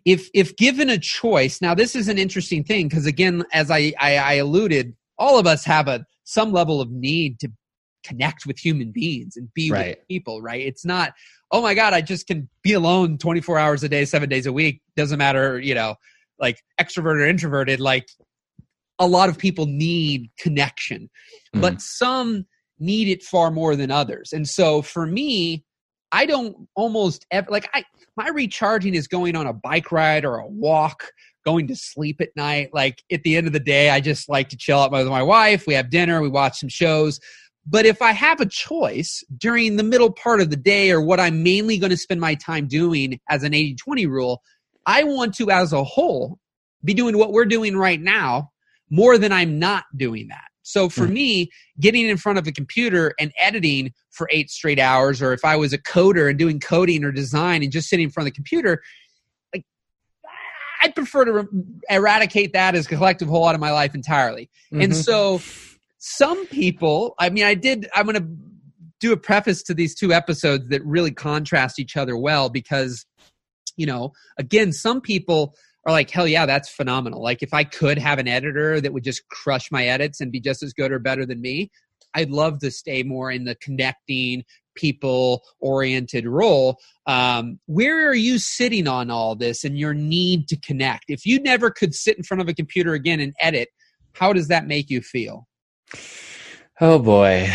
if 0.05 0.29
if 0.33 0.55
given 0.57 0.89
a 0.89 0.97
choice, 0.97 1.61
now 1.61 1.75
this 1.75 1.95
is 1.95 2.07
an 2.07 2.17
interesting 2.17 2.63
thing 2.63 2.87
because 2.87 3.05
again, 3.05 3.43
as 3.53 3.69
I, 3.69 3.93
I, 3.99 4.17
I 4.17 4.33
alluded, 4.33 4.95
all 5.17 5.37
of 5.37 5.45
us 5.45 5.63
have 5.65 5.87
a 5.87 6.05
some 6.23 6.51
level 6.51 6.81
of 6.81 6.91
need 6.91 7.39
to 7.39 7.51
connect 8.03 8.45
with 8.45 8.57
human 8.57 8.91
beings 8.91 9.37
and 9.37 9.53
be 9.53 9.71
right. 9.71 9.97
with 9.97 10.07
people, 10.07 10.41
right? 10.41 10.61
It's 10.61 10.85
not, 10.85 11.13
oh 11.51 11.61
my 11.61 11.73
God, 11.73 11.93
I 11.93 12.01
just 12.01 12.27
can 12.27 12.49
be 12.63 12.73
alone 12.73 13.17
24 13.17 13.57
hours 13.57 13.83
a 13.83 13.89
day, 13.89 14.05
seven 14.05 14.29
days 14.29 14.45
a 14.45 14.53
week. 14.53 14.81
Doesn't 14.95 15.17
matter, 15.17 15.59
you 15.59 15.75
know, 15.75 15.95
like 16.39 16.61
extroverted 16.79 17.21
or 17.21 17.27
introverted. 17.27 17.79
Like 17.79 18.07
a 18.99 19.07
lot 19.07 19.29
of 19.29 19.37
people 19.37 19.65
need 19.65 20.29
connection, 20.37 21.09
mm. 21.55 21.61
but 21.61 21.81
some 21.81 22.45
need 22.79 23.07
it 23.07 23.23
far 23.23 23.51
more 23.51 23.75
than 23.75 23.91
others. 23.91 24.33
And 24.33 24.47
so 24.47 24.81
for 24.81 25.05
me, 25.05 25.63
I 26.11 26.25
don't 26.25 26.67
almost 26.75 27.25
ever 27.31 27.49
like 27.49 27.69
I 27.73 27.85
my 28.17 28.27
recharging 28.27 28.95
is 28.95 29.07
going 29.07 29.35
on 29.35 29.47
a 29.47 29.53
bike 29.53 29.91
ride 29.91 30.25
or 30.25 30.37
a 30.37 30.47
walk, 30.47 31.09
going 31.45 31.67
to 31.67 31.75
sleep 31.75 32.19
at 32.19 32.35
night. 32.35 32.69
Like 32.73 33.01
at 33.11 33.23
the 33.23 33.37
end 33.37 33.47
of 33.47 33.53
the 33.53 33.59
day, 33.59 33.89
I 33.89 34.01
just 34.01 34.27
like 34.27 34.49
to 34.49 34.57
chill 34.57 34.79
out 34.79 34.91
with 34.91 35.07
my 35.07 35.23
wife. 35.23 35.65
We 35.65 35.73
have 35.75 35.89
dinner, 35.89 36.21
we 36.21 36.29
watch 36.29 36.59
some 36.59 36.69
shows. 36.69 37.19
But 37.65 37.85
if 37.85 38.01
I 38.01 38.11
have 38.11 38.41
a 38.41 38.45
choice 38.45 39.23
during 39.37 39.75
the 39.75 39.83
middle 39.83 40.11
part 40.11 40.41
of 40.41 40.49
the 40.49 40.55
day 40.55 40.91
or 40.91 41.01
what 41.01 41.19
I'm 41.19 41.43
mainly 41.43 41.77
going 41.77 41.91
to 41.91 41.97
spend 41.97 42.19
my 42.19 42.35
time 42.35 42.67
doing 42.67 43.19
as 43.29 43.43
an 43.43 43.53
80 43.53 43.75
20 43.75 44.05
rule, 44.07 44.41
I 44.85 45.03
want 45.03 45.35
to, 45.35 45.51
as 45.51 45.73
a 45.73 45.83
whole, 45.83 46.39
be 46.83 46.93
doing 46.93 47.17
what 47.17 47.31
we're 47.31 47.45
doing 47.45 47.77
right 47.77 48.01
now 48.01 48.51
more 48.89 49.17
than 49.17 49.31
I'm 49.31 49.59
not 49.59 49.85
doing 49.95 50.27
that. 50.29 50.45
So 50.63 50.89
for 50.89 51.07
mm. 51.07 51.13
me, 51.13 51.51
getting 51.79 52.07
in 52.07 52.17
front 52.17 52.37
of 52.37 52.47
a 52.47 52.51
computer 52.51 53.13
and 53.19 53.31
editing 53.39 53.93
for 54.09 54.27
eight 54.31 54.49
straight 54.49 54.79
hours, 54.79 55.21
or 55.21 55.33
if 55.33 55.43
I 55.43 55.55
was 55.55 55.73
a 55.73 55.77
coder 55.77 56.29
and 56.29 56.37
doing 56.37 56.59
coding 56.59 57.03
or 57.03 57.11
design 57.11 57.63
and 57.63 57.71
just 57.71 57.89
sitting 57.89 58.05
in 58.05 58.11
front 58.11 58.27
of 58.27 58.33
the 58.33 58.35
computer, 58.35 58.81
like 59.53 59.65
I'd 60.83 60.93
prefer 60.93 61.25
to 61.25 61.47
eradicate 61.89 62.53
that 62.53 62.75
as 62.75 62.85
a 62.85 62.89
collective 62.89 63.27
whole 63.27 63.47
out 63.47 63.55
of 63.55 63.61
my 63.61 63.71
life 63.71 63.95
entirely. 63.95 64.49
Mm-hmm. 64.71 64.81
And 64.81 64.95
so 64.95 65.41
some 66.03 66.47
people, 66.47 67.13
I 67.19 67.29
mean, 67.29 67.43
I 67.43 67.53
did, 67.53 67.87
I'm 67.93 68.07
going 68.07 68.15
to 68.15 68.27
do 68.99 69.13
a 69.13 69.17
preface 69.17 69.61
to 69.61 69.75
these 69.75 69.93
two 69.93 70.11
episodes 70.11 70.67
that 70.69 70.83
really 70.83 71.11
contrast 71.11 71.79
each 71.79 71.95
other 71.95 72.17
well 72.17 72.49
because, 72.49 73.05
you 73.77 73.85
know, 73.85 74.11
again, 74.39 74.73
some 74.73 74.99
people 74.99 75.53
are 75.85 75.91
like, 75.91 76.09
hell 76.09 76.27
yeah, 76.27 76.47
that's 76.47 76.69
phenomenal. 76.69 77.21
Like, 77.21 77.43
if 77.43 77.53
I 77.53 77.63
could 77.63 77.99
have 77.99 78.17
an 78.17 78.27
editor 78.27 78.81
that 78.81 78.93
would 78.93 79.03
just 79.03 79.27
crush 79.29 79.71
my 79.71 79.85
edits 79.85 80.19
and 80.19 80.31
be 80.31 80.39
just 80.39 80.63
as 80.63 80.73
good 80.73 80.91
or 80.91 80.97
better 80.97 81.23
than 81.23 81.39
me, 81.39 81.69
I'd 82.15 82.31
love 82.31 82.59
to 82.59 82.71
stay 82.71 83.03
more 83.03 83.29
in 83.29 83.43
the 83.43 83.53
connecting, 83.53 84.43
people 84.73 85.43
oriented 85.59 86.25
role. 86.25 86.79
Um, 87.05 87.59
where 87.67 88.09
are 88.09 88.15
you 88.15 88.39
sitting 88.39 88.87
on 88.87 89.11
all 89.11 89.35
this 89.35 89.63
and 89.63 89.77
your 89.77 89.93
need 89.93 90.47
to 90.47 90.57
connect? 90.57 91.05
If 91.09 91.27
you 91.27 91.39
never 91.39 91.69
could 91.69 91.93
sit 91.93 92.17
in 92.17 92.23
front 92.23 92.41
of 92.41 92.49
a 92.49 92.55
computer 92.55 92.93
again 92.93 93.19
and 93.19 93.35
edit, 93.39 93.69
how 94.13 94.33
does 94.33 94.47
that 94.47 94.65
make 94.65 94.89
you 94.89 95.01
feel? 95.01 95.47
Oh 96.79 96.99
boy. 96.99 97.47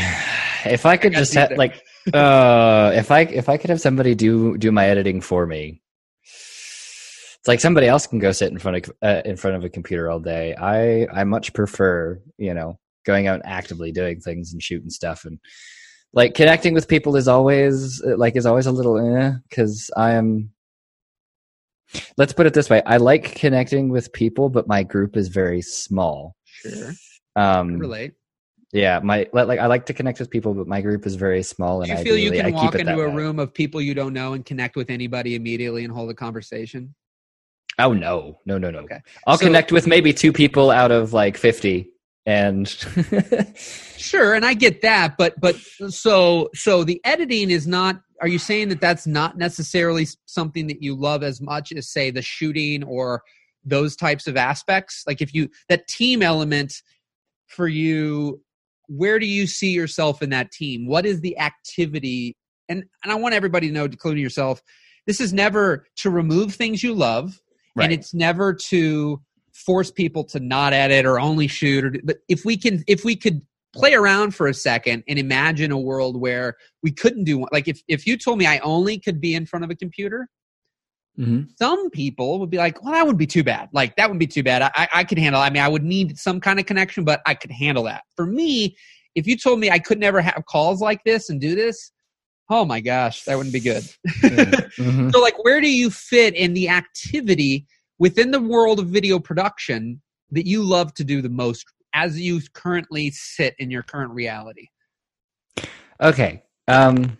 If 0.64 0.86
I 0.86 0.96
could 0.96 1.14
I 1.14 1.18
just 1.18 1.34
have 1.34 1.52
like 1.52 1.80
uh 2.14 2.92
if 2.94 3.10
I 3.10 3.20
if 3.20 3.48
I 3.48 3.56
could 3.56 3.70
have 3.70 3.80
somebody 3.80 4.14
do 4.14 4.56
do 4.56 4.70
my 4.70 4.86
editing 4.86 5.20
for 5.20 5.46
me. 5.46 5.82
It's 6.24 7.48
like 7.48 7.60
somebody 7.60 7.86
else 7.86 8.06
can 8.06 8.18
go 8.18 8.32
sit 8.32 8.50
in 8.50 8.58
front 8.58 8.88
of 8.88 8.92
uh, 9.02 9.22
in 9.24 9.36
front 9.36 9.56
of 9.56 9.64
a 9.64 9.68
computer 9.68 10.10
all 10.10 10.20
day. 10.20 10.54
I 10.54 11.06
I 11.12 11.24
much 11.24 11.52
prefer, 11.52 12.20
you 12.38 12.54
know, 12.54 12.78
going 13.04 13.26
out 13.26 13.36
and 13.36 13.46
actively 13.46 13.92
doing 13.92 14.20
things 14.20 14.52
and 14.52 14.62
shooting 14.62 14.90
stuff 14.90 15.24
and 15.24 15.38
like 16.12 16.34
connecting 16.34 16.74
with 16.74 16.88
people 16.88 17.16
is 17.16 17.28
always 17.28 18.02
like 18.04 18.36
is 18.36 18.46
always 18.46 18.66
a 18.66 18.72
little 18.72 18.98
eh 18.98 19.32
cuz 19.50 19.90
I 19.96 20.12
am 20.12 20.50
Let's 22.16 22.32
put 22.32 22.46
it 22.46 22.54
this 22.54 22.68
way. 22.68 22.82
I 22.84 22.96
like 22.96 23.36
connecting 23.36 23.90
with 23.90 24.12
people, 24.12 24.48
but 24.48 24.66
my 24.66 24.82
group 24.82 25.16
is 25.16 25.28
very 25.28 25.62
small. 25.62 26.34
Sure. 26.44 26.92
Um 27.36 27.78
relate 27.78 28.14
yeah, 28.72 29.00
my 29.02 29.26
like 29.32 29.58
I 29.58 29.66
like 29.66 29.86
to 29.86 29.94
connect 29.94 30.18
with 30.18 30.28
people, 30.28 30.52
but 30.52 30.66
my 30.66 30.80
group 30.80 31.06
is 31.06 31.14
very 31.14 31.42
small. 31.42 31.82
And 31.82 31.90
Do 31.90 31.98
you 31.98 32.04
feel 32.04 32.18
you 32.18 32.32
can 32.32 32.52
walk 32.52 32.74
into 32.74 33.00
a 33.00 33.08
way. 33.08 33.14
room 33.14 33.38
of 33.38 33.54
people 33.54 33.80
you 33.80 33.94
don't 33.94 34.12
know 34.12 34.32
and 34.32 34.44
connect 34.44 34.76
with 34.76 34.90
anybody 34.90 35.34
immediately 35.36 35.84
and 35.84 35.92
hold 35.92 36.10
a 36.10 36.14
conversation? 36.14 36.94
Oh 37.78 37.92
no, 37.92 38.40
no, 38.44 38.58
no, 38.58 38.70
no. 38.70 38.80
Okay. 38.80 39.00
I'll 39.26 39.38
so, 39.38 39.46
connect 39.46 39.70
with 39.70 39.86
maybe 39.86 40.12
two 40.12 40.32
people 40.32 40.70
out 40.70 40.90
of 40.90 41.12
like 41.12 41.36
fifty, 41.36 41.90
and 42.24 42.68
sure, 43.56 44.34
and 44.34 44.44
I 44.44 44.54
get 44.54 44.82
that, 44.82 45.16
but 45.16 45.38
but 45.40 45.56
so 45.56 46.50
so 46.54 46.82
the 46.82 47.00
editing 47.04 47.50
is 47.50 47.66
not. 47.66 48.00
Are 48.20 48.28
you 48.28 48.38
saying 48.38 48.70
that 48.70 48.80
that's 48.80 49.06
not 49.06 49.36
necessarily 49.36 50.06
something 50.24 50.66
that 50.68 50.82
you 50.82 50.96
love 50.96 51.22
as 51.22 51.40
much 51.40 51.70
as 51.72 51.90
say 51.90 52.10
the 52.10 52.22
shooting 52.22 52.82
or 52.82 53.22
those 53.62 53.94
types 53.94 54.26
of 54.26 54.36
aspects? 54.36 55.04
Like 55.06 55.20
if 55.20 55.34
you 55.34 55.50
that 55.68 55.86
team 55.86 56.22
element 56.22 56.82
for 57.46 57.68
you 57.68 58.40
where 58.88 59.18
do 59.18 59.26
you 59.26 59.46
see 59.46 59.70
yourself 59.70 60.22
in 60.22 60.30
that 60.30 60.50
team? 60.52 60.86
What 60.86 61.06
is 61.06 61.20
the 61.20 61.38
activity? 61.38 62.36
And 62.68 62.84
and 63.02 63.12
I 63.12 63.16
want 63.16 63.34
everybody 63.34 63.68
to 63.68 63.72
know, 63.72 63.84
including 63.84 64.22
yourself, 64.22 64.62
this 65.06 65.20
is 65.20 65.32
never 65.32 65.86
to 65.96 66.10
remove 66.10 66.54
things 66.54 66.82
you 66.82 66.94
love, 66.94 67.40
right. 67.74 67.84
and 67.84 67.92
it's 67.92 68.12
never 68.12 68.54
to 68.68 69.20
force 69.52 69.90
people 69.90 70.24
to 70.24 70.40
not 70.40 70.72
edit 70.72 71.06
or 71.06 71.18
only 71.18 71.46
shoot. 71.46 71.84
Or 71.84 71.92
but 72.04 72.18
if 72.28 72.44
we 72.44 72.56
can, 72.56 72.84
if 72.86 73.04
we 73.04 73.16
could 73.16 73.40
play 73.74 73.94
around 73.94 74.34
for 74.34 74.46
a 74.46 74.54
second 74.54 75.04
and 75.08 75.18
imagine 75.18 75.70
a 75.70 75.78
world 75.78 76.20
where 76.20 76.56
we 76.82 76.90
couldn't 76.90 77.24
do 77.24 77.38
one, 77.38 77.48
like 77.52 77.68
if 77.68 77.80
if 77.88 78.06
you 78.06 78.16
told 78.16 78.38
me 78.38 78.46
I 78.46 78.58
only 78.58 78.98
could 78.98 79.20
be 79.20 79.34
in 79.34 79.46
front 79.46 79.64
of 79.64 79.70
a 79.70 79.76
computer, 79.76 80.28
Mm-hmm. 81.18 81.42
Some 81.58 81.90
people 81.90 82.38
would 82.40 82.50
be 82.50 82.58
like, 82.58 82.82
well, 82.82 82.92
that 82.92 83.02
wouldn't 83.02 83.18
be 83.18 83.26
too 83.26 83.42
bad. 83.42 83.68
Like, 83.72 83.96
that 83.96 84.08
wouldn't 84.08 84.20
be 84.20 84.26
too 84.26 84.42
bad. 84.42 84.62
I, 84.62 84.88
I 84.92 85.04
could 85.04 85.18
handle 85.18 85.40
I 85.40 85.50
mean, 85.50 85.62
I 85.62 85.68
would 85.68 85.84
need 85.84 86.18
some 86.18 86.40
kind 86.40 86.60
of 86.60 86.66
connection, 86.66 87.04
but 87.04 87.22
I 87.26 87.34
could 87.34 87.50
handle 87.50 87.84
that. 87.84 88.04
For 88.16 88.26
me, 88.26 88.76
if 89.14 89.26
you 89.26 89.36
told 89.36 89.58
me 89.58 89.70
I 89.70 89.78
could 89.78 89.98
never 89.98 90.20
have 90.20 90.44
calls 90.46 90.80
like 90.80 91.02
this 91.04 91.30
and 91.30 91.40
do 91.40 91.54
this, 91.54 91.92
oh 92.50 92.64
my 92.64 92.80
gosh, 92.80 93.24
that 93.24 93.36
wouldn't 93.36 93.54
be 93.54 93.60
good. 93.60 93.84
Mm-hmm. 94.76 95.08
so, 95.08 95.20
like, 95.22 95.42
where 95.42 95.62
do 95.62 95.70
you 95.70 95.88
fit 95.88 96.34
in 96.34 96.52
the 96.52 96.68
activity 96.68 97.66
within 97.98 98.30
the 98.30 98.40
world 98.40 98.78
of 98.78 98.88
video 98.88 99.18
production 99.18 100.02
that 100.32 100.46
you 100.46 100.62
love 100.62 100.92
to 100.94 101.04
do 101.04 101.22
the 101.22 101.30
most 101.30 101.64
as 101.94 102.20
you 102.20 102.42
currently 102.52 103.10
sit 103.10 103.54
in 103.58 103.70
your 103.70 103.82
current 103.82 104.12
reality? 104.12 104.66
Okay. 105.98 106.42
Um, 106.68 107.16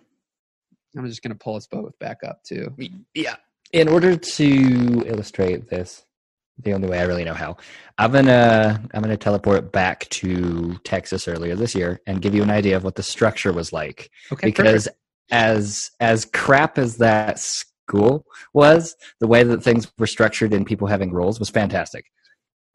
I'm 0.99 1.07
just 1.07 1.23
going 1.23 1.33
to 1.33 1.39
pull 1.39 1.57
us 1.57 1.67
both 1.67 1.99
back 1.99 2.19
up 2.25 2.43
too. 2.45 2.75
Yeah 3.15 3.37
in 3.77 3.89
order 3.89 4.17
to 4.17 5.05
illustrate 5.07 5.69
this, 5.69 6.03
the 6.59 6.73
only 6.73 6.89
way 6.89 6.99
I 6.99 7.03
really 7.03 7.25
know 7.25 7.35
how, 7.35 7.59
I'm 7.99 8.11
gonna 8.11 8.83
I'm 8.95 9.03
gonna 9.03 9.19
teleport 9.19 9.71
back 9.71 10.09
to 10.21 10.79
Texas 10.83 11.29
earlier 11.29 11.55
this 11.55 11.75
year 11.75 12.01
and 12.07 12.23
give 12.23 12.35
you 12.35 12.43
an 12.43 12.51
idea 12.51 12.77
of 12.79 12.85
what 12.85 12.95
the 12.95 13.03
structure 13.03 13.53
was 13.53 13.75
like. 13.75 14.11
Okay, 14.33 14.47
because 14.47 14.87
perfect. 14.87 14.99
as 15.31 15.91
as 16.01 16.25
crap 16.25 16.79
as 16.79 16.97
that 16.97 17.39
school 17.39 18.25
was, 18.55 18.97
the 19.21 19.27
way 19.27 19.43
that 19.43 19.63
things 19.63 19.93
were 19.99 20.07
structured 20.07 20.55
and 20.55 20.67
people 20.67 20.89
having 20.89 21.13
roles 21.13 21.39
was 21.39 21.51
fantastic. 21.51 22.07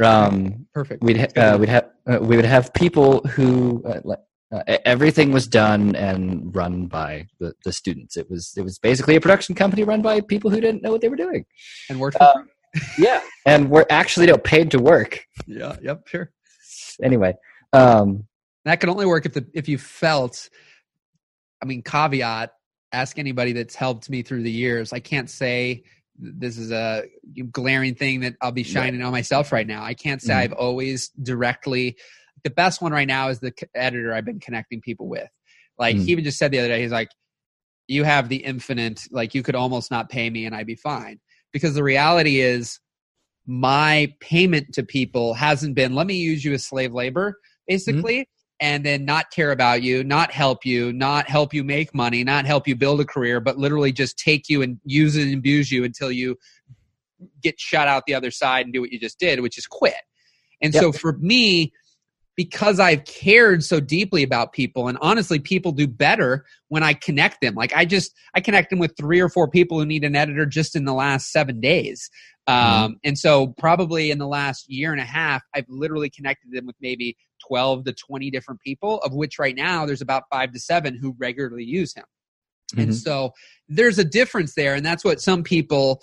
Um, 0.04 0.68
perfect. 0.72 1.02
We'd 1.04 1.18
ha- 1.18 1.42
uh, 1.42 1.58
we'd 1.58 1.70
have 1.70 1.90
uh, 2.06 2.20
we 2.22 2.36
would 2.36 2.46
have 2.46 2.72
people 2.76 3.22
who 3.22 3.84
uh, 3.86 4.02
uh, 4.52 4.64
everything 4.86 5.32
was 5.32 5.48
done 5.48 5.96
and 5.96 6.54
run 6.56 6.88
by 6.88 7.28
the, 7.40 7.54
the 7.64 7.72
students. 7.72 8.18
It 8.18 8.30
was 8.30 8.54
it 8.58 8.64
was 8.64 8.80
basically 8.80 9.16
a 9.16 9.22
production 9.22 9.56
company 9.56 9.84
run 9.84 10.02
by 10.02 10.22
people 10.22 10.52
who 10.52 10.60
didn't 10.60 10.84
know 10.84 10.92
what 10.92 11.02
they 11.02 11.10
were 11.10 11.16
doing 11.16 11.46
and 11.90 12.00
worked. 12.00 12.18
Uh, 12.20 12.34
yeah, 12.98 13.22
and 13.46 13.70
we're 13.70 13.86
actually 13.90 14.28
you 14.28 14.34
know, 14.34 14.38
paid 14.38 14.72
to 14.72 14.80
work. 14.80 15.26
Yeah. 15.48 15.78
Yep. 15.82 16.08
Sure. 16.08 16.32
Anyway, 17.02 17.34
um, 17.74 18.26
that 18.66 18.80
can 18.80 18.90
only 18.90 19.06
work 19.06 19.26
if 19.26 19.34
the 19.34 19.46
if 19.54 19.68
you 19.70 19.78
felt. 19.78 20.50
I 21.62 21.66
mean, 21.66 21.84
caveat. 21.84 22.52
Ask 22.94 23.18
anybody 23.18 23.54
that's 23.54 23.76
helped 23.76 24.10
me 24.10 24.22
through 24.22 24.44
the 24.44 24.52
years. 24.52 24.92
I 24.92 25.00
can't 25.00 25.30
say 25.30 25.84
this 26.20 26.58
is 26.58 26.72
a 26.72 27.04
glaring 27.52 27.96
thing 27.96 28.20
that 28.20 28.36
I'll 28.42 28.52
be 28.52 28.64
shining 28.64 29.00
right. 29.00 29.06
on 29.06 29.12
myself 29.14 29.54
right 29.54 29.66
now. 29.66 29.82
I 29.82 29.94
can't 29.94 30.22
say 30.22 30.34
mm-hmm. 30.34 30.44
I've 30.44 30.54
always 30.54 31.10
directly 31.24 31.98
the 32.44 32.50
best 32.50 32.82
one 32.82 32.92
right 32.92 33.08
now 33.08 33.30
is 33.30 33.40
the 33.40 33.54
editor 33.76 34.14
I've 34.14 34.26
been 34.26 34.40
connecting 34.40 34.82
people 34.82 35.08
with. 35.08 35.30
Like 35.78 35.96
mm. 35.96 36.06
he 36.06 36.12
even 36.12 36.24
just 36.24 36.38
said 36.38 36.52
the 36.52 36.60
other 36.60 36.68
day, 36.70 36.82
he's 36.82 36.92
like, 36.92 37.10
"You 37.88 38.04
have 38.04 38.30
the 38.30 38.38
infinite. 38.38 39.08
Like 39.12 39.34
you 39.36 39.44
could 39.44 39.56
almost 39.56 39.92
not 39.92 40.10
pay 40.10 40.30
me 40.30 40.46
and 40.46 40.56
I'd 40.56 40.68
be 40.68 40.76
fine." 40.76 41.20
Because 41.52 41.74
the 41.74 41.84
reality 41.84 42.40
is, 42.40 42.80
my 43.46 44.14
payment 44.20 44.74
to 44.74 44.84
people 44.84 45.34
hasn't 45.34 45.76
been, 45.76 45.96
"Let 45.96 46.08
me 46.08 46.16
use 46.16 46.46
you 46.46 46.54
as 46.54 46.66
slave 46.66 46.94
labor," 46.94 47.40
basically. 47.68 48.22
Mm. 48.22 48.26
And 48.64 48.86
then 48.86 49.06
not 49.06 49.32
care 49.32 49.52
about 49.52 49.82
you, 49.82 50.04
not 50.04 50.32
help 50.32 50.68
you, 50.68 50.94
not 50.94 51.28
help 51.28 51.52
you 51.52 51.64
make 51.64 51.96
money, 51.96 52.24
not 52.24 52.46
help 52.46 52.68
you 52.68 52.76
build 52.76 53.02
a 53.02 53.06
career, 53.06 53.40
but 53.40 53.58
literally 53.58 53.92
just 53.92 54.20
take 54.20 54.50
you 54.50 54.62
and 54.62 54.80
use 54.86 55.16
and 55.16 55.34
abuse 55.34 55.72
you 55.72 55.84
until 55.84 56.12
you 56.12 56.38
get 57.42 57.60
shut 57.60 57.88
out 57.88 58.04
the 58.06 58.14
other 58.14 58.30
side 58.30 58.66
and 58.66 58.74
do 58.74 58.82
what 58.82 58.92
you 58.92 59.00
just 59.00 59.20
did, 59.20 59.40
which 59.40 59.58
is 59.58 59.66
quit. 59.66 59.96
And 60.62 60.74
yep. 60.74 60.82
so 60.82 60.92
for 60.92 61.14
me, 61.14 61.74
because 62.36 62.80
I've 62.80 63.04
cared 63.06 63.64
so 63.64 63.80
deeply 63.80 64.24
about 64.24 64.54
people. 64.54 64.88
And 64.88 64.98
honestly, 65.02 65.40
people 65.40 65.72
do 65.72 65.88
better 65.88 66.46
when 66.70 66.84
I 66.84 66.94
connect 66.94 67.42
them. 67.42 67.56
Like 67.56 67.74
I 67.74 67.86
just, 67.86 68.14
I 68.34 68.42
connect 68.42 68.70
them 68.70 68.80
with 68.80 68.96
three 68.98 69.20
or 69.20 69.30
four 69.30 69.48
people 69.48 69.78
who 69.80 69.86
need 69.86 70.04
an 70.04 70.16
editor 70.16 70.46
just 70.46 70.76
in 70.76 70.86
the 70.86 70.94
last 70.94 71.32
seven 71.32 71.60
days. 71.60 72.10
Mm-hmm. 72.50 72.84
Um, 72.84 72.98
and 73.04 73.18
so 73.18 73.48
probably 73.58 74.12
in 74.12 74.18
the 74.18 74.28
last 74.28 74.70
year 74.70 74.92
and 74.92 75.02
a 75.02 75.06
half, 75.06 75.44
I've 75.54 75.68
literally 75.68 76.10
connected 76.10 76.52
them 76.52 76.66
with 76.66 76.76
maybe 76.82 77.18
12 77.48 77.86
to 77.86 77.94
20 77.94 78.32
different 78.32 78.62
people, 78.62 79.00
of 79.00 79.14
which 79.14 79.38
right 79.38 79.56
now 79.56 79.86
there's 79.86 80.02
about 80.02 80.24
five 80.32 80.52
to 80.54 80.60
seven 80.60 80.96
who 80.96 81.16
regularly 81.20 81.66
use 81.66 81.94
him. 81.94 82.06
Mm-hmm. 82.74 82.82
And 82.82 82.96
so 82.96 83.32
there's 83.68 84.00
a 84.00 84.06
difference 84.06 84.56
there. 84.56 84.76
And 84.76 84.86
that's 84.86 85.04
what 85.04 85.22
some 85.22 85.44
people, 85.44 86.02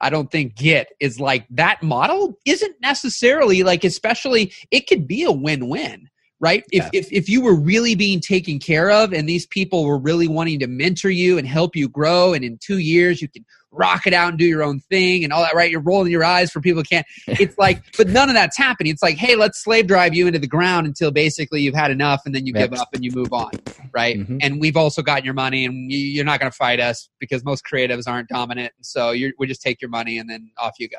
I 0.00 0.10
don't 0.10 0.30
think 0.30 0.54
get 0.54 0.88
is 1.00 1.20
like 1.20 1.46
that 1.50 1.82
model 1.82 2.38
isn't 2.44 2.76
necessarily 2.80 3.62
like, 3.62 3.84
especially 3.84 4.52
it 4.70 4.86
could 4.86 5.06
be 5.06 5.24
a 5.24 5.32
win 5.32 5.68
win, 5.68 6.08
right? 6.40 6.64
Yeah. 6.72 6.88
If, 6.92 7.06
if 7.06 7.12
if 7.12 7.28
you 7.28 7.40
were 7.40 7.54
really 7.54 7.94
being 7.94 8.20
taken 8.20 8.58
care 8.58 8.90
of 8.90 9.12
and 9.12 9.28
these 9.28 9.46
people 9.46 9.84
were 9.84 9.98
really 9.98 10.28
wanting 10.28 10.58
to 10.60 10.66
mentor 10.66 11.10
you 11.10 11.38
and 11.38 11.46
help 11.46 11.76
you 11.76 11.88
grow, 11.88 12.32
and 12.32 12.44
in 12.44 12.58
two 12.58 12.78
years 12.78 13.20
you 13.20 13.28
can 13.28 13.44
rock 13.70 14.06
it 14.06 14.14
out 14.14 14.30
and 14.30 14.38
do 14.38 14.46
your 14.46 14.62
own 14.62 14.80
thing 14.80 15.24
and 15.24 15.32
all 15.32 15.42
that, 15.42 15.54
right? 15.54 15.70
You're 15.70 15.80
rolling 15.80 16.10
your 16.10 16.24
eyes 16.24 16.50
for 16.50 16.60
people 16.60 16.80
who 16.80 16.84
can't. 16.84 17.06
It's 17.38 17.56
like, 17.58 17.84
but 17.96 18.08
none 18.08 18.28
of 18.28 18.34
that's 18.34 18.56
happening. 18.56 18.92
It's 18.92 19.02
like, 19.02 19.16
hey, 19.16 19.36
let's 19.36 19.62
slave 19.62 19.86
drive 19.86 20.14
you 20.14 20.26
into 20.26 20.38
the 20.38 20.48
ground 20.48 20.86
until 20.86 21.10
basically 21.10 21.60
you've 21.60 21.74
had 21.74 21.90
enough 21.90 22.22
and 22.24 22.34
then 22.34 22.46
you 22.46 22.52
give 22.52 22.72
up 22.72 22.88
and 22.92 23.04
you 23.04 23.12
move 23.12 23.32
on, 23.32 23.50
right? 23.92 24.18
Mm-hmm. 24.18 24.38
And 24.40 24.60
we've 24.60 24.76
also 24.76 25.02
gotten 25.02 25.24
your 25.24 25.34
money 25.34 25.64
and 25.64 25.92
you're 25.92 26.24
not 26.24 26.40
going 26.40 26.50
to 26.50 26.56
fight 26.56 26.80
us 26.80 27.08
because 27.20 27.44
most 27.44 27.64
creatives 27.64 28.08
aren't 28.08 28.28
dominant. 28.28 28.72
So 28.80 29.12
we 29.38 29.46
just 29.46 29.62
take 29.62 29.80
your 29.80 29.90
money 29.90 30.18
and 30.18 30.28
then 30.28 30.50
off 30.58 30.74
you 30.78 30.88
go. 30.88 30.98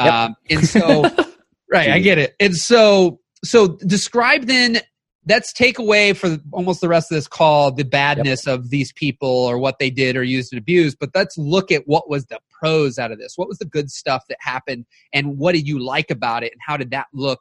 Yep. 0.00 0.12
Um, 0.12 0.36
and 0.50 0.68
so, 0.68 1.02
right, 1.70 1.90
I 1.90 1.98
get 1.98 2.18
it. 2.18 2.34
And 2.38 2.54
so, 2.54 3.20
so 3.44 3.68
describe 3.86 4.46
then 4.46 4.80
let's 5.28 5.52
take 5.52 5.78
away 5.78 6.12
for 6.12 6.38
almost 6.52 6.80
the 6.80 6.88
rest 6.88 7.10
of 7.10 7.16
this 7.16 7.28
call 7.28 7.70
the 7.70 7.84
badness 7.84 8.46
yep. 8.46 8.58
of 8.58 8.70
these 8.70 8.92
people 8.92 9.28
or 9.28 9.58
what 9.58 9.78
they 9.78 9.90
did 9.90 10.16
or 10.16 10.22
used 10.22 10.52
and 10.52 10.58
abused 10.58 10.98
but 10.98 11.10
let's 11.14 11.36
look 11.38 11.70
at 11.70 11.82
what 11.86 12.08
was 12.08 12.26
the 12.26 12.38
pros 12.50 12.98
out 12.98 13.12
of 13.12 13.18
this 13.18 13.34
what 13.36 13.48
was 13.48 13.58
the 13.58 13.64
good 13.64 13.90
stuff 13.90 14.24
that 14.28 14.38
happened 14.40 14.84
and 15.12 15.38
what 15.38 15.52
did 15.52 15.66
you 15.66 15.78
like 15.78 16.10
about 16.10 16.42
it 16.42 16.52
and 16.52 16.60
how 16.64 16.76
did 16.76 16.90
that 16.90 17.06
look 17.12 17.40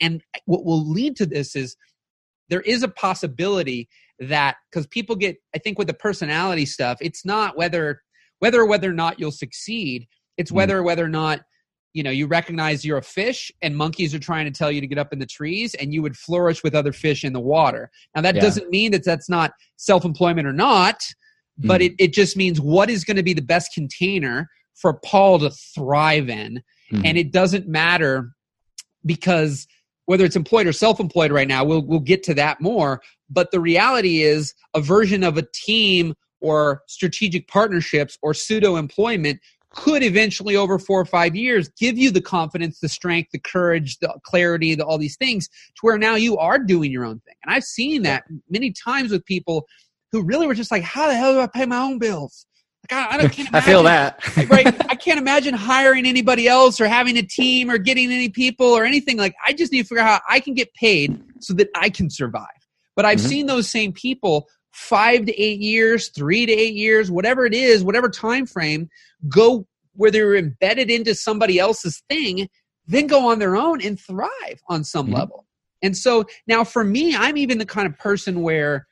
and 0.00 0.22
what 0.46 0.64
will 0.64 0.86
lead 0.88 1.16
to 1.16 1.26
this 1.26 1.56
is 1.56 1.76
there 2.48 2.62
is 2.62 2.82
a 2.82 2.88
possibility 2.88 3.88
that 4.18 4.56
because 4.70 4.86
people 4.86 5.16
get 5.16 5.36
i 5.54 5.58
think 5.58 5.78
with 5.78 5.86
the 5.86 5.94
personality 5.94 6.66
stuff 6.66 6.98
it's 7.00 7.24
not 7.24 7.56
whether 7.56 8.02
whether 8.38 8.60
or 8.60 8.66
whether 8.66 8.90
or 8.90 8.94
not 8.94 9.18
you'll 9.18 9.30
succeed 9.30 10.06
it's 10.36 10.50
mm. 10.50 10.56
whether 10.56 10.78
or 10.78 10.82
whether 10.82 11.04
or 11.04 11.08
not 11.08 11.40
you 11.92 12.02
know 12.02 12.10
you 12.10 12.26
recognize 12.26 12.84
you're 12.84 12.98
a 12.98 13.02
fish 13.02 13.50
and 13.62 13.76
monkeys 13.76 14.14
are 14.14 14.18
trying 14.18 14.44
to 14.44 14.50
tell 14.50 14.70
you 14.70 14.80
to 14.80 14.86
get 14.86 14.98
up 14.98 15.12
in 15.12 15.18
the 15.18 15.26
trees 15.26 15.74
and 15.74 15.92
you 15.92 16.02
would 16.02 16.16
flourish 16.16 16.62
with 16.62 16.74
other 16.74 16.92
fish 16.92 17.24
in 17.24 17.32
the 17.32 17.40
water 17.40 17.90
now 18.14 18.22
that 18.22 18.34
yeah. 18.34 18.40
doesn't 18.40 18.70
mean 18.70 18.92
that 18.92 19.04
that's 19.04 19.28
not 19.28 19.52
self-employment 19.76 20.46
or 20.46 20.52
not 20.52 21.00
but 21.58 21.80
mm. 21.80 21.86
it, 21.86 21.94
it 21.98 22.12
just 22.12 22.36
means 22.36 22.60
what 22.60 22.88
is 22.90 23.04
going 23.04 23.16
to 23.16 23.22
be 23.22 23.34
the 23.34 23.42
best 23.42 23.72
container 23.74 24.48
for 24.74 24.94
paul 24.94 25.38
to 25.38 25.50
thrive 25.74 26.28
in 26.28 26.62
mm. 26.92 27.02
and 27.04 27.18
it 27.18 27.32
doesn't 27.32 27.68
matter 27.68 28.32
because 29.04 29.66
whether 30.06 30.24
it's 30.24 30.36
employed 30.36 30.66
or 30.66 30.72
self-employed 30.72 31.30
right 31.30 31.48
now 31.48 31.64
we'll, 31.64 31.84
we'll 31.84 32.00
get 32.00 32.22
to 32.22 32.34
that 32.34 32.60
more 32.60 33.00
but 33.28 33.50
the 33.50 33.60
reality 33.60 34.22
is 34.22 34.54
a 34.74 34.80
version 34.80 35.22
of 35.22 35.36
a 35.36 35.46
team 35.54 36.14
or 36.40 36.82
strategic 36.88 37.46
partnerships 37.48 38.18
or 38.20 38.34
pseudo 38.34 38.76
employment 38.76 39.38
could 39.74 40.02
eventually 40.02 40.56
over 40.56 40.78
four 40.78 41.00
or 41.00 41.04
five 41.04 41.34
years 41.34 41.68
give 41.78 41.96
you 41.96 42.10
the 42.10 42.20
confidence 42.20 42.80
the 42.80 42.88
strength 42.88 43.30
the 43.32 43.38
courage 43.38 43.98
the 43.98 44.12
clarity 44.24 44.74
the, 44.74 44.84
all 44.84 44.98
these 44.98 45.16
things 45.16 45.48
to 45.48 45.80
where 45.80 45.98
now 45.98 46.14
you 46.14 46.36
are 46.36 46.58
doing 46.58 46.90
your 46.90 47.04
own 47.04 47.20
thing. 47.20 47.34
And 47.44 47.54
i've 47.54 47.64
seen 47.64 48.02
that 48.02 48.24
many 48.48 48.72
times 48.72 49.10
with 49.10 49.24
people 49.24 49.66
who 50.10 50.22
really 50.22 50.46
were 50.46 50.54
just 50.54 50.70
like 50.70 50.82
how 50.82 51.06
the 51.06 51.14
hell 51.14 51.34
do 51.34 51.40
i 51.40 51.46
pay 51.46 51.66
my 51.66 51.78
own 51.78 51.98
bills? 51.98 52.46
Like 52.90 52.98
i, 52.98 53.24
I 53.24 53.28
can't 53.28 53.48
imagine, 53.48 53.54
i 53.54 53.60
feel 53.60 53.82
that. 53.84 54.20
Right 54.50 54.90
i 54.90 54.94
can't 54.94 55.18
imagine 55.26 55.54
hiring 55.54 56.06
anybody 56.06 56.48
else 56.48 56.80
or 56.80 56.86
having 56.86 57.16
a 57.16 57.22
team 57.22 57.70
or 57.70 57.78
getting 57.78 58.12
any 58.12 58.28
people 58.28 58.66
or 58.66 58.84
anything. 58.84 59.16
Like 59.16 59.34
i 59.46 59.52
just 59.52 59.72
need 59.72 59.82
to 59.82 59.88
figure 59.88 60.02
out 60.02 60.20
how 60.20 60.34
i 60.34 60.40
can 60.40 60.54
get 60.54 60.72
paid 60.74 61.20
so 61.40 61.54
that 61.54 61.68
i 61.74 61.88
can 61.88 62.10
survive. 62.10 62.46
But 62.94 63.06
i've 63.06 63.18
mm-hmm. 63.18 63.28
seen 63.28 63.46
those 63.46 63.68
same 63.68 63.92
people 63.92 64.48
five 64.72 65.26
to 65.26 65.40
eight 65.40 65.60
years, 65.60 66.08
three 66.08 66.46
to 66.46 66.52
eight 66.52 66.74
years, 66.74 67.10
whatever 67.10 67.46
it 67.46 67.54
is, 67.54 67.84
whatever 67.84 68.08
time 68.08 68.46
frame, 68.46 68.88
go 69.28 69.66
where 69.94 70.10
they're 70.10 70.34
embedded 70.34 70.90
into 70.90 71.14
somebody 71.14 71.58
else's 71.58 72.02
thing, 72.08 72.48
then 72.86 73.06
go 73.06 73.30
on 73.30 73.38
their 73.38 73.56
own 73.56 73.82
and 73.82 74.00
thrive 74.00 74.62
on 74.68 74.84
some 74.84 75.06
mm-hmm. 75.06 75.16
level. 75.16 75.46
And 75.82 75.96
so 75.96 76.24
now 76.46 76.64
for 76.64 76.84
me, 76.84 77.14
I'm 77.14 77.36
even 77.36 77.58
the 77.58 77.66
kind 77.66 77.86
of 77.86 77.98
person 77.98 78.42
where 78.42 78.86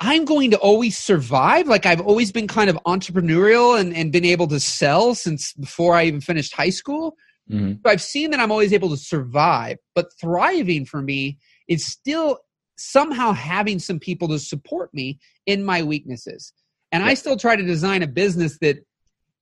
I'm 0.00 0.24
going 0.24 0.50
to 0.50 0.58
always 0.58 0.98
survive. 0.98 1.66
Like 1.66 1.86
I've 1.86 2.00
always 2.00 2.32
been 2.32 2.46
kind 2.46 2.68
of 2.68 2.78
entrepreneurial 2.86 3.78
and, 3.78 3.94
and 3.94 4.12
been 4.12 4.24
able 4.24 4.48
to 4.48 4.60
sell 4.60 5.14
since 5.14 5.52
before 5.54 5.94
I 5.94 6.04
even 6.04 6.20
finished 6.20 6.54
high 6.54 6.70
school. 6.70 7.16
Mm-hmm. 7.50 7.74
So 7.84 7.90
I've 7.90 8.02
seen 8.02 8.30
that 8.30 8.40
I'm 8.40 8.52
always 8.52 8.72
able 8.72 8.90
to 8.90 8.96
survive, 8.96 9.78
but 9.94 10.06
thriving 10.20 10.84
for 10.86 11.00
me 11.00 11.38
is 11.68 11.86
still 11.86 12.38
somehow 12.76 13.32
having 13.32 13.78
some 13.78 13.98
people 13.98 14.28
to 14.28 14.38
support 14.38 14.92
me 14.94 15.18
in 15.46 15.64
my 15.64 15.82
weaknesses. 15.82 16.52
And 16.90 17.02
I 17.02 17.14
still 17.14 17.36
try 17.36 17.56
to 17.56 17.62
design 17.62 18.02
a 18.02 18.06
business 18.06 18.58
that 18.60 18.84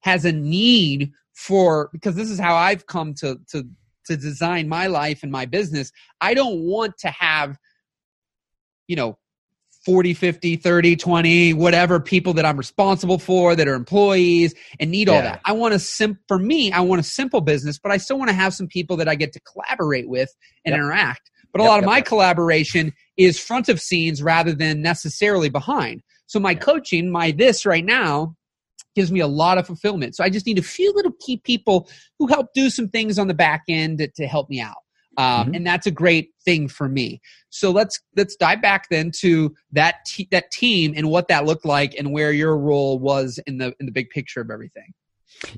has 0.00 0.24
a 0.24 0.32
need 0.32 1.12
for 1.34 1.90
because 1.92 2.14
this 2.14 2.30
is 2.30 2.38
how 2.38 2.54
I've 2.54 2.86
come 2.86 3.14
to 3.14 3.40
to 3.50 3.64
to 4.06 4.16
design 4.16 4.68
my 4.68 4.86
life 4.86 5.22
and 5.22 5.30
my 5.30 5.46
business. 5.46 5.92
I 6.20 6.34
don't 6.34 6.60
want 6.60 6.96
to 6.98 7.08
have 7.10 7.58
you 8.90 8.96
know 8.96 9.16
40 9.86 10.12
50 10.12 10.56
30 10.56 10.96
20 10.96 11.54
whatever 11.54 12.00
people 12.00 12.34
that 12.34 12.44
i'm 12.44 12.56
responsible 12.56 13.18
for 13.18 13.56
that 13.56 13.66
are 13.66 13.74
employees 13.74 14.52
and 14.78 14.90
need 14.90 15.08
yeah. 15.08 15.14
all 15.14 15.22
that 15.22 15.40
i 15.46 15.52
want 15.52 15.72
a 15.72 15.78
sim 15.78 16.18
for 16.28 16.38
me 16.38 16.70
i 16.72 16.80
want 16.80 17.00
a 17.00 17.04
simple 17.04 17.40
business 17.40 17.78
but 17.78 17.90
i 17.90 17.96
still 17.96 18.18
want 18.18 18.28
to 18.28 18.34
have 18.34 18.52
some 18.52 18.66
people 18.66 18.96
that 18.96 19.08
i 19.08 19.14
get 19.14 19.32
to 19.32 19.40
collaborate 19.40 20.08
with 20.08 20.34
and 20.66 20.72
yep. 20.72 20.80
interact 20.80 21.30
but 21.52 21.60
a 21.60 21.64
yep, 21.64 21.70
lot 21.70 21.78
of 21.78 21.84
yep, 21.84 21.90
my 21.90 22.00
collaboration 22.00 22.92
is 23.20 23.38
front 23.38 23.68
of 23.68 23.80
scenes 23.80 24.22
rather 24.22 24.54
than 24.54 24.80
necessarily 24.80 25.50
behind. 25.50 26.02
So 26.26 26.40
my 26.40 26.54
coaching, 26.54 27.10
my 27.10 27.32
this 27.32 27.66
right 27.66 27.84
now, 27.84 28.34
gives 28.94 29.12
me 29.12 29.20
a 29.20 29.26
lot 29.26 29.58
of 29.58 29.66
fulfillment. 29.66 30.16
So 30.16 30.24
I 30.24 30.30
just 30.30 30.46
need 30.46 30.58
a 30.58 30.62
few 30.62 30.92
little 30.94 31.12
key 31.20 31.36
people 31.36 31.88
who 32.18 32.28
help 32.28 32.54
do 32.54 32.70
some 32.70 32.88
things 32.88 33.18
on 33.18 33.28
the 33.28 33.34
back 33.34 33.64
end 33.68 33.98
to, 33.98 34.08
to 34.08 34.26
help 34.26 34.48
me 34.48 34.60
out. 34.60 34.76
Um, 35.18 35.26
mm-hmm. 35.26 35.54
and 35.56 35.66
that's 35.66 35.86
a 35.86 35.90
great 35.90 36.30
thing 36.46 36.66
for 36.66 36.88
me. 36.88 37.20
So 37.50 37.70
let's 37.72 38.00
let's 38.16 38.36
dive 38.36 38.62
back 38.62 38.88
then 38.88 39.10
to 39.18 39.54
that 39.72 39.96
te- 40.06 40.28
that 40.30 40.50
team 40.50 40.94
and 40.96 41.10
what 41.10 41.28
that 41.28 41.44
looked 41.44 41.66
like 41.66 41.94
and 41.98 42.12
where 42.12 42.32
your 42.32 42.56
role 42.56 42.98
was 42.98 43.38
in 43.46 43.58
the 43.58 43.74
in 43.80 43.86
the 43.86 43.92
big 43.92 44.08
picture 44.08 44.40
of 44.40 44.50
everything. 44.50 44.94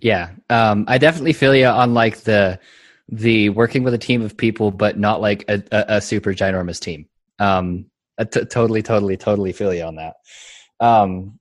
Yeah, 0.00 0.30
um, 0.50 0.86
I 0.88 0.98
definitely 0.98 1.34
feel 1.34 1.54
you 1.54 1.66
on 1.66 1.94
like 1.94 2.22
the 2.22 2.58
the 3.08 3.50
working 3.50 3.82
with 3.84 3.94
a 3.94 3.98
team 3.98 4.22
of 4.22 4.36
people, 4.36 4.70
but 4.70 4.98
not 4.98 5.20
like 5.20 5.44
a, 5.48 5.62
a, 5.70 5.84
a 5.96 6.00
super 6.00 6.32
ginormous 6.32 6.80
team. 6.80 7.06
Um, 7.42 7.86
I 8.18 8.24
t- 8.24 8.44
totally, 8.44 8.82
totally, 8.82 9.16
totally 9.16 9.52
feel 9.52 9.74
you 9.74 9.82
on 9.82 9.96
that. 9.96 10.14
Um, 10.80 11.38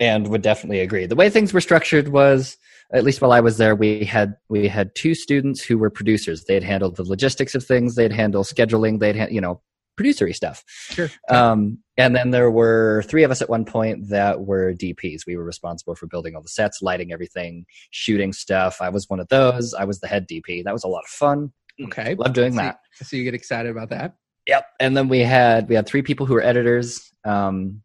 and 0.00 0.28
would 0.28 0.42
definitely 0.42 0.80
agree. 0.80 1.06
The 1.06 1.14
way 1.14 1.30
things 1.30 1.52
were 1.52 1.60
structured 1.60 2.08
was, 2.08 2.56
at 2.92 3.04
least 3.04 3.20
while 3.20 3.32
I 3.32 3.40
was 3.40 3.58
there, 3.58 3.74
we 3.74 4.04
had 4.04 4.34
we 4.48 4.68
had 4.68 4.94
two 4.94 5.14
students 5.14 5.62
who 5.62 5.78
were 5.78 5.90
producers. 5.90 6.44
They'd 6.44 6.62
handle 6.62 6.90
the 6.90 7.04
logistics 7.04 7.54
of 7.54 7.64
things. 7.64 7.94
They'd 7.94 8.12
handle 8.12 8.44
scheduling. 8.44 8.98
They'd 9.00 9.16
ha- 9.16 9.28
you 9.30 9.40
know 9.40 9.62
producery 9.96 10.34
stuff. 10.34 10.64
Sure. 10.90 11.08
Um, 11.28 11.78
and 11.96 12.16
then 12.16 12.30
there 12.30 12.50
were 12.50 13.04
three 13.06 13.22
of 13.22 13.30
us 13.30 13.40
at 13.40 13.48
one 13.48 13.64
point 13.64 14.08
that 14.08 14.40
were 14.40 14.74
DPs. 14.74 15.20
We 15.26 15.36
were 15.36 15.44
responsible 15.44 15.94
for 15.94 16.06
building 16.06 16.34
all 16.34 16.42
the 16.42 16.48
sets, 16.48 16.82
lighting 16.82 17.12
everything, 17.12 17.64
shooting 17.90 18.32
stuff. 18.32 18.78
I 18.80 18.88
was 18.88 19.08
one 19.08 19.20
of 19.20 19.28
those. 19.28 19.72
I 19.74 19.84
was 19.84 20.00
the 20.00 20.08
head 20.08 20.26
DP. 20.28 20.64
That 20.64 20.72
was 20.72 20.84
a 20.84 20.88
lot 20.88 21.04
of 21.04 21.10
fun. 21.10 21.52
Okay. 21.84 22.14
Love 22.16 22.32
doing 22.32 22.52
so 22.52 22.58
that. 22.58 22.78
so 23.02 23.16
you 23.16 23.24
get 23.24 23.34
excited 23.34 23.70
about 23.70 23.90
that? 23.90 24.14
Yep. 24.46 24.66
And 24.80 24.96
then 24.96 25.08
we 25.08 25.20
had 25.20 25.68
we 25.68 25.74
had 25.74 25.86
three 25.86 26.02
people 26.02 26.26
who 26.26 26.34
were 26.34 26.42
editors. 26.42 27.10
Um, 27.24 27.82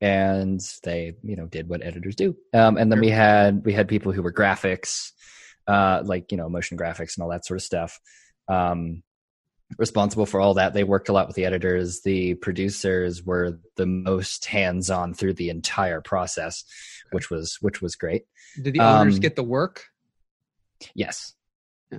and 0.00 0.60
they, 0.82 1.14
you 1.22 1.34
know, 1.34 1.46
did 1.46 1.66
what 1.66 1.82
editors 1.82 2.14
do. 2.14 2.36
Um, 2.52 2.76
and 2.76 2.92
then 2.92 3.00
we 3.00 3.08
had 3.08 3.64
we 3.64 3.72
had 3.72 3.88
people 3.88 4.12
who 4.12 4.20
were 4.20 4.32
graphics, 4.32 5.12
uh, 5.66 6.02
like 6.04 6.30
you 6.30 6.36
know, 6.36 6.48
motion 6.50 6.76
graphics 6.76 7.16
and 7.16 7.22
all 7.22 7.30
that 7.30 7.46
sort 7.46 7.58
of 7.58 7.62
stuff. 7.62 7.98
Um, 8.48 9.02
responsible 9.78 10.26
for 10.26 10.40
all 10.40 10.54
that. 10.54 10.74
They 10.74 10.84
worked 10.84 11.08
a 11.08 11.12
lot 11.12 11.26
with 11.26 11.36
the 11.36 11.46
editors. 11.46 12.02
The 12.02 12.34
producers 12.34 13.22
were 13.24 13.60
the 13.76 13.86
most 13.86 14.44
hands 14.44 14.90
on 14.90 15.14
through 15.14 15.34
the 15.34 15.48
entire 15.48 16.00
process, 16.00 16.64
which 17.12 17.30
was 17.30 17.58
which 17.60 17.80
was 17.80 17.96
great. 17.96 18.24
Did 18.60 18.74
the 18.74 18.80
owners 18.80 19.14
um, 19.14 19.20
get 19.20 19.36
the 19.36 19.42
work? 19.42 19.84
Yes. 20.94 21.32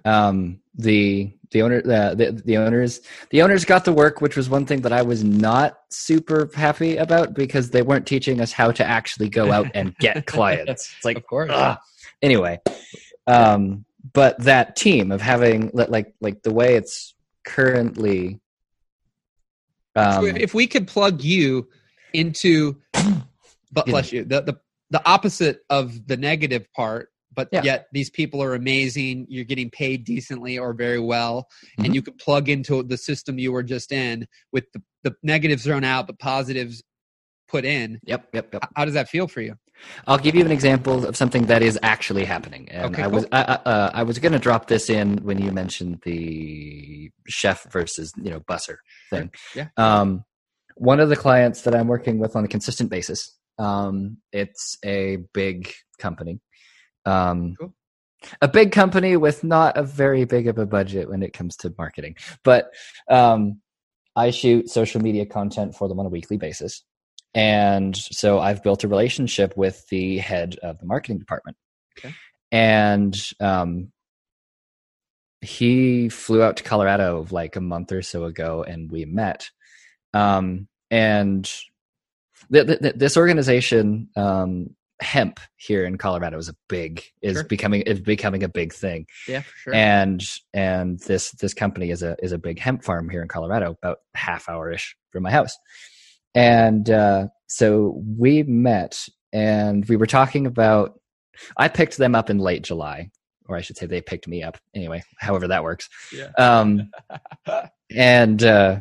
Um, 0.04 0.60
the 0.78 1.32
the 1.52 1.62
owner 1.62 1.82
the, 1.82 2.16
the, 2.18 2.42
the 2.44 2.58
owners 2.58 3.02
the 3.30 3.42
owners 3.42 3.64
got 3.64 3.86
the 3.86 3.94
work, 3.94 4.22
which 4.22 4.36
was 4.36 4.50
one 4.50 4.66
thing 4.66 4.82
that 4.82 4.92
I 4.92 5.02
was 5.02 5.24
not 5.24 5.78
super 5.90 6.50
happy 6.54 6.98
about 6.98 7.34
because 7.34 7.70
they 7.70 7.82
weren't 7.82 8.06
teaching 8.06 8.42
us 8.42 8.52
how 8.52 8.72
to 8.72 8.86
actually 8.86 9.30
go 9.30 9.52
out 9.52 9.68
and 9.74 9.96
get 9.98 10.26
clients. 10.28 10.94
It's 10.96 11.06
like, 11.06 11.18
of 11.18 11.26
course. 11.26 11.52
Ugh. 11.54 11.78
Anyway, 12.22 12.60
um, 13.28 13.86
but 14.14 14.38
that 14.40 14.76
team 14.76 15.12
of 15.12 15.22
having 15.22 15.72
like 15.74 16.14
like 16.22 16.42
the 16.44 16.54
way 16.54 16.76
it's 16.76 17.14
currently 17.46 18.40
um, 19.96 20.14
so 20.14 20.26
if, 20.26 20.38
if, 20.38 20.54
we 20.54 20.68
could 20.68 20.88
plug 20.88 21.22
you 21.22 21.70
into 22.14 22.76
but 23.72 23.86
bless 23.86 24.12
you 24.12 24.26
the, 24.26 24.42
the 24.42 24.60
the 24.90 25.08
opposite 25.08 25.62
of 25.70 26.08
the 26.08 26.18
negative 26.18 26.72
part 26.74 27.10
but 27.36 27.50
yeah. 27.52 27.64
yet 27.64 27.88
these 27.92 28.10
people 28.10 28.42
are 28.42 28.56
amazing 28.56 29.26
you're 29.30 29.44
getting 29.44 29.70
paid 29.70 30.04
decently 30.04 30.58
or 30.58 30.74
very 30.74 31.00
well 31.00 31.48
mm-hmm. 31.64 31.86
and 31.86 31.96
you 31.96 32.02
could 32.02 32.18
plug 32.18 32.50
into 32.50 32.82
the 32.84 32.98
system 32.98 33.38
you 33.38 33.52
were 33.52 33.64
just 33.64 33.92
in 33.92 34.28
with 34.52 34.66
the, 34.74 34.82
the 35.04 35.16
negatives 35.24 35.64
thrown 35.64 35.84
out 35.84 36.08
but 36.08 36.18
positives 36.20 36.84
put 37.48 37.66
in. 37.66 38.00
Yep, 38.06 38.30
yep, 38.34 38.50
yep. 38.54 38.70
How 38.76 38.86
does 38.86 38.94
that 38.94 39.10
feel 39.10 39.28
for 39.28 39.42
you? 39.42 39.56
I'll 40.08 40.18
give 40.18 40.36
you 40.36 40.46
an 40.46 40.52
example 40.52 41.06
of 41.06 41.18
something 41.18 41.48
that 41.48 41.62
is 41.62 41.78
actually 41.84 42.26
happening. 42.26 42.70
And 42.70 42.94
okay, 42.94 43.04
I 43.04 43.06
cool. 43.06 43.16
was 43.16 43.26
I, 43.32 43.42
uh, 43.42 43.92
I 43.94 44.04
was 44.04 44.20
going 44.20 44.32
to 44.32 44.40
drop 44.40 44.68
this 44.68 44.90
in 44.90 45.18
when 45.18 45.42
you 45.42 45.52
mentioned 45.52 46.02
the 46.04 47.12
chef 47.28 47.64
versus 47.72 48.14
you 48.22 48.32
know 48.32 48.40
busser 48.40 48.78
thing. 49.10 49.32
Yeah. 49.54 49.68
Um, 49.78 50.24
one 50.76 51.00
of 51.00 51.10
the 51.10 51.16
clients 51.16 51.62
that 51.62 51.76
I'm 51.76 51.88
working 51.88 52.20
with 52.20 52.36
on 52.36 52.46
a 52.46 52.48
consistent 52.48 52.90
basis. 52.90 53.38
Um, 53.58 54.18
it's 54.34 54.78
a 54.84 55.18
big 55.34 55.72
company. 55.98 56.40
Um, 57.06 57.56
cool. 57.60 57.74
A 58.42 58.48
big 58.48 58.72
company 58.72 59.18
with 59.18 59.44
not 59.44 59.78
a 59.78 59.84
very 59.84 60.26
big 60.26 60.48
of 60.48 60.58
a 60.58 60.66
budget 60.66 61.10
when 61.10 61.22
it 61.22 61.34
comes 61.34 61.56
to 61.58 61.74
marketing, 61.78 62.16
but 62.44 62.72
um, 63.10 63.62
I 64.16 64.32
shoot 64.32 64.70
social 64.70 65.02
media 65.02 65.26
content 65.26 65.76
for 65.76 65.88
them 65.88 66.00
on 66.00 66.06
a 66.06 66.10
weekly 66.10 66.38
basis. 66.38 66.84
And 67.36 67.96
so 67.96 68.40
I've 68.40 68.64
built 68.64 68.84
a 68.84 68.88
relationship 68.88 69.56
with 69.58 69.86
the 69.90 70.18
head 70.20 70.56
of 70.64 70.80
the 70.80 70.86
marketing 70.86 71.20
department. 71.20 71.58
Okay. 72.00 72.16
And 72.52 73.16
um, 73.42 73.92
he 75.42 76.10
flew 76.10 76.42
out 76.42 76.58
to 76.58 76.64
Colorado 76.64 77.28
like 77.30 77.58
a 77.58 77.62
month 77.62 77.92
or 77.92 78.02
so 78.02 78.24
ago 78.24 78.64
and 78.64 78.90
we 78.90 79.06
met. 79.06 79.50
Um, 80.14 80.68
and 80.90 81.44
th- 82.52 82.68
th- 82.68 82.96
this 82.96 83.18
organization, 83.18 84.10
um, 84.16 84.76
hemp 85.02 85.40
here 85.58 85.86
in 85.86 85.98
Colorado 85.98 86.38
is 86.38 86.50
a 86.50 86.56
big 86.70 87.04
is 87.22 87.34
Sure. 87.34 87.44
becoming 87.44 87.82
is 87.82 88.00
becoming 88.00 88.44
a 88.44 88.50
big 88.50 88.74
thing 88.74 89.06
Yeah, 89.28 89.44
sure. 89.64 89.74
and 89.74 90.24
and 90.54 91.00
this 91.02 91.32
this 91.32 91.54
company 91.54 91.92
is 91.92 92.02
a 92.04 92.16
is 92.24 92.32
a 92.32 92.38
big 92.38 92.60
hemp 92.60 92.84
farm 92.84 93.10
here 93.10 93.22
in 93.22 93.28
Colorado, 93.28 93.76
about 93.82 94.00
half 94.14 94.48
hour 94.50 94.72
ish 94.72 94.96
from 95.12 95.24
my 95.24 95.32
house. 95.32 95.56
And 96.34 96.90
uh, 96.90 97.28
so 97.48 98.02
we 98.18 98.44
met, 98.44 99.08
and 99.32 99.86
we 99.88 99.96
were 99.96 100.06
talking 100.08 100.46
about. 100.46 101.00
I 101.58 101.68
picked 101.70 101.98
them 101.98 102.16
up 102.16 102.30
in 102.30 102.40
late 102.40 102.64
July, 102.64 103.10
or 103.48 103.56
I 103.56 103.62
should 103.62 103.78
say, 103.78 103.86
they 103.86 104.02
picked 104.02 104.28
me 104.28 104.44
up. 104.44 104.58
Anyway, 104.74 105.04
however 105.18 105.48
that 105.50 105.64
works. 105.64 105.88
Yeah. 106.14 106.32
Um, 106.38 106.92
and 107.96 108.44
uh, 108.44 108.80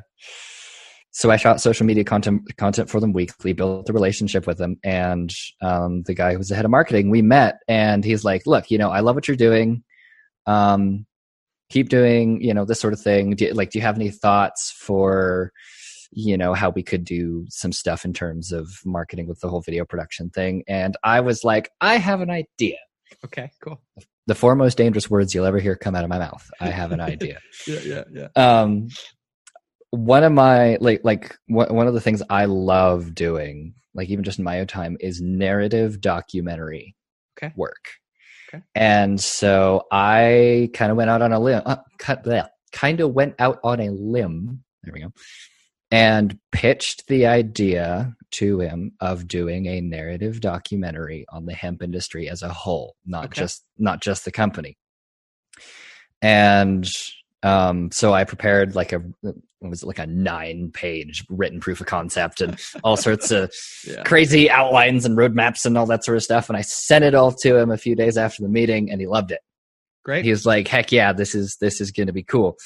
so 1.16 1.30
I 1.30 1.36
shot 1.36 1.60
social 1.60 1.86
media 1.86 2.02
content 2.02 2.42
content 2.56 2.90
for 2.90 2.98
them 2.98 3.12
weekly, 3.12 3.52
built 3.52 3.88
a 3.88 3.92
relationship 3.92 4.48
with 4.48 4.58
them, 4.58 4.78
and 4.82 5.32
um, 5.62 6.02
the 6.02 6.14
guy 6.14 6.32
who 6.32 6.38
was 6.38 6.48
the 6.48 6.56
head 6.56 6.64
of 6.64 6.72
marketing, 6.72 7.08
we 7.08 7.22
met, 7.22 7.60
and 7.68 8.04
he's 8.04 8.24
like, 8.24 8.42
"Look, 8.46 8.68
you 8.68 8.78
know, 8.78 8.90
I 8.90 8.98
love 8.98 9.14
what 9.14 9.28
you're 9.28 9.36
doing. 9.36 9.84
Um, 10.46 11.06
keep 11.70 11.88
doing, 11.88 12.40
you 12.42 12.52
know, 12.52 12.64
this 12.64 12.80
sort 12.80 12.92
of 12.92 13.00
thing. 13.00 13.30
Do 13.36 13.44
you, 13.44 13.54
like, 13.54 13.70
do 13.70 13.78
you 13.78 13.82
have 13.84 13.96
any 13.96 14.10
thoughts 14.10 14.70
for?" 14.76 15.52
you 16.16 16.36
know 16.38 16.54
how 16.54 16.70
we 16.70 16.80
could 16.82 17.04
do 17.04 17.44
some 17.48 17.72
stuff 17.72 18.04
in 18.04 18.12
terms 18.12 18.52
of 18.52 18.68
marketing 18.84 19.26
with 19.26 19.40
the 19.40 19.48
whole 19.48 19.60
video 19.62 19.84
production 19.84 20.30
thing 20.30 20.62
and 20.68 20.96
i 21.02 21.20
was 21.20 21.42
like 21.42 21.70
i 21.80 21.96
have 21.96 22.20
an 22.20 22.30
idea 22.30 22.76
okay, 23.24 23.50
cool. 23.60 23.82
the 24.28 24.34
four 24.36 24.54
most 24.54 24.76
dangerous 24.78 25.10
words 25.10 25.34
you'll 25.34 25.44
ever 25.44 25.58
hear 25.58 25.74
come 25.74 25.96
out 25.96 26.04
of 26.04 26.10
my 26.10 26.18
mouth 26.20 26.48
i 26.60 26.68
have 26.68 26.92
an 26.92 27.00
idea 27.14 27.40
Yeah, 27.66 27.80
yeah, 27.84 28.04
yeah. 28.12 28.28
um 28.36 28.86
one 29.94 30.24
of 30.24 30.32
my 30.32 30.76
like 30.80 31.00
like 31.04 31.36
one 31.46 31.74
one 31.74 31.86
of 31.86 31.94
the 31.94 32.00
things 32.00 32.22
i 32.30 32.44
love 32.44 33.14
doing 33.14 33.74
like 33.94 34.08
even 34.08 34.24
just 34.24 34.38
in 34.38 34.44
my 34.44 34.60
own 34.60 34.66
time 34.66 34.96
is 35.00 35.20
narrative 35.20 36.00
documentary 36.00 36.96
Okay. 37.38 37.52
work 37.56 37.90
Okay. 38.48 38.62
and 38.74 39.20
so 39.20 39.86
i 39.90 40.70
kind 40.74 40.90
of 40.90 40.96
went 40.96 41.10
out 41.10 41.22
on 41.22 41.32
a 41.32 41.38
limb 41.38 41.62
uh, 41.64 41.76
kind 42.72 43.00
of 43.00 43.12
went 43.14 43.34
out 43.38 43.58
on 43.64 43.80
a 43.80 43.90
limb 43.90 44.62
there 44.82 44.92
we 44.92 45.00
go 45.00 45.12
and 45.90 46.38
pitched 46.50 47.06
the 47.06 47.26
idea 47.26 48.14
to 48.32 48.58
him 48.58 48.92
of 49.00 49.28
doing 49.28 49.66
a 49.66 49.80
narrative 49.80 50.40
documentary 50.40 51.24
on 51.28 51.46
the 51.46 51.54
hemp 51.54 51.82
industry 51.82 52.28
as 52.28 52.42
a 52.42 52.48
whole 52.48 52.96
not 53.06 53.26
Okay. 53.26 53.42
just 53.42 53.64
not 53.78 54.02
just 54.02 54.24
the 54.24 54.32
company 54.32 54.76
and 56.22 56.88
um, 57.44 57.90
so 57.92 58.12
I 58.12 58.24
prepared 58.24 58.74
like 58.74 58.92
a 58.92 58.98
what 59.22 59.70
was 59.70 59.82
it, 59.82 59.86
like 59.86 59.98
a 59.98 60.06
nine 60.06 60.70
page 60.72 61.24
written 61.30 61.60
proof 61.60 61.80
of 61.80 61.86
concept 61.86 62.40
and 62.40 62.58
all 62.82 62.96
sorts 62.96 63.30
of 63.30 63.52
Yeah. 63.86 64.02
crazy 64.02 64.50
outlines 64.50 65.04
and 65.04 65.16
roadmaps 65.16 65.64
and 65.64 65.78
all 65.78 65.86
that 65.86 66.04
sort 66.04 66.16
of 66.16 66.22
stuff. 66.22 66.48
And 66.48 66.56
I 66.56 66.62
sent 66.62 67.04
it 67.04 67.14
all 67.14 67.32
to 67.32 67.56
him 67.56 67.70
a 67.70 67.76
few 67.78 67.94
days 67.94 68.16
after 68.18 68.42
the 68.42 68.48
meeting, 68.48 68.90
and 68.90 69.00
he 69.00 69.06
loved 69.06 69.30
it. 69.30 69.40
Great. 70.04 70.24
He 70.24 70.30
was 70.30 70.44
like, 70.44 70.68
"Heck 70.68 70.90
yeah, 70.92 71.12
this 71.12 71.34
is 71.34 71.56
this 71.60 71.80
is 71.80 71.90
going 71.92 72.08
to 72.08 72.12
be 72.12 72.22
cool." 72.24 72.56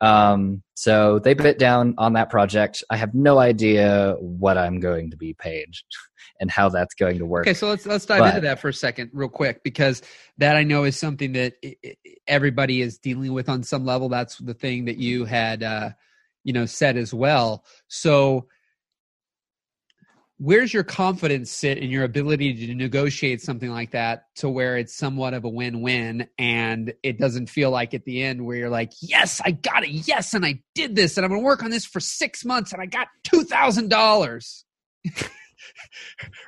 Um, 0.00 0.62
so 0.74 1.18
they 1.18 1.34
bit 1.34 1.58
down 1.58 1.94
on 1.98 2.12
that 2.12 2.28
project. 2.30 2.84
I 2.90 2.96
have 2.96 3.14
no 3.14 3.38
idea 3.38 4.14
what 4.20 4.58
I'm 4.58 4.78
going 4.78 5.10
to 5.10 5.16
be 5.16 5.34
paid 5.34 5.68
and 6.40 6.50
how 6.50 6.68
that's 6.68 6.94
going 6.94 7.18
to 7.18 7.26
work. 7.26 7.46
Okay, 7.46 7.54
so 7.54 7.68
let's 7.68 7.86
let's 7.86 8.06
dive 8.06 8.20
But- 8.20 8.28
into 8.36 8.40
that 8.42 8.60
for 8.60 8.68
a 8.68 8.72
second, 8.74 9.10
real 9.12 9.28
quick, 9.28 9.62
because 9.62 10.02
that 10.38 10.56
I 10.56 10.62
know 10.62 10.84
is 10.84 10.98
something 10.98 11.32
that 11.32 11.54
everybody 12.26 12.80
is 12.80 12.98
dealing 12.98 13.32
with 13.32 13.48
on 13.48 13.62
some 13.62 13.84
level. 13.84 14.08
That's 14.08 14.36
the 14.38 14.54
thing 14.54 14.86
that 14.86 14.98
you 14.98 15.24
had, 15.24 15.62
uh, 15.62 15.90
you 16.44 16.52
know, 16.52 16.66
said 16.66 16.96
as 16.96 17.12
well. 17.14 17.64
So, 17.88 18.48
where's 20.38 20.72
your 20.74 20.84
confidence 20.84 21.50
sit 21.50 21.78
in 21.78 21.88
your 21.90 22.04
ability 22.04 22.66
to 22.66 22.74
negotiate 22.74 23.40
something 23.40 23.70
like 23.70 23.92
that 23.92 24.26
to 24.36 24.50
where 24.50 24.76
it's 24.76 24.94
somewhat 24.94 25.32
of 25.32 25.44
a 25.44 25.48
win-win, 25.48 26.28
and 26.38 26.92
it 27.02 27.18
doesn't 27.18 27.48
feel 27.48 27.70
like 27.70 27.94
at 27.94 28.04
the 28.04 28.22
end 28.22 28.44
where 28.44 28.56
you're 28.56 28.68
like, 28.68 28.92
"Yes, 29.00 29.40
I 29.44 29.52
got 29.52 29.84
it. 29.84 29.90
Yes, 29.90 30.34
and 30.34 30.44
I 30.44 30.60
did 30.74 30.94
this, 30.94 31.16
and 31.16 31.24
I'm 31.24 31.32
to 31.32 31.38
work 31.38 31.62
on 31.62 31.70
this 31.70 31.86
for 31.86 32.00
six 32.00 32.44
months, 32.44 32.72
and 32.72 32.82
I 32.82 32.86
got 32.86 33.08
two 33.24 33.44
thousand 33.44 33.88
dollars." 33.88 34.64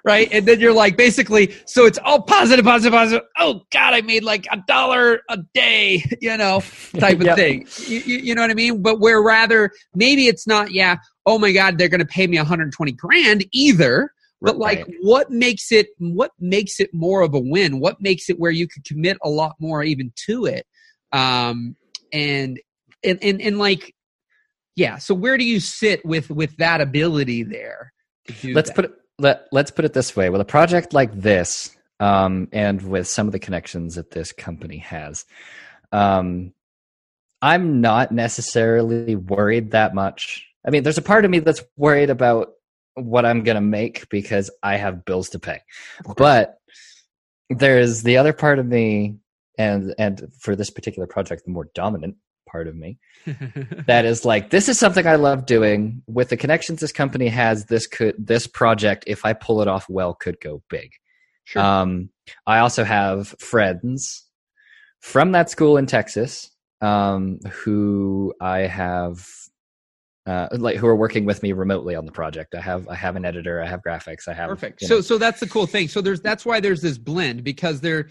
right? 0.04 0.28
And 0.32 0.46
then 0.46 0.60
you're 0.60 0.72
like, 0.72 0.96
basically, 0.96 1.54
so 1.66 1.86
it's 1.86 1.98
all 1.98 2.22
positive, 2.22 2.64
positive, 2.64 2.92
positive. 2.92 3.24
Oh 3.38 3.62
God, 3.72 3.94
I 3.94 4.00
made 4.00 4.24
like 4.24 4.46
a 4.50 4.58
dollar 4.66 5.20
a 5.28 5.38
day, 5.54 6.04
you 6.20 6.36
know, 6.36 6.62
type 6.98 7.20
of 7.20 7.26
Yep. 7.26 7.36
thing. 7.36 7.66
You, 7.86 7.98
you, 7.98 8.34
know 8.34 8.42
what 8.42 8.50
I 8.50 8.54
mean? 8.54 8.82
But 8.82 9.00
where 9.00 9.22
rather, 9.22 9.70
maybe 9.94 10.26
it's 10.26 10.46
not, 10.46 10.72
yeah, 10.72 10.96
oh 11.26 11.38
my 11.38 11.52
God, 11.52 11.78
they're 11.78 11.88
going 11.88 12.00
to 12.00 12.06
pay 12.06 12.26
me 12.26 12.38
120 12.38 12.92
grand 12.92 13.44
either. 13.52 14.12
But 14.40 14.56
like, 14.56 14.86
what 15.00 15.30
makes 15.30 15.72
it, 15.72 15.88
what 15.98 16.30
makes 16.38 16.78
it 16.78 16.90
more 16.94 17.22
of 17.22 17.34
a 17.34 17.40
win? 17.40 17.80
What 17.80 18.00
makes 18.00 18.30
it 18.30 18.38
where 18.38 18.52
you 18.52 18.68
could 18.68 18.84
commit 18.84 19.18
a 19.24 19.28
lot 19.28 19.56
more 19.58 19.82
even 19.82 20.12
to 20.26 20.46
it? 20.46 20.64
Um, 21.12 21.74
and, 22.12 22.60
and, 23.02 23.18
and, 23.20 23.42
and 23.42 23.58
like, 23.58 23.94
yeah. 24.76 24.98
So 24.98 25.12
where 25.12 25.36
do 25.38 25.44
you 25.44 25.58
sit 25.58 26.04
with, 26.06 26.30
with 26.30 26.56
that 26.58 26.80
ability 26.80 27.42
there? 27.42 27.92
Let's 28.44 28.70
that? 28.70 28.74
put 28.74 28.84
it 28.86 28.92
let, 29.20 29.48
let's 29.50 29.72
put 29.72 29.84
it 29.84 29.94
this 29.94 30.14
way. 30.14 30.30
With 30.30 30.40
a 30.40 30.44
project 30.44 30.92
like 30.92 31.12
this 31.12 31.76
um, 31.98 32.48
and 32.52 32.80
with 32.82 33.08
some 33.08 33.26
of 33.26 33.32
the 33.32 33.38
connections 33.40 33.96
that 33.96 34.12
this 34.12 34.30
company 34.32 34.78
has 34.78 35.24
um, 35.92 36.52
i'm 37.42 37.80
not 37.80 38.12
necessarily 38.12 39.16
worried 39.16 39.70
that 39.70 39.94
much. 39.94 40.46
I 40.66 40.70
mean 40.70 40.82
there's 40.82 40.98
a 40.98 41.02
part 41.02 41.24
of 41.24 41.30
me 41.30 41.38
that's 41.38 41.62
worried 41.76 42.10
about 42.10 42.52
what 42.94 43.24
i'm 43.24 43.44
going 43.44 43.54
to 43.54 43.60
make 43.60 44.08
because 44.08 44.50
i 44.62 44.76
have 44.76 45.04
bills 45.04 45.28
to 45.30 45.38
pay. 45.38 45.60
But 46.16 46.58
there's 47.48 48.02
the 48.02 48.18
other 48.18 48.32
part 48.32 48.58
of 48.58 48.66
me 48.66 49.18
and 49.56 49.94
and 49.98 50.28
for 50.38 50.54
this 50.54 50.70
particular 50.70 51.06
project 51.06 51.44
the 51.44 51.50
more 51.50 51.68
dominant 51.74 52.16
part 52.50 52.66
of 52.68 52.74
me 52.74 52.98
that 53.86 54.04
is 54.04 54.24
like 54.24 54.50
this 54.50 54.68
is 54.68 54.78
something 54.78 55.06
I 55.06 55.16
love 55.16 55.46
doing 55.46 56.02
with 56.06 56.30
the 56.30 56.36
connections 56.36 56.80
this 56.80 56.92
company 56.92 57.28
has. 57.28 57.66
This 57.66 57.86
could 57.86 58.14
this 58.18 58.46
project, 58.46 59.04
if 59.06 59.24
I 59.24 59.32
pull 59.32 59.62
it 59.62 59.68
off 59.68 59.88
well, 59.88 60.14
could 60.14 60.40
go 60.40 60.62
big. 60.68 60.90
sure. 61.44 61.62
Um, 61.62 62.10
I 62.46 62.58
also 62.58 62.84
have 62.84 63.28
friends 63.38 64.26
from 65.00 65.32
that 65.32 65.50
school 65.50 65.76
in 65.76 65.86
Texas 65.86 66.50
um, 66.80 67.38
who 67.64 68.34
I 68.40 68.60
have 68.60 69.26
uh, 70.26 70.48
like 70.52 70.76
who 70.76 70.86
are 70.86 70.96
working 70.96 71.24
with 71.24 71.42
me 71.42 71.52
remotely 71.52 71.94
on 71.94 72.04
the 72.04 72.12
project. 72.12 72.54
I 72.54 72.60
have 72.60 72.86
I 72.88 72.94
have 72.94 73.16
an 73.16 73.24
editor. 73.24 73.62
I 73.62 73.66
have 73.66 73.80
graphics. 73.82 74.28
I 74.28 74.34
have 74.34 74.50
Perfect. 74.50 74.82
So 74.82 74.96
know- 74.96 75.00
so 75.00 75.18
that's 75.18 75.40
the 75.40 75.48
cool 75.48 75.66
thing. 75.66 75.88
So 75.88 76.00
there's 76.00 76.20
that's 76.20 76.44
why 76.44 76.60
there's 76.60 76.82
this 76.82 76.98
blend 76.98 77.44
because 77.44 77.80
there 77.80 78.08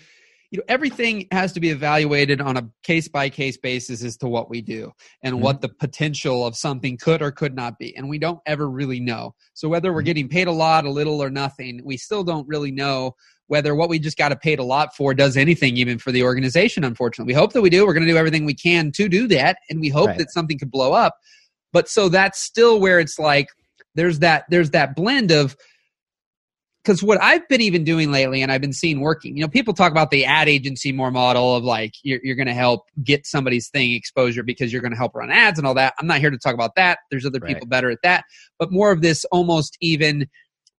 you 0.52 0.58
know 0.58 0.64
everything 0.68 1.28
has 1.32 1.52
to 1.54 1.60
be 1.60 1.70
evaluated 1.70 2.40
on 2.42 2.58
a 2.58 2.70
case 2.84 3.08
by 3.08 3.30
case 3.30 3.58
basis 3.58 4.04
as 4.04 4.18
to 4.18 4.28
what 4.28 4.50
we 4.50 4.62
do 4.62 4.92
and 5.24 5.36
Mhm. 5.36 5.40
what 5.40 5.62
the 5.62 5.70
potential 5.70 6.46
of 6.46 6.56
something 6.56 6.98
could 6.98 7.22
or 7.22 7.32
could 7.32 7.56
not 7.56 7.78
be 7.78 7.96
and 7.98 8.08
we 8.08 8.18
don't 8.18 8.40
ever 8.46 8.70
really 8.70 9.00
know. 9.00 9.34
So 9.54 9.68
whether 9.68 9.94
we're 9.94 10.02
Mhm. 10.02 10.06
getting 10.06 10.30
paid 10.30 10.48
a 10.48 10.52
lot, 10.52 10.86
a 10.86 10.90
little 10.90 11.22
or 11.22 11.30
nothing, 11.30 11.82
we 11.84 11.98
still 11.98 12.24
don't 12.24 12.48
really 12.48 12.72
know 12.72 13.16
whether 13.48 13.76
what 13.76 13.90
we 13.90 13.98
just 14.00 14.18
got 14.18 14.40
paid 14.42 14.60
a 14.60 14.64
lot 14.64 14.96
for 14.96 15.14
does 15.14 15.38
anything 15.38 15.78
even 15.78 15.98
for 15.98 16.12
the 16.12 16.24
organization 16.24 16.84
unfortunately. 16.84 17.34
We 17.34 17.38
hope 17.40 17.54
that 17.54 17.62
we 17.62 17.70
do. 17.70 17.86
We're 17.86 17.94
going 17.94 18.06
to 18.06 18.12
do 18.12 18.18
everything 18.18 18.46
we 18.46 18.54
can 18.54 18.92
to 18.94 19.08
do 19.10 19.28
that 19.30 19.58
and 19.70 19.80
we 19.80 19.90
hope 19.90 20.08
Right. 20.08 20.18
that 20.18 20.32
something 20.32 20.58
could 20.60 20.72
blow 20.72 20.94
up. 20.94 21.16
But 21.74 21.90
so 21.90 22.10
that's 22.10 22.40
still 22.40 22.80
where 22.80 23.00
it's 23.00 23.20
like 23.20 23.48
there's 23.96 24.20
that 24.20 24.46
there's 24.50 24.70
that 24.72 24.96
blend 24.96 25.32
of 25.32 25.58
because 26.88 27.04
what 27.04 27.22
I've 27.22 27.46
been 27.50 27.60
even 27.60 27.84
doing 27.84 28.14
lately, 28.14 28.42
and 28.42 28.50
I've 28.50 28.62
been 28.62 28.72
seeing 28.72 29.02
working, 29.02 29.36
you 29.36 29.42
know, 29.42 29.50
people 29.50 29.74
talk 29.74 29.92
about 29.92 30.10
the 30.10 30.24
ad 30.24 30.48
agency 30.48 30.94
more 30.94 31.12
model 31.12 31.54
of 31.54 31.66
like 31.66 31.96
you're, 32.02 32.22
you're 32.24 32.38
going 32.38 32.48
to 32.48 32.54
help 32.54 32.86
get 33.04 33.28
somebody's 33.28 33.68
thing 33.68 33.92
exposure 33.92 34.42
because 34.42 34.72
you're 34.72 34.82
going 34.82 34.94
to 34.94 34.98
help 34.98 35.14
run 35.14 35.30
ads 35.30 35.60
and 35.60 35.68
all 35.68 35.74
that. 35.74 35.94
I'm 36.00 36.08
not 36.08 36.20
here 36.20 36.30
to 36.30 36.38
talk 36.38 36.54
about 36.54 36.76
that. 36.76 37.00
There's 37.12 37.26
other 37.26 37.40
Right. 37.42 37.54
people 37.54 37.68
better 37.68 37.92
at 37.92 38.00
that, 38.04 38.24
but 38.58 38.72
more 38.72 38.92
of 38.92 39.02
this 39.02 39.26
almost 39.26 39.78
even 39.82 40.28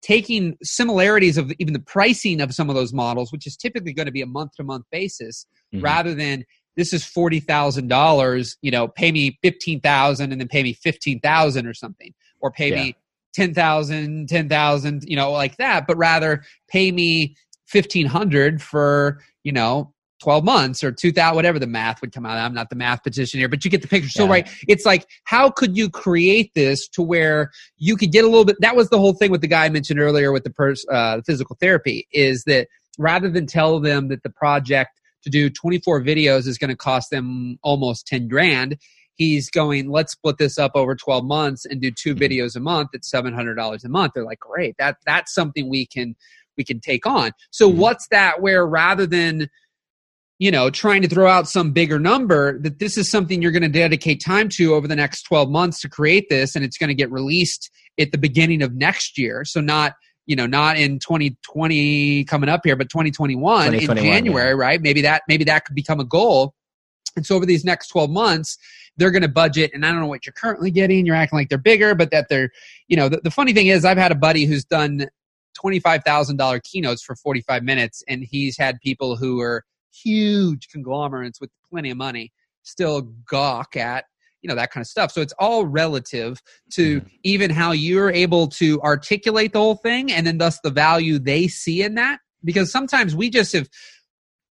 taking 0.01 0.57
similarities 0.63 1.37
of 1.37 1.53
even 1.59 1.75
the 1.75 1.81
pricing 1.81 2.41
of 2.41 2.55
some 2.55 2.71
of 2.71 2.75
those 2.75 2.95
models, 2.95 3.31
which 3.31 3.47
is 3.47 3.55
typically 3.55 3.93
going 3.93 4.07
to 4.07 4.13
be 4.13 4.23
a 4.23 4.27
month 4.27 4.53
to 4.57 4.65
month 4.65 4.87
basis, 4.91 5.47
mm-hmm. 5.75 5.85
rather 5.85 6.15
than 6.15 6.43
this 6.77 6.95
is 6.95 7.05
forty 7.05 7.39
thousand 7.39 7.89
dollars, 7.89 8.57
you 8.63 8.71
know, 8.71 8.89
pay 8.89 9.13
me 9.13 9.39
fifteen 9.43 9.81
thousand 9.81 10.33
and 10.33 10.41
then 10.41 10.49
pay 10.49 10.63
me 10.63 10.73
fifteen 10.73 11.21
thousand 11.21 11.67
or 11.67 11.75
something, 11.75 12.15
or 12.41 12.51
pay 12.51 12.71
yeah. 12.71 12.83
me 12.83 12.97
10,000, 13.39 14.29
10,000, 14.29 15.05
you 15.07 15.15
know, 15.15 15.31
like 15.31 15.57
that, 15.59 15.87
but 15.87 15.97
rather 15.97 16.43
pay 16.67 16.91
me 16.91 17.37
1500 17.73 18.61
for, 18.61 19.21
you 19.45 19.53
know, 19.53 19.95
12 20.21 20.43
months 20.43 20.83
or 20.83 20.91
2000 20.91 21.37
whatever 21.37 21.61
the 21.61 21.67
math 21.69 22.01
would 22.01 22.11
come 22.11 22.27
out 22.27 22.37
i'm 22.37 22.53
not 22.53 22.71
the 22.71 22.75
math 22.75 23.05
petition 23.05 23.39
here 23.39 23.49
but 23.49 23.65
you 23.65 23.71
get 23.71 23.83
the 23.83 23.87
picture. 23.87 24.09
So 24.09 24.27
right 24.27 24.51
it's 24.67 24.85
like 24.85 25.07
how 25.23 25.49
could 25.49 25.77
you 25.77 25.89
create 25.89 26.51
this 26.57 26.89
to 26.89 27.03
where 27.03 27.53
you 27.77 27.97
could 27.97 28.11
get 28.11 28.25
a 28.25 28.27
little 28.27 28.45
bit 28.45 28.57
that 28.59 28.75
was 28.75 28.89
the 28.89 28.99
whole 28.99 29.13
thing 29.13 29.31
with 29.31 29.43
the 29.43 29.47
guy 29.47 29.67
i 29.67 29.69
mentioned 29.69 30.01
earlier 30.01 30.33
with 30.33 30.43
the 30.43 30.51
pers- 30.51 30.85
uh, 30.91 31.21
physical 31.25 31.57
therapy 31.61 32.09
is 32.11 32.43
that 32.49 32.67
rather 32.99 33.31
than 33.31 33.47
tell 33.47 33.79
them 33.79 34.09
that 34.09 34.25
the 34.25 34.31
project 34.31 35.01
to 35.23 35.31
do 35.31 35.49
24 35.49 36.03
videos 36.03 36.49
is 36.49 36.59
going 36.59 36.71
to 36.71 36.77
cost 36.77 37.11
them 37.11 37.57
almost 37.63 38.05
10 38.09 38.27
grand 38.27 38.77
he's 39.19 39.51
going 39.51 39.91
let's 39.91 40.13
split 40.13 40.39
this 40.39 40.59
up 40.59 40.73
over 40.75 40.95
12 40.95 41.25
months 41.25 41.67
and 41.67 41.83
do 41.83 41.91
two 41.91 42.15
mm-hmm. 42.15 42.25
videos 42.25 42.57
a 42.57 42.61
month 42.61 42.89
at 42.95 43.03
$700 43.03 43.85
a 43.85 43.89
month 43.89 44.13
they're 44.15 44.25
like 44.25 44.41
great 44.41 44.75
that 44.79 44.97
that's 45.05 45.35
something 45.35 45.69
we 45.69 45.85
can 45.85 46.17
we 46.57 46.65
can 46.65 46.81
take 46.81 47.07
on 47.07 47.33
so 47.51 47.69
mm-hmm. 47.69 47.81
what's 47.81 48.09
that 48.11 48.41
where 48.41 48.67
rather 48.67 49.07
than 49.07 49.49
you 50.39 50.51
know 50.51 50.71
trying 50.71 51.03
to 51.03 51.09
throw 51.09 51.29
out 51.29 51.49
some 51.49 51.73
bigger 51.73 51.99
number 51.99 52.59
that 52.61 52.79
this 52.79 52.97
is 52.97 53.11
something 53.11 53.43
you're 53.43 53.53
going 53.53 53.63
to 53.63 53.69
dedicate 53.69 54.23
time 54.25 54.49
to 54.49 54.75
over 54.75 54.89
the 54.89 54.97
next 54.97 55.23
12 55.25 55.51
months 55.51 55.81
to 55.81 55.89
create 55.89 56.29
this 56.31 56.57
and 56.57 56.65
it's 56.65 56.79
going 56.79 56.89
to 56.89 56.95
get 56.95 57.11
released 57.11 57.71
at 58.01 58.13
the 58.13 58.19
beginning 58.19 58.63
of 58.63 58.75
next 58.75 59.19
year 59.19 59.45
so 59.45 59.61
not 59.61 59.95
you 60.27 60.37
know 60.37 60.47
not 60.47 60.79
in 60.79 60.99
2020 61.01 62.25
coming 62.25 62.49
up 62.49 62.61
here 62.65 62.77
but 62.77 62.89
2021, 62.89 63.73
2021 63.73 63.99
in 63.99 64.05
january 64.05 64.51
yeah. 64.51 64.55
right 64.55 64.81
maybe 64.83 65.03
that 65.03 65.23
maybe 65.29 65.45
that 65.45 65.65
could 65.65 65.75
become 65.75 65.99
a 65.99 66.05
goal 66.05 66.55
and 67.17 67.27
so 67.27 67.37
over 67.37 67.47
these 67.47 67.65
next 67.65 67.89
12 67.89 68.11
months 68.11 68.59
they're 68.97 69.11
going 69.11 69.23
to 69.23 69.29
budget 69.29 69.71
and 69.75 69.85
i 69.85 69.91
don't 69.91 70.01
know 70.01 70.07
what 70.07 70.27
you're 70.27 70.33
currently 70.33 70.71
getting 70.71 71.07
you're 71.07 71.15
acting 71.15 71.39
like 71.39 71.49
they're 71.49 71.59
bigger 71.59 71.95
but 71.95 72.11
that 72.11 72.29
they're 72.29 72.51
you 72.89 72.97
know 72.97 73.09
the, 73.09 73.21
the 73.23 73.31
funny 73.31 73.53
thing 73.53 73.69
is 73.69 73.85
i've 73.85 73.99
had 73.99 74.13
a 74.13 74.17
buddy 74.17 74.45
who's 74.45 74.65
done 74.65 75.07
$25000 75.65 76.63
keynotes 76.63 77.03
for 77.03 77.17
45 77.17 77.63
minutes 77.63 78.03
and 78.09 78.23
he's 78.23 78.57
had 78.57 78.79
people 78.81 79.17
who 79.17 79.41
are 79.41 79.65
huge 79.93 80.69
conglomerates 80.69 81.41
with 81.41 81.51
plenty 81.69 81.91
of 81.91 81.97
money 81.97 82.33
still 82.63 83.03
gawk 83.29 83.77
at 83.77 84.05
you 84.43 84.49
know 84.49 84.55
that 84.55 84.71
kind 84.71 84.83
of 84.83 84.87
stuff 84.87 85.11
so 85.11 85.21
it's 85.21 85.33
all 85.39 85.65
relative 85.65 86.41
to 86.71 87.01
mm-hmm. 87.01 87.09
even 87.25 87.51
how 87.51 87.73
you're 87.73 88.11
able 88.11 88.47
to 88.47 88.81
articulate 88.83 89.53
the 89.53 89.59
whole 89.59 89.75
thing 89.75 90.13
and 90.13 90.27
then 90.27 90.39
thus 90.39 90.61
the 90.61 90.71
value 90.71 91.19
they 91.19 91.49
see 91.49 91.83
in 91.83 91.95
that 91.95 92.21
because 92.45 92.71
sometimes 92.71 93.17
we 93.17 93.31
just 93.31 93.53
have 93.53 93.69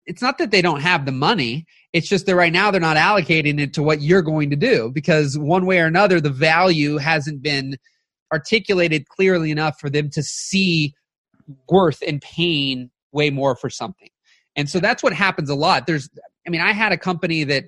it's 0.06 0.22
not 0.22 0.38
that 0.38 0.52
they 0.52 0.62
don't 0.62 0.82
have 0.82 1.06
the 1.06 1.12
money 1.12 1.66
it's 1.98 2.08
just 2.08 2.26
that 2.26 2.36
right 2.36 2.54
now 2.54 2.72
they're 2.72 2.80
not 2.80 2.98
allocating 2.98 3.60
it 3.60 3.74
to 3.74 3.84
what 3.84 4.02
you're 4.02 4.22
going 4.22 4.50
to 4.50 4.56
do 4.56 4.92
because 4.94 5.38
one 5.38 5.66
way 5.66 5.80
or 5.80 5.86
another 5.86 6.22
the 6.22 6.30
value 6.30 6.98
hasn't 6.98 7.42
been 7.42 7.78
articulated 8.32 9.08
clearly 9.08 9.52
enough 9.52 9.80
for 9.80 9.90
them 9.90 10.10
to 10.10 10.22
see 10.22 10.94
worth 11.70 12.02
and 12.06 12.22
pain 12.22 12.90
way 13.12 13.30
more 13.30 13.56
for 13.56 13.70
something 13.70 14.10
and 14.58 14.68
so 14.68 14.80
that's 14.80 15.04
what 15.04 15.14
happens 15.14 15.50
a 15.50 15.56
lot. 15.56 15.86
There's, 15.86 16.10
I 16.46 16.50
mean, 16.50 16.62
I 16.62 16.74
had 16.74 16.92
a 16.92 16.98
company 16.98 17.44
that 17.46 17.66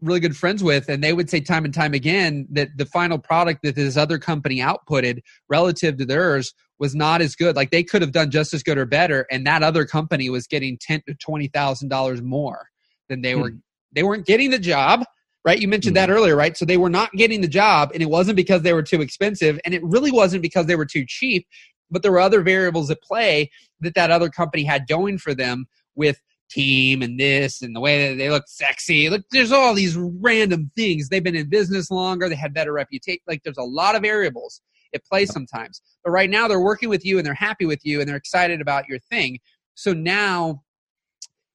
really 0.00 0.18
good 0.18 0.36
friends 0.36 0.64
with, 0.64 0.88
and 0.88 1.04
they 1.04 1.12
would 1.12 1.30
say 1.30 1.40
time 1.40 1.64
and 1.64 1.74
time 1.74 1.92
again 1.92 2.48
that 2.50 2.70
the 2.76 2.86
final 2.86 3.18
product 3.18 3.62
that 3.62 3.76
this 3.76 3.96
other 3.96 4.18
company 4.18 4.56
outputted 4.56 5.20
relative 5.48 5.98
to 5.98 6.06
theirs 6.06 6.54
was 6.80 6.94
not 6.94 7.20
as 7.20 7.36
good. 7.36 7.54
Like 7.54 7.70
they 7.70 7.84
could 7.84 8.02
have 8.02 8.12
done 8.12 8.30
just 8.30 8.54
as 8.54 8.62
good 8.62 8.78
or 8.78 8.86
better, 8.86 9.26
and 9.30 9.46
that 9.46 9.62
other 9.62 9.84
company 9.84 10.30
was 10.30 10.46
getting 10.46 10.78
ten 10.80 11.02
to 11.06 11.14
twenty 11.14 11.48
thousand 11.48 11.90
dollars 11.90 12.22
more 12.22 12.66
than 13.12 13.22
they 13.22 13.34
were. 13.34 13.50
Hmm. 13.50 13.58
They 13.94 14.02
weren't 14.02 14.26
getting 14.26 14.50
the 14.50 14.58
job, 14.58 15.04
right? 15.44 15.58
You 15.58 15.68
mentioned 15.68 15.96
that 15.96 16.08
hmm. 16.08 16.14
earlier, 16.14 16.34
right? 16.34 16.56
So 16.56 16.64
they 16.64 16.76
were 16.76 16.90
not 16.90 17.12
getting 17.12 17.40
the 17.40 17.48
job, 17.48 17.90
and 17.92 18.02
it 18.02 18.10
wasn't 18.10 18.36
because 18.36 18.62
they 18.62 18.72
were 18.72 18.82
too 18.82 19.00
expensive, 19.00 19.60
and 19.64 19.74
it 19.74 19.82
really 19.84 20.10
wasn't 20.10 20.42
because 20.42 20.66
they 20.66 20.76
were 20.76 20.86
too 20.86 21.04
cheap. 21.06 21.46
But 21.90 22.02
there 22.02 22.12
were 22.12 22.20
other 22.20 22.42
variables 22.42 22.90
at 22.90 23.02
play 23.02 23.50
that 23.80 23.94
that 23.94 24.10
other 24.10 24.30
company 24.30 24.64
had 24.64 24.88
going 24.88 25.18
for 25.18 25.34
them 25.34 25.66
with 25.94 26.18
team 26.52 27.02
and 27.02 27.18
this 27.18 27.62
and 27.62 27.74
the 27.74 27.80
way 27.80 28.08
that 28.08 28.16
they 28.16 28.30
look 28.30 28.44
sexy. 28.46 29.08
Look, 29.08 29.22
there's 29.30 29.52
all 29.52 29.74
these 29.74 29.96
random 29.96 30.70
things. 30.74 31.08
They've 31.08 31.22
been 31.22 31.36
in 31.36 31.48
business 31.48 31.90
longer. 31.90 32.28
They 32.28 32.34
had 32.34 32.54
better 32.54 32.72
reputation. 32.72 33.20
Like 33.26 33.42
there's 33.42 33.58
a 33.58 33.62
lot 33.62 33.94
of 33.94 34.02
variables 34.02 34.60
at 34.94 35.04
play 35.04 35.26
sometimes. 35.26 35.80
But 36.04 36.10
right 36.10 36.30
now 36.30 36.48
they're 36.48 36.60
working 36.60 36.88
with 36.88 37.04
you 37.04 37.18
and 37.18 37.26
they're 37.26 37.34
happy 37.34 37.64
with 37.64 37.80
you 37.84 38.00
and 38.00 38.08
they're 38.08 38.16
excited 38.16 38.60
about 38.60 38.88
your 38.88 38.98
thing. 38.98 39.38
So 39.74 39.92
now 39.92 40.62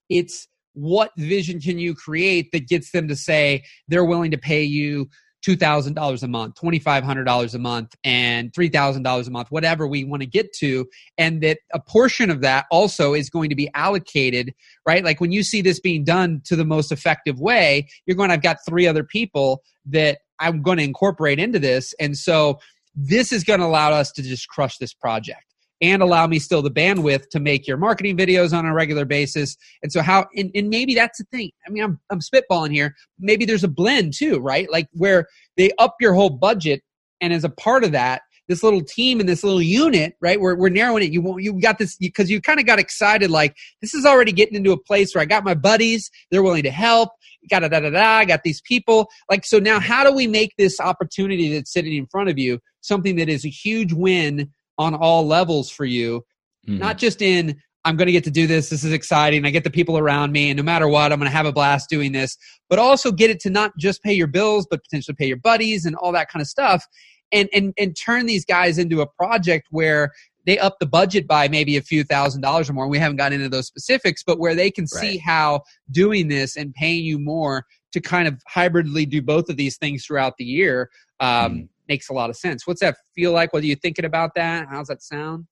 it's 0.10 0.47
what 0.78 1.12
vision 1.18 1.60
can 1.60 1.80
you 1.80 1.96
create 1.96 2.52
that 2.52 2.68
gets 2.68 2.92
them 2.92 3.08
to 3.08 3.16
say 3.16 3.64
they're 3.88 4.06
willing 4.06 4.30
to 4.30 4.38
pay 4.38 4.64
you 4.64 5.10
$2,000 5.46 6.24
a 6.24 6.28
month, 6.28 6.56
$2,500 6.56 7.54
a 7.54 7.58
month, 7.58 7.96
and 8.04 8.54
$3,000 8.54 9.28
a 9.28 9.32
month, 9.32 9.48
whatever 9.50 9.88
we 9.88 10.04
want 10.04 10.22
to 10.22 10.28
get 10.28 10.54
to. 10.54 10.86
And 11.18 11.42
that 11.42 11.60
a 11.74 11.80
portion 11.80 12.30
of 12.30 12.42
that 12.42 12.66
also 12.70 13.14
is 13.14 13.30
going 13.30 13.50
to 13.50 13.56
be 13.56 13.70
allocated, 13.74 14.54
right? 14.86 15.04
Like 15.04 15.20
when 15.20 15.32
you 15.32 15.44
see 15.44 15.62
this 15.62 15.80
being 15.80 16.04
done 16.04 16.42
to 16.46 16.56
the 16.56 16.66
most 16.66 16.92
effective 16.92 17.40
way, 17.40 17.88
you're 18.06 18.18
going, 18.18 18.30
I've 18.30 18.42
got 18.42 18.58
three 18.68 18.88
other 18.88 19.04
people 19.04 19.64
that 19.86 20.20
I'm 20.40 20.62
going 20.62 20.78
to 20.78 20.84
incorporate 20.84 21.40
into 21.40 21.60
this. 21.60 21.94
And 22.00 22.18
so 22.18 22.60
this 22.96 23.32
is 23.32 23.44
going 23.44 23.60
to 23.60 23.66
allow 23.66 23.92
us 23.92 24.12
to 24.14 24.22
just 24.22 24.48
crush 24.48 24.78
this 24.78 24.94
project 24.94 25.47
and 25.82 26.02
allow 26.02 26.28
me 26.28 26.40
still 26.40 26.62
the 26.62 26.72
bandwidth 26.72 27.30
to 27.30 27.40
make 27.40 27.68
your 27.68 27.78
marketing 27.78 28.18
videos 28.18 28.58
on 28.58 28.66
a 28.66 28.74
regular 28.74 29.06
basis. 29.06 29.58
And 29.84 29.92
so 29.92 30.02
how 30.02 30.26
and, 30.36 30.52
and 30.56 30.70
maybe 30.70 30.96
that's 30.96 31.20
the 31.20 31.26
thing. 31.26 31.52
I 31.68 31.70
mean, 31.70 31.84
I'm 31.84 32.00
I'm 32.10 32.20
spitballing 32.20 32.72
here. 32.72 32.96
Maybe 33.20 33.46
there's 33.46 33.64
a 33.64 33.70
blend 33.70 34.14
too, 34.14 34.40
right? 34.40 34.70
Like 34.72 34.88
where 34.94 35.28
they 35.56 35.72
up 35.78 35.96
your 36.00 36.14
whole 36.14 36.30
budget 36.30 36.82
and 37.22 37.34
as 37.34 37.44
a 37.44 37.50
part 37.50 37.84
of 37.84 37.92
that, 37.94 38.22
this 38.48 38.64
little 38.64 38.82
team 38.82 39.20
and 39.20 39.28
this 39.28 39.44
little 39.44 39.62
unit, 39.62 40.16
right? 40.22 40.40
We're, 40.40 40.56
we're 40.56 40.70
narrowing 40.70 41.04
it. 41.04 41.12
You 41.12 41.22
won't, 41.22 41.44
you 41.44 41.60
got 41.60 41.78
this 41.78 41.98
because 41.98 42.30
you 42.30 42.40
kind 42.40 42.60
of 42.60 42.66
got 42.66 42.80
excited. 42.80 43.30
Like 43.30 43.56
this 43.82 43.94
is 43.94 44.06
already 44.06 44.32
getting 44.32 44.56
into 44.56 44.72
a 44.72 44.82
place 44.82 45.14
where 45.14 45.22
I 45.22 45.26
got 45.26 45.44
my 45.44 45.54
buddies. 45.54 46.10
They're 46.32 46.44
willing 46.44 46.64
to 46.64 46.72
help. 46.72 47.10
Got 47.50 47.60
da 47.60 47.68
da 47.70 47.80
da 47.82 47.90
da. 47.90 48.04
I 48.04 48.26
got 48.26 48.44
these 48.44 48.62
people. 48.62 49.10
Like 49.30 49.46
so 49.46 49.60
now, 49.60 49.80
how 49.80 50.04
do 50.04 50.14
we 50.14 50.28
make 50.28 50.54
this 50.58 50.80
opportunity 50.80 51.54
that's 51.54 51.72
sitting 51.72 51.96
in 51.96 52.08
front 52.08 52.30
of 52.30 52.38
you 52.38 52.60
something 52.82 53.18
that 53.18 53.30
is 53.30 53.46
a 53.46 53.50
huge 53.50 53.94
win 53.94 54.52
on 54.78 54.96
all 54.96 55.26
levels 55.26 55.70
for 55.70 55.86
you, 55.86 56.26
mm-hmm. 56.68 56.80
not 56.80 56.98
just 56.98 57.22
in 57.22 57.62
I'm 57.88 57.96
going 57.96 58.08
to 58.08 58.12
get 58.12 58.26
to 58.26 58.32
do 58.32 58.48
this. 58.48 58.68
This 58.68 58.84
is 58.84 58.92
exciting. 58.92 59.46
I 59.46 59.50
get 59.50 59.64
the 59.64 59.70
people 59.70 59.98
around 59.98 60.34
me, 60.34 60.50
and 60.50 60.58
no 60.58 60.64
matter 60.64 60.90
what, 60.90 61.14
I'm 61.14 61.20
going 61.20 61.32
to 61.32 61.36
have 61.36 61.46
a 61.46 61.54
blast 61.54 61.90
doing 61.90 62.12
this. 62.12 62.38
But 62.70 62.80
also 62.80 63.14
get 63.14 63.30
it 63.30 63.40
to 63.42 63.50
not 63.50 63.72
just 63.78 64.04
pay 64.04 64.12
your 64.12 64.28
bills, 64.28 64.68
but 64.70 64.84
potentially 64.84 65.16
pay 65.18 65.28
your 65.28 65.38
buddies 65.38 65.86
and 65.86 65.96
all 65.96 66.12
that 66.12 66.30
kind 66.30 66.42
of 66.42 66.50
stuff, 66.50 66.86
and 67.32 67.48
and 67.54 67.74
and 67.78 67.96
turn 67.96 68.26
these 68.26 68.44
guys 68.44 68.78
into 68.78 69.00
a 69.00 69.08
project 69.08 69.68
where 69.72 70.12
they 70.46 70.60
up 70.60 70.76
the 70.82 70.86
budget 70.86 71.28
by 71.28 71.48
maybe 71.48 71.78
a 71.78 71.82
few 71.82 72.04
thousand 72.04 72.42
dollars 72.42 72.70
or 72.70 72.74
more. 72.74 72.90
We 72.90 73.00
haven't 73.00 73.18
gotten 73.18 73.40
into 73.40 73.56
those 73.56 73.68
specifics, 73.68 74.22
but 74.22 74.38
where 74.38 74.54
they 74.54 74.70
can 74.70 74.86
right. 74.94 75.02
see 75.02 75.18
how 75.18 75.62
doing 75.90 76.28
this 76.28 76.58
and 76.58 76.74
paying 76.74 77.06
you 77.06 77.18
more 77.18 77.66
to 77.94 78.02
kind 78.02 78.28
of 78.28 78.42
hybridly 78.50 79.06
do 79.06 79.22
both 79.22 79.50
of 79.50 79.56
these 79.56 79.78
things 79.78 80.06
throughout 80.06 80.34
the 80.38 80.46
year 80.46 80.90
um, 81.22 81.54
mm 81.54 81.68
makes 81.88 82.10
a 82.10 82.14
lot 82.14 82.30
of 82.30 82.36
sense. 82.36 82.66
What's 82.66 82.82
that 82.82 82.96
feel 83.16 83.32
like? 83.32 83.54
What 83.54 83.64
are 83.64 83.68
you 83.68 83.76
thinking 83.76 84.06
about 84.06 84.32
that? 84.36 84.68
How's 84.70 84.88
that 84.88 85.02
sound? 85.02 85.48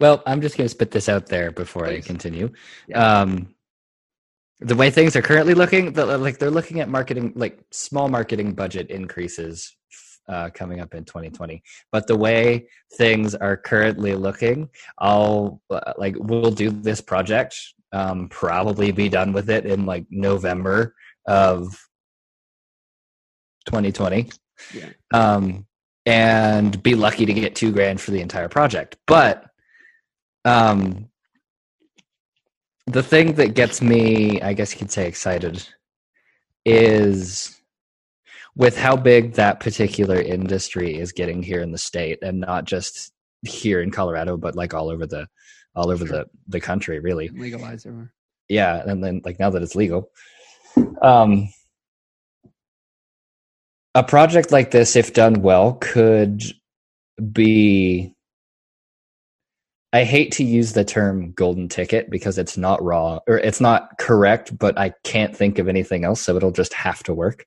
Well, 0.00 0.22
I'm 0.26 0.40
just 0.40 0.56
going 0.56 0.66
to 0.66 0.68
spit 0.68 0.90
this 0.90 1.08
out 1.08 1.26
there 1.26 1.50
before 1.50 1.84
Please. 1.84 2.04
I 2.04 2.06
continue. 2.06 2.50
Yeah. 2.88 3.20
Um, 3.20 3.54
the 4.60 4.76
way 4.76 4.90
things 4.90 5.16
are 5.16 5.22
currently 5.22 5.54
looking, 5.54 5.92
like 5.94 6.38
they're 6.38 6.50
looking 6.50 6.80
at 6.80 6.88
marketing, 6.88 7.32
like 7.34 7.58
small 7.72 8.08
marketing 8.08 8.52
budget 8.54 8.90
increases 8.90 9.76
uh, 10.28 10.50
coming 10.50 10.80
up 10.80 10.94
in 10.94 11.04
2020. 11.04 11.62
But 11.90 12.06
the 12.06 12.16
way 12.16 12.68
things 12.94 13.34
are 13.34 13.56
currently 13.56 14.14
looking, 14.14 14.68
I'll 14.98 15.60
uh, 15.70 15.94
like 15.98 16.14
we'll 16.18 16.52
do 16.52 16.70
this 16.70 17.00
project, 17.00 17.56
um, 17.92 18.28
probably 18.28 18.92
be 18.92 19.08
done 19.08 19.32
with 19.32 19.50
it 19.50 19.66
in 19.66 19.84
like 19.84 20.06
November 20.10 20.94
of 21.26 21.76
2020 23.66 24.30
yeah. 24.74 24.90
um, 25.12 25.66
and 26.06 26.82
be 26.82 26.94
lucky 26.94 27.26
to 27.26 27.32
get 27.32 27.54
two 27.54 27.72
grand 27.72 28.00
for 28.00 28.10
the 28.10 28.20
entire 28.20 28.48
project. 28.48 28.96
But 29.06 29.44
um, 30.44 31.08
the 32.86 33.02
thing 33.02 33.34
that 33.34 33.54
gets 33.54 33.80
me, 33.80 34.40
I 34.42 34.52
guess 34.52 34.72
you 34.72 34.78
could 34.78 34.90
say, 34.90 35.06
excited 35.06 35.66
is 36.64 37.60
with 38.54 38.76
how 38.76 38.96
big 38.96 39.34
that 39.34 39.60
particular 39.60 40.20
industry 40.20 40.98
is 40.98 41.12
getting 41.12 41.42
here 41.42 41.62
in 41.62 41.72
the 41.72 41.78
state, 41.78 42.18
and 42.22 42.40
not 42.40 42.64
just 42.64 43.12
here 43.42 43.80
in 43.80 43.90
Colorado, 43.90 44.36
but 44.36 44.56
like 44.56 44.74
all 44.74 44.90
over 44.90 45.06
the 45.06 45.26
all 45.74 45.90
over 45.90 46.06
sure. 46.06 46.18
the 46.18 46.26
the 46.48 46.60
country, 46.60 46.98
really 47.00 47.28
legalize 47.28 47.86
everywhere. 47.86 48.12
Yeah, 48.48 48.82
and 48.86 49.02
then 49.02 49.22
like 49.24 49.38
now 49.38 49.50
that 49.50 49.62
it's 49.62 49.76
legal, 49.76 50.10
um, 51.00 51.48
a 53.94 54.02
project 54.02 54.52
like 54.52 54.70
this, 54.70 54.96
if 54.96 55.12
done 55.12 55.42
well, 55.42 55.74
could 55.74 56.42
be 57.32 58.14
I 59.92 60.04
hate 60.04 60.32
to 60.32 60.44
use 60.44 60.72
the 60.72 60.84
term 60.84 61.32
golden 61.32 61.68
ticket 61.68 62.08
because 62.08 62.38
it's 62.38 62.56
not 62.56 62.82
raw 62.82 63.20
or 63.26 63.36
it's 63.38 63.60
not 63.60 63.98
correct, 63.98 64.56
but 64.56 64.78
I 64.78 64.94
can't 65.04 65.36
think 65.36 65.58
of 65.58 65.68
anything 65.68 66.04
else, 66.04 66.22
so 66.22 66.34
it'll 66.36 66.50
just 66.50 66.72
have 66.72 67.02
to 67.04 67.14
work. 67.14 67.44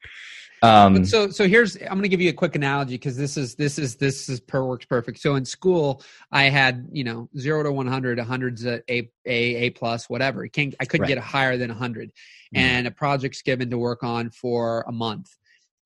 Um, 0.61 1.05
so 1.05 1.29
so 1.29 1.47
here's 1.47 1.75
I'm 1.75 1.89
going 1.89 2.03
to 2.03 2.07
give 2.07 2.21
you 2.21 2.29
a 2.29 2.33
quick 2.33 2.55
analogy 2.55 2.95
because 2.95 3.17
this 3.17 3.35
is 3.35 3.55
this 3.55 3.77
is 3.77 3.95
this 3.95 4.29
is 4.29 4.39
per 4.39 4.63
works 4.63 4.85
perfect. 4.85 5.19
So 5.19 5.35
in 5.35 5.45
school, 5.45 6.03
I 6.31 6.43
had 6.43 6.87
you 6.91 7.03
know 7.03 7.29
zero 7.37 7.63
to 7.63 7.71
100, 7.71 8.19
100's 8.19 8.65
a 8.65 8.81
a 8.91 9.09
a, 9.25 9.55
a 9.55 9.69
plus, 9.71 10.09
whatever. 10.09 10.47
Can't 10.47 10.73
I 10.79 10.85
couldn't 10.85 11.03
right. 11.03 11.15
get 11.15 11.17
higher 11.17 11.57
than 11.57 11.69
100, 11.69 12.09
mm-hmm. 12.09 12.57
and 12.57 12.87
a 12.87 12.91
project's 12.91 13.41
given 13.41 13.69
to 13.71 13.77
work 13.77 14.03
on 14.03 14.29
for 14.29 14.85
a 14.87 14.91
month. 14.91 15.35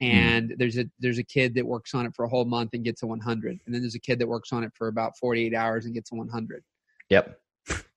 Mm-hmm. 0.02 0.18
And 0.18 0.50
mm-hmm. 0.50 0.58
there's 0.58 0.78
a 0.78 0.86
there's 1.00 1.18
a 1.18 1.24
kid 1.24 1.56
that 1.56 1.66
works 1.66 1.93
on 1.93 2.06
it 2.06 2.16
for 2.16 2.26
a 2.26 2.30
whole 2.30 2.45
month 2.45 2.72
and 2.74 2.84
gets 2.84 3.04
a 3.04 3.08
100, 3.08 3.60
and 3.66 3.74
then 3.74 3.82
there's 3.82 3.95
a 3.95 4.00
kid 4.00 4.20
that 4.20 4.28
works 4.28 4.54
on 4.54 4.64
it 4.64 4.72
for 4.74 4.88
about 4.88 5.18
48 5.18 5.54
hours 5.54 5.86
and 5.86 5.93
gets 5.93 6.12
a 6.12 6.16
100. 6.16 6.64
Yep. 7.10 7.39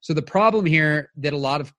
So 0.00 0.14
the 0.14 0.22
problem 0.22 0.66
here 0.66 1.11
that 1.16 1.32
a 1.32 1.38
lot 1.38 1.61
of 1.61 1.72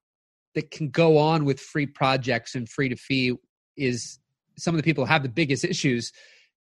that 0.56 0.72
can 0.72 0.90
go 0.90 1.18
on 1.18 1.46
with 1.46 1.60
free 1.60 1.88
projects 1.88 2.56
and 2.56 2.70
free 2.70 2.90
to 2.90 2.96
fee 2.96 3.36
is 3.76 4.20
some 4.58 4.74
of 4.76 4.78
the 4.78 4.84
people 4.84 5.06
have 5.06 5.24
the 5.24 5.30
biggest 5.30 5.66
issues 5.66 6.12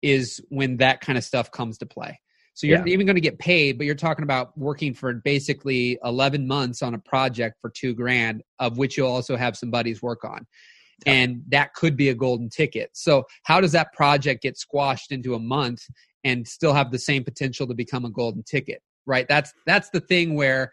is 0.02 0.40
when 0.50 0.76
that 0.76 1.00
kind 1.00 1.18
of 1.18 1.24
stuff 1.24 1.50
comes 1.50 1.78
to 1.78 1.86
play. 1.86 2.20
So 2.54 2.66
you're 2.66 2.86
yeah. 2.86 2.92
even 2.92 3.06
going 3.06 3.16
to 3.16 3.22
get 3.22 3.38
paid, 3.38 3.78
but 3.78 3.86
you're 3.86 3.94
talking 3.94 4.24
about 4.24 4.56
working 4.58 4.92
for 4.92 5.14
basically 5.14 5.98
11 6.04 6.46
months 6.46 6.82
on 6.82 6.92
a 6.92 6.98
project 6.98 7.56
for 7.60 7.70
two 7.70 7.94
grand, 7.94 8.42
of 8.58 8.78
which 8.78 8.96
you'll 8.96 9.08
also 9.08 9.36
have 9.36 9.56
some 9.56 9.70
buddies 9.70 10.02
work 10.02 10.24
on. 10.24 10.44
Yeah. 11.06 11.12
And 11.12 11.42
that 11.48 11.74
could 11.74 11.96
be 11.96 12.08
a 12.08 12.14
golden 12.14 12.48
ticket. 12.48 12.90
So 12.92 13.24
how 13.44 13.60
does 13.60 13.72
that 13.72 13.92
project 13.92 14.42
get 14.42 14.58
squashed 14.58 15.12
into 15.12 15.34
a 15.34 15.38
month 15.38 15.82
and 16.24 16.46
still 16.46 16.74
have 16.74 16.90
the 16.90 16.98
same 16.98 17.24
potential 17.24 17.66
to 17.68 17.74
become 17.74 18.04
a 18.04 18.10
golden 18.10 18.42
ticket? 18.42 18.82
Right. 19.06 19.26
That's 19.28 19.52
that's 19.66 19.90
the 19.90 20.00
thing 20.00 20.34
where 20.34 20.72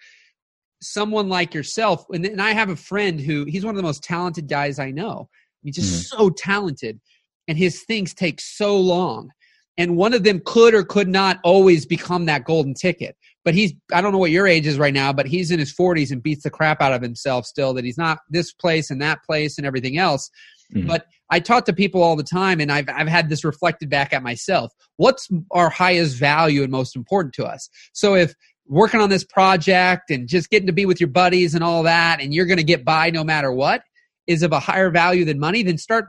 someone 0.82 1.30
like 1.30 1.54
yourself, 1.54 2.06
and, 2.10 2.26
and 2.26 2.42
I 2.42 2.52
have 2.52 2.70
a 2.70 2.76
friend 2.76 3.20
who 3.20 3.46
he's 3.46 3.64
one 3.64 3.74
of 3.74 3.78
the 3.78 3.84
most 3.84 4.04
talented 4.04 4.50
guys 4.50 4.78
I 4.78 4.92
know 4.92 5.30
He's 5.66 5.76
just 5.76 6.14
mm-hmm. 6.14 6.22
so 6.22 6.30
talented, 6.30 7.02
and 7.48 7.58
his 7.58 7.84
things 7.84 8.14
take 8.14 8.40
so 8.40 8.80
long. 8.80 9.32
And 9.78 9.98
one 9.98 10.14
of 10.14 10.24
them 10.24 10.42
could 10.46 10.74
or 10.74 10.84
could 10.84 11.10
not 11.10 11.40
always 11.44 11.86
become 11.86 12.26
that 12.26 12.46
golden 12.46 12.76
ticket. 12.76 13.18
But 13.46 13.54
he's, 13.54 13.74
I 13.94 14.02
don't 14.02 14.12
know 14.12 14.18
what 14.18 14.32
your 14.32 14.48
age 14.48 14.68
is 14.68 14.78
right 14.78 14.94
now, 14.94 15.14
but 15.14 15.28
he's 15.28 15.52
in 15.52 15.60
his 15.60 15.74
40s 15.74 16.12
and 16.12 16.22
beats 16.22 16.44
the 16.44 16.50
crap 16.50 16.82
out 16.82 16.92
of 16.94 17.02
himself 17.02 17.46
still 17.46 17.74
that 17.76 17.86
he's 17.86 17.98
not 17.98 18.20
this 18.30 18.52
place 18.52 18.90
and 18.90 19.02
that 19.02 19.24
place 19.24 19.58
and 19.58 19.66
everything 19.66 19.98
else. 19.98 20.30
Mm-hmm. 20.74 20.88
But 20.88 21.06
I 21.30 21.40
talk 21.40 21.66
to 21.66 21.74
people 21.74 22.02
all 22.02 22.16
the 22.16 22.24
time, 22.24 22.60
and 22.60 22.72
I've, 22.72 22.90
I've 22.90 23.08
had 23.08 23.30
this 23.30 23.44
reflected 23.44 23.90
back 23.90 24.14
at 24.14 24.24
myself. 24.24 24.74
What's 24.98 25.30
our 25.52 25.70
highest 25.70 26.18
value 26.18 26.64
and 26.64 26.72
most 26.72 26.96
important 26.96 27.34
to 27.36 27.46
us? 27.46 27.70
So 27.94 28.16
if 28.16 28.34
working 28.68 29.00
on 29.00 29.10
this 29.10 29.24
project 29.24 30.10
and 30.10 30.28
just 30.28 30.50
getting 30.50 30.68
to 30.68 30.74
be 30.74 30.86
with 30.86 31.00
your 31.00 31.10
buddies 31.10 31.54
and 31.54 31.64
all 31.64 31.84
that, 31.84 32.20
and 32.20 32.34
you're 32.34 32.48
going 32.48 32.58
to 32.58 32.64
get 32.64 32.84
by 32.84 33.12
no 33.12 33.24
matter 33.24 33.52
what, 33.52 33.84
is 34.28 34.42
of 34.42 34.52
a 34.52 34.60
higher 34.60 34.90
value 34.90 35.24
than 35.24 35.40
money, 35.40 35.62
then 35.62 35.78
start, 35.78 36.06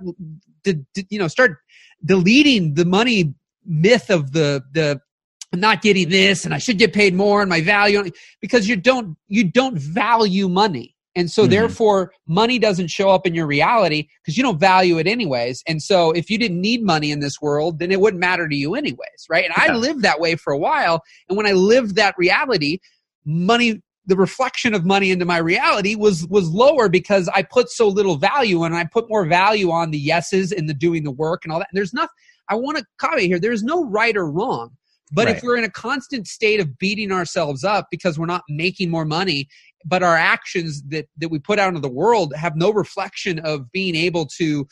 you 0.65 1.19
know, 1.19 1.29
start 1.29 1.59
deleting 2.05 2.75
the 2.75 2.85
money 2.85 3.35
myth 3.65 4.11
of 4.11 4.33
the 4.33 4.63
the 4.73 5.01
I'm 5.57 5.61
not 5.61 5.81
getting 5.81 6.11
this 6.11 6.45
and 6.45 6.53
I 6.53 6.59
should 6.59 6.77
get 6.77 6.93
paid 6.93 7.15
more 7.15 7.41
and 7.41 7.49
my 7.49 7.63
value 7.63 8.11
because 8.43 8.69
you 8.69 8.77
don't 8.77 9.17
you 9.27 9.43
don't 9.43 9.79
value 9.79 10.51
money. 10.51 10.95
And 11.15 11.31
so 11.31 11.43
mm-hmm. 11.43 11.51
therefore 11.51 12.13
money 12.27 12.59
doesn't 12.59 12.89
show 12.89 13.09
up 13.09 13.27
in 13.27 13.35
your 13.35 13.47
reality 13.47 14.09
because 14.23 14.37
you 14.37 14.43
don't 14.43 14.61
value 14.61 14.99
it 14.99 15.07
anyways. 15.07 15.63
And 15.67 15.83
so 15.83 16.11
if 16.11 16.29
you 16.29 16.37
didn't 16.37 16.61
need 16.61 16.83
money 16.83 17.11
in 17.11 17.21
this 17.21 17.41
world, 17.41 17.79
then 17.79 17.91
it 17.91 18.03
wouldn't 18.03 18.21
matter 18.21 18.47
to 18.47 18.55
you 18.55 18.75
anyways, 18.75 19.25
right? 19.31 19.47
And 19.47 19.55
yeah. 19.57 19.73
I 19.73 19.77
lived 19.77 20.03
that 20.03 20.21
way 20.21 20.35
for 20.35 20.53
a 20.53 20.59
while 20.59 21.03
and 21.31 21.39
when 21.39 21.47
I 21.47 21.53
lived 21.53 21.97
that 21.97 22.15
reality, 22.19 22.81
money 23.25 23.81
the 24.09 24.17
reflection 24.17 24.73
of 24.75 24.85
money 24.85 25.11
into 25.11 25.25
my 25.25 25.39
reality 25.39 25.97
was 25.97 26.27
was 26.29 26.51
lower 26.51 26.91
because 26.91 27.29
I 27.35 27.43
put 27.43 27.71
so 27.71 27.89
little 27.89 28.17
value 28.17 28.63
and 28.63 28.75
I 28.77 28.85
put 28.85 29.09
more 29.09 29.25
value 29.25 29.71
on 29.71 29.91
the 29.91 29.99
yeses 29.99 30.53
and 30.53 30.69
the 30.69 30.75
doing 30.75 31.03
the 31.03 31.11
work 31.11 31.45
and 31.45 31.53
all 31.53 31.61
that. 31.61 31.69
And 31.73 31.79
there's 31.79 31.95
nothing 31.95 32.11
I 32.51 32.57
want 32.57 32.77
to 32.77 32.85
comment 32.99 33.23
here. 33.23 33.41
There's 33.41 33.63
no 33.63 33.85
right 33.87 34.17
or 34.17 34.31
wrong. 34.31 34.77
But 35.13 35.27
right. 35.27 35.37
if 35.37 35.43
we're 35.43 35.57
in 35.57 35.65
a 35.65 35.71
constant 35.71 36.27
state 36.27 36.61
of 36.61 36.79
beating 36.79 37.13
ourselves 37.13 37.65
up 37.65 37.87
because 37.91 38.19
we're 38.19 38.27
not 38.27 38.43
making 38.49 38.91
more 38.91 39.05
money, 39.05 39.49
but 39.85 40.03
our 40.03 40.17
actions 40.17 40.83
that, 40.89 41.07
that 41.19 41.29
we 41.29 41.39
put 41.39 41.59
out 41.59 41.69
into 41.69 41.81
the 41.81 41.89
world 41.89 42.35
have 42.35 42.57
no 42.57 42.73
reflection 42.73 43.39
of 43.39 43.71
being 43.71 43.95
able 43.95 44.27
to 44.39 44.67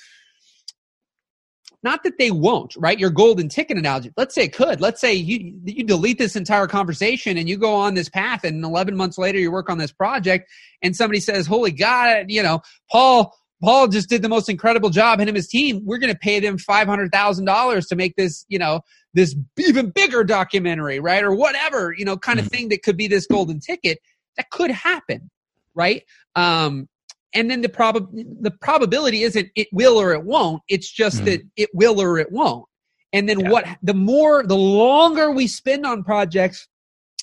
not 1.85 2.03
that 2.03 2.19
they 2.19 2.31
won't, 2.31 2.75
right? 2.79 2.99
Your 2.99 3.11
golden 3.11 3.51
ticket 3.51 3.77
analogy. 3.77 4.11
Let's 4.17 4.35
say 4.35 4.45
it 4.45 4.55
could. 4.55 4.81
Let's 4.81 5.03
say 5.03 5.13
you 5.13 5.55
you 5.65 5.85
delete 5.85 6.19
this 6.19 6.35
entire 6.35 6.67
conversation 6.67 7.37
and 7.37 7.47
you 7.47 7.59
go 7.59 7.75
on 7.75 7.93
this 7.93 8.09
path, 8.09 8.43
and 8.43 8.65
11 8.65 8.97
months 8.97 9.19
later 9.19 9.39
you 9.39 9.53
work 9.53 9.69
on 9.69 9.77
this 9.77 9.93
project, 9.93 10.51
and 10.83 10.97
somebody 10.97 11.21
says, 11.21 11.47
"Holy 11.47 11.71
God, 11.71 12.27
you 12.29 12.43
know, 12.43 12.61
Paul." 12.91 13.37
Paul 13.65 13.89
just 13.89 14.11
did 14.11 14.21
the 14.21 14.29
most 14.29 14.49
incredible 14.49 14.91
job, 14.91 15.21
him 15.21 15.29
and 15.29 15.37
his 15.37 15.49
team. 15.49 15.81
We're 15.85 15.99
going 15.99 16.13
to 16.13 16.19
pay 16.19 16.39
them 16.39 16.59
five 16.59 16.87
hundred 16.87 17.11
thousand 17.13 17.47
dollars 17.47 17.87
to 17.87 17.97
make 17.97 18.15
this, 18.17 18.45
you 18.49 18.59
know, 18.59 18.81
this 19.15 19.35
even 19.59 19.91
bigger 19.91 20.23
documentary, 20.23 21.01
right, 21.01 21.25
or 21.25 21.35
whatever, 21.35 21.95
you 21.97 22.05
know, 22.05 22.17
kind 22.17 22.39
of 22.39 22.45
mm-hmm. 22.47 22.55
thing 22.55 22.69
that 22.69 22.83
could 22.83 22.97
be 22.97 23.09
this 23.09 23.27
golden 23.27 23.61
ticket. 23.61 23.99
That 24.37 24.51
could 24.51 24.71
happen, 24.71 25.31
right? 25.75 26.03
Um, 26.35 26.89
and 27.33 27.51
then 27.51 27.63
the 27.63 27.69
prob 27.69 28.09
the 28.13 28.51
probability 28.51 29.23
isn't 29.23 29.49
it 29.57 29.69
will 29.73 30.01
or 30.01 30.13
it 30.13 30.25
won't 30.25 30.63
it's 30.69 30.91
just 30.91 31.23
mm. 31.23 31.25
that 31.25 31.43
it 31.57 31.69
will 31.75 32.01
or 32.01 32.19
it 32.19 32.31
won't 32.31 32.65
and 33.13 33.29
then 33.29 33.41
yeah. 33.41 33.51
what 33.51 33.67
the 33.83 33.95
more 33.95 34.47
the 34.47 34.57
longer 34.57 35.31
we 35.31 35.47
spend 35.47 35.85
on 35.85 36.05
projects 36.05 36.69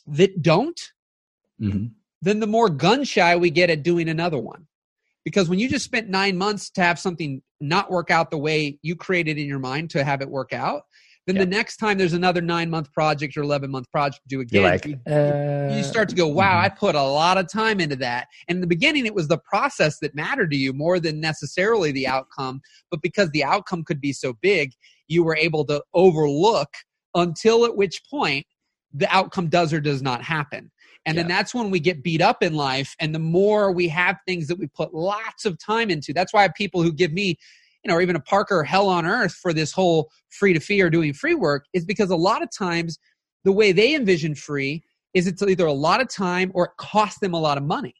that 0.05 0.41
don't 0.41 0.91
mm-hmm. 1.61 1.85
then 2.21 2.39
the 2.39 2.47
more 2.47 2.69
gun 2.69 3.03
shy 3.03 3.35
we 3.35 3.49
get 3.49 3.69
at 3.69 3.83
doing 3.83 4.09
another 4.09 4.37
one 4.37 4.67
because 5.24 5.49
when 5.49 5.59
you 5.59 5.69
just 5.69 5.86
spent 5.86 6.09
nine 6.09 6.38
months 6.38 6.69
to 6.72 6.82
have 6.82 6.99
something 6.99 7.41
not 7.59 7.91
work 7.91 8.09
out 8.11 8.32
the 8.32 8.38
way 8.38 8.80
you 8.82 8.95
created 8.95 9.38
in 9.38 9.47
your 9.47 9.59
mind 9.59 9.89
to 9.91 10.03
have 10.03 10.22
it 10.22 10.30
work 10.30 10.53
out 10.53 10.84
then 11.28 11.36
yep. 11.36 11.45
the 11.45 11.55
next 11.55 11.78
time 11.78 11.97
there's 11.97 12.13
another 12.13 12.41
nine 12.41 12.69
month 12.69 12.91
project 12.93 13.38
or 13.38 13.43
11 13.43 13.69
month 13.69 13.89
project 13.91 14.24
to 14.24 14.28
do 14.28 14.41
again, 14.41 14.63
like, 14.63 14.86
you, 14.86 14.99
uh, 15.07 15.74
you, 15.76 15.84
start 15.84 16.09
to 16.09 16.15
go, 16.15 16.28
wow, 16.28 16.55
mm-hmm. 16.55 16.65
I 16.65 16.69
put 16.69 16.95
a 16.95 17.03
lot 17.03 17.38
of 17.38 17.51
time 17.51 17.80
into 17.80 17.95
that. 17.97 18.28
And 18.47 18.57
in 18.57 18.61
the 18.61 18.67
beginning, 18.67 19.05
it 19.05 19.13
was 19.13 19.28
the 19.28 19.38
process 19.38 19.99
that 19.99 20.15
mattered 20.15 20.49
to 20.51 20.57
you 20.57 20.74
more 20.74 20.99
than 20.99 21.19
necessarily 21.19 21.91
the 21.91 22.07
outcome. 22.07 22.61
But 22.89 23.03
because 23.03 23.30
the 23.30 23.43
outcome 23.43 23.84
could 23.84 24.01
be 24.01 24.13
so 24.13 24.34
big, 24.41 24.72
you 25.07 25.24
were 25.24 25.36
able 25.36 25.63
to 25.65 25.84
overlook 25.93 26.69
until 27.13 27.65
at 27.65 27.76
which 27.76 28.01
point 28.09 28.47
the 28.93 29.13
outcome 29.13 29.47
does 29.47 29.74
or 29.74 29.80
does 29.80 30.01
not 30.01 30.24
happen. 30.24 30.72
And 31.05 31.17
then 31.17 31.27
that's 31.27 31.55
when 31.55 31.71
we 31.71 31.79
get 31.79 32.03
beat 32.03 32.21
up 32.21 32.43
in 32.43 32.53
life. 32.53 32.95
And 32.99 33.13
the 33.13 33.19
more 33.19 33.71
we 33.71 33.87
have 33.87 34.17
things 34.27 34.47
that 34.47 34.59
we 34.59 34.67
put 34.67 34.93
lots 34.93 35.45
of 35.45 35.57
time 35.57 35.89
into, 35.89 36.13
that's 36.13 36.31
why 36.31 36.47
people 36.49 36.83
who 36.83 36.93
give 36.93 37.11
me 37.11 37.39
you 37.83 37.89
know, 37.89 37.95
or 37.95 38.01
even 38.01 38.15
a 38.15 38.21
Parker 38.21 38.63
hell 38.63 38.89
on 38.89 39.05
earth 39.05 39.33
for 39.33 39.53
this 39.53 39.71
whole 39.71 40.11
free 40.29 40.53
to 40.53 40.59
fee 40.59 40.81
or 40.81 40.89
doing 40.89 41.13
free 41.13 41.35
work 41.35 41.65
is 41.73 41.85
because 41.85 42.09
a 42.09 42.15
lot 42.15 42.43
of 42.43 42.49
times 42.51 42.99
the 43.43 43.51
way 43.51 43.71
they 43.71 43.95
envision 43.95 44.35
free 44.35 44.83
is 45.13 45.27
it's 45.27 45.41
either 45.41 45.65
a 45.65 45.73
lot 45.73 46.01
of 46.01 46.07
time 46.07 46.51
or 46.53 46.65
it 46.65 46.71
costs 46.77 47.19
them 47.19 47.33
a 47.33 47.39
lot 47.39 47.57
of 47.57 47.63
money. 47.63 47.95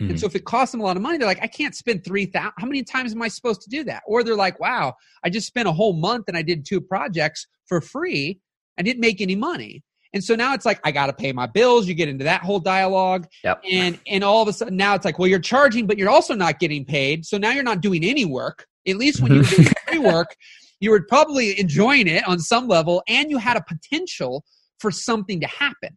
Mm-hmm. 0.00 0.10
And 0.10 0.20
so 0.20 0.26
if 0.26 0.36
it 0.36 0.44
costs 0.44 0.72
them 0.72 0.80
a 0.80 0.84
lot 0.84 0.96
of 0.96 1.02
money, 1.02 1.18
they're 1.18 1.26
like, 1.26 1.42
I 1.42 1.46
can't 1.46 1.74
spend 1.74 2.04
three 2.04 2.26
thousand. 2.26 2.52
How 2.58 2.66
many 2.66 2.82
times 2.82 3.12
am 3.12 3.22
I 3.22 3.28
supposed 3.28 3.62
to 3.62 3.70
do 3.70 3.82
that? 3.84 4.02
Or 4.06 4.22
they're 4.22 4.36
like, 4.36 4.60
Wow, 4.60 4.94
I 5.24 5.30
just 5.30 5.46
spent 5.46 5.68
a 5.68 5.72
whole 5.72 5.94
month 5.94 6.26
and 6.28 6.36
I 6.36 6.42
did 6.42 6.64
two 6.64 6.80
projects 6.80 7.46
for 7.66 7.80
free. 7.80 8.40
I 8.78 8.82
didn't 8.82 9.00
make 9.00 9.20
any 9.20 9.34
money. 9.34 9.82
And 10.16 10.24
so 10.24 10.34
now 10.34 10.54
it's 10.54 10.64
like 10.64 10.80
I 10.82 10.92
got 10.92 11.08
to 11.08 11.12
pay 11.12 11.30
my 11.34 11.44
bills. 11.46 11.86
You 11.86 11.92
get 11.92 12.08
into 12.08 12.24
that 12.24 12.40
whole 12.40 12.58
dialogue, 12.58 13.28
yep. 13.44 13.60
and 13.70 13.98
and 14.06 14.24
all 14.24 14.40
of 14.40 14.48
a 14.48 14.52
sudden 14.54 14.74
now 14.74 14.94
it's 14.94 15.04
like, 15.04 15.18
well, 15.18 15.28
you're 15.28 15.38
charging, 15.38 15.86
but 15.86 15.98
you're 15.98 16.08
also 16.08 16.34
not 16.34 16.58
getting 16.58 16.86
paid. 16.86 17.26
So 17.26 17.36
now 17.36 17.50
you're 17.50 17.62
not 17.62 17.82
doing 17.82 18.02
any 18.02 18.24
work. 18.24 18.66
At 18.88 18.96
least 18.96 19.20
when 19.20 19.32
you 19.32 19.38
were 19.40 19.44
doing 19.44 19.68
free 19.86 19.98
work, 19.98 20.34
you 20.80 20.90
were 20.90 21.02
probably 21.02 21.60
enjoying 21.60 22.08
it 22.08 22.26
on 22.26 22.38
some 22.38 22.66
level, 22.66 23.02
and 23.06 23.30
you 23.30 23.36
had 23.36 23.58
a 23.58 23.64
potential 23.68 24.42
for 24.80 24.90
something 24.90 25.38
to 25.40 25.46
happen. 25.46 25.94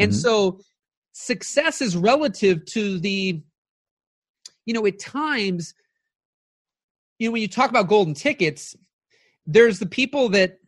And 0.00 0.10
mm-hmm. 0.10 0.18
so 0.18 0.58
success 1.12 1.80
is 1.80 1.96
relative 1.96 2.64
to 2.64 2.98
the, 2.98 3.40
you 4.66 4.74
know, 4.74 4.84
at 4.84 4.98
times, 4.98 5.74
you 7.20 7.28
know, 7.28 7.32
when 7.32 7.42
you 7.42 7.46
talk 7.46 7.70
about 7.70 7.86
golden 7.86 8.14
tickets, 8.14 8.74
there's 9.46 9.78
the 9.78 9.86
people 9.86 10.28
that 10.30 10.58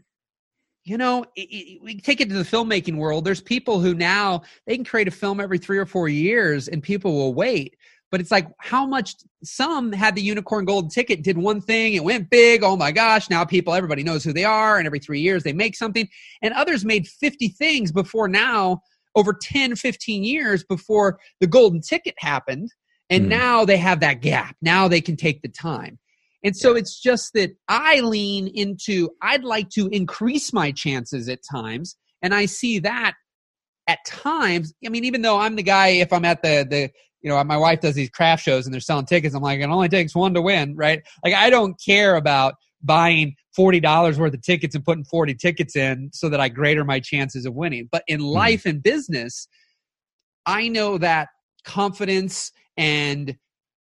you 0.84 0.98
know 0.98 1.24
we 1.36 2.00
take 2.02 2.20
it 2.20 2.28
to 2.28 2.34
the 2.34 2.42
filmmaking 2.42 2.96
world. 2.96 3.24
There's 3.24 3.40
people 3.40 3.80
who 3.80 3.94
now 3.94 4.42
they 4.66 4.74
can 4.74 4.84
create 4.84 5.08
a 5.08 5.12
film 5.12 5.40
every 5.40 5.58
three 5.58 5.78
or 5.78 5.86
four 5.86 6.08
years 6.08 6.68
and 6.68 6.82
people 6.82 7.12
will 7.12 7.34
wait. 7.34 7.76
But 8.10 8.20
it's 8.20 8.30
like 8.30 8.48
how 8.58 8.84
much 8.84 9.14
some 9.42 9.92
had 9.92 10.14
the 10.14 10.22
unicorn 10.22 10.64
golden 10.64 10.90
ticket 10.90 11.22
did 11.22 11.38
one 11.38 11.60
thing 11.60 11.94
it 11.94 12.04
went 12.04 12.30
big 12.30 12.62
oh 12.62 12.76
my 12.76 12.92
gosh 12.92 13.30
now 13.30 13.44
people 13.44 13.72
everybody 13.74 14.02
knows 14.02 14.22
who 14.22 14.32
they 14.32 14.44
are 14.44 14.76
and 14.78 14.86
every 14.86 14.98
three 14.98 15.20
years 15.20 15.42
they 15.42 15.52
make 15.52 15.76
something. 15.76 16.08
And 16.42 16.52
others 16.54 16.84
made 16.84 17.06
50 17.06 17.48
things 17.48 17.92
before 17.92 18.28
now 18.28 18.82
over 19.14 19.32
10 19.32 19.76
15 19.76 20.24
years 20.24 20.64
before 20.64 21.18
the 21.40 21.46
golden 21.46 21.80
ticket 21.80 22.14
happened. 22.18 22.70
And 23.08 23.26
mm. 23.26 23.28
now 23.28 23.64
they 23.64 23.76
have 23.76 24.00
that 24.00 24.20
gap. 24.20 24.56
Now 24.62 24.88
they 24.88 25.00
can 25.00 25.16
take 25.16 25.42
the 25.42 25.48
time 25.48 25.98
and 26.44 26.56
so 26.56 26.72
yeah. 26.72 26.78
it's 26.78 27.00
just 27.00 27.32
that 27.34 27.50
i 27.68 28.00
lean 28.00 28.48
into 28.48 29.10
i'd 29.22 29.44
like 29.44 29.68
to 29.70 29.88
increase 29.88 30.52
my 30.52 30.72
chances 30.72 31.28
at 31.28 31.40
times 31.50 31.96
and 32.22 32.34
i 32.34 32.46
see 32.46 32.78
that 32.78 33.14
at 33.88 34.04
times, 34.06 34.72
I 34.84 34.88
mean, 34.88 35.04
even 35.04 35.22
though 35.22 35.38
I'm 35.38 35.56
the 35.56 35.62
guy, 35.62 35.88
if 35.88 36.12
I'm 36.12 36.24
at 36.24 36.42
the 36.42 36.66
the 36.68 36.90
you 37.20 37.30
know, 37.30 37.42
my 37.44 37.56
wife 37.56 37.80
does 37.80 37.94
these 37.94 38.10
craft 38.10 38.42
shows 38.42 38.66
and 38.66 38.74
they're 38.74 38.80
selling 38.80 39.06
tickets. 39.06 39.32
I'm 39.34 39.42
like, 39.42 39.60
it 39.60 39.68
only 39.68 39.88
takes 39.88 40.12
one 40.12 40.34
to 40.34 40.42
win, 40.42 40.74
right? 40.74 41.00
Like, 41.24 41.34
I 41.34 41.50
don't 41.50 41.80
care 41.80 42.16
about 42.16 42.54
buying 42.82 43.36
$40 43.56 44.18
worth 44.18 44.34
of 44.34 44.42
tickets 44.42 44.74
and 44.74 44.84
putting 44.84 45.04
40 45.04 45.34
tickets 45.34 45.76
in 45.76 46.10
so 46.12 46.28
that 46.28 46.40
I 46.40 46.48
greater 46.48 46.84
my 46.84 46.98
chances 46.98 47.46
of 47.46 47.54
winning. 47.54 47.88
But 47.92 48.02
in 48.08 48.18
mm-hmm. 48.18 48.26
life 48.26 48.66
and 48.66 48.82
business, 48.82 49.46
I 50.46 50.66
know 50.66 50.98
that 50.98 51.28
confidence 51.64 52.50
and 52.76 53.36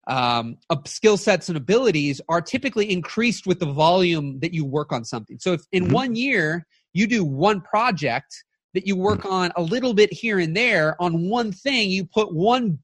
um, 0.08 0.58
skill 0.86 1.18
sets 1.18 1.49
and 1.49 1.58
abilities 1.58 2.22
are 2.28 2.41
typically 2.41 2.91
increased 2.91 3.45
with 3.45 3.60
the 3.60 3.72
volume 3.72 4.39
that 4.39 4.54
you 4.54 4.66
work 4.66 4.91
on 4.91 5.06
something. 5.06 5.38
So 5.39 5.54
if 5.54 5.62
in 5.72 5.86
mm-hmm. 5.86 5.93
one 5.93 6.16
year 6.16 6.66
you 6.93 7.08
do 7.08 7.24
one 7.24 7.62
project 7.62 8.43
that 8.74 8.88
you 8.88 8.95
work 8.95 9.20
mm-hmm. 9.20 9.34
on 9.34 9.52
a 9.56 9.62
little 9.62 9.93
bit 9.93 10.12
here 10.12 10.39
and 10.39 10.56
there 10.56 11.02
on 11.02 11.30
one 11.30 11.52
thing, 11.52 11.89
you 11.89 12.06
put 12.06 12.34
one 12.34 12.80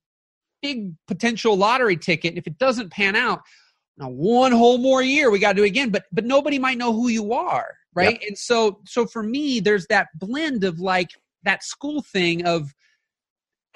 big 0.62 0.94
potential 1.08 1.56
lottery 1.56 1.98
ticket. 1.98 2.38
If 2.38 2.48
it 2.48 2.58
doesn't 2.58 2.92
pan 2.92 3.16
out, 3.16 3.42
now 3.98 4.10
one 4.10 4.52
whole 4.52 4.78
more 4.78 5.02
year 5.02 5.32
we 5.32 5.40
got 5.40 5.54
to 5.54 5.56
do 5.56 5.64
it 5.64 5.68
again. 5.68 5.90
But 5.90 6.06
but 6.12 6.26
nobody 6.26 6.60
might 6.60 6.78
know 6.78 6.94
who 6.94 7.08
you 7.08 7.34
are, 7.34 7.76
right? 7.94 8.20
Yep. 8.22 8.28
And 8.28 8.38
so 8.38 8.80
so 8.86 9.08
for 9.08 9.24
me, 9.24 9.60
there's 9.60 9.88
that 9.88 10.08
blend 10.16 10.64
of 10.64 10.80
like 10.80 11.10
that 11.44 11.64
school 11.64 12.04
thing 12.04 12.46
of 12.46 12.74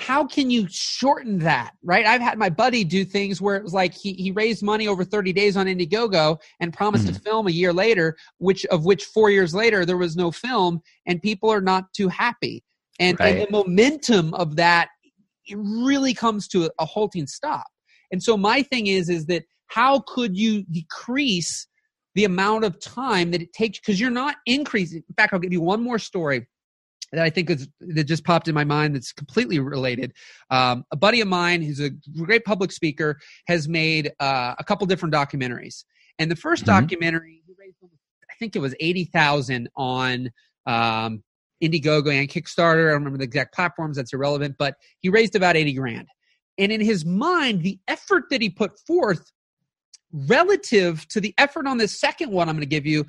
how 0.02 0.26
can 0.26 0.50
you 0.50 0.68
shorten 0.70 1.38
that 1.40 1.74
right 1.84 2.06
i've 2.06 2.22
had 2.22 2.38
my 2.38 2.50
buddy 2.50 2.84
do 2.84 3.06
things 3.06 3.40
where 3.40 3.56
it 3.56 3.64
was 3.64 3.74
like 3.74 3.94
he, 3.94 4.14
he 4.14 4.32
raised 4.32 4.64
money 4.64 4.88
over 4.88 5.04
30 5.04 5.32
days 5.34 5.56
on 5.56 5.68
indiegogo 5.68 6.38
and 6.60 6.74
promised 6.74 7.06
mm-hmm. 7.06 7.16
to 7.16 7.22
film 7.22 7.48
a 7.48 7.52
year 7.52 7.72
later 7.72 8.16
which 8.38 8.66
of 8.66 8.86
which 8.86 9.06
four 9.06 9.30
years 9.30 9.54
later 9.54 9.86
there 9.86 9.98
was 9.98 10.16
no 10.16 10.32
film 10.32 10.82
and 11.06 11.22
people 11.22 11.50
are 11.50 11.62
not 11.62 11.86
too 11.94 12.08
happy 12.08 12.64
and, 13.00 13.20
right. 13.20 13.36
and 13.36 13.48
the 13.48 13.52
momentum 13.52 14.34
of 14.36 14.56
that 14.56 14.90
it 15.48 15.58
really 15.58 16.14
comes 16.14 16.48
to 16.50 16.66
a, 16.66 16.70
a 16.80 16.86
halting 16.86 17.28
stop. 17.28 17.68
And 18.12 18.22
so 18.22 18.38
my 18.38 18.62
thing 18.62 18.88
is 18.88 19.10
is 19.10 19.26
that 19.28 19.44
how 19.68 20.04
could 20.08 20.38
you 20.38 20.64
decrease 20.64 21.68
the 22.16 22.26
amount 22.26 22.66
of 22.66 22.80
time 22.80 23.32
that 23.32 23.42
it 23.42 23.54
takes 23.54 23.80
because 23.80 24.00
you're 24.00 24.10
not 24.10 24.36
increasing. 24.46 25.02
In 25.08 25.16
fact, 25.16 25.32
I'll 25.32 25.40
give 25.40 25.54
you 25.54 25.62
one 25.62 25.82
more 25.82 25.98
story 25.98 26.46
that 27.12 27.24
I 27.24 27.30
think 27.30 27.50
is 27.50 27.68
that 27.80 28.06
just 28.06 28.24
popped 28.24 28.48
in 28.48 28.56
my 28.56 28.64
mind 28.64 28.96
that's 28.96 29.12
completely 29.12 29.60
related. 29.60 30.14
Um, 30.50 30.86
a 30.92 30.96
buddy 30.96 31.22
of 31.22 31.28
mine 31.28 31.62
who's 31.62 31.80
a 31.80 31.90
great 32.18 32.46
public 32.46 32.72
speaker 32.72 33.20
has 33.48 33.68
made 33.68 34.12
uh, 34.20 34.56
a 34.58 34.64
couple 34.64 34.88
different 34.88 35.14
documentaries. 35.14 35.84
And 36.20 36.30
the 36.30 36.36
1st 36.36 36.42
mm-hmm. 36.42 36.66
documentary, 36.66 37.42
he 37.46 37.54
raised, 37.58 37.76
I 37.84 38.34
think 38.40 38.56
it 38.56 38.60
was 38.60 38.76
eighty 38.80 39.06
thousand 39.06 39.70
on 39.76 40.30
um, 40.66 41.24
Indiegogo 41.62 42.14
and 42.14 42.28
Kickstarter. 42.28 42.88
I 42.88 42.92
don't 42.92 43.04
remember 43.04 43.20
the 43.20 43.24
exact 43.24 43.54
platforms, 43.54 43.98
that's 43.98 44.14
irrelevant, 44.14 44.56
but 44.58 44.76
he 45.00 45.10
raised 45.10 45.36
about 45.36 45.56
80 45.56 45.74
grand. 45.74 46.08
And 46.58 46.72
in 46.72 46.82
his 46.82 47.06
mind, 47.06 47.64
the 47.64 47.80
effort 47.88 48.26
that 48.30 48.42
he 48.42 48.50
put 48.50 48.78
forth 48.80 49.32
relative 50.12 51.08
to 51.08 51.22
the 51.22 51.34
effort 51.38 51.68
on 51.68 51.78
this 51.78 51.98
second 51.98 52.32
one 52.32 52.50
I'm 52.50 52.56
going 52.56 52.62
to 52.62 52.66
give 52.66 52.86
you 52.86 53.06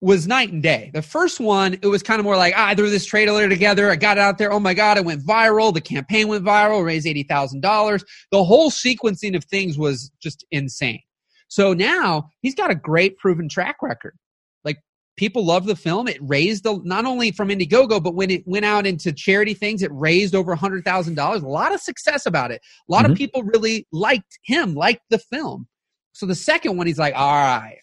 was 0.00 0.26
night 0.28 0.52
and 0.52 0.62
day. 0.62 0.90
The 0.94 1.02
first 1.02 1.40
one, 1.40 1.74
it 1.82 1.86
was 1.86 2.02
kind 2.02 2.20
of 2.20 2.24
more 2.24 2.36
like, 2.36 2.54
ah, 2.56 2.68
I 2.68 2.74
threw 2.74 2.88
this 2.88 3.04
trade 3.04 3.26
trailer 3.26 3.48
together. 3.48 3.90
I 3.90 3.96
got 3.96 4.16
it 4.16 4.20
out 4.20 4.38
there. 4.38 4.52
Oh 4.52 4.60
my 4.60 4.74
God, 4.74 4.96
it 4.96 5.04
went 5.04 5.26
viral. 5.26 5.74
The 5.74 5.80
campaign 5.80 6.28
went 6.28 6.44
viral, 6.44 6.84
raised 6.84 7.06
$80,000. 7.06 8.04
The 8.30 8.44
whole 8.44 8.70
sequencing 8.70 9.36
of 9.36 9.44
things 9.44 9.76
was 9.76 10.10
just 10.22 10.44
insane. 10.50 11.00
So 11.48 11.72
now 11.72 12.30
he's 12.42 12.54
got 12.54 12.70
a 12.70 12.74
great 12.74 13.16
proven 13.18 13.48
track 13.48 13.76
record 13.82 14.16
Like 14.64 14.78
people 15.16 15.44
love 15.44 15.66
the 15.66 15.74
film. 15.74 16.06
It 16.06 16.18
raised 16.20 16.62
the, 16.62 16.80
not 16.84 17.04
only 17.04 17.32
from 17.32 17.48
Indiegogo, 17.48 18.02
but 18.02 18.14
when 18.14 18.30
it 18.30 18.46
went 18.46 18.66
out 18.66 18.86
into 18.86 19.12
charity 19.12 19.54
things, 19.54 19.82
it 19.82 19.90
raised 19.92 20.34
over 20.34 20.52
a 20.52 20.56
hundred 20.56 20.84
thousand 20.84 21.14
dollars. 21.14 21.42
A 21.42 21.48
lot 21.48 21.74
of 21.74 21.80
success 21.80 22.26
about 22.26 22.52
it. 22.52 22.60
A 22.88 22.92
lot 22.92 23.02
mm-hmm. 23.02 23.12
of 23.12 23.18
people 23.18 23.42
really 23.42 23.86
liked 23.90 24.38
him, 24.44 24.74
liked 24.74 25.02
the 25.10 25.18
film. 25.18 25.66
So 26.12 26.26
the 26.26 26.34
second 26.34 26.76
one, 26.76 26.86
he's 26.86 26.98
like, 26.98 27.14
all 27.16 27.32
right, 27.32 27.78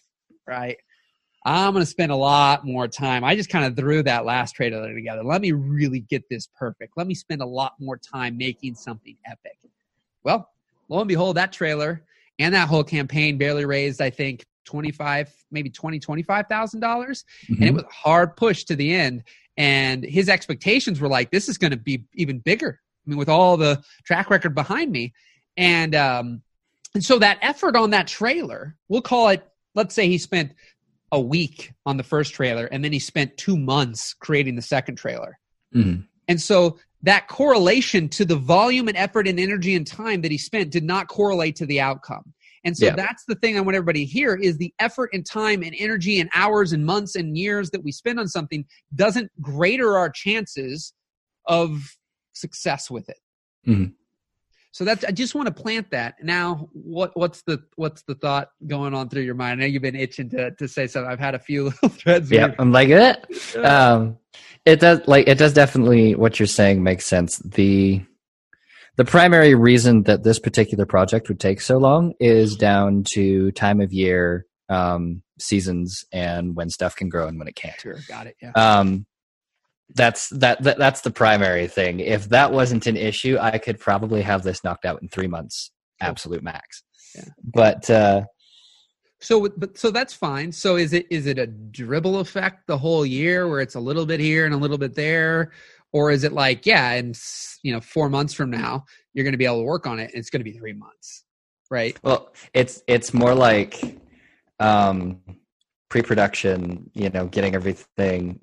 right. 0.46 0.76
I'm 1.46 1.72
going 1.72 1.82
to 1.82 1.88
spend 1.88 2.10
a 2.10 2.16
lot 2.16 2.66
more 2.66 2.88
time. 2.88 3.22
I 3.22 3.36
just 3.36 3.48
kind 3.50 3.64
of 3.64 3.76
threw 3.76 4.02
that 4.02 4.24
last 4.24 4.56
trailer 4.56 4.92
together. 4.92 5.22
Let 5.22 5.40
me 5.40 5.52
really 5.52 6.00
get 6.00 6.28
this 6.28 6.48
perfect. 6.58 6.94
Let 6.96 7.06
me 7.06 7.14
spend 7.14 7.40
a 7.40 7.46
lot 7.46 7.74
more 7.78 7.96
time 7.96 8.36
making 8.36 8.74
something 8.74 9.16
epic. 9.24 9.56
Well, 10.24 10.50
lo 10.88 10.98
and 10.98 11.06
behold, 11.06 11.36
that 11.36 11.52
trailer 11.52 12.02
and 12.40 12.52
that 12.52 12.66
whole 12.66 12.82
campaign 12.82 13.38
barely 13.38 13.64
raised, 13.64 14.02
I 14.02 14.10
think, 14.10 14.44
25 14.64 15.32
maybe 15.52 15.70
20 15.70 16.00
25000 16.00 16.80
dollars 16.80 17.24
mm-hmm. 17.44 17.52
and 17.52 17.62
it 17.62 17.66
mm-hmm. 17.66 17.76
was 17.76 17.84
a 17.84 17.86
hard 17.86 18.36
push 18.36 18.64
to 18.64 18.74
the 18.74 18.92
end 18.92 19.22
and 19.56 20.02
his 20.02 20.28
expectations 20.28 21.00
were 21.00 21.06
like 21.06 21.30
this 21.30 21.48
is 21.48 21.56
going 21.56 21.70
to 21.70 21.76
be 21.76 22.02
even 22.14 22.40
bigger 22.40 22.80
i 23.06 23.08
mean 23.10 23.16
with 23.16 23.28
all 23.28 23.56
the 23.56 23.80
track 24.04 24.28
record 24.28 24.56
behind 24.56 24.90
me 24.90 25.14
and 25.56 25.94
um 25.94 26.42
and 26.94 27.04
so 27.04 27.16
that 27.16 27.38
effort 27.42 27.76
on 27.76 27.90
that 27.90 28.08
trailer 28.08 28.74
we'll 28.88 29.00
call 29.00 29.28
it 29.28 29.46
let's 29.76 29.94
say 29.94 30.08
he 30.08 30.18
spent 30.18 30.50
a 31.12 31.20
week 31.20 31.72
on 31.84 31.96
the 31.96 32.02
first 32.02 32.34
trailer 32.34 32.66
and 32.66 32.84
then 32.84 32.92
he 32.92 32.98
spent 32.98 33.36
two 33.36 33.56
months 33.56 34.14
creating 34.14 34.56
the 34.56 34.62
second 34.62 34.96
trailer 34.96 35.38
mm-hmm. 35.74 36.00
and 36.28 36.40
so 36.40 36.78
that 37.02 37.28
correlation 37.28 38.08
to 38.08 38.24
the 38.24 38.36
volume 38.36 38.88
and 38.88 38.96
effort 38.96 39.28
and 39.28 39.38
energy 39.38 39.76
and 39.76 39.86
time 39.86 40.22
that 40.22 40.30
he 40.30 40.38
spent 40.38 40.70
did 40.70 40.84
not 40.84 41.08
correlate 41.08 41.56
to 41.56 41.66
the 41.66 41.80
outcome 41.80 42.34
and 42.66 42.76
so 42.76 42.86
yeah. 42.86 42.96
that's 42.96 43.24
the 43.26 43.36
thing 43.36 43.56
I 43.56 43.60
want 43.60 43.76
everybody 43.76 44.04
to 44.04 44.10
hear 44.10 44.34
is 44.34 44.58
the 44.58 44.74
effort 44.80 45.10
and 45.12 45.24
time 45.24 45.62
and 45.62 45.72
energy 45.78 46.18
and 46.18 46.28
hours 46.34 46.72
and 46.72 46.84
months 46.84 47.14
and 47.14 47.38
years 47.38 47.70
that 47.70 47.84
we 47.84 47.92
spend 47.92 48.18
on 48.18 48.26
something 48.26 48.64
doesn't 48.92 49.30
greater 49.40 49.96
our 49.96 50.10
chances 50.10 50.92
of 51.46 51.96
success 52.32 52.90
with 52.90 53.08
it. 53.08 53.18
Mm-hmm. 53.68 53.92
So 54.76 54.84
that's 54.84 55.06
I 55.06 55.10
just 55.10 55.34
want 55.34 55.46
to 55.46 55.54
plant 55.54 55.90
that. 55.92 56.22
Now, 56.22 56.68
what 56.74 57.16
what's 57.16 57.40
the 57.40 57.62
what's 57.76 58.02
the 58.02 58.14
thought 58.14 58.50
going 58.66 58.92
on 58.92 59.08
through 59.08 59.22
your 59.22 59.34
mind? 59.34 59.52
I 59.52 59.64
know 59.64 59.66
you've 59.72 59.80
been 59.80 59.96
itching 59.96 60.28
to 60.30 60.50
to 60.50 60.68
say 60.68 60.86
something. 60.86 61.10
I've 61.10 61.18
had 61.18 61.34
a 61.34 61.38
few 61.38 61.64
little 61.82 61.88
threads. 61.88 62.30
Yeah, 62.30 62.54
I'm 62.58 62.72
like 62.72 62.90
it. 62.90 63.24
Um, 63.56 64.18
it 64.66 64.80
does 64.80 65.00
like 65.06 65.28
it 65.28 65.38
does 65.38 65.54
definitely 65.54 66.14
what 66.14 66.38
you're 66.38 66.46
saying 66.46 66.82
makes 66.82 67.06
sense. 67.06 67.38
The 67.38 68.04
the 68.96 69.06
primary 69.06 69.54
reason 69.54 70.02
that 70.02 70.24
this 70.24 70.38
particular 70.38 70.84
project 70.84 71.30
would 71.30 71.40
take 71.40 71.62
so 71.62 71.78
long 71.78 72.12
is 72.20 72.54
down 72.54 73.04
to 73.14 73.52
time 73.52 73.80
of 73.80 73.94
year, 73.94 74.44
um, 74.68 75.22
seasons, 75.38 76.04
and 76.12 76.54
when 76.54 76.68
stuff 76.68 76.94
can 76.96 77.08
grow 77.08 77.28
and 77.28 77.38
when 77.38 77.48
it 77.48 77.56
can't. 77.56 77.80
Sure, 77.80 77.96
got 78.08 78.26
it. 78.26 78.36
Yeah. 78.42 78.50
Um, 78.50 79.06
that's 79.94 80.28
that, 80.30 80.62
that 80.62 80.78
that's 80.78 81.02
the 81.02 81.10
primary 81.10 81.68
thing. 81.68 82.00
If 82.00 82.28
that 82.30 82.52
wasn't 82.52 82.86
an 82.86 82.96
issue, 82.96 83.38
I 83.40 83.58
could 83.58 83.78
probably 83.78 84.22
have 84.22 84.42
this 84.42 84.64
knocked 84.64 84.84
out 84.84 85.00
in 85.02 85.08
three 85.08 85.28
months, 85.28 85.70
absolute 86.00 86.42
max. 86.42 86.82
Yeah. 87.14 87.24
But 87.54 87.88
uh, 87.88 88.24
so, 89.20 89.48
but 89.56 89.78
so 89.78 89.90
that's 89.90 90.12
fine. 90.12 90.52
So, 90.52 90.76
is 90.76 90.92
it 90.92 91.06
is 91.10 91.26
it 91.26 91.38
a 91.38 91.46
dribble 91.46 92.18
effect 92.18 92.66
the 92.66 92.76
whole 92.76 93.06
year, 93.06 93.48
where 93.48 93.60
it's 93.60 93.76
a 93.76 93.80
little 93.80 94.06
bit 94.06 94.20
here 94.20 94.44
and 94.44 94.54
a 94.54 94.58
little 94.58 94.78
bit 94.78 94.94
there, 94.94 95.52
or 95.96 96.10
is 96.10 96.24
it 96.24 96.32
like 96.32 96.66
yeah 96.66 96.92
and 96.92 97.18
you 97.62 97.72
know 97.72 97.80
four 97.80 98.08
months 98.08 98.34
from 98.34 98.50
now 98.50 98.84
you're 99.14 99.24
going 99.24 99.32
to 99.32 99.38
be 99.38 99.46
able 99.46 99.60
to 99.60 99.64
work 99.64 99.86
on 99.86 99.98
it 99.98 100.10
and 100.10 100.14
it's 100.14 100.30
going 100.30 100.40
to 100.40 100.50
be 100.50 100.56
three 100.56 100.72
months 100.72 101.24
right 101.70 101.98
well 102.02 102.32
it's 102.52 102.82
it's 102.86 103.14
more 103.14 103.34
like 103.34 103.98
um 104.60 105.20
pre-production 105.88 106.90
you 106.94 107.08
know 107.10 107.26
getting 107.26 107.54
everything 107.54 108.38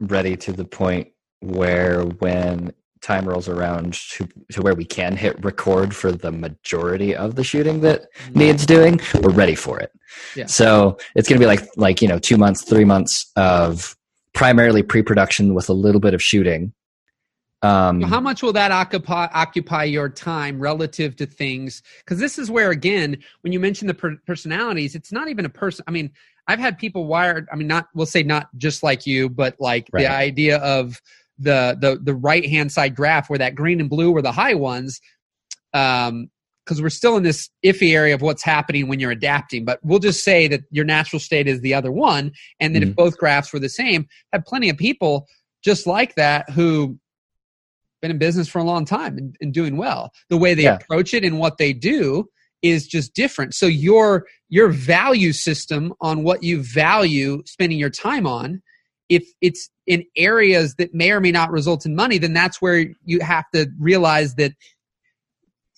ready 0.00 0.36
to 0.36 0.52
the 0.52 0.64
point 0.64 1.08
where 1.40 2.02
when 2.02 2.72
time 3.00 3.28
rolls 3.28 3.48
around 3.48 3.94
to, 3.94 4.28
to 4.50 4.60
where 4.60 4.74
we 4.74 4.84
can 4.84 5.16
hit 5.16 5.42
record 5.44 5.94
for 5.94 6.10
the 6.10 6.32
majority 6.32 7.14
of 7.14 7.36
the 7.36 7.44
shooting 7.44 7.80
that 7.80 8.12
mm-hmm. 8.14 8.38
needs 8.40 8.66
doing 8.66 9.00
we're 9.22 9.30
ready 9.30 9.54
for 9.54 9.78
it 9.78 9.92
yeah. 10.34 10.46
so 10.46 10.98
it's 11.14 11.28
going 11.28 11.38
to 11.38 11.42
be 11.42 11.46
like 11.46 11.64
like 11.76 12.02
you 12.02 12.08
know 12.08 12.18
two 12.18 12.36
months 12.36 12.64
three 12.64 12.84
months 12.84 13.30
of 13.36 13.96
primarily 14.38 14.84
pre-production 14.84 15.52
with 15.52 15.68
a 15.68 15.72
little 15.72 16.00
bit 16.00 16.14
of 16.14 16.22
shooting. 16.22 16.72
Um, 17.62 18.00
how 18.02 18.20
much 18.20 18.40
will 18.40 18.52
that 18.52 18.70
occupy 18.70 19.26
occupy 19.34 19.82
your 19.82 20.08
time 20.08 20.60
relative 20.60 21.16
to 21.16 21.26
things? 21.26 21.82
Because 21.98 22.20
this 22.20 22.38
is 22.38 22.48
where, 22.48 22.70
again, 22.70 23.18
when 23.40 23.52
you 23.52 23.58
mention 23.58 23.88
the 23.88 23.94
per- 23.94 24.20
personalities, 24.28 24.94
it's 24.94 25.10
not 25.10 25.26
even 25.26 25.44
a 25.44 25.48
person. 25.48 25.84
I 25.88 25.90
mean, 25.90 26.12
I've 26.48 26.58
had 26.58 26.78
people 26.78 27.06
wired. 27.06 27.46
I 27.52 27.56
mean, 27.56 27.68
not 27.68 27.88
we'll 27.94 28.06
say 28.06 28.22
not 28.22 28.48
just 28.56 28.82
like 28.82 29.06
you, 29.06 29.28
but 29.28 29.54
like 29.60 29.88
right. 29.92 30.02
the 30.02 30.10
idea 30.10 30.56
of 30.58 31.00
the 31.38 31.76
the 31.80 32.00
the 32.02 32.14
right 32.14 32.48
hand 32.48 32.72
side 32.72 32.96
graph 32.96 33.28
where 33.28 33.38
that 33.38 33.54
green 33.54 33.80
and 33.80 33.90
blue 33.90 34.10
were 34.10 34.22
the 34.22 34.32
high 34.32 34.54
ones. 34.54 35.00
Um, 35.72 36.30
because 36.64 36.82
we're 36.82 36.90
still 36.90 37.16
in 37.16 37.22
this 37.22 37.48
iffy 37.64 37.94
area 37.94 38.14
of 38.14 38.20
what's 38.20 38.42
happening 38.42 38.88
when 38.88 39.00
you're 39.00 39.10
adapting. 39.10 39.64
But 39.64 39.80
we'll 39.82 40.00
just 40.00 40.22
say 40.22 40.48
that 40.48 40.60
your 40.70 40.84
natural 40.84 41.18
state 41.18 41.48
is 41.48 41.62
the 41.62 41.72
other 41.72 41.90
one, 41.90 42.32
and 42.60 42.74
then 42.74 42.82
mm-hmm. 42.82 42.90
if 42.90 42.96
both 42.96 43.16
graphs 43.16 43.54
were 43.54 43.58
the 43.58 43.70
same, 43.70 44.06
have 44.34 44.44
plenty 44.44 44.68
of 44.68 44.76
people 44.76 45.26
just 45.64 45.86
like 45.86 46.14
that 46.16 46.50
who 46.50 46.98
been 48.02 48.10
in 48.10 48.18
business 48.18 48.48
for 48.48 48.58
a 48.58 48.64
long 48.64 48.84
time 48.84 49.16
and, 49.16 49.34
and 49.40 49.54
doing 49.54 49.78
well. 49.78 50.12
The 50.28 50.36
way 50.36 50.52
they 50.52 50.64
yeah. 50.64 50.74
approach 50.76 51.14
it 51.14 51.24
and 51.24 51.38
what 51.38 51.56
they 51.56 51.72
do 51.72 52.28
is 52.62 52.86
just 52.86 53.14
different. 53.14 53.54
So 53.54 53.66
your 53.66 54.26
your 54.48 54.68
value 54.68 55.32
system 55.32 55.92
on 56.00 56.22
what 56.22 56.42
you 56.42 56.62
value 56.62 57.42
spending 57.46 57.78
your 57.78 57.90
time 57.90 58.26
on, 58.26 58.62
if 59.08 59.24
it's 59.40 59.70
in 59.86 60.04
areas 60.16 60.74
that 60.76 60.94
may 60.94 61.10
or 61.10 61.20
may 61.20 61.32
not 61.32 61.50
result 61.50 61.86
in 61.86 61.94
money, 61.94 62.18
then 62.18 62.32
that's 62.32 62.60
where 62.60 62.86
you 63.04 63.20
have 63.20 63.44
to 63.54 63.68
realize 63.78 64.34
that 64.34 64.52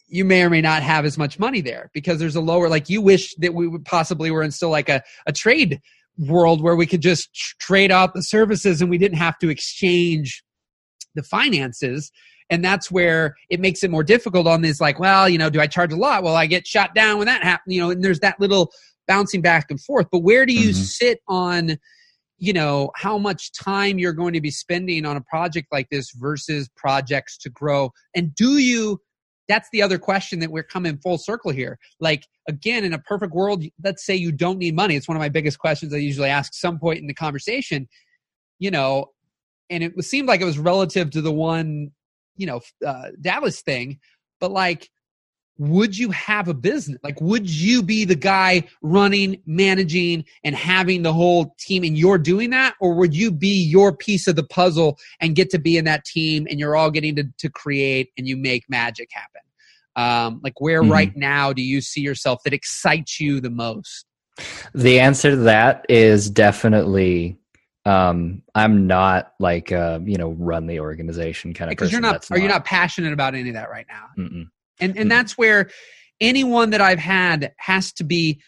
you 0.08 0.24
may 0.24 0.42
or 0.42 0.50
may 0.50 0.60
not 0.60 0.82
have 0.82 1.04
as 1.04 1.16
much 1.16 1.38
money 1.38 1.60
there 1.60 1.90
because 1.94 2.18
there's 2.18 2.36
a 2.36 2.40
lower 2.40 2.68
like 2.68 2.90
you 2.90 3.00
wish 3.00 3.34
that 3.36 3.54
we 3.54 3.68
would 3.68 3.84
possibly 3.84 4.30
were 4.30 4.42
in 4.42 4.50
still 4.50 4.70
like 4.70 4.88
a, 4.88 5.02
a 5.26 5.32
trade 5.32 5.80
world 6.18 6.60
where 6.60 6.74
we 6.74 6.86
could 6.86 7.00
just 7.00 7.32
trade 7.60 7.92
out 7.92 8.12
the 8.12 8.22
services 8.22 8.82
and 8.82 8.90
we 8.90 8.98
didn't 8.98 9.18
have 9.18 9.38
to 9.38 9.48
exchange 9.48 10.42
the 11.14 11.22
finances 11.22 12.10
and 12.50 12.64
that's 12.64 12.90
where 12.90 13.36
it 13.48 13.60
makes 13.60 13.82
it 13.82 13.90
more 13.90 14.04
difficult 14.04 14.46
on 14.46 14.62
this 14.62 14.80
like 14.80 14.98
well 14.98 15.28
you 15.28 15.38
know 15.38 15.48
do 15.50 15.60
i 15.60 15.66
charge 15.66 15.92
a 15.92 15.96
lot 15.96 16.22
well 16.22 16.36
i 16.36 16.46
get 16.46 16.66
shot 16.66 16.94
down 16.94 17.18
when 17.18 17.26
that 17.26 17.42
happens 17.42 17.74
you 17.74 17.80
know 17.80 17.90
and 17.90 18.02
there's 18.02 18.20
that 18.20 18.38
little 18.40 18.70
bouncing 19.08 19.40
back 19.40 19.66
and 19.70 19.80
forth 19.80 20.06
but 20.10 20.20
where 20.20 20.44
do 20.44 20.52
you 20.52 20.70
mm-hmm. 20.70 20.82
sit 20.82 21.20
on 21.28 21.78
you 22.38 22.52
know 22.52 22.90
how 22.96 23.18
much 23.18 23.52
time 23.52 23.98
you're 23.98 24.12
going 24.12 24.32
to 24.32 24.40
be 24.40 24.50
spending 24.50 25.04
on 25.04 25.16
a 25.16 25.20
project 25.22 25.68
like 25.72 25.88
this 25.90 26.10
versus 26.12 26.68
projects 26.76 27.38
to 27.38 27.50
grow 27.50 27.90
and 28.14 28.34
do 28.34 28.58
you 28.58 29.00
that's 29.50 29.68
the 29.72 29.82
other 29.82 29.98
question 29.98 30.38
that 30.38 30.52
we're 30.52 30.62
coming 30.62 30.96
full 30.98 31.18
circle 31.18 31.50
here. 31.50 31.76
Like 31.98 32.24
again, 32.48 32.84
in 32.84 32.94
a 32.94 33.00
perfect 33.00 33.34
world, 33.34 33.64
let's 33.82 34.06
say 34.06 34.14
you 34.14 34.30
don't 34.30 34.58
need 34.58 34.76
money. 34.76 34.94
It's 34.94 35.08
one 35.08 35.16
of 35.16 35.20
my 35.20 35.28
biggest 35.28 35.58
questions 35.58 35.92
I 35.92 35.96
usually 35.96 36.28
ask 36.28 36.54
some 36.54 36.78
point 36.78 37.00
in 37.00 37.08
the 37.08 37.14
conversation. 37.14 37.88
You 38.60 38.70
know, 38.70 39.06
and 39.68 39.82
it 39.82 40.04
seemed 40.04 40.28
like 40.28 40.40
it 40.40 40.44
was 40.44 40.58
relative 40.58 41.10
to 41.10 41.20
the 41.20 41.32
one, 41.32 41.90
you 42.40 42.46
know, 42.46 42.60
uh, 42.86 43.10
Dallas 43.20 43.60
thing, 43.60 44.00
but 44.40 44.50
like 44.50 44.88
would 45.60 45.96
you 45.96 46.10
have 46.10 46.48
a 46.48 46.54
business? 46.54 46.98
Like, 47.04 47.20
would 47.20 47.48
you 47.48 47.82
be 47.82 48.06
the 48.06 48.14
guy 48.14 48.64
running, 48.80 49.42
managing, 49.44 50.24
and 50.42 50.56
having 50.56 51.02
the 51.02 51.12
whole 51.12 51.54
team 51.58 51.84
and 51.84 51.98
you're 51.98 52.16
doing 52.16 52.48
that? 52.50 52.76
Or 52.80 52.94
would 52.94 53.14
you 53.14 53.30
be 53.30 53.62
your 53.62 53.94
piece 53.94 54.26
of 54.26 54.36
the 54.36 54.42
puzzle 54.42 54.98
and 55.20 55.36
get 55.36 55.50
to 55.50 55.58
be 55.58 55.76
in 55.76 55.84
that 55.84 56.06
team 56.06 56.46
and 56.48 56.58
you're 56.58 56.76
all 56.76 56.90
getting 56.90 57.14
to, 57.16 57.24
to 57.40 57.50
create 57.50 58.08
and 58.16 58.26
you 58.26 58.38
make 58.38 58.64
magic 58.70 59.10
happen? 59.12 59.42
Um, 59.96 60.40
like, 60.42 60.62
where 60.62 60.80
mm-hmm. 60.80 60.92
right 60.92 61.14
now 61.14 61.52
do 61.52 61.60
you 61.60 61.82
see 61.82 62.00
yourself 62.00 62.40
that 62.44 62.54
excites 62.54 63.20
you 63.20 63.38
the 63.38 63.50
most? 63.50 64.06
The 64.72 64.98
answer 64.98 65.32
to 65.32 65.36
that 65.36 65.84
is 65.90 66.30
definitely 66.30 67.36
um 67.86 68.42
i'm 68.54 68.86
not 68.86 69.32
like 69.40 69.72
uh 69.72 69.98
you 70.04 70.16
know 70.16 70.30
run 70.32 70.66
the 70.66 70.80
organization 70.80 71.54
kind 71.54 71.70
of 71.70 71.76
because 71.76 71.90
you're 71.90 72.00
not 72.00 72.30
are 72.30 72.36
not, 72.36 72.42
you 72.42 72.48
not 72.48 72.64
passionate 72.64 73.12
about 73.12 73.34
any 73.34 73.48
of 73.48 73.54
that 73.54 73.70
right 73.70 73.86
now 73.88 74.06
Mm-mm 74.18 74.48
and 74.80 74.96
and 74.98 75.10
that's 75.10 75.38
where 75.38 75.70
anyone 76.20 76.70
that 76.70 76.80
I've 76.80 76.98
had 76.98 77.52
has 77.58 77.92
to 77.94 78.04
be 78.04 78.40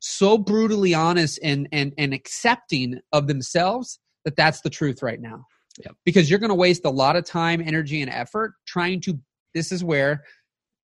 so 0.00 0.36
brutally 0.36 0.94
honest 0.94 1.38
and 1.42 1.68
and 1.72 1.92
and 1.96 2.12
accepting 2.12 3.00
of 3.12 3.26
themselves 3.26 3.98
that 4.24 4.36
that's 4.36 4.60
the 4.60 4.70
truth 4.70 5.02
right 5.02 5.20
now. 5.20 5.46
Yep. 5.84 5.94
Because 6.04 6.30
you're 6.30 6.38
going 6.38 6.50
to 6.50 6.54
waste 6.54 6.84
a 6.84 6.90
lot 6.90 7.16
of 7.16 7.24
time, 7.24 7.60
energy, 7.60 8.00
and 8.00 8.10
effort 8.10 8.54
trying 8.66 9.00
to. 9.02 9.18
This 9.54 9.72
is 9.72 9.84
where 9.84 10.24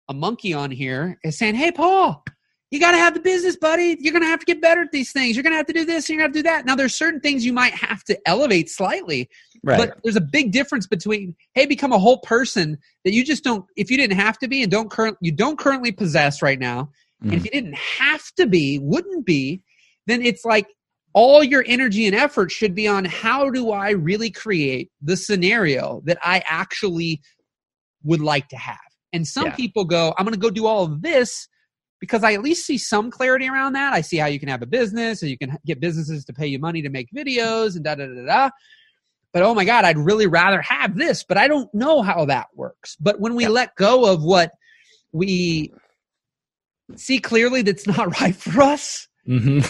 a 0.09 0.13
monkey 0.13 0.53
on 0.53 0.71
here 0.71 1.17
is 1.23 1.37
saying, 1.37 1.55
"Hey, 1.55 1.71
Paul, 1.71 2.23
you 2.73 2.79
got 2.79 2.93
to 2.93 2.97
have 2.97 3.13
the 3.13 3.19
business, 3.19 3.55
buddy. 3.55 3.95
You're 3.99 4.13
going 4.13 4.23
to 4.23 4.27
have 4.27 4.39
to 4.39 4.47
get 4.47 4.59
better 4.59 4.81
at 4.81 4.91
these 4.91 5.11
things. 5.11 5.35
You're 5.35 5.43
going 5.43 5.53
to 5.53 5.57
have 5.57 5.67
to 5.67 5.73
do 5.73 5.85
this 5.85 6.09
and 6.09 6.15
you're 6.15 6.23
going 6.23 6.33
to 6.33 6.39
have 6.39 6.43
to 6.45 6.49
do 6.49 6.55
that. 6.55 6.65
Now, 6.65 6.75
there's 6.75 6.95
certain 6.95 7.19
things 7.19 7.45
you 7.45 7.53
might 7.53 7.75
have 7.75 8.03
to 8.05 8.19
elevate 8.27 8.67
slightly, 8.67 9.29
right. 9.63 9.77
but 9.77 9.99
there's 10.03 10.15
a 10.15 10.21
big 10.21 10.51
difference 10.51 10.87
between, 10.87 11.35
hey, 11.53 11.67
become 11.67 11.91
a 11.91 11.99
whole 11.99 12.17
person 12.21 12.79
that 13.03 13.13
you 13.13 13.23
just 13.23 13.43
don't, 13.43 13.63
if 13.75 13.91
you 13.91 13.97
didn't 13.97 14.17
have 14.17 14.39
to 14.39 14.47
be 14.47 14.63
and 14.63 14.71
don't 14.71 14.89
current, 14.89 15.17
you 15.21 15.31
don't 15.31 15.59
currently 15.59 15.91
possess 15.91 16.41
right 16.41 16.57
now. 16.57 16.89
Mm. 17.23 17.25
And 17.25 17.33
if 17.33 17.37
mm-hmm. 17.37 17.45
you 17.45 17.51
didn't 17.51 17.77
have 17.77 18.23
to 18.37 18.47
be, 18.47 18.79
wouldn't 18.79 19.23
be, 19.23 19.61
then 20.07 20.23
it's 20.23 20.43
like 20.43 20.65
all 21.13 21.43
your 21.43 21.63
energy 21.67 22.07
and 22.07 22.15
effort 22.15 22.51
should 22.51 22.73
be 22.73 22.87
on 22.87 23.05
how 23.05 23.51
do 23.51 23.69
I 23.69 23.91
really 23.91 24.31
create 24.31 24.89
the 24.99 25.15
scenario 25.15 26.01
that 26.05 26.17
I 26.23 26.41
actually 26.47 27.21
would 28.03 28.21
like 28.21 28.47
to 28.47 28.57
have. 28.57 28.79
And 29.13 29.27
some 29.27 29.45
yeah. 29.45 29.55
people 29.55 29.85
go, 29.85 30.15
I'm 30.17 30.25
going 30.25 30.33
to 30.33 30.39
go 30.39 30.49
do 30.49 30.65
all 30.65 30.85
of 30.85 31.03
this 31.03 31.47
because 32.03 32.21
I 32.21 32.33
at 32.33 32.41
least 32.41 32.65
see 32.65 32.77
some 32.77 33.09
clarity 33.09 33.47
around 33.47 33.71
that. 33.73 33.93
I 33.93 34.01
see 34.01 34.17
how 34.17 34.25
you 34.25 34.37
can 34.37 34.49
have 34.49 34.61
a 34.61 34.65
business 34.65 35.21
and 35.21 35.31
you 35.31 35.37
can 35.37 35.57
get 35.65 35.79
businesses 35.79 36.25
to 36.25 36.33
pay 36.33 36.45
you 36.45 36.59
money 36.59 36.81
to 36.81 36.89
make 36.89 37.09
videos 37.15 37.77
and 37.77 37.85
da 37.85 37.95
da 37.95 38.07
da 38.07 38.25
da. 38.25 38.49
But 39.31 39.43
oh 39.43 39.53
my 39.53 39.63
God, 39.63 39.85
I'd 39.85 39.97
really 39.97 40.27
rather 40.27 40.61
have 40.61 40.97
this, 40.97 41.23
but 41.23 41.37
I 41.37 41.47
don't 41.47 41.73
know 41.73 42.01
how 42.01 42.25
that 42.25 42.47
works. 42.55 42.97
But 42.99 43.21
when 43.21 43.35
we 43.35 43.43
yep. 43.43 43.53
let 43.53 43.75
go 43.77 44.11
of 44.11 44.21
what 44.21 44.51
we 45.13 45.71
see 46.97 47.19
clearly 47.19 47.61
that's 47.61 47.87
not 47.87 48.19
right 48.19 48.35
for 48.35 48.61
us, 48.61 49.07
mm-hmm 49.25 49.61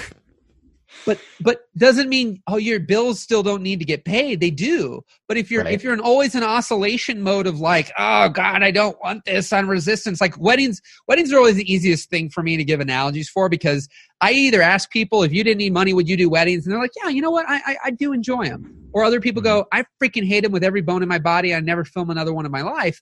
but 1.06 1.20
but 1.41 1.68
doesn't 1.78 2.10
mean 2.10 2.41
oh 2.48 2.58
your 2.58 2.80
bills 2.80 3.20
still 3.20 3.44
don't 3.44 3.62
need 3.62 3.80
to 3.80 3.86
get 3.86 4.06
paid. 4.06 4.39
They 4.39 4.52
do. 4.52 5.02
But 5.28 5.38
if 5.38 5.52
you're 5.52 5.64
right. 5.64 5.74
if 5.74 5.84
you're 5.84 5.94
in 5.94 6.00
always 6.00 6.36
an 6.36 6.44
oscillation 6.44 7.22
mode 7.22 7.48
of 7.48 7.60
like 7.60 7.91
oh 7.98 8.30
god 8.30 8.64
i 8.64 8.72
don't 8.72 8.98
want 9.04 9.26
this 9.26 9.52
on 9.52 9.68
resistance 9.68 10.22
like 10.22 10.38
weddings 10.39 10.82
weddings 11.08 11.32
are 11.34 11.38
always 11.38 11.56
the 11.56 11.72
easiest 11.72 12.10
thing 12.10 12.30
for 12.30 12.44
me 12.44 12.58
to 12.58 12.64
give 12.64 12.80
analogies 12.80 13.30
for 13.30 13.50
because 13.50 13.88
i 14.22 14.32
either 14.32 14.62
ask 14.62 14.91
people 14.91 15.24
if 15.24 15.34
you 15.34 15.44
didn't 15.44 15.58
need 15.60 15.74
money 15.74 15.94
would 15.94 16.08
you 16.08 16.18
do 16.18 16.30
weddings? 16.30 16.66
And 16.66 16.74
they're 16.74 16.82
like 16.82 16.91
yeah 17.02 17.10
you 17.10 17.22
know 17.22 17.32
what? 17.32 17.46
I 17.48 17.62
i, 17.66 17.78
I 17.86 17.91
do 17.91 18.14
enjoy 18.14 18.46
them 18.46 18.89
or 18.94 19.04
other 19.04 19.20
people 19.20 19.41
go 19.41 19.66
i 19.72 19.84
freaking 20.02 20.26
hate 20.26 20.41
them 20.41 20.52
with 20.52 20.64
every 20.64 20.82
bone 20.82 21.04
in 21.04 21.10
my 21.10 21.20
body. 21.20 21.54
I 21.54 21.60
never 21.60 21.84
film 21.84 22.10
another 22.10 22.34
one 22.34 22.46
in 22.46 22.52
my 22.52 22.62
life 22.62 23.02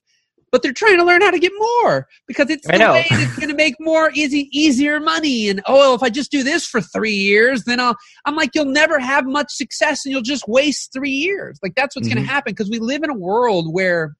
but 0.52 0.62
they're 0.62 0.74
trying 0.74 0.98
to 0.98 1.04
learn 1.04 1.22
how 1.22 1.30
to 1.30 1.38
get 1.38 1.52
more 1.58 2.06
because 2.28 2.50
it's 2.50 2.66
the 2.66 2.78
way 2.78 3.06
it's 3.10 3.36
going 3.40 3.48
to 3.48 3.56
make 3.56 3.74
more 3.80 4.12
easy, 4.14 4.48
easier 4.52 5.00
money. 5.00 5.48
And 5.48 5.62
oh, 5.66 5.76
well, 5.76 5.94
if 5.94 6.02
I 6.02 6.10
just 6.10 6.30
do 6.30 6.42
this 6.44 6.66
for 6.66 6.82
three 6.82 7.14
years, 7.14 7.64
then 7.64 7.80
I'll. 7.80 7.96
I'm 8.26 8.36
like, 8.36 8.50
you'll 8.54 8.66
never 8.66 8.98
have 9.00 9.24
much 9.24 9.50
success, 9.50 10.04
and 10.04 10.12
you'll 10.12 10.20
just 10.20 10.46
waste 10.46 10.92
three 10.92 11.10
years. 11.10 11.58
Like 11.62 11.74
that's 11.74 11.96
what's 11.96 12.06
mm-hmm. 12.06 12.16
going 12.16 12.26
to 12.26 12.32
happen 12.32 12.52
because 12.52 12.70
we 12.70 12.78
live 12.78 13.02
in 13.02 13.10
a 13.10 13.16
world 13.16 13.72
where, 13.72 14.14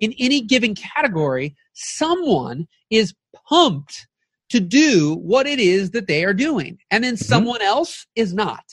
in 0.00 0.14
any 0.18 0.40
given 0.40 0.76
category, 0.76 1.56
someone 1.74 2.66
is 2.90 3.12
pumped 3.48 4.06
to 4.50 4.60
do 4.60 5.16
what 5.16 5.48
it 5.48 5.58
is 5.58 5.90
that 5.90 6.06
they 6.06 6.24
are 6.24 6.34
doing, 6.34 6.78
and 6.92 7.02
then 7.02 7.14
mm-hmm. 7.14 7.24
someone 7.24 7.62
else 7.62 8.06
is 8.14 8.32
not. 8.32 8.64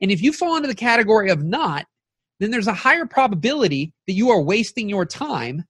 And 0.00 0.10
if 0.10 0.22
you 0.22 0.32
fall 0.32 0.56
into 0.56 0.68
the 0.68 0.74
category 0.74 1.30
of 1.30 1.44
not, 1.44 1.84
then 2.40 2.50
there's 2.50 2.66
a 2.66 2.72
higher 2.72 3.06
probability 3.06 3.92
that 4.06 4.14
you 4.14 4.30
are 4.30 4.42
wasting 4.42 4.88
your 4.88 5.04
time 5.04 5.64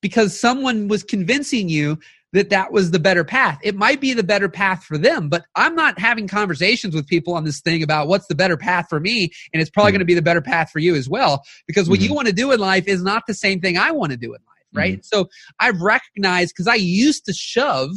because 0.00 0.38
someone 0.38 0.88
was 0.88 1.02
convincing 1.02 1.68
you 1.68 1.98
that 2.32 2.50
that 2.50 2.72
was 2.72 2.90
the 2.90 2.98
better 2.98 3.24
path. 3.24 3.58
It 3.62 3.74
might 3.74 4.00
be 4.00 4.12
the 4.12 4.22
better 4.22 4.50
path 4.50 4.84
for 4.84 4.98
them, 4.98 5.30
but 5.30 5.46
I'm 5.56 5.74
not 5.74 5.98
having 5.98 6.28
conversations 6.28 6.94
with 6.94 7.06
people 7.06 7.32
on 7.32 7.44
this 7.44 7.60
thing 7.60 7.82
about 7.82 8.06
what's 8.06 8.26
the 8.26 8.34
better 8.34 8.56
path 8.56 8.86
for 8.90 9.00
me. 9.00 9.30
And 9.52 9.62
it's 9.62 9.70
probably 9.70 9.90
mm-hmm. 9.90 9.94
going 9.94 10.00
to 10.00 10.06
be 10.06 10.14
the 10.14 10.22
better 10.22 10.42
path 10.42 10.70
for 10.70 10.78
you 10.78 10.94
as 10.94 11.08
well, 11.08 11.42
because 11.66 11.88
what 11.88 12.00
mm-hmm. 12.00 12.08
you 12.08 12.14
want 12.14 12.28
to 12.28 12.34
do 12.34 12.52
in 12.52 12.60
life 12.60 12.86
is 12.86 13.02
not 13.02 13.22
the 13.26 13.34
same 13.34 13.60
thing 13.60 13.78
I 13.78 13.92
want 13.92 14.12
to 14.12 14.18
do 14.18 14.26
in 14.26 14.32
life. 14.32 14.42
Right. 14.74 14.98
Mm-hmm. 14.98 15.02
So 15.04 15.28
I've 15.58 15.80
recognized 15.80 16.52
because 16.54 16.68
I 16.68 16.74
used 16.74 17.24
to 17.24 17.32
shove 17.32 17.92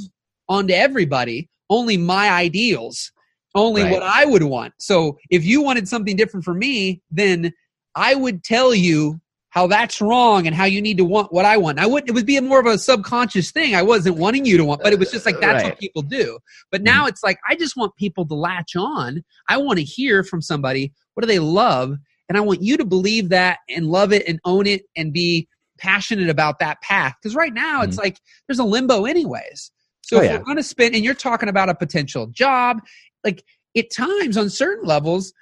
onto 0.47 0.73
everybody 0.73 1.49
only 1.69 1.97
my 1.97 2.29
ideals, 2.29 3.11
only 3.55 3.83
right. 3.83 3.91
what 3.91 4.03
I 4.03 4.23
would 4.23 4.43
want. 4.43 4.73
So 4.79 5.17
if 5.29 5.43
you 5.43 5.61
wanted 5.61 5.89
something 5.89 6.15
different 6.15 6.45
for 6.45 6.53
me, 6.53 7.01
then 7.11 7.51
I 7.95 8.15
would 8.15 8.45
tell 8.45 8.73
you 8.73 9.19
how 9.51 9.67
that's 9.67 10.01
wrong 10.01 10.47
and 10.47 10.55
how 10.55 10.63
you 10.63 10.81
need 10.81 10.97
to 10.97 11.03
want 11.03 11.31
what 11.31 11.45
I 11.45 11.57
want. 11.57 11.77
I 11.77 11.85
wouldn't, 11.85 12.09
it 12.09 12.13
would 12.13 12.25
be 12.25 12.39
more 12.39 12.59
of 12.59 12.65
a 12.65 12.77
subconscious 12.77 13.51
thing. 13.51 13.75
I 13.75 13.81
wasn't 13.81 14.15
wanting 14.15 14.45
you 14.45 14.57
to 14.57 14.65
want, 14.65 14.81
but 14.81 14.93
it 14.93 14.99
was 14.99 15.11
just 15.11 15.25
like 15.25 15.39
that's 15.39 15.63
right. 15.63 15.71
what 15.71 15.79
people 15.79 16.01
do. 16.01 16.39
But 16.71 16.81
now 16.81 17.01
mm-hmm. 17.01 17.09
it's 17.09 17.23
like 17.23 17.37
I 17.47 17.55
just 17.55 17.75
want 17.77 17.95
people 17.97 18.25
to 18.27 18.33
latch 18.33 18.75
on. 18.75 19.23
I 19.49 19.57
want 19.57 19.77
to 19.77 19.85
hear 19.85 20.23
from 20.23 20.41
somebody 20.41 20.93
what 21.13 21.21
do 21.21 21.27
they 21.27 21.39
love, 21.39 21.97
and 22.29 22.37
I 22.37 22.41
want 22.41 22.61
you 22.61 22.77
to 22.77 22.85
believe 22.85 23.29
that 23.29 23.59
and 23.69 23.87
love 23.87 24.13
it 24.13 24.27
and 24.27 24.39
own 24.45 24.65
it 24.65 24.83
and 24.95 25.13
be 25.13 25.47
passionate 25.77 26.29
about 26.29 26.59
that 26.59 26.81
path. 26.81 27.15
Because 27.21 27.35
right 27.35 27.53
now 27.53 27.81
mm-hmm. 27.81 27.89
it's 27.89 27.97
like 27.97 28.17
there's 28.47 28.59
a 28.59 28.63
limbo 28.63 29.05
anyways. 29.05 29.71
So 30.01 30.17
oh, 30.17 30.21
if 30.21 30.32
yeah. 30.32 30.37
we're 30.37 30.45
going 30.45 30.57
to 30.57 30.63
spend, 30.63 30.95
and 30.95 31.03
you're 31.03 31.13
talking 31.13 31.49
about 31.49 31.69
a 31.69 31.75
potential 31.75 32.28
job, 32.28 32.82
like 33.25 33.43
at 33.78 33.91
times 33.91 34.37
on 34.37 34.49
certain 34.49 34.87
levels, 34.87 35.33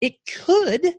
it 0.00 0.14
could 0.28 0.94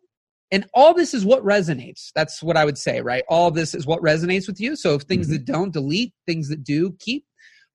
and 0.52 0.66
all 0.74 0.94
this 0.94 1.14
is 1.14 1.26
what 1.26 1.44
resonates. 1.44 2.12
That's 2.16 2.42
what 2.42 2.58
i 2.58 2.66
would 2.66 2.78
say 2.78 3.02
right? 3.02 3.24
All 3.28 3.52
this 3.52 3.74
is 3.74 3.86
what 3.86 4.02
resonates 4.02 4.48
with 4.48 4.60
you. 4.60 4.76
So 4.76 4.96
if 4.96 5.04
things 5.04 5.28
mm-hmm. 5.28 5.34
that 5.34 5.46
don't 5.46 5.74
delete 5.74 6.14
things 6.26 6.50
that 6.50 6.64
do 6.64 6.96
keep. 7.00 7.26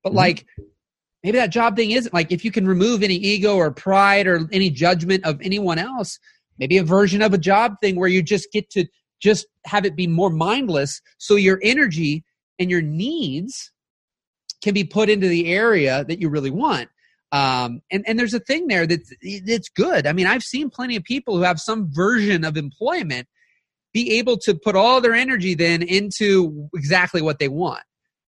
But 0.03 0.11
mm-hmm. 0.11 0.19
like 0.19 0.47
maybe 1.23 1.39
that 1.39 1.51
job 1.51 1.77
thing 1.77 1.93
isn't 1.93 2.15
like 2.15 2.33
if 2.33 2.45
you 2.45 2.51
can 2.51 2.67
remove 2.67 3.03
any 3.03 3.17
ego 3.17 3.57
or 3.57 3.71
pride 3.71 4.27
or 4.27 4.49
any 4.53 4.71
judgment 4.71 5.25
of 5.25 5.41
anyone 5.43 5.79
else 5.79 6.19
maybe 6.59 6.79
a 6.79 6.85
version 6.85 7.23
of 7.23 7.35
a 7.35 7.39
job 7.39 7.75
thing 7.81 7.97
where 7.97 8.09
you 8.09 8.23
just 8.23 8.53
get 8.53 8.71
to 8.71 8.87
just 9.21 9.47
have 9.67 9.85
it 9.85 9.97
be 9.97 10.07
more 10.07 10.31
mindless. 10.31 11.01
So 11.19 11.37
your 11.37 11.61
energy 11.63 12.25
and 12.59 12.71
your 12.71 12.83
needs 12.83 13.73
can 14.63 14.75
be 14.75 14.85
put 14.85 15.09
into 15.09 15.29
the 15.29 15.53
area 15.53 16.05
that 16.05 16.21
you 16.21 16.29
really 16.29 16.51
want 16.51 16.89
um, 17.33 17.81
and, 17.91 18.05
and 18.07 18.19
there's 18.19 18.35
a 18.35 18.41
thing 18.41 18.69
there 18.69 18.87
that's 18.87 19.11
it's 19.23 19.71
good. 19.71 20.07
I 20.07 20.13
mean, 20.13 20.27
I've 20.27 20.43
seen 20.43 20.69
plenty 20.69 20.97
of 20.97 21.03
people 21.03 21.37
who 21.37 21.43
have 21.43 21.59
some 21.59 21.91
version 21.91 22.45
of 22.45 22.57
employment 22.57 23.27
be 23.93 24.19
able 24.19 24.37
to 24.39 24.55
put 24.55 24.77
all 24.77 25.01
their 25.01 25.15
energy 25.15 25.55
then 25.55 25.83
into 25.83 26.69
exactly 26.75 27.23
what 27.23 27.39
they 27.39 27.49
want. 27.49 27.83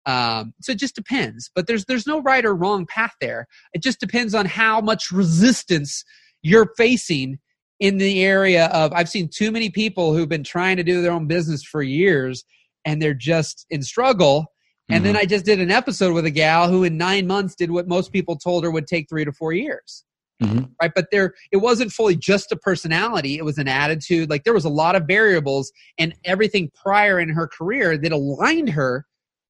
Um, 0.06 0.54
so 0.62 0.72
it 0.72 0.80
just 0.80 0.96
depends. 0.96 1.50
But 1.56 1.68
there's 1.68 1.86
there's 1.86 2.08
no 2.08 2.22
right 2.22 2.46
or 2.46 2.56
wrong 2.56 2.86
path 2.86 3.14
there. 3.20 3.48
It 3.74 3.82
just 3.82 4.00
depends 4.00 4.34
on 4.36 4.46
how 4.46 4.82
much 4.82 5.12
resistance 5.12 6.04
you're 6.44 6.72
facing 6.78 7.40
in 7.80 7.98
the 7.98 8.24
area 8.24 8.68
of 8.68 8.94
I've 8.94 9.10
seen 9.10 9.30
too 9.34 9.52
many 9.52 9.72
people 9.72 10.14
who've 10.14 10.30
been 10.30 10.44
trying 10.44 10.78
to 10.78 10.84
do 10.84 11.02
their 11.02 11.12
own 11.12 11.28
business 11.28 11.64
for 11.64 11.82
years 11.82 12.44
and 12.86 13.02
they're 13.02 13.14
just 13.14 13.66
in 13.70 13.82
struggle. 13.82 14.51
And 14.92 15.06
mm-hmm. 15.06 15.14
then 15.14 15.18
I 15.18 15.26
just 15.26 15.46
did 15.46 15.60
an 15.62 15.72
episode 15.72 16.14
with 16.14 16.26
a 16.26 16.32
gal 16.32 16.70
who 16.70 16.84
in 16.84 16.98
nine 16.98 17.26
months 17.26 17.56
did 17.56 17.72
what 17.72 17.88
most 17.88 18.12
people 18.12 18.36
told 18.36 18.64
her 18.66 18.72
would 18.72 18.88
take 18.88 19.08
three 19.08 19.24
to 19.24 19.32
four 19.32 19.54
years. 19.54 20.04
Mm-hmm. 20.44 20.66
Right. 20.82 20.92
But 20.94 21.08
there, 21.12 21.34
it 21.52 21.58
wasn't 21.58 21.92
fully 21.92 22.16
just 22.16 22.52
a 22.52 22.56
personality. 22.56 23.38
It 23.38 23.46
was 23.46 23.58
an 23.58 23.68
attitude. 23.68 24.30
Like 24.30 24.44
there 24.44 24.54
was 24.54 24.66
a 24.66 24.70
lot 24.70 24.96
of 24.96 25.04
variables 25.04 25.72
and 25.98 26.14
everything 26.26 26.72
prior 26.74 27.20
in 27.20 27.30
her 27.30 27.48
career 27.48 27.98
that 27.98 28.12
aligned 28.12 28.70
her 28.70 29.06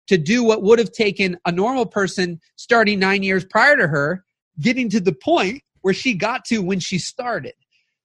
to 0.07 0.18
do 0.18 0.43
what 0.43 0.61
would 0.61 0.77
have 0.77 0.91
taken 0.91 1.38
a 1.45 1.51
normal 1.51 1.85
person 1.85 2.39
starting 2.57 2.99
nine 2.99 3.23
years 3.23 3.45
prior 3.45 3.77
to 3.77 3.88
her, 3.88 4.26
getting 4.59 4.89
to 4.89 4.99
the 4.99 5.13
point 5.13 5.63
where 5.81 5.93
she 5.93 6.13
got 6.13 6.45
to 6.45 6.59
when 6.59 6.80
she 6.80 6.99
started. 6.99 7.53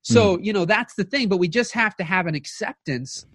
So, 0.03 0.37
mm. 0.37 0.45
you 0.45 0.53
know, 0.53 0.65
that's 0.65 0.95
the 0.95 1.05
thing, 1.05 1.29
but 1.29 1.39
we 1.39 1.49
just 1.49 1.73
have 1.73 1.97
to 1.97 2.05
have 2.05 2.27
an 2.29 2.37
acceptance 2.37 3.27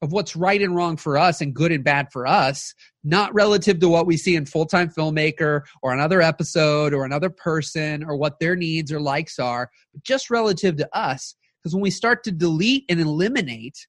of 0.00 0.12
what's 0.12 0.36
right 0.36 0.62
and 0.62 0.76
wrong 0.76 0.96
for 0.96 1.18
us 1.18 1.40
and 1.40 1.54
good 1.54 1.72
and 1.72 1.82
bad 1.82 2.08
for 2.12 2.26
us, 2.26 2.72
not 3.02 3.34
relative 3.34 3.80
to 3.80 3.88
what 3.88 4.06
we 4.06 4.16
see 4.16 4.36
in 4.36 4.46
full 4.46 4.66
time 4.66 4.88
filmmaker 4.88 5.62
or 5.82 5.92
another 5.92 6.22
episode 6.22 6.94
or 6.94 7.04
another 7.04 7.30
person 7.30 8.04
or 8.04 8.16
what 8.16 8.38
their 8.38 8.54
needs 8.54 8.92
or 8.92 9.00
likes 9.00 9.38
are, 9.38 9.70
but 9.92 10.02
just 10.02 10.30
relative 10.30 10.76
to 10.76 10.88
us. 10.96 11.34
Because 11.62 11.74
when 11.74 11.82
we 11.82 11.90
start 11.90 12.22
to 12.24 12.30
delete 12.30 12.84
and 12.88 13.00
eliminate 13.00 13.86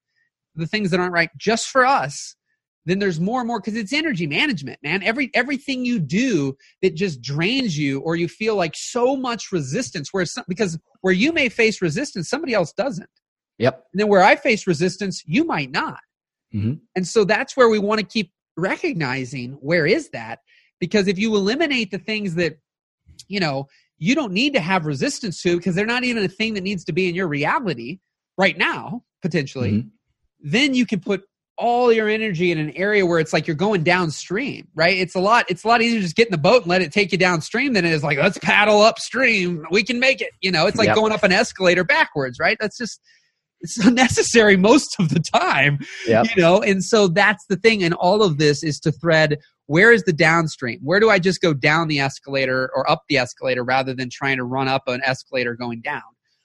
the 0.55 0.65
things 0.65 0.89
that 0.91 0.99
aren't 0.99 1.13
right 1.13 1.29
just 1.37 1.67
for 1.67 1.85
us, 1.85 2.35
then 2.85 2.97
there's 2.97 3.19
more 3.19 3.39
and 3.41 3.47
more 3.47 3.59
because 3.59 3.75
it's 3.75 3.93
energy 3.93 4.25
management, 4.25 4.79
man. 4.81 5.03
Every 5.03 5.29
everything 5.35 5.85
you 5.85 5.99
do 5.99 6.57
that 6.81 6.95
just 6.95 7.21
drains 7.21 7.77
you 7.77 7.99
or 7.99 8.15
you 8.15 8.27
feel 8.27 8.55
like 8.55 8.73
so 8.75 9.15
much 9.15 9.51
resistance 9.51 10.09
where 10.11 10.25
some, 10.25 10.45
because 10.47 10.79
where 11.01 11.13
you 11.13 11.31
may 11.31 11.49
face 11.49 11.81
resistance, 11.81 12.29
somebody 12.29 12.53
else 12.53 12.73
doesn't. 12.73 13.09
Yep. 13.59 13.85
And 13.93 13.99
then 13.99 14.07
where 14.07 14.23
I 14.23 14.35
face 14.35 14.65
resistance, 14.65 15.23
you 15.25 15.43
might 15.43 15.71
not. 15.71 15.99
Mm-hmm. 16.53 16.75
And 16.95 17.07
so 17.07 17.23
that's 17.23 17.55
where 17.55 17.69
we 17.69 17.77
want 17.77 17.99
to 17.99 18.05
keep 18.05 18.31
recognizing 18.57 19.53
where 19.61 19.85
is 19.85 20.09
that? 20.09 20.39
Because 20.79 21.07
if 21.07 21.19
you 21.19 21.35
eliminate 21.35 21.91
the 21.91 21.99
things 21.99 22.35
that, 22.35 22.57
you 23.27 23.39
know, 23.39 23.67
you 23.97 24.15
don't 24.15 24.31
need 24.31 24.53
to 24.53 24.61
have 24.61 24.85
resistance 24.85 25.41
to 25.41 25.57
because 25.57 25.75
they're 25.75 25.85
not 25.85 26.05
even 26.05 26.23
a 26.23 26.29
thing 26.29 26.53
that 26.53 26.63
needs 26.63 26.85
to 26.85 26.93
be 26.93 27.09
in 27.09 27.15
your 27.15 27.27
reality 27.27 27.99
right 28.37 28.57
now, 28.57 29.03
potentially, 29.21 29.71
mm-hmm. 29.71 29.89
then 30.41 30.73
you 30.73 30.85
can 30.85 31.01
put 31.01 31.23
all 31.57 31.91
your 31.91 32.07
energy 32.07 32.53
in 32.53 32.57
an 32.57 32.71
area 32.71 33.05
where 33.05 33.19
it's 33.19 33.33
like 33.33 33.45
you're 33.45 33.55
going 33.55 33.83
downstream, 33.83 34.65
right? 34.73 34.97
It's 34.97 35.13
a 35.13 35.19
lot. 35.19 35.45
It's 35.49 35.65
a 35.65 35.67
lot 35.67 35.81
easier 35.81 35.99
to 35.99 36.03
just 36.03 36.15
get 36.15 36.27
in 36.27 36.31
the 36.31 36.37
boat 36.37 36.61
and 36.61 36.69
let 36.69 36.81
it 36.81 36.93
take 36.93 37.11
you 37.11 37.17
downstream 37.17 37.73
than 37.73 37.83
it 37.83 37.91
is 37.91 38.01
like 38.01 38.17
let's 38.17 38.37
paddle 38.37 38.81
upstream. 38.81 39.65
We 39.69 39.83
can 39.83 39.99
make 39.99 40.21
it. 40.21 40.29
You 40.39 40.51
know, 40.51 40.67
it's 40.67 40.77
like 40.77 40.87
yep. 40.87 40.95
going 40.95 41.11
up 41.11 41.23
an 41.23 41.33
escalator 41.33 41.83
backwards, 41.83 42.39
right? 42.39 42.55
That's 42.61 42.77
just 42.77 43.01
it's 43.61 43.77
unnecessary 43.85 44.57
most 44.57 44.95
of 44.99 45.09
the 45.09 45.19
time. 45.19 45.79
Yep. 46.07 46.35
You 46.35 46.41
know, 46.41 46.61
and 46.61 46.83
so 46.83 47.07
that's 47.07 47.45
the 47.47 47.57
thing. 47.57 47.83
And 47.83 47.93
all 47.93 48.23
of 48.23 48.37
this 48.37 48.63
is 48.63 48.79
to 48.81 48.91
thread 48.91 49.37
where 49.69 49.91
is 49.91 50.01
the 50.03 50.13
downstream? 50.13 50.79
Where 50.81 50.99
do 50.99 51.11
I 51.11 51.19
just 51.19 51.41
go 51.41 51.53
down 51.53 51.89
the 51.89 51.99
escalator 51.99 52.71
or 52.73 52.89
up 52.89 53.03
the 53.07 53.17
escalator 53.17 53.63
rather 53.63 53.93
than 53.93 54.09
trying 54.11 54.37
to 54.37 54.43
run 54.43 54.67
up 54.67 54.87
an 54.87 54.99
escalator 55.05 55.53
going 55.55 55.81
down? 55.81 56.01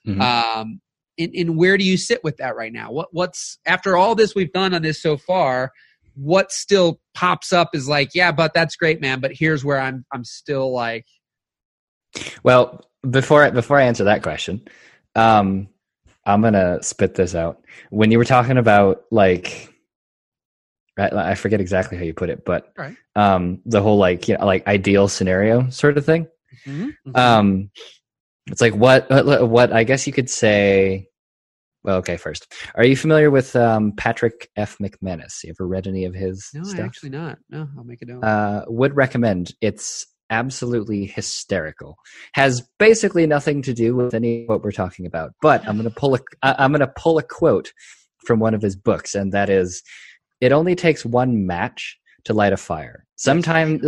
Mm-hmm. 0.07 0.21
Um, 0.21 0.79
and, 1.17 1.33
and 1.33 1.57
where 1.57 1.75
do 1.75 1.83
you 1.83 1.97
sit 1.97 2.23
with 2.23 2.37
that 2.37 2.55
right 2.55 2.71
now? 2.71 2.91
What 2.91 3.07
what's 3.11 3.57
after 3.65 3.97
all 3.97 4.13
this 4.13 4.35
we've 4.35 4.53
done 4.53 4.75
on 4.75 4.83
this 4.83 5.01
so 5.01 5.17
far? 5.17 5.71
What 6.13 6.51
still 6.51 6.99
pops 7.15 7.51
up 7.51 7.69
is 7.73 7.89
like, 7.89 8.11
yeah, 8.13 8.31
but 8.31 8.53
that's 8.53 8.75
great, 8.75 9.01
man. 9.01 9.21
But 9.21 9.31
here's 9.33 9.65
where 9.65 9.79
I'm 9.79 10.05
I'm 10.13 10.23
still 10.23 10.71
like. 10.71 11.07
Well, 12.43 12.85
before 13.09 13.49
before 13.49 13.79
I 13.79 13.85
answer 13.85 14.03
that 14.03 14.21
question, 14.21 14.67
um, 15.15 15.67
I'm 16.25 16.41
gonna 16.41 16.81
spit 16.81 17.15
this 17.15 17.35
out. 17.35 17.61
When 17.89 18.11
you 18.11 18.17
were 18.17 18.25
talking 18.25 18.57
about 18.57 19.03
like, 19.11 19.69
I, 20.97 21.35
forget 21.35 21.59
exactly 21.59 21.97
how 21.97 22.03
you 22.03 22.13
put 22.13 22.29
it, 22.29 22.45
but 22.45 22.71
right. 22.77 22.95
um, 23.15 23.61
the 23.65 23.81
whole 23.81 23.97
like 23.97 24.27
you 24.27 24.37
know 24.37 24.45
like 24.45 24.65
ideal 24.65 25.07
scenario 25.07 25.69
sort 25.69 25.97
of 25.97 26.05
thing. 26.05 26.27
Mm-hmm. 26.65 26.85
Mm-hmm. 27.09 27.15
Um, 27.15 27.69
it's 28.47 28.61
like 28.61 28.75
what 28.75 29.09
what 29.49 29.73
I 29.73 29.83
guess 29.83 30.07
you 30.07 30.13
could 30.13 30.29
say. 30.29 31.09
Well, 31.83 31.97
okay. 31.97 32.17
First, 32.17 32.51
are 32.73 32.83
you 32.83 32.95
familiar 32.95 33.29
with 33.29 33.55
um, 33.55 33.91
Patrick 33.91 34.49
F. 34.55 34.77
McManus? 34.79 35.43
You 35.43 35.51
ever 35.51 35.67
read 35.67 35.85
any 35.85 36.05
of 36.05 36.15
his? 36.15 36.49
No, 36.53 36.63
stuff? 36.63 36.79
actually 36.79 37.11
not. 37.11 37.37
No, 37.49 37.67
I'll 37.77 37.83
make 37.83 38.01
it 38.01 38.07
note. 38.07 38.23
Uh, 38.23 38.65
would 38.67 38.95
recommend. 38.95 39.53
It's 39.61 40.07
absolutely 40.29 41.05
hysterical. 41.05 41.97
Has 42.33 42.67
basically 42.79 43.27
nothing 43.27 43.61
to 43.63 43.73
do 43.73 43.95
with 43.95 44.13
any 44.13 44.45
what 44.45 44.63
we're 44.63 44.71
talking 44.71 45.05
about. 45.05 45.33
But 45.41 45.67
I'm 45.67 45.77
gonna 45.77 45.89
pull 45.89 46.15
a 46.15 46.19
I'm 46.41 46.71
gonna 46.71 46.91
pull 46.95 47.17
a 47.17 47.23
quote 47.23 47.71
from 48.25 48.39
one 48.39 48.53
of 48.53 48.61
his 48.61 48.75
books, 48.75 49.15
and 49.15 49.31
that 49.33 49.49
is, 49.49 49.83
"It 50.41 50.51
only 50.51 50.75
takes 50.75 51.05
one 51.05 51.45
match 51.45 51.97
to 52.25 52.33
light 52.33 52.53
a 52.53 52.57
fire. 52.57 53.05
Sometimes 53.15 53.81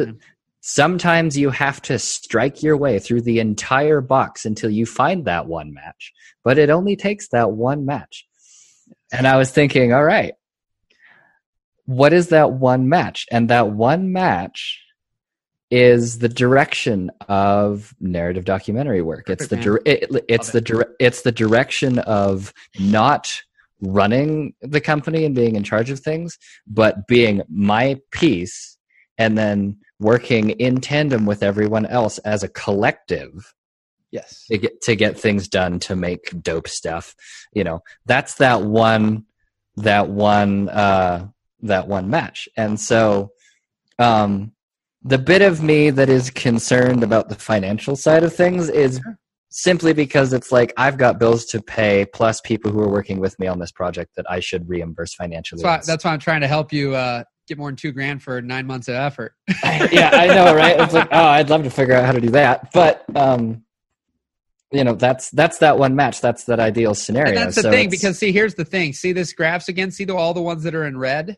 Sometimes 0.70 1.38
you 1.38 1.50
have 1.52 1.82
to 1.84 1.98
strike 1.98 2.62
your 2.62 2.76
way 2.76 3.00
through 3.00 3.22
the 3.22 3.40
entire 3.40 4.02
box 4.02 4.44
until 4.44 4.70
you 4.70 4.86
find 4.86 5.24
that 5.24 5.48
one 5.48 5.74
match, 5.74 6.12
but 6.44 6.58
it 6.58 6.70
only 6.70 6.98
takes 6.98 7.30
that 7.30 7.54
one 7.54 7.86
match. 7.86 8.28
And 9.14 9.26
I 9.26 9.38
was 9.38 9.50
thinking, 9.50 9.94
all 9.94 10.04
right, 10.04 10.34
what 11.86 12.12
is 12.12 12.30
that 12.30 12.52
one 12.52 12.90
match? 12.90 13.26
And 13.32 13.50
that 13.50 13.70
one 13.70 14.12
match 14.12 14.82
is 15.70 16.20
the 16.20 16.30
direction 16.30 17.12
of 17.28 17.94
narrative 18.00 18.46
documentary 18.46 19.02
work. 19.02 19.30
It's 19.30 19.48
the 19.48 19.82
it, 19.86 20.24
it's 20.28 20.52
the 20.52 20.88
it's 21.00 21.22
the 21.22 21.32
direction 21.32 22.00
of 22.00 22.54
not 22.80 23.42
running 23.82 24.54
the 24.62 24.82
company 24.82 25.26
and 25.26 25.36
being 25.36 25.56
in 25.56 25.64
charge 25.64 25.90
of 25.90 26.00
things, 26.00 26.38
but 26.66 27.06
being 27.08 27.42
my 27.50 28.00
piece 28.12 28.78
and 29.18 29.38
then 29.38 29.78
working 30.00 30.52
in 30.52 30.80
tandem 30.80 31.26
with 31.26 31.44
everyone 31.44 31.86
else 31.86 32.18
as 32.20 32.44
a 32.44 32.50
collective 32.50 33.54
yes. 34.12 34.46
to 34.50 34.58
get 34.58 34.82
to 34.82 34.96
get 34.96 35.20
things 35.20 35.48
done 35.48 35.80
to 35.80 35.96
make 35.96 36.42
dope 36.42 36.68
stuff 36.68 37.16
you 37.54 37.64
know. 37.64 37.84
That's 38.06 38.36
that 38.36 38.62
one 38.62 39.26
that 39.78 40.10
one 40.10 40.70
uh 40.70 41.28
that 41.62 41.88
one 41.88 42.10
match. 42.10 42.48
And 42.56 42.80
so 42.80 43.32
um 44.00 44.54
the 45.08 45.18
bit 45.18 45.42
of 45.42 45.64
me 45.64 45.90
that 45.90 46.10
is 46.10 46.30
concerned 46.30 47.04
about 47.04 47.30
the 47.30 47.36
financial 47.36 47.96
side 47.96 48.24
of 48.24 48.36
things 48.36 48.70
is 48.70 49.00
simply 49.50 49.94
because 49.94 50.34
it's 50.34 50.52
like 50.52 50.74
I've 50.78 50.98
got 50.98 51.18
bills 51.18 51.46
to 51.46 51.62
pay 51.62 52.06
plus 52.14 52.42
people 52.42 52.72
who 52.72 52.82
are 52.82 52.90
working 52.90 53.20
with 53.20 53.40
me 53.40 53.48
on 53.48 53.60
this 53.60 53.72
project 53.72 54.16
that 54.18 54.30
I 54.30 54.40
should 54.40 54.68
reimburse 54.68 55.14
financially. 55.14 55.62
That's 55.64 55.88
why, 55.88 55.94
that's 55.94 56.04
why 56.04 56.12
I'm 56.12 56.20
trying 56.20 56.42
to 56.42 56.48
help 56.48 56.74
you 56.74 56.94
uh, 56.94 57.24
get 57.48 57.58
more 57.58 57.70
than 57.70 57.78
two 57.78 57.94
grand 57.94 58.22
for 58.22 58.42
nine 58.42 58.68
months 58.68 58.90
of 58.90 58.96
effort. 58.96 59.34
yeah, 59.64 60.10
I 60.14 60.28
know, 60.28 60.54
right? 60.54 60.80
It's 60.80 60.94
like, 60.94 61.08
oh, 61.12 61.26
I'd 61.26 61.50
love 61.50 61.64
to 61.64 61.70
figure 61.70 61.96
out 61.96 62.06
how 62.06 62.12
to 62.12 62.22
do 62.22 62.30
that, 62.32 62.72
but 62.74 63.06
um, 63.16 63.64
you 64.72 64.84
know, 64.84 64.94
that's 64.94 65.30
that's 65.32 65.60
that 65.60 65.80
one 65.80 65.96
match. 65.96 66.20
That's 66.20 66.44
that 66.46 66.60
ideal 66.60 66.94
scenario. 66.94 67.30
And 67.30 67.38
that's 67.38 67.56
the 67.56 67.62
so 67.64 67.72
thing, 67.72 67.90
because 67.90 68.20
see, 68.20 68.34
here's 68.34 68.56
the 68.56 68.66
thing. 68.66 68.92
See 68.92 69.14
this 69.14 69.32
graphs 69.32 69.70
again. 69.70 69.92
See 69.92 70.04
the, 70.04 70.16
all 70.16 70.34
the 70.34 70.42
ones 70.42 70.64
that 70.64 70.76
are 70.76 70.86
in 70.86 70.98
red. 70.98 71.38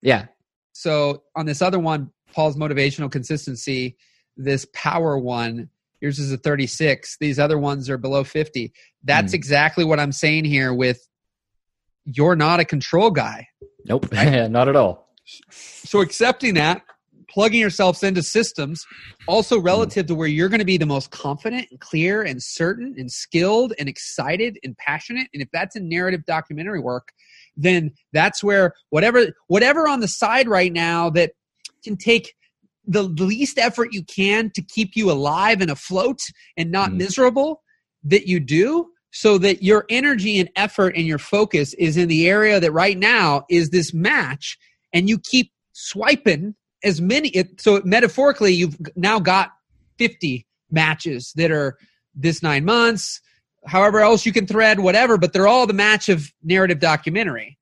Yeah. 0.00 0.26
So 0.72 1.24
on 1.36 1.44
this 1.44 1.60
other 1.60 1.78
one, 1.78 2.10
Paul's 2.32 2.56
motivational 2.56 3.10
consistency, 3.10 3.96
this 4.36 4.66
power 4.72 5.18
one, 5.18 5.68
yours 6.00 6.18
is 6.18 6.32
a 6.32 6.36
36. 6.36 7.16
These 7.20 7.38
other 7.38 7.58
ones 7.58 7.88
are 7.88 7.98
below 7.98 8.24
50. 8.24 8.72
That's 9.04 9.32
mm. 9.32 9.36
exactly 9.36 9.84
what 9.84 10.00
I'm 10.00 10.12
saying 10.12 10.44
here. 10.44 10.74
With 10.74 11.06
you're 12.04 12.36
not 12.36 12.60
a 12.60 12.64
control 12.64 13.10
guy. 13.10 13.48
Nope, 13.86 14.12
right? 14.12 14.48
not 14.50 14.68
at 14.68 14.76
all. 14.76 15.08
So 15.50 16.00
accepting 16.00 16.54
that, 16.54 16.82
plugging 17.28 17.60
yourselves 17.60 18.02
into 18.02 18.22
systems, 18.22 18.84
also 19.26 19.58
relative 19.58 20.06
to 20.06 20.14
where 20.14 20.28
you're 20.28 20.48
going 20.48 20.58
to 20.58 20.64
be 20.64 20.76
the 20.76 20.86
most 20.86 21.10
confident 21.10 21.68
and 21.70 21.80
clear 21.80 22.22
and 22.22 22.42
certain 22.42 22.94
and 22.98 23.10
skilled 23.10 23.72
and 23.78 23.88
excited 23.88 24.58
and 24.62 24.76
passionate. 24.76 25.28
And 25.32 25.42
if 25.42 25.48
that's 25.52 25.76
in 25.76 25.88
narrative 25.88 26.24
documentary 26.26 26.80
work, 26.80 27.12
then 27.56 27.92
that's 28.12 28.42
where 28.42 28.74
whatever 28.90 29.26
whatever 29.46 29.86
on 29.86 30.00
the 30.00 30.08
side 30.08 30.48
right 30.48 30.72
now 30.72 31.10
that 31.10 31.32
can 31.82 31.96
take 31.96 32.34
the 32.86 33.02
least 33.02 33.58
effort 33.58 33.92
you 33.92 34.02
can 34.02 34.50
to 34.50 34.62
keep 34.62 34.96
you 34.96 35.10
alive 35.10 35.60
and 35.60 35.70
afloat 35.70 36.20
and 36.56 36.70
not 36.70 36.90
mm. 36.90 36.96
miserable 36.96 37.62
that 38.04 38.26
you 38.26 38.40
do 38.40 38.88
so 39.12 39.38
that 39.38 39.62
your 39.62 39.84
energy 39.88 40.38
and 40.38 40.50
effort 40.56 40.94
and 40.96 41.06
your 41.06 41.18
focus 41.18 41.74
is 41.74 41.96
in 41.96 42.08
the 42.08 42.28
area 42.28 42.58
that 42.58 42.72
right 42.72 42.98
now 42.98 43.44
is 43.50 43.70
this 43.70 43.92
match 43.92 44.58
and 44.92 45.08
you 45.08 45.18
keep 45.18 45.52
swiping 45.72 46.54
as 46.82 47.00
many 47.00 47.28
it, 47.30 47.60
so 47.60 47.80
metaphorically 47.84 48.52
you've 48.52 48.76
now 48.96 49.20
got 49.20 49.50
50 49.98 50.46
matches 50.70 51.32
that 51.36 51.50
are 51.50 51.76
this 52.14 52.42
nine 52.42 52.64
months 52.64 53.20
however 53.66 54.00
else 54.00 54.26
you 54.26 54.32
can 54.32 54.46
thread 54.46 54.80
whatever 54.80 55.16
but 55.16 55.32
they're 55.32 55.46
all 55.46 55.66
the 55.66 55.72
match 55.72 56.08
of 56.08 56.32
narrative 56.42 56.80
documentary 56.80 57.58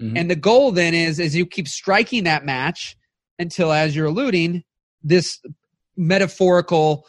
mm-hmm. 0.00 0.16
and 0.16 0.30
the 0.30 0.36
goal 0.36 0.72
then 0.72 0.94
is 0.94 1.20
as 1.20 1.36
you 1.36 1.44
keep 1.44 1.68
striking 1.68 2.24
that 2.24 2.44
match 2.44 2.96
until 3.38 3.72
as 3.72 3.94
you're 3.94 4.06
alluding 4.06 4.62
this 5.02 5.40
metaphorical 5.96 7.06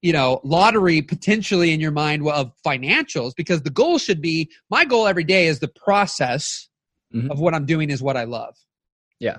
you 0.00 0.12
know 0.12 0.40
lottery 0.42 1.02
potentially 1.02 1.72
in 1.72 1.80
your 1.80 1.90
mind 1.90 2.26
of 2.28 2.52
financials 2.66 3.32
because 3.36 3.62
the 3.62 3.70
goal 3.70 3.98
should 3.98 4.20
be 4.20 4.50
my 4.70 4.84
goal 4.84 5.06
every 5.06 5.24
day 5.24 5.46
is 5.46 5.60
the 5.60 5.68
process 5.68 6.68
mm-hmm. 7.14 7.30
of 7.30 7.40
what 7.40 7.54
i'm 7.54 7.66
doing 7.66 7.90
is 7.90 8.02
what 8.02 8.16
i 8.16 8.24
love. 8.24 8.54
Yeah. 9.20 9.38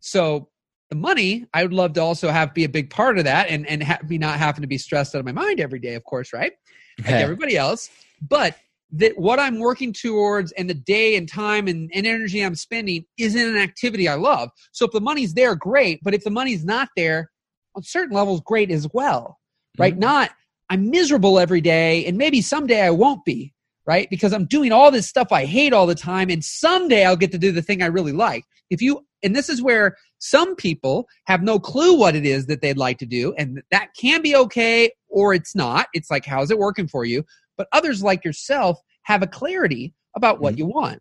So 0.00 0.48
the 0.90 0.96
money 0.96 1.46
i 1.52 1.62
would 1.62 1.72
love 1.72 1.92
to 1.94 2.00
also 2.00 2.30
have 2.30 2.54
be 2.54 2.64
a 2.64 2.68
big 2.68 2.90
part 2.90 3.18
of 3.18 3.24
that 3.24 3.48
and 3.48 3.66
and 3.66 3.82
have 3.82 4.08
me 4.08 4.18
not 4.18 4.38
having 4.38 4.62
to 4.62 4.68
be 4.68 4.78
stressed 4.78 5.14
out 5.14 5.18
of 5.18 5.24
my 5.24 5.32
mind 5.32 5.60
every 5.60 5.78
day 5.78 5.94
of 5.94 6.04
course 6.04 6.32
right? 6.32 6.52
Like 6.98 7.14
everybody 7.14 7.56
else. 7.56 7.90
But 8.20 8.56
that 8.92 9.16
what 9.16 9.40
i'm 9.40 9.58
working 9.58 9.92
towards 9.92 10.52
and 10.52 10.68
the 10.68 10.74
day 10.74 11.16
and 11.16 11.28
time 11.28 11.66
and, 11.66 11.90
and 11.94 12.06
energy 12.06 12.40
i'm 12.40 12.54
spending 12.54 13.04
is 13.18 13.34
in 13.34 13.48
an 13.48 13.56
activity 13.56 14.06
i 14.06 14.14
love 14.14 14.50
so 14.72 14.84
if 14.84 14.92
the 14.92 15.00
money's 15.00 15.34
there 15.34 15.54
great 15.54 15.98
but 16.02 16.14
if 16.14 16.22
the 16.24 16.30
money's 16.30 16.64
not 16.64 16.88
there 16.96 17.30
on 17.74 17.82
certain 17.82 18.14
levels 18.14 18.40
great 18.44 18.70
as 18.70 18.86
well 18.92 19.38
right? 19.78 19.94
Mm-hmm. 19.94 20.00
Not 20.00 20.30
I'm 20.70 20.90
miserable 20.90 21.38
every 21.38 21.60
day 21.60 22.06
and 22.06 22.16
maybe 22.16 22.40
someday 22.40 22.80
I 22.80 22.90
won't 22.90 23.24
be, 23.24 23.52
right? 23.86 24.08
Because 24.10 24.32
I'm 24.32 24.46
doing 24.46 24.72
all 24.72 24.90
this 24.90 25.08
stuff 25.08 25.28
I 25.30 25.44
hate 25.44 25.72
all 25.72 25.86
the 25.86 25.94
time 25.94 26.30
and 26.30 26.42
someday 26.42 27.04
I'll 27.04 27.16
get 27.16 27.32
to 27.32 27.38
do 27.38 27.52
the 27.52 27.62
thing 27.62 27.82
I 27.82 27.86
really 27.86 28.12
like. 28.12 28.44
If 28.70 28.80
you, 28.80 29.04
and 29.22 29.36
this 29.36 29.48
is 29.50 29.62
where 29.62 29.96
some 30.18 30.56
people 30.56 31.06
have 31.26 31.42
no 31.42 31.58
clue 31.58 31.98
what 31.98 32.16
it 32.16 32.24
is 32.24 32.46
that 32.46 32.62
they'd 32.62 32.78
like 32.78 32.98
to 32.98 33.06
do 33.06 33.34
and 33.36 33.62
that 33.70 33.88
can 33.98 34.22
be 34.22 34.34
okay 34.34 34.90
or 35.10 35.34
it's 35.34 35.54
not. 35.54 35.88
It's 35.92 36.10
like, 36.10 36.24
how's 36.24 36.50
it 36.50 36.58
working 36.58 36.88
for 36.88 37.04
you? 37.04 37.22
But 37.56 37.68
others 37.72 38.02
like 38.02 38.24
yourself 38.24 38.80
have 39.02 39.22
a 39.22 39.26
clarity 39.26 39.94
about 40.16 40.40
what 40.40 40.52
mm-hmm. 40.54 40.58
you 40.58 40.66
want. 40.66 41.00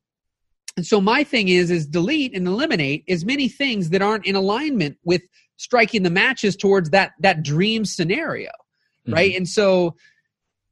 And 0.78 0.86
so 0.86 1.02
my 1.02 1.24
thing 1.24 1.50
is 1.50 1.70
is 1.70 1.86
delete 1.86 2.36
and 2.36 2.48
eliminate 2.48 3.04
as 3.10 3.26
many 3.26 3.48
things 3.48 3.90
that 3.90 4.02
aren't 4.02 4.26
in 4.26 4.36
alignment 4.36 4.98
with 5.04 5.22
striking 5.62 6.02
the 6.02 6.10
matches 6.10 6.56
towards 6.56 6.90
that 6.90 7.12
that 7.20 7.44
dream 7.44 7.86
scenario 7.86 8.50
mm-hmm. 8.50 9.14
right 9.14 9.36
and 9.36 9.48
so 9.48 9.96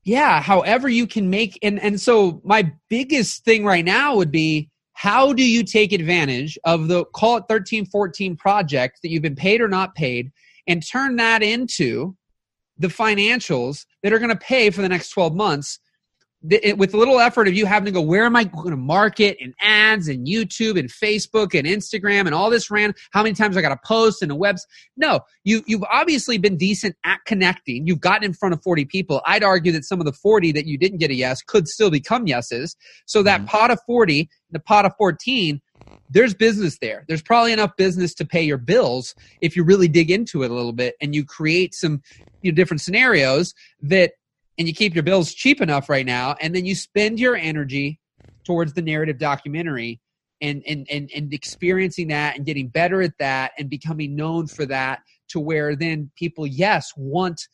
yeah 0.03 0.41
however 0.41 0.89
you 0.89 1.05
can 1.05 1.29
make 1.29 1.59
and 1.61 1.79
and 1.79 2.01
so 2.01 2.41
my 2.43 2.71
biggest 2.89 3.45
thing 3.45 3.63
right 3.63 3.85
now 3.85 4.15
would 4.15 4.31
be 4.31 4.67
how 4.93 5.31
do 5.31 5.43
you 5.43 5.63
take 5.63 5.93
advantage 5.93 6.57
of 6.63 6.87
the 6.87 7.05
call 7.13 7.37
it 7.37 7.45
1314 7.47 8.35
project 8.35 8.99
that 9.03 9.09
you've 9.09 9.21
been 9.21 9.35
paid 9.35 9.61
or 9.61 9.67
not 9.67 9.93
paid 9.93 10.31
and 10.65 10.83
turn 10.85 11.17
that 11.17 11.43
into 11.43 12.15
the 12.79 12.87
financials 12.87 13.85
that 14.01 14.13
are 14.13 14.19
going 14.19 14.31
to 14.31 14.37
pay 14.37 14.69
for 14.69 14.81
the 14.81 14.89
next 14.89 15.09
12 15.09 15.35
months 15.35 15.79
with 16.41 16.93
a 16.93 16.97
little 16.97 17.19
effort 17.19 17.49
of 17.49 17.53
you 17.53 17.65
having 17.65 17.85
to 17.85 17.91
go, 17.91 18.01
where 18.01 18.23
am 18.23 18.35
I 18.35 18.45
going 18.45 18.69
to 18.69 18.77
market 18.77 19.37
and 19.41 19.53
ads 19.59 20.07
and 20.07 20.25
YouTube 20.25 20.79
and 20.79 20.89
Facebook 20.89 21.57
and 21.57 21.67
Instagram 21.67 22.21
and 22.25 22.33
all 22.33 22.49
this 22.49 22.71
ran? 22.71 22.93
How 23.11 23.23
many 23.23 23.35
times 23.35 23.57
I 23.57 23.61
got 23.61 23.69
to 23.69 23.79
post 23.83 24.21
and 24.21 24.31
a 24.31 24.35
webs? 24.35 24.65
No, 24.95 25.19
you 25.43 25.63
you've 25.67 25.83
obviously 25.91 26.37
been 26.37 26.55
decent 26.55 26.95
at 27.03 27.19
connecting. 27.25 27.85
You've 27.87 27.99
gotten 27.99 28.23
in 28.23 28.33
front 28.33 28.53
of 28.53 28.63
40 28.63 28.85
people. 28.85 29.21
I'd 29.25 29.43
argue 29.43 29.73
that 29.73 29.83
some 29.83 29.99
of 29.99 30.05
the 30.05 30.13
40 30.13 30.53
that 30.53 30.65
you 30.65 30.77
didn't 30.77 30.99
get 30.99 31.11
a 31.11 31.15
yes 31.15 31.41
could 31.41 31.67
still 31.67 31.91
become 31.91 32.25
yeses. 32.25 32.75
So 33.05 33.21
that 33.23 33.39
mm-hmm. 33.39 33.47
pot 33.47 33.71
of 33.71 33.79
40, 33.85 34.29
the 34.51 34.59
pot 34.59 34.85
of 34.85 34.93
14, 34.97 35.61
there's 36.09 36.33
business 36.33 36.77
there. 36.79 37.05
There's 37.07 37.21
probably 37.21 37.53
enough 37.53 37.75
business 37.77 38.13
to 38.15 38.25
pay 38.25 38.41
your 38.41 38.57
bills 38.57 39.13
if 39.41 39.55
you 39.55 39.63
really 39.63 39.87
dig 39.87 40.09
into 40.09 40.43
it 40.43 40.51
a 40.51 40.53
little 40.53 40.73
bit 40.73 40.95
and 41.01 41.13
you 41.13 41.23
create 41.23 41.73
some 41.73 42.01
you 42.41 42.51
know, 42.51 42.55
different 42.55 42.81
scenarios 42.81 43.53
that 43.81 44.13
and 44.57 44.67
you 44.67 44.73
keep 44.73 44.93
your 44.93 45.03
bills 45.03 45.33
cheap 45.33 45.61
enough 45.61 45.89
right 45.89 46.05
now 46.05 46.35
and 46.41 46.55
then 46.55 46.65
you 46.65 46.75
spend 46.75 47.19
your 47.19 47.35
energy 47.35 47.99
towards 48.43 48.73
the 48.73 48.81
narrative 48.81 49.17
documentary 49.17 49.99
and 50.41 50.63
and 50.67 50.87
and, 50.89 51.09
and 51.15 51.33
experiencing 51.33 52.07
that 52.07 52.35
and 52.35 52.45
getting 52.45 52.67
better 52.67 53.01
at 53.01 53.17
that 53.19 53.51
and 53.57 53.69
becoming 53.69 54.15
known 54.15 54.47
for 54.47 54.65
that 54.65 54.99
to 55.29 55.39
where 55.39 55.75
then 55.75 56.09
people 56.15 56.47
yes 56.47 56.91
want 56.97 57.47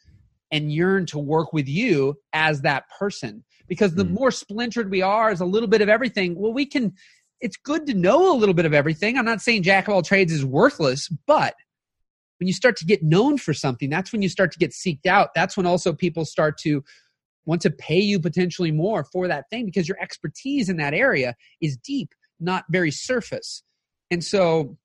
and 0.51 0.71
yearn 0.71 1.05
to 1.05 1.19
work 1.19 1.51
with 1.51 1.67
you 1.67 2.15
as 2.33 2.61
that 2.61 2.85
person 2.97 3.43
because 3.67 3.95
the 3.95 4.05
mm. 4.05 4.11
more 4.11 4.31
splintered 4.31 4.89
we 4.89 5.01
are 5.01 5.29
as 5.29 5.41
a 5.41 5.45
little 5.45 5.67
bit 5.67 5.81
of 5.81 5.89
everything 5.89 6.35
well 6.35 6.53
we 6.53 6.65
can 6.65 6.93
it's 7.41 7.57
good 7.57 7.85
to 7.85 7.93
know 7.93 8.33
a 8.33 8.37
little 8.37 8.55
bit 8.55 8.65
of 8.65 8.73
everything 8.73 9.17
i'm 9.17 9.25
not 9.25 9.41
saying 9.41 9.63
jack 9.63 9.87
of 9.87 9.93
all 9.93 10.01
trades 10.01 10.31
is 10.31 10.45
worthless 10.45 11.09
but 11.27 11.55
when 12.39 12.47
you 12.47 12.53
start 12.53 12.75
to 12.77 12.85
get 12.85 13.03
known 13.03 13.37
for 13.37 13.53
something, 13.53 13.89
that's 13.89 14.11
when 14.11 14.21
you 14.21 14.29
start 14.29 14.51
to 14.51 14.59
get 14.59 14.71
seeked 14.71 15.05
out. 15.05 15.29
That's 15.35 15.55
when 15.55 15.65
also 15.65 15.93
people 15.93 16.25
start 16.25 16.57
to 16.59 16.83
want 17.45 17.61
to 17.61 17.69
pay 17.69 17.99
you 17.99 18.19
potentially 18.19 18.71
more 18.71 19.03
for 19.03 19.27
that 19.27 19.49
thing 19.49 19.65
because 19.65 19.87
your 19.87 19.97
expertise 20.01 20.67
in 20.67 20.77
that 20.77 20.93
area 20.93 21.35
is 21.61 21.77
deep, 21.77 22.13
not 22.39 22.65
very 22.69 22.91
surface. 22.91 23.63
And 24.11 24.23
so 24.23 24.77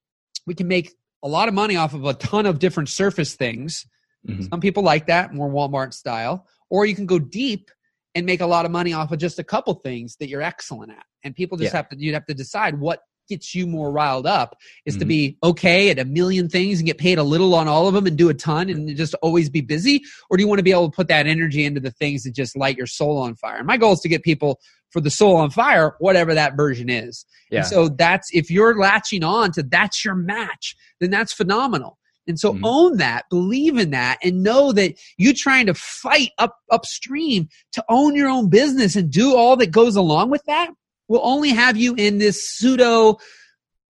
we 0.47 0.55
can 0.55 0.69
make 0.69 0.93
a 1.23 1.29
lot 1.29 1.49
of 1.49 1.55
money 1.55 1.77
off 1.77 1.95
of 1.95 2.05
a 2.05 2.15
ton 2.15 2.47
of 2.47 2.59
different 2.59 2.89
surface 2.89 3.35
things. 3.35 3.87
Mm-hmm. 4.27 4.45
Some 4.51 4.61
people 4.61 4.83
like 4.83 5.07
that, 5.07 5.35
more 5.35 5.51
Walmart 5.51 5.95
style. 5.95 6.47
Or 6.69 6.87
you 6.87 6.95
can 6.95 7.07
go 7.07 7.19
deep 7.19 7.71
and 8.15 8.27
make 8.27 8.41
a 8.41 8.47
lot 8.47 8.65
of 8.65 8.71
money 8.71 8.93
off 8.93 9.11
of 9.11 9.19
just 9.19 9.39
a 9.39 9.45
couple 9.45 9.75
things 9.75 10.17
that 10.17 10.29
you're 10.29 10.43
excellent 10.43 10.93
at. 10.93 11.05
And 11.23 11.35
people 11.35 11.59
just 11.59 11.73
yeah. 11.73 11.79
have 11.79 11.89
to 11.91 11.97
you'd 11.99 12.15
have 12.15 12.27
to 12.27 12.35
decide 12.35 12.79
what 12.79 13.01
gets 13.31 13.55
you 13.55 13.67
more 13.67 13.91
riled 13.91 14.27
up 14.27 14.57
is 14.85 14.95
mm-hmm. 14.95 15.01
to 15.01 15.07
be 15.07 15.39
okay 15.43 15.89
at 15.91 15.99
a 15.99 16.05
million 16.05 16.49
things 16.49 16.81
and 16.81 16.87
get 16.87 16.99
paid 16.99 17.17
a 17.17 17.23
little 17.23 17.55
on 17.55 17.69
all 17.69 17.87
of 17.87 17.95
them 17.95 18.07
and 18.07 18.19
do 18.19 18.29
a 18.29 18.35
ton 18.35 18.69
and 18.69 18.95
just 18.97 19.15
always 19.23 19.49
be 19.49 19.61
busy 19.61 20.03
or 20.29 20.37
do 20.37 20.43
you 20.43 20.49
want 20.49 20.59
to 20.59 20.65
be 20.65 20.73
able 20.73 20.91
to 20.91 20.95
put 20.95 21.09
that 21.09 21.27
energy 21.27 21.65
into 21.65 21.81
the 21.81 21.93
things 21.93 22.25
that 22.25 22.35
just 22.35 22.57
light 22.57 22.77
your 22.77 22.89
soul 22.89 23.19
on 23.19 23.35
fire 23.37 23.59
and 23.59 23.67
my 23.67 23.77
goal 23.77 23.93
is 23.93 24.01
to 24.01 24.09
get 24.09 24.23
people 24.23 24.61
for 24.91 25.01
the 25.01 25.11
soul 25.11 25.37
on 25.37 25.49
fire 25.49 25.95
whatever 26.01 26.35
that 26.35 26.57
version 26.57 26.91
is 26.91 27.25
yeah. 27.51 27.61
And 27.61 27.67
so 27.67 27.89
that's 27.89 28.29
if 28.33 28.51
you're 28.51 28.79
latching 28.79 29.25
on 29.25 29.53
to 29.53 29.63
that's 29.63 30.05
your 30.05 30.17
match 30.17 30.75
then 30.99 31.11
that's 31.11 31.33
phenomenal 31.33 31.99
and 32.27 32.39
so 32.39 32.53
mm-hmm. 32.53 32.65
own 32.65 32.97
that, 32.99 33.25
believe 33.29 33.77
in 33.77 33.91
that, 33.91 34.19
and 34.23 34.45
know 34.45 34.71
that 34.73 34.95
you 35.17 35.35
trying 35.35 35.67
to 35.67 35.75
fight 35.75 36.31
up 36.39 36.55
upstream 36.71 37.49
to 37.73 37.85
own 37.89 38.15
your 38.15 38.29
own 38.29 38.49
business 38.49 38.95
and 38.95 39.11
do 39.11 39.35
all 39.35 39.57
that 39.57 39.73
goes 39.73 39.97
along 39.97 40.31
with 40.31 40.45
that 40.45 40.71
will 41.11 41.21
only 41.25 41.51
have 41.51 41.77
you 41.77 41.95
in 41.97 42.19
this 42.19 42.49
pseudo 42.49 43.19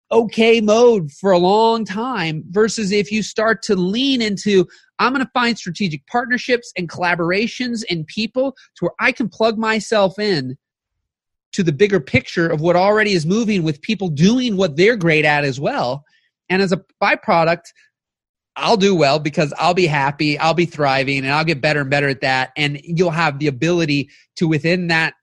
okay 0.10 0.62
mode 0.62 1.12
for 1.12 1.32
a 1.32 1.38
long 1.38 1.84
time 1.86 2.44
versus 2.50 2.92
if 2.92 3.12
you 3.12 3.22
start 3.22 3.62
to 3.62 3.76
lean 3.76 4.22
into 4.22 4.66
I'm 4.98 5.14
going 5.14 5.24
to 5.24 5.32
find 5.34 5.58
strategic 5.58 6.08
partnerships 6.08 6.72
and 6.78 6.90
collaborations 6.90 7.84
and 7.90 8.08
people 8.08 8.54
to 8.76 8.86
where 8.86 8.94
I 9.00 9.12
can 9.12 9.30
plug 9.30 9.58
myself 9.58 10.18
in 10.18 10.58
to 11.52 11.62
the 11.62 11.72
bigger 11.74 12.00
picture 12.00 12.48
of 12.48 12.62
what 12.62 12.76
already 12.76 13.14
is 13.14 13.26
moving 13.26 13.64
with 13.64 13.82
people 13.82 14.08
doing 14.10 14.56
what 14.56 14.78
they're 14.78 14.96
great 14.96 15.26
at 15.26 15.44
as 15.44 15.60
well. 15.60 16.06
And 16.50 16.62
as 16.62 16.72
a 16.72 16.84
byproduct, 17.02 17.66
I'll 18.56 18.78
do 18.78 18.96
well 18.96 19.20
because 19.20 19.54
I'll 19.58 19.74
be 19.74 19.88
happy, 19.88 20.38
I'll 20.38 20.54
be 20.54 20.66
thriving, 20.66 21.20
and 21.20 21.32
I'll 21.32 21.46
get 21.46 21.62
better 21.62 21.82
and 21.82 21.90
better 21.90 22.10
at 22.10 22.22
that. 22.22 22.52
And 22.58 22.80
you'll 22.84 23.12
have 23.12 23.40
the 23.40 23.48
ability 23.48 24.10
to, 24.38 24.48
within 24.48 24.88
that, 24.88 25.14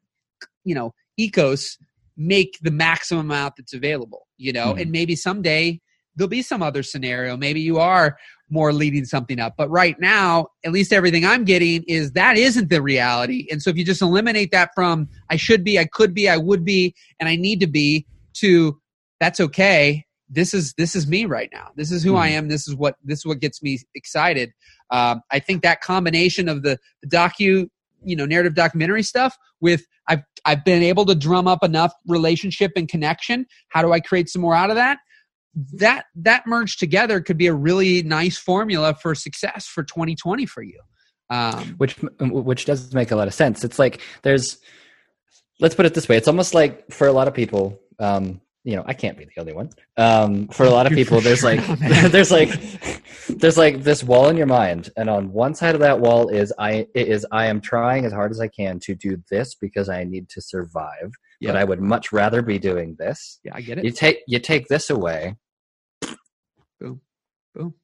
you 0.65 0.75
know, 0.75 0.95
ecos, 1.19 1.77
make 2.17 2.59
the 2.63 2.71
maximum 2.71 3.27
amount 3.27 3.55
that's 3.57 3.75
available, 3.75 4.27
you 4.39 4.53
know, 4.53 4.69
mm-hmm. 4.69 4.81
and 4.81 4.91
maybe 4.91 5.17
someday 5.17 5.81
there'll 6.17 6.29
be 6.29 6.43
some 6.43 6.63
other 6.63 6.83
scenario. 6.83 7.37
Maybe 7.37 7.61
you 7.61 7.79
are 7.79 8.17
more 8.49 8.73
leading 8.73 9.05
something 9.05 9.39
up. 9.39 9.55
But 9.57 9.69
right 9.71 9.99
now, 10.01 10.49
at 10.65 10.73
least 10.73 10.93
everything 10.93 11.27
I'm 11.27 11.45
getting 11.45 11.83
is 11.85 12.13
that 12.13 12.37
isn't 12.37 12.71
the 12.71 12.81
reality. 12.81 13.47
And 13.51 13.63
so 13.63 13.71
if 13.71 13.77
you 13.77 13.85
just 13.85 14.03
eliminate 14.03 14.51
that 14.53 14.71
from 14.75 15.09
I 15.31 15.37
should 15.37 15.63
be, 15.63 15.79
I 15.79 15.85
could 15.85 16.15
be, 16.15 16.29
I 16.29 16.37
would 16.37 16.65
be, 16.65 16.95
and 17.21 17.29
I 17.29 17.37
need 17.37 17.61
to 17.61 17.67
be 17.67 18.07
to 18.35 18.81
that's 19.21 19.41
okay. 19.41 20.05
This 20.29 20.55
is 20.55 20.75
this 20.75 20.97
is 20.97 21.07
me 21.07 21.25
right 21.25 21.51
now. 21.53 21.71
This 21.77 21.93
is 21.93 22.03
who 22.03 22.13
mm. 22.13 22.19
I 22.19 22.29
am. 22.29 22.49
This 22.49 22.67
is 22.67 22.75
what 22.75 22.97
this 23.05 23.21
is 23.21 23.27
what 23.27 23.41
gets 23.41 23.63
me 23.63 23.79
excited. 23.95 24.53
Um, 24.91 25.21
I 25.31 25.39
think 25.39 25.63
that 25.63 25.81
combination 25.81 26.49
of 26.49 26.63
the, 26.63 26.79
the 27.03 27.09
docu 27.09 27.69
you 28.05 28.17
know 28.17 28.27
narrative 28.27 28.55
documentary 28.55 29.03
stuff 29.03 29.37
with 29.61 29.87
I've 30.09 30.23
I've 30.47 30.65
been 30.65 30.83
able 30.83 31.05
to 31.07 31.15
drum 31.15 31.49
up 31.49 31.63
enough 31.63 31.93
relationship 32.07 32.73
and 32.77 32.89
connection. 32.89 33.47
How 33.69 33.83
do 33.83 33.93
I 33.93 34.01
create 34.01 34.31
some 34.31 34.41
more 34.43 34.55
out 34.55 34.71
of 34.71 34.77
that? 34.77 34.99
That 35.75 36.05
that 36.15 36.47
merged 36.47 36.79
together 36.79 37.21
could 37.21 37.37
be 37.37 37.49
a 37.49 37.55
really 37.55 38.03
nice 38.03 38.39
formula 38.39 38.95
for 38.95 39.15
success 39.15 39.67
for 39.67 39.83
2020 39.83 40.47
for 40.47 40.63
you. 40.63 40.81
Um, 41.29 41.75
which 41.79 41.97
which 42.21 42.67
does 42.67 42.95
make 42.95 43.11
a 43.11 43.17
lot 43.17 43.27
of 43.27 43.35
sense. 43.35 43.65
It's 43.65 43.79
like 43.79 44.01
there's 44.23 44.59
let's 45.59 45.75
put 45.75 45.87
it 45.87 45.95
this 45.95 46.09
way. 46.09 46.17
It's 46.17 46.29
almost 46.29 46.55
like 46.55 46.91
for 46.93 47.07
a 47.07 47.13
lot 47.13 47.27
of 47.27 47.35
people, 47.35 47.81
um, 47.99 48.41
you 48.67 48.75
know, 48.75 48.83
I 48.85 48.95
can't 48.95 49.17
be 49.17 49.25
the 49.25 49.41
only 49.41 49.53
one. 49.53 49.71
Um, 49.97 50.49
for 50.49 50.65
a 50.65 50.71
lot 50.71 50.87
of 50.87 50.93
people, 51.01 51.21
there's 51.21 51.45
like, 51.45 51.65
there's 52.11 52.33
like, 52.33 52.51
there's 53.29 53.57
like 53.57 53.85
this 53.85 54.03
wall 54.03 54.29
in 54.29 54.37
your 54.37 54.47
mind, 54.47 54.91
and 54.97 55.09
on 55.09 55.33
one 55.33 55.55
side 55.55 55.77
of 55.77 55.81
that 55.83 56.01
wall 56.01 56.29
is 56.29 56.53
I 56.59 56.89
it 56.93 57.07
is 57.07 57.25
I 57.31 57.47
am 57.47 57.61
trying 57.61 58.05
as 58.05 58.13
hard 58.13 58.33
as 58.33 58.41
I 58.41 58.49
can 58.49 58.81
to 58.81 58.97
do 58.97 59.23
this 59.31 59.55
because 59.55 59.89
I 59.89 60.03
need 60.03 60.29
to 60.31 60.43
survive, 60.43 61.13
but 61.41 61.55
I 61.55 61.63
would 61.63 61.81
much 61.81 62.11
rather 62.11 62.43
be 62.43 62.59
doing 62.59 62.97
this. 62.99 63.39
Yeah, 63.45 63.53
I 63.55 63.61
get 63.61 63.79
it. 63.79 63.85
You 63.85 63.93
take 63.93 64.23
you 64.27 64.41
take 64.41 64.67
this 64.67 64.91
away. 64.91 65.37
Boom, 66.81 67.01
boom, 67.55 67.75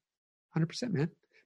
hundred 0.52 0.66
percent, 0.66 0.94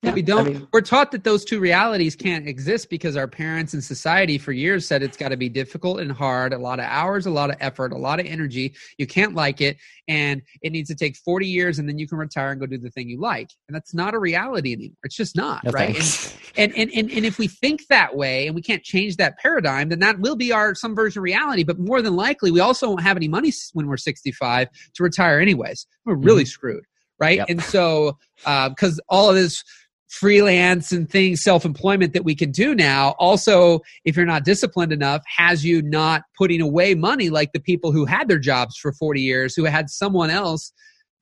man. 0.03 0.11
yeah, 0.11 0.15
we 0.15 0.23
don't. 0.23 0.47
I 0.47 0.51
mean, 0.51 0.69
we're 0.73 0.81
taught 0.81 1.13
that 1.13 1.25
those 1.25 1.45
two 1.45 1.61
realities 1.61 2.17
can't 2.17 2.47
exist 2.47 2.91
because 2.91 3.17
our 3.17 3.29
parents 3.29 3.75
and 3.75 3.83
society 3.83 4.39
for 4.39 4.53
years 4.53 4.87
said 4.87 5.03
it's 5.03 5.17
got 5.17 5.29
to 5.29 5.37
be 5.37 5.49
difficult 5.49 6.01
and 6.01 6.11
hard, 6.13 6.53
a 6.53 6.59
lot 6.59 6.79
of 6.79 6.87
hours, 6.87 7.27
a 7.27 7.31
lot 7.31 7.51
of 7.51 7.57
effort, 7.61 7.93
a 7.93 7.99
lot 7.99 8.21
of 8.21 8.27
energy. 8.27 8.75
You 8.99 9.07
can't 9.07 9.35
like 9.35 9.61
it, 9.61 9.77
and 10.09 10.43
it 10.63 10.71
needs 10.71 10.89
to 10.89 10.95
take 10.95 11.17
40 11.17 11.47
years, 11.47 11.79
and 11.79 11.89
then 11.89 11.99
you 11.99 12.07
can 12.07 12.19
retire 12.19 12.51
and 12.51 12.61
go 12.61 12.67
do 12.67 12.79
the 12.79 12.91
thing 12.91 13.09
you 13.09 13.21
like. 13.21 13.51
And 13.69 13.75
that's 13.75 13.95
not 13.95 14.15
a 14.15 14.19
reality 14.19 14.73
anymore. 14.73 14.97
It's 15.05 15.17
just 15.17 15.37
not, 15.37 15.65
no 15.65 15.73
right? 15.73 15.97
And, 16.57 16.73
and, 16.73 16.91
and, 16.91 16.91
and, 16.95 17.11
and 17.11 17.27
if 17.27 17.39
we 17.39 17.49
think 17.49 17.87
that 17.89 18.17
way 18.17 18.47
and 18.47 18.55
we 18.55 18.63
can't 18.63 18.83
change 18.83 19.17
that 19.17 19.39
paradigm, 19.39 19.89
then 19.89 20.01
that 20.01 20.19
will 20.21 20.37
be 20.37 20.53
our 20.53 20.75
some 20.75 20.95
version 20.95 21.21
of 21.21 21.25
reality. 21.25 21.65
But 21.65 21.79
more 21.79 22.03
than 22.03 22.17
likely, 22.17 22.51
we 22.51 22.61
also 22.61 22.89
won't 22.89 23.03
have 23.03 23.17
any 23.17 23.29
money 23.29 23.53
when 23.73 23.87
we're 23.87 23.97
65 23.97 24.69
to 24.95 25.03
retire 25.03 25.41
anyways. 25.41 25.87
We're 26.05 26.15
really 26.15 26.43
mm-hmm. 26.43 26.49
screwed 26.49 26.85
right? 27.19 27.39
Yep. 27.39 27.47
And 27.49 27.63
so, 27.63 28.19
because 28.45 28.99
uh, 28.99 29.03
all 29.09 29.31
of 29.31 29.37
this 29.37 29.65
freelance 30.09 30.93
and 30.93 31.11
things, 31.11 31.43
self 31.43 31.65
employment 31.65 32.13
that 32.13 32.25
we 32.25 32.35
can 32.35 32.51
do 32.51 32.75
now, 32.75 33.15
also, 33.19 33.81
if 34.05 34.17
you're 34.17 34.27
not 34.27 34.45
disciplined 34.45 34.93
enough, 34.93 35.23
has 35.27 35.65
you 35.65 35.83
not 35.83 36.23
putting 36.37 36.61
away 36.61 36.95
money 36.95 37.31
like 37.31 37.53
the 37.53 37.61
people 37.61 37.93
who 37.93 38.05
had 38.05 38.29
their 38.29 38.39
jobs 38.39 38.77
for 38.77 38.93
40 38.93 39.21
years, 39.21 39.55
who 39.55 39.65
had 39.65 39.91
someone 39.91 40.31
else. 40.31 40.73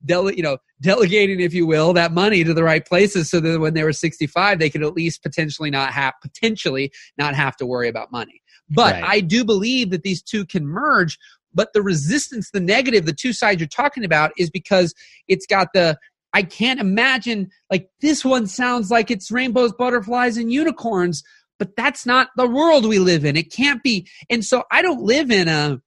Dele- 0.05 0.35
you 0.35 0.43
know, 0.43 0.57
delegating, 0.81 1.39
if 1.39 1.51
you 1.51 1.65
will, 1.65 1.91
that 1.93 2.11
money 2.11 2.43
to 2.43 2.53
the 2.53 2.63
right 2.63 2.85
places, 2.85 3.29
so 3.29 3.39
that 3.39 3.59
when 3.59 3.73
they 3.73 3.83
were 3.83 3.93
65, 3.93 4.59
they 4.59 4.69
could 4.69 4.83
at 4.83 4.93
least 4.93 5.23
potentially 5.23 5.71
not 5.71 5.93
have 5.93 6.13
potentially 6.21 6.91
not 7.17 7.33
have 7.33 7.55
to 7.57 7.65
worry 7.65 7.87
about 7.87 8.11
money. 8.11 8.41
But 8.69 8.93
right. 8.93 9.03
I 9.03 9.19
do 9.21 9.43
believe 9.43 9.89
that 9.91 10.03
these 10.03 10.21
two 10.21 10.45
can 10.45 10.67
merge 10.67 11.17
but 11.55 11.71
the 11.73 11.81
resistance, 11.81 12.51
the 12.51 12.59
negative, 12.59 13.05
the 13.05 13.13
two 13.13 13.33
sides 13.33 13.61
you're 13.61 13.67
talking 13.67 14.03
about 14.03 14.31
is 14.37 14.49
because 14.49 14.93
it's 15.27 15.47
got 15.47 15.69
the 15.73 15.97
I 16.35 16.43
can't 16.43 16.81
imagine 16.81 17.49
like 17.71 17.89
this 18.01 18.25
one 18.25 18.45
sounds 18.45 18.91
like 18.91 19.09
it's 19.09 19.31
rainbows, 19.31 19.71
butterflies, 19.71 20.35
and 20.35 20.51
unicorns, 20.51 21.23
but 21.57 21.77
that's 21.77 22.05
not 22.05 22.27
the 22.35 22.45
world 22.45 22.85
we 22.85 22.99
live 22.99 23.23
in. 23.23 23.37
It 23.37 23.53
can't 23.53 23.81
be. 23.81 24.05
And 24.29 24.43
so 24.43 24.65
I 24.69 24.81
don't 24.81 25.01
live 25.01 25.31
in 25.31 25.47
a 25.47 25.79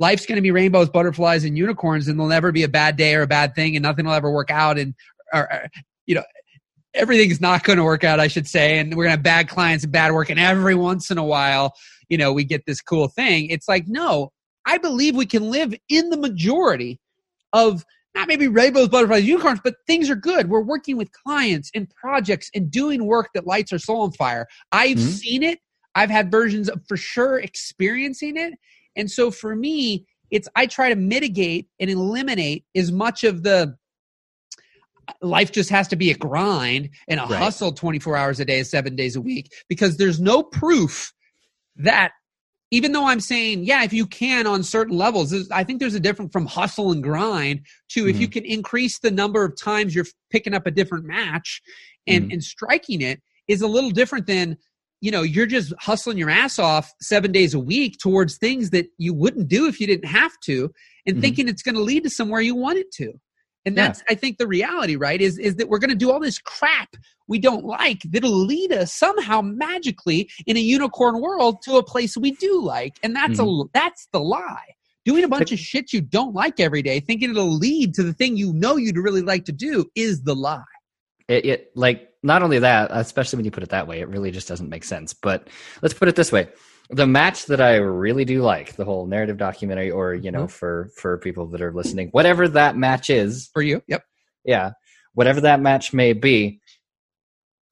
life's 0.00 0.26
going 0.26 0.34
to 0.34 0.42
be 0.42 0.50
rainbows, 0.50 0.90
butterflies, 0.90 1.44
and 1.44 1.56
unicorns, 1.56 2.08
and 2.08 2.18
there'll 2.18 2.28
never 2.28 2.50
be 2.50 2.64
a 2.64 2.68
bad 2.68 2.96
day 2.96 3.14
or 3.14 3.22
a 3.22 3.28
bad 3.28 3.54
thing, 3.54 3.76
and 3.76 3.84
nothing 3.84 4.04
will 4.04 4.14
ever 4.14 4.32
work 4.32 4.50
out. 4.50 4.80
And 4.80 4.94
or, 5.32 5.42
or 5.42 5.68
you 6.06 6.16
know, 6.16 6.24
everything's 6.92 7.40
not 7.40 7.62
going 7.62 7.76
to 7.76 7.84
work 7.84 8.02
out, 8.02 8.18
I 8.18 8.26
should 8.26 8.48
say. 8.48 8.80
And 8.80 8.90
we're 8.96 9.04
going 9.04 9.12
to 9.12 9.18
have 9.18 9.22
bad 9.22 9.48
clients 9.48 9.84
and 9.84 9.92
bad 9.92 10.12
work. 10.12 10.28
And 10.28 10.40
every 10.40 10.74
once 10.74 11.08
in 11.08 11.18
a 11.18 11.24
while, 11.24 11.74
you 12.08 12.18
know, 12.18 12.32
we 12.32 12.42
get 12.42 12.66
this 12.66 12.80
cool 12.80 13.06
thing. 13.06 13.48
It's 13.50 13.68
like, 13.68 13.86
no, 13.86 14.32
I 14.66 14.78
believe 14.78 15.14
we 15.14 15.26
can 15.26 15.52
live 15.52 15.72
in 15.88 16.10
the 16.10 16.16
majority 16.16 16.98
of 17.52 17.84
not 18.14 18.28
maybe 18.28 18.48
rainbows, 18.48 18.88
butterflies, 18.88 19.24
unicorns, 19.24 19.60
but 19.62 19.74
things 19.86 20.10
are 20.10 20.16
good. 20.16 20.48
We're 20.48 20.62
working 20.62 20.96
with 20.96 21.12
clients 21.12 21.70
and 21.74 21.88
projects 21.90 22.50
and 22.54 22.70
doing 22.70 23.04
work 23.04 23.28
that 23.34 23.46
lights 23.46 23.72
our 23.72 23.78
soul 23.78 24.02
on 24.02 24.12
fire. 24.12 24.46
I've 24.72 24.96
mm-hmm. 24.96 25.08
seen 25.08 25.42
it. 25.42 25.60
I've 25.94 26.10
had 26.10 26.30
versions 26.30 26.68
of 26.68 26.80
for 26.86 26.96
sure 26.96 27.38
experiencing 27.38 28.36
it. 28.36 28.54
And 28.96 29.10
so 29.10 29.30
for 29.30 29.54
me, 29.54 30.06
it's 30.30 30.48
I 30.56 30.66
try 30.66 30.90
to 30.90 30.96
mitigate 30.96 31.68
and 31.80 31.90
eliminate 31.90 32.64
as 32.74 32.92
much 32.92 33.24
of 33.24 33.42
the 33.42 33.76
life 35.22 35.52
just 35.52 35.70
has 35.70 35.88
to 35.88 35.96
be 35.96 36.10
a 36.10 36.14
grind 36.14 36.90
and 37.08 37.18
a 37.18 37.24
right. 37.24 37.38
hustle 37.38 37.72
24 37.72 38.16
hours 38.16 38.40
a 38.40 38.44
day, 38.44 38.62
seven 38.62 38.94
days 38.94 39.16
a 39.16 39.20
week, 39.20 39.52
because 39.68 39.96
there's 39.96 40.20
no 40.20 40.42
proof 40.42 41.12
that 41.76 42.12
even 42.70 42.92
though 42.92 43.06
I'm 43.06 43.20
saying, 43.20 43.64
yeah, 43.64 43.82
if 43.84 43.92
you 43.92 44.06
can 44.06 44.46
on 44.46 44.62
certain 44.62 44.96
levels, 44.96 45.50
I 45.50 45.64
think 45.64 45.80
there's 45.80 45.94
a 45.94 46.00
difference 46.00 46.32
from 46.32 46.46
hustle 46.46 46.92
and 46.92 47.02
grind 47.02 47.60
to 47.90 48.00
mm-hmm. 48.00 48.10
if 48.10 48.20
you 48.20 48.26
mm-hmm. 48.26 48.32
can 48.32 48.44
increase 48.44 48.98
the 48.98 49.10
number 49.10 49.44
of 49.44 49.56
times 49.56 49.94
you're 49.94 50.06
picking 50.30 50.54
up 50.54 50.66
a 50.66 50.70
different 50.70 51.06
match 51.06 51.62
and, 52.06 52.24
mm-hmm. 52.24 52.32
and 52.32 52.44
striking 52.44 53.00
it 53.00 53.22
is 53.48 53.62
a 53.62 53.66
little 53.66 53.90
different 53.90 54.26
than, 54.26 54.58
you 55.00 55.10
know, 55.10 55.22
you're 55.22 55.46
just 55.46 55.72
hustling 55.78 56.18
your 56.18 56.28
ass 56.28 56.58
off 56.58 56.92
seven 57.00 57.32
days 57.32 57.54
a 57.54 57.60
week 57.60 57.96
towards 57.98 58.36
things 58.36 58.70
that 58.70 58.86
you 58.98 59.14
wouldn't 59.14 59.48
do 59.48 59.66
if 59.66 59.80
you 59.80 59.86
didn't 59.86 60.08
have 60.08 60.32
to 60.44 60.70
and 61.06 61.14
mm-hmm. 61.14 61.22
thinking 61.22 61.48
it's 61.48 61.62
going 61.62 61.74
to 61.74 61.80
lead 61.80 62.02
to 62.02 62.10
somewhere 62.10 62.40
you 62.40 62.54
want 62.54 62.78
it 62.78 62.92
to. 62.92 63.12
And 63.64 63.76
that's, 63.76 64.00
yeah. 64.00 64.12
I 64.12 64.14
think, 64.14 64.38
the 64.38 64.46
reality, 64.46 64.96
right? 64.96 65.20
Is 65.20 65.38
is 65.38 65.56
that 65.56 65.68
we're 65.68 65.78
going 65.78 65.90
to 65.90 65.96
do 65.96 66.10
all 66.10 66.20
this 66.20 66.38
crap 66.38 66.96
we 67.28 67.38
don't 67.38 67.64
like 67.64 68.02
that'll 68.04 68.30
lead 68.30 68.72
us 68.72 68.92
somehow 68.92 69.40
magically 69.42 70.28
in 70.46 70.56
a 70.56 70.60
unicorn 70.60 71.20
world 71.20 71.62
to 71.62 71.76
a 71.76 71.82
place 71.82 72.16
we 72.16 72.32
do 72.32 72.60
like, 72.62 72.98
and 73.02 73.14
that's 73.14 73.38
mm-hmm. 73.38 73.68
a 73.68 73.70
that's 73.72 74.08
the 74.12 74.18
lie. 74.18 74.74
Doing 75.04 75.24
a 75.24 75.28
bunch 75.28 75.52
of 75.52 75.58
shit 75.58 75.92
you 75.92 76.00
don't 76.00 76.34
like 76.34 76.60
every 76.60 76.82
day, 76.82 77.00
thinking 77.00 77.30
it'll 77.30 77.56
lead 77.56 77.94
to 77.94 78.02
the 78.02 78.12
thing 78.12 78.36
you 78.36 78.52
know 78.52 78.76
you'd 78.76 78.98
really 78.98 79.22
like 79.22 79.44
to 79.44 79.52
do, 79.52 79.86
is 79.94 80.22
the 80.22 80.34
lie. 80.34 80.60
It, 81.28 81.46
it 81.46 81.72
like 81.74 82.10
not 82.22 82.42
only 82.42 82.58
that, 82.58 82.90
especially 82.92 83.36
when 83.36 83.44
you 83.44 83.50
put 83.50 83.62
it 83.62 83.70
that 83.70 83.86
way, 83.86 84.00
it 84.00 84.08
really 84.08 84.30
just 84.30 84.48
doesn't 84.48 84.68
make 84.68 84.84
sense. 84.84 85.14
But 85.14 85.48
let's 85.82 85.94
put 85.94 86.08
it 86.08 86.16
this 86.16 86.32
way: 86.32 86.48
the 86.90 87.06
match 87.06 87.46
that 87.46 87.60
I 87.60 87.76
really 87.76 88.24
do 88.24 88.42
like, 88.42 88.76
the 88.76 88.84
whole 88.84 89.06
narrative 89.06 89.36
documentary, 89.36 89.90
or 89.90 90.14
you 90.14 90.30
know, 90.30 90.44
mm-hmm. 90.44 90.48
for 90.48 90.90
for 90.96 91.18
people 91.18 91.46
that 91.48 91.62
are 91.62 91.72
listening, 91.72 92.08
whatever 92.12 92.48
that 92.48 92.76
match 92.76 93.10
is 93.10 93.50
for 93.52 93.62
you, 93.62 93.82
yep, 93.86 94.04
yeah, 94.44 94.72
whatever 95.14 95.40
that 95.42 95.60
match 95.60 95.92
may 95.92 96.12
be, 96.12 96.60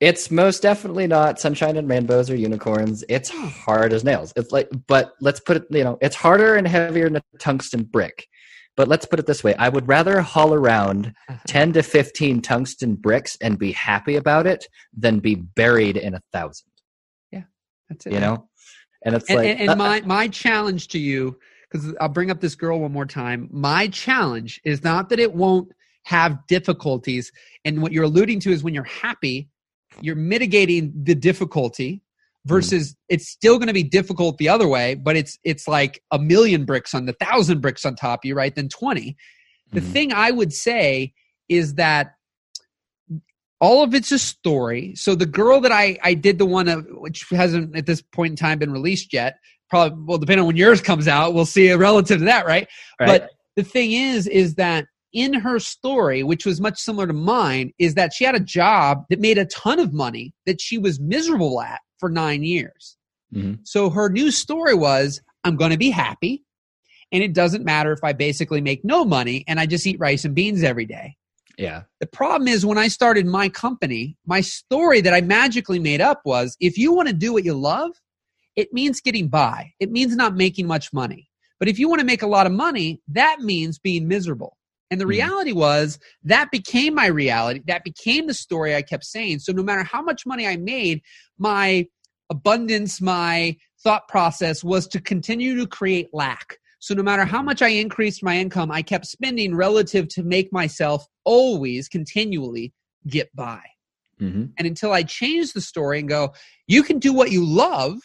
it's 0.00 0.30
most 0.30 0.62
definitely 0.62 1.06
not 1.06 1.40
sunshine 1.40 1.76
and 1.76 1.88
rainbows 1.88 2.28
or 2.28 2.36
unicorns. 2.36 3.02
It's 3.08 3.30
hard 3.30 3.92
as 3.92 4.04
nails. 4.04 4.32
It's 4.36 4.52
like, 4.52 4.68
but 4.86 5.12
let's 5.20 5.40
put 5.40 5.58
it, 5.58 5.66
you 5.70 5.84
know, 5.84 5.96
it's 6.02 6.16
harder 6.16 6.56
and 6.56 6.68
heavier 6.68 7.08
than 7.08 7.16
a 7.16 7.38
tungsten 7.38 7.84
brick. 7.84 8.26
But 8.76 8.88
let's 8.88 9.06
put 9.06 9.18
it 9.18 9.26
this 9.26 9.42
way 9.42 9.54
I 9.54 9.70
would 9.70 9.88
rather 9.88 10.20
haul 10.20 10.52
around 10.52 11.14
10 11.46 11.72
to 11.74 11.82
15 11.82 12.42
tungsten 12.42 12.94
bricks 12.94 13.38
and 13.40 13.58
be 13.58 13.72
happy 13.72 14.16
about 14.16 14.46
it 14.46 14.66
than 14.94 15.18
be 15.18 15.34
buried 15.34 15.96
in 15.96 16.14
a 16.14 16.20
thousand. 16.32 16.68
Yeah, 17.32 17.44
that's 17.88 18.06
it. 18.06 18.12
You 18.12 18.20
know? 18.20 18.48
And 19.06 19.14
it's 19.14 19.30
and, 19.30 19.38
like, 19.38 19.48
and, 19.48 19.60
and 19.60 19.70
uh, 19.70 19.76
my 19.76 20.00
my 20.02 20.28
challenge 20.28 20.88
to 20.88 20.98
you, 20.98 21.38
because 21.70 21.94
I'll 22.00 22.08
bring 22.08 22.30
up 22.30 22.40
this 22.40 22.56
girl 22.56 22.80
one 22.80 22.92
more 22.92 23.06
time. 23.06 23.48
My 23.52 23.86
challenge 23.88 24.60
is 24.64 24.82
not 24.82 25.08
that 25.08 25.20
it 25.20 25.32
won't 25.32 25.70
have 26.02 26.46
difficulties, 26.48 27.32
and 27.64 27.80
what 27.80 27.92
you're 27.92 28.04
alluding 28.04 28.40
to 28.40 28.50
is 28.50 28.64
when 28.64 28.74
you're 28.74 28.84
happy, 28.84 29.48
you're 30.02 30.16
mitigating 30.16 30.92
the 30.94 31.14
difficulty 31.14 32.02
versus 32.44 32.92
mm. 32.92 32.96
it's 33.08 33.28
still 33.28 33.58
going 33.58 33.68
to 33.68 33.74
be 33.74 33.82
difficult 33.82 34.38
the 34.38 34.48
other 34.48 34.68
way 34.68 34.94
but 34.94 35.16
it's 35.16 35.36
it's 35.42 35.66
like 35.66 36.00
a 36.12 36.18
million 36.18 36.64
bricks 36.64 36.94
on 36.94 37.04
the 37.04 37.12
thousand 37.14 37.60
bricks 37.60 37.84
on 37.84 37.96
top 37.96 38.20
of 38.20 38.28
you 38.28 38.36
right 38.36 38.54
than 38.54 38.68
20 38.68 39.16
the 39.72 39.80
mm. 39.80 39.92
thing 39.92 40.12
i 40.12 40.30
would 40.30 40.52
say 40.52 41.12
is 41.48 41.74
that 41.74 42.14
all 43.60 43.82
of 43.82 43.94
it's 43.94 44.12
a 44.12 44.18
story. 44.18 44.94
So 44.94 45.14
the 45.14 45.26
girl 45.26 45.60
that 45.60 45.72
I 45.72 45.98
I 46.02 46.14
did 46.14 46.38
the 46.38 46.46
one 46.46 46.68
of, 46.68 46.86
which 46.90 47.26
hasn't 47.30 47.76
at 47.76 47.86
this 47.86 48.02
point 48.02 48.32
in 48.32 48.36
time 48.36 48.58
been 48.58 48.72
released 48.72 49.12
yet. 49.12 49.38
Probably 49.68 49.98
well, 50.06 50.18
depending 50.18 50.42
on 50.42 50.46
when 50.46 50.56
yours 50.56 50.80
comes 50.80 51.08
out, 51.08 51.34
we'll 51.34 51.46
see 51.46 51.68
it 51.68 51.76
relative 51.76 52.18
to 52.20 52.24
that, 52.26 52.46
right? 52.46 52.68
right? 53.00 53.06
But 53.06 53.30
the 53.56 53.64
thing 53.64 53.92
is, 53.92 54.26
is 54.28 54.54
that 54.54 54.86
in 55.12 55.32
her 55.32 55.58
story, 55.58 56.22
which 56.22 56.44
was 56.44 56.60
much 56.60 56.78
similar 56.78 57.06
to 57.06 57.12
mine, 57.12 57.72
is 57.78 57.94
that 57.94 58.12
she 58.12 58.24
had 58.24 58.34
a 58.34 58.40
job 58.40 59.04
that 59.08 59.18
made 59.18 59.38
a 59.38 59.46
ton 59.46 59.80
of 59.80 59.92
money 59.92 60.34
that 60.44 60.60
she 60.60 60.78
was 60.78 61.00
miserable 61.00 61.60
at 61.60 61.80
for 61.98 62.10
nine 62.10 62.44
years. 62.44 62.96
Mm-hmm. 63.34 63.54
So 63.64 63.90
her 63.90 64.08
new 64.08 64.30
story 64.30 64.74
was, 64.74 65.20
I'm 65.42 65.56
going 65.56 65.70
to 65.70 65.78
be 65.78 65.90
happy. 65.90 66.44
And 67.12 67.22
it 67.22 67.32
doesn't 67.32 67.64
matter 67.64 67.92
if 67.92 68.04
I 68.04 68.12
basically 68.12 68.60
make 68.60 68.84
no 68.84 69.04
money 69.04 69.44
and 69.48 69.58
I 69.58 69.66
just 69.66 69.86
eat 69.86 69.98
rice 69.98 70.24
and 70.24 70.34
beans 70.34 70.62
every 70.62 70.86
day. 70.86 71.16
Yeah. 71.56 71.82
The 72.00 72.06
problem 72.06 72.48
is 72.48 72.66
when 72.66 72.78
I 72.78 72.88
started 72.88 73.26
my 73.26 73.48
company, 73.48 74.16
my 74.26 74.40
story 74.40 75.00
that 75.00 75.14
I 75.14 75.22
magically 75.22 75.78
made 75.78 76.00
up 76.00 76.20
was 76.24 76.56
if 76.60 76.76
you 76.76 76.92
want 76.92 77.08
to 77.08 77.14
do 77.14 77.32
what 77.32 77.44
you 77.44 77.54
love, 77.54 77.92
it 78.56 78.72
means 78.72 79.00
getting 79.00 79.28
by. 79.28 79.72
It 79.80 79.90
means 79.90 80.14
not 80.16 80.34
making 80.34 80.66
much 80.66 80.92
money. 80.92 81.30
But 81.58 81.68
if 81.68 81.78
you 81.78 81.88
want 81.88 82.00
to 82.00 82.06
make 82.06 82.22
a 82.22 82.26
lot 82.26 82.46
of 82.46 82.52
money, 82.52 83.00
that 83.08 83.40
means 83.40 83.78
being 83.78 84.08
miserable. 84.08 84.56
And 84.90 85.00
the 85.00 85.04
mm 85.04 85.10
reality 85.10 85.52
was 85.52 85.98
that 86.24 86.50
became 86.50 86.94
my 86.94 87.06
reality. 87.06 87.60
That 87.66 87.84
became 87.84 88.26
the 88.26 88.34
story 88.34 88.74
I 88.74 88.82
kept 88.82 89.04
saying. 89.04 89.40
So 89.40 89.52
no 89.52 89.62
matter 89.62 89.82
how 89.82 90.02
much 90.02 90.26
money 90.26 90.46
I 90.46 90.56
made, 90.56 91.02
my 91.38 91.86
abundance, 92.30 93.00
my 93.00 93.56
thought 93.82 94.08
process 94.08 94.62
was 94.62 94.86
to 94.88 95.00
continue 95.00 95.56
to 95.56 95.66
create 95.66 96.08
lack. 96.12 96.58
So 96.86 96.94
no 96.94 97.02
matter 97.02 97.24
how 97.24 97.42
much 97.42 97.62
I 97.62 97.68
increased 97.70 98.22
my 98.22 98.38
income, 98.38 98.70
I 98.70 98.80
kept 98.80 99.06
spending 99.06 99.56
relative 99.56 100.06
to 100.10 100.22
make 100.22 100.52
myself 100.52 101.04
always 101.24 101.88
continually 101.88 102.72
get 103.08 103.34
by. 103.34 103.60
Mm-hmm. 104.20 104.44
And 104.56 104.68
until 104.68 104.92
I 104.92 105.02
change 105.02 105.52
the 105.52 105.60
story 105.60 105.98
and 105.98 106.08
go, 106.08 106.32
you 106.68 106.84
can 106.84 107.00
do 107.00 107.12
what 107.12 107.32
you 107.32 107.44
love, 107.44 107.98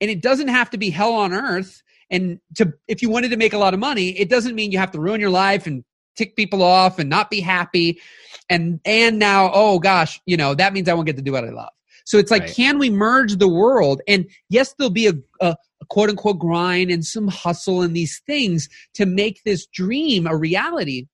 and 0.00 0.08
it 0.08 0.22
doesn't 0.22 0.46
have 0.46 0.70
to 0.70 0.78
be 0.78 0.88
hell 0.88 1.14
on 1.14 1.32
earth. 1.32 1.82
And 2.12 2.38
to 2.54 2.74
if 2.86 3.02
you 3.02 3.10
wanted 3.10 3.32
to 3.32 3.36
make 3.36 3.54
a 3.54 3.58
lot 3.58 3.74
of 3.74 3.80
money, 3.80 4.10
it 4.20 4.30
doesn't 4.30 4.54
mean 4.54 4.70
you 4.70 4.78
have 4.78 4.92
to 4.92 5.00
ruin 5.00 5.20
your 5.20 5.30
life 5.30 5.66
and 5.66 5.82
tick 6.14 6.36
people 6.36 6.62
off 6.62 7.00
and 7.00 7.10
not 7.10 7.28
be 7.28 7.40
happy. 7.40 8.00
And 8.48 8.78
and 8.84 9.18
now, 9.18 9.50
oh 9.52 9.80
gosh, 9.80 10.20
you 10.26 10.36
know, 10.36 10.54
that 10.54 10.74
means 10.74 10.88
I 10.88 10.94
won't 10.94 11.06
get 11.06 11.16
to 11.16 11.22
do 11.22 11.32
what 11.32 11.42
I 11.42 11.50
love. 11.50 11.72
So 12.04 12.18
it's 12.18 12.30
like, 12.30 12.42
right. 12.42 12.54
can 12.54 12.78
we 12.78 12.90
merge 12.90 13.36
the 13.36 13.48
world? 13.48 14.00
And 14.06 14.26
yes, 14.48 14.74
there'll 14.74 14.90
be 14.90 15.08
a, 15.08 15.14
a, 15.40 15.56
a 15.82 15.86
quote 15.88 16.10
unquote 16.10 16.38
grind 16.38 16.90
and 16.90 17.04
some 17.04 17.28
hustle 17.28 17.82
and 17.82 17.96
these 17.96 18.20
things 18.26 18.68
to 18.94 19.06
make 19.06 19.42
this 19.44 19.66
dream 19.66 20.26
a 20.26 20.36
reality. 20.36 21.06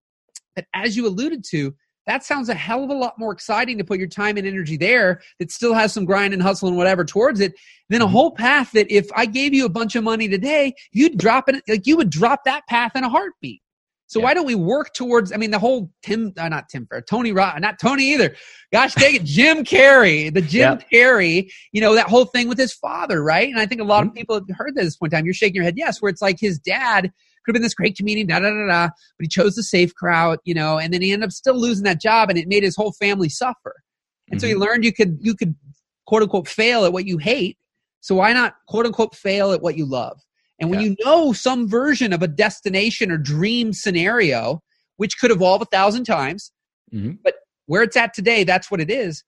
But 0.55 0.67
as 0.75 0.97
you 0.97 1.07
alluded 1.07 1.45
to, 1.51 1.75
that 2.07 2.25
sounds 2.25 2.49
a 2.49 2.55
hell 2.55 2.83
of 2.83 2.91
a 2.91 2.95
lot 2.95 3.19
more 3.19 3.33
exciting 3.33 3.79
to 3.79 3.85
put 3.85 3.99
your 3.99 4.09
time 4.09 4.37
and 4.37 4.47
energy 4.47 4.77
there 4.77 5.21
that 5.39 5.53
still 5.53 5.75
has 5.75 5.93
some 5.93 6.05
grind 6.05 6.35
and 6.35 6.43
hustle 6.43 6.67
and 6.67 6.77
whatever 6.77 7.05
towards 7.05 7.41
it 7.41 7.53
than 7.89 8.01
a 8.01 8.05
mm-hmm. 8.05 8.13
whole 8.13 8.31
path 8.33 8.73
that 8.73 8.91
if 8.91 9.09
I 9.15 9.27
gave 9.27 9.55
you 9.55 9.65
a 9.65 9.71
bunch 9.71 9.95
of 9.95 10.03
money 10.03 10.29
today, 10.29 10.75
you'd 10.91 11.19
drop 11.19 11.49
it 11.49 11.63
like 11.69 11.87
you 11.87 11.97
would 11.97 12.11
drop 12.11 12.45
that 12.47 12.67
path 12.69 12.97
in 12.97 13.05
a 13.05 13.09
heartbeat. 13.09 13.63
So 14.11 14.19
yeah. 14.19 14.25
why 14.25 14.35
don't 14.35 14.45
we 14.45 14.57
work 14.57 14.93
towards? 14.93 15.31
I 15.31 15.37
mean, 15.37 15.53
the 15.53 15.59
whole 15.61 15.89
Tim, 16.03 16.33
uh, 16.37 16.49
not 16.49 16.69
Tim, 16.69 16.89
Tony, 17.09 17.31
not 17.31 17.79
Tony 17.79 18.13
either. 18.13 18.35
Gosh 18.73 18.93
dang 18.97 19.15
it, 19.15 19.25
Jim 19.25 19.63
Carrey, 19.63 20.35
the 20.35 20.41
Jim. 20.41 20.81
Carrey, 20.93 21.49
you 21.71 21.81
know 21.81 21.95
that 21.95 22.09
whole 22.09 22.25
thing 22.25 22.49
with 22.49 22.59
his 22.59 22.73
father, 22.73 23.23
right? 23.23 23.49
And 23.49 23.61
I 23.61 23.67
think 23.67 23.81
a 23.81 23.85
lot 23.85 24.01
mm-hmm. 24.01 24.09
of 24.09 24.15
people 24.17 24.35
have 24.35 24.57
heard 24.57 24.75
this 24.75 24.97
point 24.97 25.13
in 25.13 25.19
time. 25.19 25.27
You're 25.27 25.35
shaking 25.35 25.55
your 25.55 25.63
head, 25.63 25.75
yes, 25.77 26.03
where 26.03 26.11
it's 26.11 26.21
like 26.21 26.41
his 26.41 26.59
dad 26.59 27.03
could 27.45 27.53
have 27.53 27.55
been 27.55 27.63
this 27.63 27.73
great 27.73 27.97
comedian, 27.97 28.27
da 28.27 28.41
da 28.41 28.51
da 28.51 28.67
da, 28.67 28.89
but 28.89 29.21
he 29.21 29.29
chose 29.29 29.55
the 29.55 29.63
safe 29.63 29.95
crowd, 29.95 30.41
you 30.43 30.55
know, 30.55 30.77
and 30.77 30.93
then 30.93 31.03
he 31.03 31.13
ended 31.13 31.29
up 31.29 31.33
still 31.33 31.57
losing 31.57 31.85
that 31.85 32.01
job, 32.01 32.31
and 32.31 32.39
it 32.39 32.49
made 32.49 32.65
his 32.65 32.75
whole 32.75 32.93
family 32.95 33.29
suffer. 33.29 33.77
And 34.27 34.39
mm-hmm. 34.39 34.41
so 34.41 34.47
he 34.49 34.55
mm-hmm. 34.55 34.63
learned 34.63 34.85
you 34.85 34.93
could 34.93 35.19
you 35.21 35.37
could 35.37 35.55
quote 36.09 36.23
unquote 36.23 36.49
fail 36.49 36.85
at 36.85 36.93
what 36.93 37.07
you 37.07 37.19
hate. 37.19 37.59
So 38.01 38.17
why 38.17 38.33
not 38.33 38.55
quote 38.67 38.87
unquote 38.87 39.15
fail 39.15 39.53
at 39.53 39.63
what 39.63 39.77
you 39.79 39.87
love? 39.87 40.21
And 40.61 40.71
when 40.71 40.81
yeah. 40.81 40.89
you 40.89 40.97
know 41.05 41.33
some 41.33 41.69
version 41.69 42.13
of 42.13 42.23
a 42.23 42.29
destination 42.29 43.11
or 43.11 43.17
dream 43.17 43.73
scenario, 43.73 44.63
which 44.99 45.19
could 45.19 45.31
evolve 45.31 45.63
a 45.63 45.67
thousand 45.67 46.05
times, 46.05 46.53
mm-hmm. 46.93 47.13
but 47.25 47.35
where 47.67 47.83
it's 47.83 47.97
at 47.97 48.13
today, 48.15 48.45
that's 48.45 48.71
what 48.71 48.81
it 48.81 48.91
is, 48.91 49.25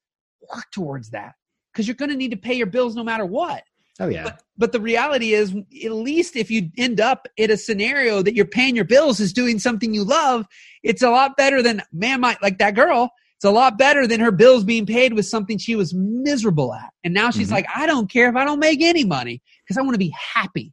work 0.51 0.65
towards 0.73 1.11
that 1.11 1.33
because 1.73 1.89
you're 1.89 1.95
going 1.95 2.11
to 2.11 2.17
need 2.17 2.31
to 2.33 2.37
pay 2.37 2.55
your 2.55 2.67
bills 2.67 2.95
no 2.95 3.03
matter 3.05 3.25
what. 3.25 3.63
Oh, 4.01 4.09
yeah. 4.09 4.25
But, 4.25 4.43
but, 4.57 4.73
the 4.73 4.81
reality 4.81 5.35
is, 5.35 5.55
at 5.85 5.93
least 5.93 6.35
if 6.35 6.51
you 6.51 6.71
end 6.79 7.01
up 7.01 7.29
in 7.37 7.51
a 7.51 7.57
scenario 7.57 8.23
that 8.23 8.35
you're 8.35 8.47
paying 8.47 8.75
your 8.75 8.87
bills 8.87 9.21
is 9.21 9.33
doing 9.33 9.59
something 9.59 9.93
you 9.93 10.03
love, 10.03 10.47
it's 10.83 11.03
a 11.03 11.11
lot 11.11 11.37
better 11.37 11.63
than, 11.63 11.83
man, 11.93 12.21
my, 12.21 12.37
like 12.43 12.59
that 12.59 12.75
girl, 12.75 13.11
it's 13.37 13.45
a 13.45 13.51
lot 13.51 13.77
better 13.77 14.07
than 14.07 14.19
her 14.21 14.31
bills 14.31 14.65
being 14.65 14.87
paid 14.87 15.13
with 15.13 15.27
something 15.27 15.59
she 15.59 15.77
was 15.77 15.93
miserable 15.95 16.73
at. 16.73 16.91
And 17.05 17.13
now 17.13 17.31
she's 17.31 17.49
mm-hmm. 17.49 17.57
like, 17.57 17.67
I 17.75 17.87
don't 17.87 18.11
care 18.11 18.29
if 18.29 18.37
I 18.37 18.45
don't 18.45 18.61
make 18.61 18.81
any 18.81 19.05
money 19.05 19.43
because 19.63 19.77
I 19.77 19.83
want 19.83 19.95
to 19.95 19.99
be 19.99 20.15
happy. 20.35 20.73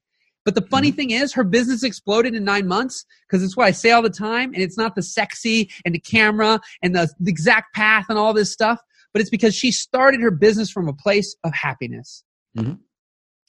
But 0.50 0.64
the 0.64 0.68
funny 0.68 0.88
mm-hmm. 0.88 0.96
thing 0.96 1.12
is, 1.12 1.32
her 1.34 1.44
business 1.44 1.84
exploded 1.84 2.34
in 2.34 2.44
nine 2.44 2.68
months 2.68 3.06
because 3.28 3.44
it's 3.44 3.56
what 3.56 3.68
I 3.68 3.72
say 3.72 3.92
all 3.92 4.02
the 4.02 4.10
time. 4.10 4.52
And 4.56 4.64
it's 4.64 4.80
not 4.80 4.96
the 4.96 5.04
sexy 5.04 5.70
and 5.86 5.94
the 5.94 6.00
camera 6.00 6.60
and 6.82 6.96
the, 6.96 7.08
the 7.20 7.30
exact 7.30 7.76
path 7.76 8.08
and 8.10 8.18
all 8.18 8.34
this 8.34 8.52
stuff, 8.52 8.82
but 9.14 9.22
it's 9.22 9.30
because 9.30 9.54
she 9.54 9.72
started 9.72 10.22
her 10.22 10.32
business 10.32 10.72
from 10.72 10.88
a 10.88 10.94
place 10.94 11.36
of 11.44 11.54
happiness. 11.54 12.24
Mm-hmm. 12.58 12.74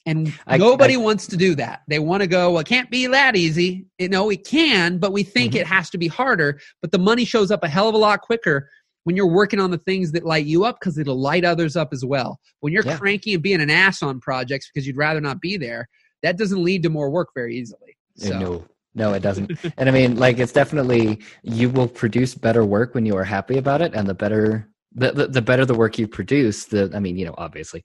And 0.05 0.31
I, 0.45 0.57
nobody 0.57 0.93
I, 0.93 0.97
wants 0.97 1.25
to 1.25 1.37
do 1.37 1.55
that. 1.55 1.81
They 1.87 1.97
want 1.97 2.21
to 2.21 2.27
go, 2.27 2.51
well, 2.51 2.59
it 2.59 2.67
can't 2.67 2.91
be 2.91 3.07
that 3.07 3.35
easy. 3.35 3.87
You 3.97 4.09
know, 4.09 4.29
it 4.29 4.45
can, 4.45 4.99
but 4.99 5.11
we 5.11 5.23
think 5.23 5.53
mm-hmm. 5.53 5.61
it 5.61 5.65
has 5.65 5.89
to 5.89 5.97
be 5.97 6.07
harder. 6.07 6.59
But 6.83 6.91
the 6.91 6.99
money 6.99 7.25
shows 7.25 7.49
up 7.49 7.63
a 7.63 7.67
hell 7.67 7.89
of 7.89 7.95
a 7.95 7.97
lot 7.97 8.21
quicker 8.21 8.69
when 9.05 9.15
you're 9.15 9.25
working 9.25 9.59
on 9.59 9.71
the 9.71 9.79
things 9.79 10.11
that 10.11 10.23
light 10.23 10.45
you 10.45 10.65
up 10.65 10.77
because 10.79 10.99
it'll 10.99 11.19
light 11.19 11.45
others 11.45 11.75
up 11.75 11.93
as 11.93 12.05
well. 12.05 12.39
When 12.59 12.71
you're 12.71 12.85
yeah. 12.85 12.97
cranky 12.97 13.33
and 13.33 13.41
being 13.41 13.59
an 13.59 13.71
ass 13.71 14.03
on 14.03 14.19
projects 14.19 14.69
because 14.71 14.85
you'd 14.85 14.97
rather 14.97 15.19
not 15.19 15.41
be 15.41 15.57
there, 15.57 15.89
that 16.23 16.37
doesn't 16.37 16.63
lead 16.63 16.83
to 16.83 16.89
more 16.89 17.09
work 17.09 17.29
very 17.33 17.55
easily. 17.55 17.97
So. 18.15 18.37
No, 18.37 18.65
no, 18.93 19.13
it 19.13 19.21
doesn't. 19.21 19.51
and 19.77 19.89
I 19.89 19.91
mean, 19.91 20.17
like, 20.17 20.39
it's 20.39 20.51
definitely 20.51 21.19
you 21.43 21.69
will 21.69 21.87
produce 21.87 22.35
better 22.35 22.65
work 22.65 22.93
when 22.93 23.05
you 23.05 23.15
are 23.15 23.23
happy 23.23 23.57
about 23.57 23.81
it, 23.81 23.93
and 23.93 24.07
the 24.07 24.13
better 24.13 24.69
the 24.93 25.11
the, 25.11 25.27
the 25.27 25.41
better 25.41 25.65
the 25.65 25.75
work 25.75 25.97
you 25.97 26.07
produce, 26.07 26.65
the 26.65 26.91
I 26.93 26.99
mean, 26.99 27.17
you 27.17 27.25
know, 27.25 27.35
obviously. 27.37 27.83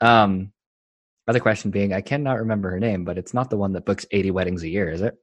Um, 0.00 0.52
other 1.26 1.40
question 1.40 1.70
being, 1.70 1.92
I 1.92 2.00
cannot 2.00 2.38
remember 2.38 2.70
her 2.70 2.80
name, 2.80 3.04
but 3.04 3.18
it's 3.18 3.34
not 3.34 3.50
the 3.50 3.58
one 3.58 3.72
that 3.74 3.84
books 3.84 4.06
eighty 4.10 4.30
weddings 4.30 4.62
a 4.62 4.68
year, 4.68 4.90
is 4.90 5.02
it? 5.02 5.14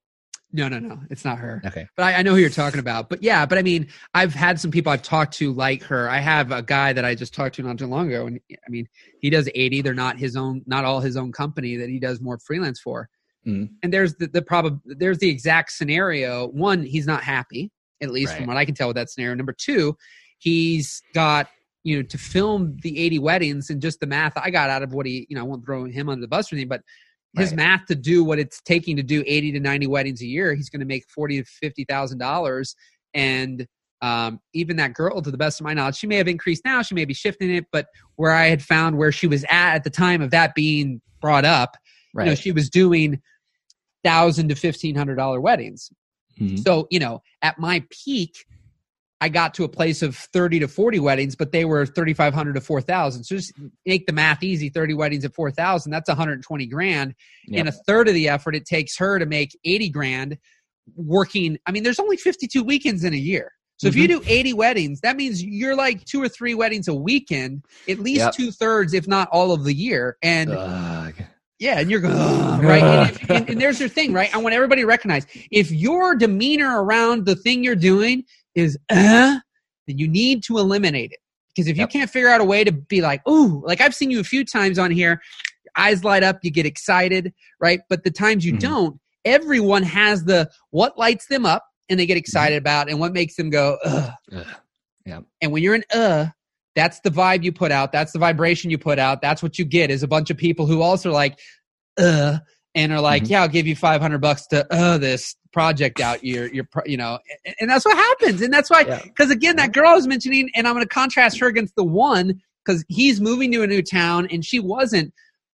No, 0.55 0.69
no, 0.69 0.79
no. 0.79 1.01
It's 1.09 1.25
not 1.25 1.37
her. 1.39 1.61
Okay. 1.65 1.85
But 1.97 2.03
I, 2.03 2.13
I, 2.13 2.21
know 2.21 2.31
who 2.31 2.39
you're 2.39 2.49
talking 2.49 2.79
about. 2.79 3.09
But 3.09 3.21
yeah, 3.21 3.45
but 3.45 3.57
I 3.57 3.61
mean, 3.61 3.87
I've 4.13 4.33
had 4.33 4.57
some 4.57 4.71
people 4.71 4.89
I've 4.89 5.01
talked 5.01 5.33
to 5.39 5.51
like 5.51 5.83
her. 5.83 6.09
I 6.09 6.19
have 6.19 6.53
a 6.53 6.61
guy 6.61 6.93
that 6.93 7.03
I 7.03 7.13
just 7.13 7.33
talked 7.33 7.55
to 7.55 7.63
not 7.63 7.77
too 7.77 7.87
long 7.87 8.07
ago. 8.07 8.25
And 8.25 8.39
I 8.49 8.69
mean, 8.69 8.87
he 9.19 9.29
does 9.29 9.49
80. 9.53 9.81
They're 9.81 9.93
not 9.93 10.17
his 10.17 10.37
own, 10.37 10.61
not 10.65 10.85
all 10.85 11.01
his 11.01 11.17
own 11.17 11.33
company 11.33 11.75
that 11.75 11.89
he 11.89 11.99
does 11.99 12.21
more 12.21 12.39
freelance 12.39 12.79
for. 12.79 13.09
Mm. 13.45 13.69
And 13.83 13.93
there's 13.93 14.15
the, 14.15 14.27
the 14.27 14.41
problem, 14.41 14.81
there's 14.85 15.19
the 15.19 15.29
exact 15.29 15.73
scenario. 15.73 16.47
One, 16.47 16.83
he's 16.83 17.05
not 17.05 17.21
happy, 17.21 17.69
at 18.01 18.11
least 18.11 18.31
right. 18.31 18.37
from 18.37 18.47
what 18.47 18.55
I 18.55 18.63
can 18.63 18.75
tell 18.75 18.87
with 18.87 18.95
that 18.95 19.09
scenario. 19.09 19.35
Number 19.35 19.55
two, 19.57 19.97
he's 20.39 21.01
got 21.13 21.49
you 21.83 21.97
know, 21.97 22.01
to 22.01 22.17
film 22.17 22.77
the 22.81 22.97
80 22.97 23.19
weddings 23.19 23.69
and 23.69 23.81
just 23.81 23.99
the 23.99 24.07
math 24.07 24.33
I 24.37 24.49
got 24.49 24.69
out 24.71 24.83
of 24.83 24.93
what 24.93 25.05
he, 25.05 25.27
you 25.29 25.35
know, 25.35 25.41
I 25.41 25.45
won't 25.45 25.65
throw 25.65 25.85
him 25.85 26.09
under 26.09 26.21
the 26.21 26.27
bus 26.27 26.51
or 26.51 26.55
anything, 26.55 26.69
but 26.69 26.81
his 27.37 27.49
right. 27.49 27.57
math 27.57 27.85
to 27.87 27.95
do 27.95 28.23
what 28.23 28.39
it's 28.39 28.61
taking 28.61 28.95
to 28.97 29.03
do 29.03 29.23
80 29.25 29.53
to 29.53 29.59
90 29.59 29.87
weddings 29.87 30.21
a 30.21 30.25
year 30.25 30.53
he's 30.53 30.69
going 30.69 30.79
to 30.79 30.85
make 30.85 31.05
40 31.09 31.41
to 31.41 31.45
50 31.45 31.85
thousand 31.85 32.17
dollars 32.17 32.75
and 33.13 33.67
um, 34.01 34.39
even 34.53 34.75
that 34.75 34.93
girl 34.93 35.21
to 35.21 35.31
the 35.31 35.37
best 35.37 35.59
of 35.59 35.63
my 35.63 35.73
knowledge 35.73 35.95
she 35.95 36.07
may 36.07 36.17
have 36.17 36.27
increased 36.27 36.63
now 36.65 36.81
she 36.81 36.95
may 36.95 37.05
be 37.05 37.13
shifting 37.13 37.53
it 37.53 37.65
but 37.71 37.87
where 38.15 38.31
i 38.31 38.47
had 38.47 38.61
found 38.61 38.97
where 38.97 39.11
she 39.11 39.27
was 39.27 39.43
at 39.49 39.75
at 39.75 39.83
the 39.83 39.89
time 39.89 40.21
of 40.21 40.31
that 40.31 40.53
being 40.53 41.01
brought 41.21 41.45
up 41.45 41.77
right. 42.13 42.25
you 42.25 42.31
know 42.31 42.35
she 42.35 42.51
was 42.51 42.69
doing 42.69 43.21
thousand 44.03 44.49
to 44.49 44.55
fifteen 44.55 44.95
hundred 44.95 45.15
dollar 45.15 45.41
weddings 45.41 45.89
mm-hmm. 46.39 46.57
so 46.57 46.87
you 46.91 46.99
know 46.99 47.21
at 47.41 47.57
my 47.57 47.83
peak 47.89 48.45
I 49.21 49.29
got 49.29 49.53
to 49.55 49.63
a 49.63 49.69
place 49.69 50.01
of 50.01 50.15
30 50.15 50.59
to 50.59 50.67
40 50.67 50.99
weddings, 50.99 51.35
but 51.35 51.51
they 51.51 51.65
were 51.65 51.85
3,500 51.85 52.53
to 52.53 52.61
4,000. 52.61 53.23
So 53.23 53.35
just 53.35 53.53
make 53.85 54.05
the 54.07 54.13
math 54.13 54.43
easy 54.43 54.69
30 54.69 54.93
weddings 54.93 55.23
at 55.23 55.33
4,000, 55.33 55.91
that's 55.91 56.09
120 56.09 56.65
grand. 56.67 57.15
Yep. 57.47 57.59
And 57.59 57.69
a 57.69 57.71
third 57.71 58.07
of 58.07 58.13
the 58.13 58.27
effort 58.27 58.55
it 58.55 58.65
takes 58.65 58.97
her 58.97 59.17
to 59.17 59.25
make 59.25 59.57
80 59.63 59.89
grand 59.89 60.37
working. 60.95 61.57
I 61.65 61.71
mean, 61.71 61.83
there's 61.83 61.99
only 61.99 62.17
52 62.17 62.63
weekends 62.63 63.03
in 63.03 63.13
a 63.13 63.17
year. 63.17 63.51
So 63.77 63.87
mm-hmm. 63.87 63.97
if 63.97 64.09
you 64.09 64.17
mm-hmm. 64.17 64.27
do 64.27 64.33
80 64.33 64.53
weddings, 64.53 65.01
that 65.01 65.15
means 65.15 65.43
you're 65.43 65.75
like 65.75 66.03
two 66.05 66.21
or 66.21 66.29
three 66.29 66.53
weddings 66.53 66.87
a 66.87 66.93
weekend, 66.93 67.63
at 67.89 67.99
least 67.99 68.19
yep. 68.19 68.33
two 68.33 68.51
thirds, 68.51 68.93
if 68.93 69.07
not 69.07 69.29
all 69.31 69.51
of 69.51 69.63
the 69.63 69.73
year. 69.73 70.17
And 70.21 70.51
Ugh. 70.51 71.13
yeah, 71.59 71.79
and 71.79 71.89
you're 71.89 72.01
going, 72.01 72.13
right? 72.13 72.83
And, 72.83 73.09
if, 73.09 73.29
and, 73.29 73.49
and 73.49 73.61
there's 73.61 73.79
your 73.79 73.89
thing, 73.89 74.13
right? 74.13 74.33
I 74.33 74.39
want 74.39 74.55
everybody 74.55 74.81
to 74.81 74.87
recognize 74.87 75.25
if 75.51 75.71
your 75.71 76.15
demeanor 76.15 76.83
around 76.83 77.25
the 77.25 77.35
thing 77.35 77.63
you're 77.63 77.75
doing 77.75 78.23
is 78.55 78.77
uh, 78.89 79.39
then 79.87 79.97
you 79.97 80.07
need 80.07 80.43
to 80.43 80.57
eliminate 80.57 81.11
it. 81.11 81.19
Because 81.53 81.69
if 81.69 81.77
yep. 81.77 81.89
you 81.89 81.99
can't 81.99 82.09
figure 82.09 82.29
out 82.29 82.41
a 82.41 82.45
way 82.45 82.63
to 82.63 82.71
be 82.71 83.01
like, 83.01 83.25
ooh, 83.27 83.63
like 83.65 83.79
I've 83.79 83.95
seen 83.95 84.11
you 84.11 84.19
a 84.19 84.25
few 84.25 84.43
times 84.43 84.77
on 84.77 84.91
here, 84.91 85.21
eyes 85.77 86.03
light 86.03 86.23
up, 86.23 86.39
you 86.41 86.51
get 86.51 86.65
excited, 86.65 87.33
right? 87.61 87.79
But 87.89 88.03
the 88.03 88.11
times 88.11 88.45
you 88.45 88.53
mm-hmm. 88.53 88.59
don't, 88.59 88.99
everyone 89.23 89.83
has 89.83 90.25
the 90.25 90.49
what 90.71 90.97
lights 90.97 91.27
them 91.27 91.45
up 91.45 91.65
and 91.89 91.99
they 91.99 92.05
get 92.05 92.13
mm-hmm. 92.13 92.19
excited 92.19 92.55
mm-hmm. 92.55 92.63
about 92.63 92.89
and 92.89 92.99
what 92.99 93.13
makes 93.13 93.35
them 93.35 93.49
go, 93.49 93.77
ugh. 93.85 94.11
ugh. 94.33 94.45
Yeah. 95.05 95.19
And 95.39 95.51
when 95.51 95.61
you're 95.61 95.75
an 95.75 95.83
uh, 95.93 96.25
that's 96.75 96.99
the 96.99 97.09
vibe 97.09 97.43
you 97.43 97.51
put 97.51 97.71
out. 97.71 97.91
That's 97.91 98.11
the 98.11 98.19
vibration 98.19 98.69
you 98.69 98.77
put 98.77 98.99
out. 98.99 99.21
That's 99.21 99.41
what 99.41 99.57
you 99.57 99.65
get 99.65 99.89
is 99.89 100.03
a 100.03 100.07
bunch 100.07 100.29
of 100.29 100.37
people 100.37 100.65
who 100.65 100.81
also 100.81 101.09
are 101.09 101.13
like, 101.13 101.39
uh, 101.97 102.39
and 102.75 102.91
are 102.91 102.99
like, 102.99 103.23
mm-hmm. 103.23 103.31
yeah, 103.31 103.41
I'll 103.41 103.47
give 103.47 103.65
you 103.65 103.75
500 103.75 104.19
bucks 104.19 104.47
to, 104.47 104.67
uh, 104.73 104.97
this 104.97 105.35
project 105.55 106.01
out 106.01 106.21
your 106.21 106.47
your 106.47 106.67
you 106.85 106.97
know 106.97 107.17
and, 107.45 107.55
and 107.61 107.69
that's 107.69 107.85
what 107.85 107.95
happens 107.95 108.41
and 108.41 108.53
that's 108.53 108.69
why 108.69 108.83
because 108.83 109.29
yeah. 109.29 109.35
again 109.35 109.55
that 109.55 109.71
girl 109.71 109.87
I 109.87 109.93
was 109.93 110.05
mentioning 110.05 110.49
and 110.53 110.67
i'm 110.67 110.73
going 110.73 110.83
to 110.83 110.89
contrast 110.89 111.39
her 111.39 111.47
against 111.47 111.77
the 111.77 111.83
one 111.85 112.41
because 112.65 112.83
he's 112.89 113.21
moving 113.21 113.53
to 113.53 113.63
a 113.63 113.67
new 113.67 113.81
town 113.81 114.27
and 114.29 114.43
she 114.43 114.59
wasn't 114.59 115.13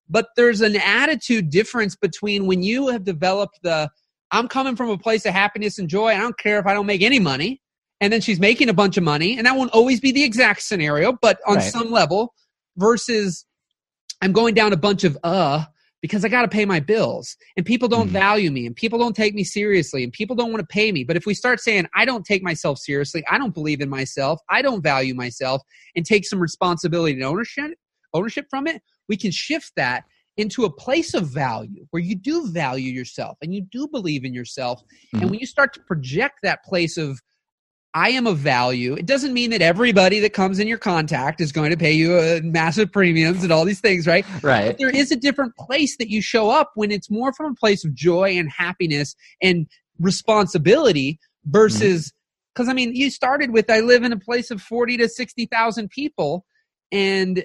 but 0.10 0.30
there's 0.36 0.62
an 0.62 0.76
attitude 0.76 1.52
difference 1.52 1.96
between 1.96 2.48
when 2.48 2.64
you 2.64 2.88
have 2.88 3.04
developed 3.04 3.60
the 3.62 3.92
i'm 4.32 4.48
coming 4.48 4.76
from 4.76 4.90
a 4.90 4.98
place 4.98 5.24
of 5.28 5.36
happiness 5.36 5.78
and 5.78 5.88
joy 5.88 6.08
i 6.08 6.18
don't 6.18 6.40
care 6.40 6.58
if 6.58 6.66
i 6.66 6.74
don't 6.74 6.88
make 6.88 7.04
any 7.04 7.20
money 7.20 7.62
and 8.00 8.12
then 8.12 8.22
she's 8.22 8.40
making 8.40 8.70
a 8.70 8.74
bunch 8.74 8.98
of 8.98 9.04
money 9.04 9.38
and 9.38 9.46
that 9.46 9.56
won't 9.56 9.72
always 9.72 10.00
be 10.00 10.12
the 10.12 10.24
exact 10.24 10.64
scenario 10.64 11.16
but 11.22 11.40
on 11.46 11.58
right. 11.58 11.72
some 11.72 11.92
level 11.92 12.34
versus 12.76 13.46
i'm 14.20 14.32
going 14.32 14.56
down 14.56 14.74
a 14.74 14.78
bunch 14.78 15.04
of 15.04 15.16
uh 15.24 15.64
because 16.02 16.26
I 16.26 16.30
got 16.30 16.42
to 16.42 16.48
pay 16.48 16.66
my 16.66 16.80
bills 16.80 17.38
and 17.56 17.66
people 17.66 17.88
don't 17.88 18.10
mm 18.10 18.12
value 18.12 18.52
me 18.52 18.66
and 18.66 18.76
people 18.76 19.00
don't 19.00 19.16
take 19.16 19.34
me 19.34 19.44
seriously 19.44 20.04
and 20.04 20.12
people 20.12 20.36
don't 20.36 20.52
want 20.52 20.60
to 20.60 20.68
pay 20.68 20.92
me. 20.92 21.04
But 21.04 21.16
if 21.16 21.26
we 21.26 21.34
start 21.34 21.62
saying, 21.62 21.88
I 21.96 22.04
don't 22.04 22.26
take 22.26 22.44
myself 22.44 22.78
seriously, 22.78 23.24
I 23.32 23.38
don't 23.38 23.54
believe 23.54 23.80
in 23.80 23.90
myself, 23.90 24.42
I 24.50 24.62
don't 24.62 24.82
value 24.82 25.16
myself, 25.16 25.62
and 25.96 26.06
take 26.06 26.26
some 26.26 26.40
responsibility 26.40 27.14
and 27.14 27.24
ownership, 27.24 27.72
ownership 28.14 28.48
from 28.50 28.68
it, 28.68 28.82
we 29.08 29.16
can 29.16 29.32
shift 29.32 29.72
that 29.78 30.04
into 30.38 30.66
a 30.66 30.72
place 30.72 31.14
of 31.14 31.28
value 31.28 31.86
where 31.92 32.02
you 32.02 32.16
do 32.16 32.50
value 32.52 32.92
yourself 32.92 33.38
and 33.42 33.54
you 33.54 33.62
do 33.72 33.88
believe 33.88 34.26
in 34.26 34.34
yourself. 34.34 34.82
mm 35.16 35.22
And 35.22 35.30
when 35.30 35.40
you 35.40 35.46
start 35.46 35.74
to 35.76 35.80
project 35.82 36.40
that 36.44 36.64
place 36.64 36.98
of 36.98 37.20
I 37.94 38.10
am 38.12 38.26
of 38.26 38.38
value. 38.38 38.94
It 38.94 39.06
doesn't 39.06 39.34
mean 39.34 39.50
that 39.50 39.62
everybody 39.62 40.20
that 40.20 40.34
comes 40.34 40.60
in 40.60 40.68
your 40.68 40.78
contact 40.78 41.42
is 41.42 41.52
going 41.52 41.72
to 41.72 41.78
pay 41.78 41.92
you 41.92 42.14
uh, 42.14 42.40
massive 42.44 42.92
premiums 42.92 43.44
and 43.44 43.52
all 43.52 43.66
these 43.66 43.82
things, 43.82 44.08
right? 44.08 44.26
Right. 44.42 44.68
But 44.68 44.78
there 44.78 44.90
is 44.90 45.12
a 45.12 45.18
different 45.18 45.56
place 45.58 45.98
that 45.98 46.10
you 46.10 46.22
show 46.22 46.50
up 46.50 46.72
when 46.76 46.92
it's 46.92 47.12
more 47.12 47.34
from 47.34 47.52
a 47.52 47.56
place 47.56 47.84
of 47.84 47.94
joy 47.94 48.38
and 48.38 48.50
happiness 48.50 49.16
and 49.42 49.68
responsibility 50.00 51.20
versus 51.46 52.14
because 52.54 52.68
mm-hmm. 52.68 52.72
I 52.72 52.74
mean, 52.74 52.96
you 52.96 53.10
started 53.10 53.52
with 53.52 53.70
I 53.70 53.82
live 53.82 54.04
in 54.04 54.14
a 54.14 54.20
place 54.20 54.52
of 54.52 54.62
forty 54.62 54.98
to 54.98 55.10
sixty 55.10 55.46
thousand 55.46 55.90
people, 55.90 56.46
and 56.92 57.44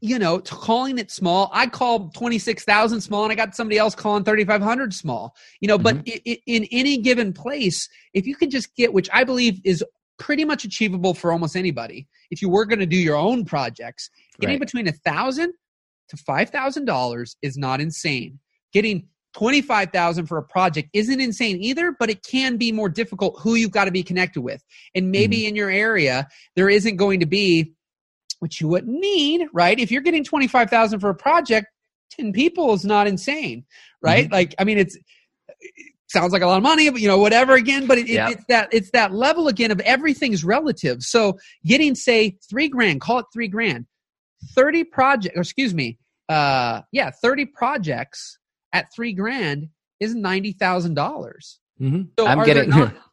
you 0.00 0.18
know, 0.18 0.40
calling 0.40 0.98
it 0.98 1.10
small. 1.10 1.50
I 1.52 1.66
called 1.66 2.14
26,000 2.14 3.00
small 3.00 3.24
and 3.24 3.32
I 3.32 3.34
got 3.34 3.54
somebody 3.56 3.78
else 3.78 3.94
calling 3.94 4.24
3,500 4.24 4.92
small, 4.92 5.34
you 5.60 5.68
know, 5.68 5.78
mm-hmm. 5.78 5.98
but 5.98 6.08
it, 6.08 6.40
in 6.46 6.66
any 6.70 6.98
given 6.98 7.32
place, 7.32 7.88
if 8.12 8.26
you 8.26 8.36
can 8.36 8.50
just 8.50 8.74
get, 8.76 8.92
which 8.92 9.08
I 9.12 9.24
believe 9.24 9.60
is 9.64 9.82
pretty 10.18 10.44
much 10.44 10.64
achievable 10.64 11.14
for 11.14 11.32
almost 11.32 11.56
anybody. 11.56 12.06
If 12.30 12.42
you 12.42 12.48
were 12.48 12.64
going 12.64 12.78
to 12.78 12.86
do 12.86 12.96
your 12.96 13.16
own 13.16 13.44
projects, 13.44 14.10
getting 14.40 14.54
right. 14.54 14.60
between 14.60 14.88
a 14.88 14.92
thousand 14.92 15.52
to 16.08 16.16
five 16.16 16.50
thousand 16.50 16.84
dollars 16.84 17.36
is 17.42 17.56
not 17.56 17.80
insane. 17.80 18.38
Getting 18.72 19.08
twenty 19.34 19.60
five 19.60 19.90
thousand 19.90 20.26
for 20.26 20.38
a 20.38 20.42
project 20.42 20.88
isn't 20.92 21.20
insane 21.20 21.62
either, 21.62 21.94
but 21.98 22.10
it 22.10 22.22
can 22.22 22.56
be 22.56 22.72
more 22.72 22.88
difficult 22.88 23.40
who 23.40 23.54
you've 23.54 23.70
got 23.70 23.86
to 23.86 23.90
be 23.90 24.02
connected 24.02 24.40
with. 24.42 24.62
And 24.94 25.10
maybe 25.10 25.42
mm. 25.42 25.48
in 25.48 25.56
your 25.56 25.70
area 25.70 26.28
there 26.54 26.68
isn't 26.68 26.96
going 26.96 27.20
to 27.20 27.26
be 27.26 27.72
which 28.46 28.60
you 28.60 28.68
wouldn't 28.68 28.96
need, 28.96 29.48
right? 29.52 29.76
If 29.80 29.90
you're 29.90 30.02
getting 30.02 30.22
twenty 30.22 30.46
five 30.46 30.70
thousand 30.70 31.00
for 31.00 31.10
a 31.10 31.14
project, 31.16 31.66
ten 32.12 32.32
people 32.32 32.72
is 32.74 32.84
not 32.84 33.08
insane, 33.08 33.64
right? 34.00 34.28
Mm. 34.28 34.32
Like 34.32 34.54
I 34.60 34.62
mean, 34.62 34.78
it's 34.78 34.96
sounds 36.06 36.32
like 36.32 36.42
a 36.42 36.46
lot 36.46 36.58
of 36.58 36.62
money, 36.62 36.88
but 36.88 37.00
you 37.00 37.08
know, 37.08 37.18
whatever 37.18 37.54
again. 37.54 37.88
But 37.88 37.98
it, 37.98 38.06
yeah. 38.06 38.30
it's 38.30 38.44
that 38.48 38.68
it's 38.70 38.92
that 38.92 39.12
level 39.12 39.48
again 39.48 39.72
of 39.72 39.80
everything's 39.80 40.44
relative. 40.44 41.02
So 41.02 41.40
getting 41.64 41.96
say 41.96 42.38
three 42.48 42.68
grand, 42.68 43.00
call 43.00 43.18
it 43.18 43.26
three 43.32 43.48
grand, 43.48 43.86
thirty 44.54 44.84
project, 44.84 45.36
excuse 45.36 45.74
me, 45.74 45.98
uh, 46.28 46.82
yeah, 46.92 47.10
thirty 47.10 47.46
projects 47.46 48.38
at 48.72 48.92
three 48.94 49.12
grand 49.12 49.70
is 49.98 50.14
ninety 50.14 50.52
thousand 50.52 50.94
dollars. 50.94 51.58
Mm-hmm. 51.80 52.02
So 52.16 52.28
I'm 52.28 52.44
getting. 52.44 52.70
Not, 52.70 52.94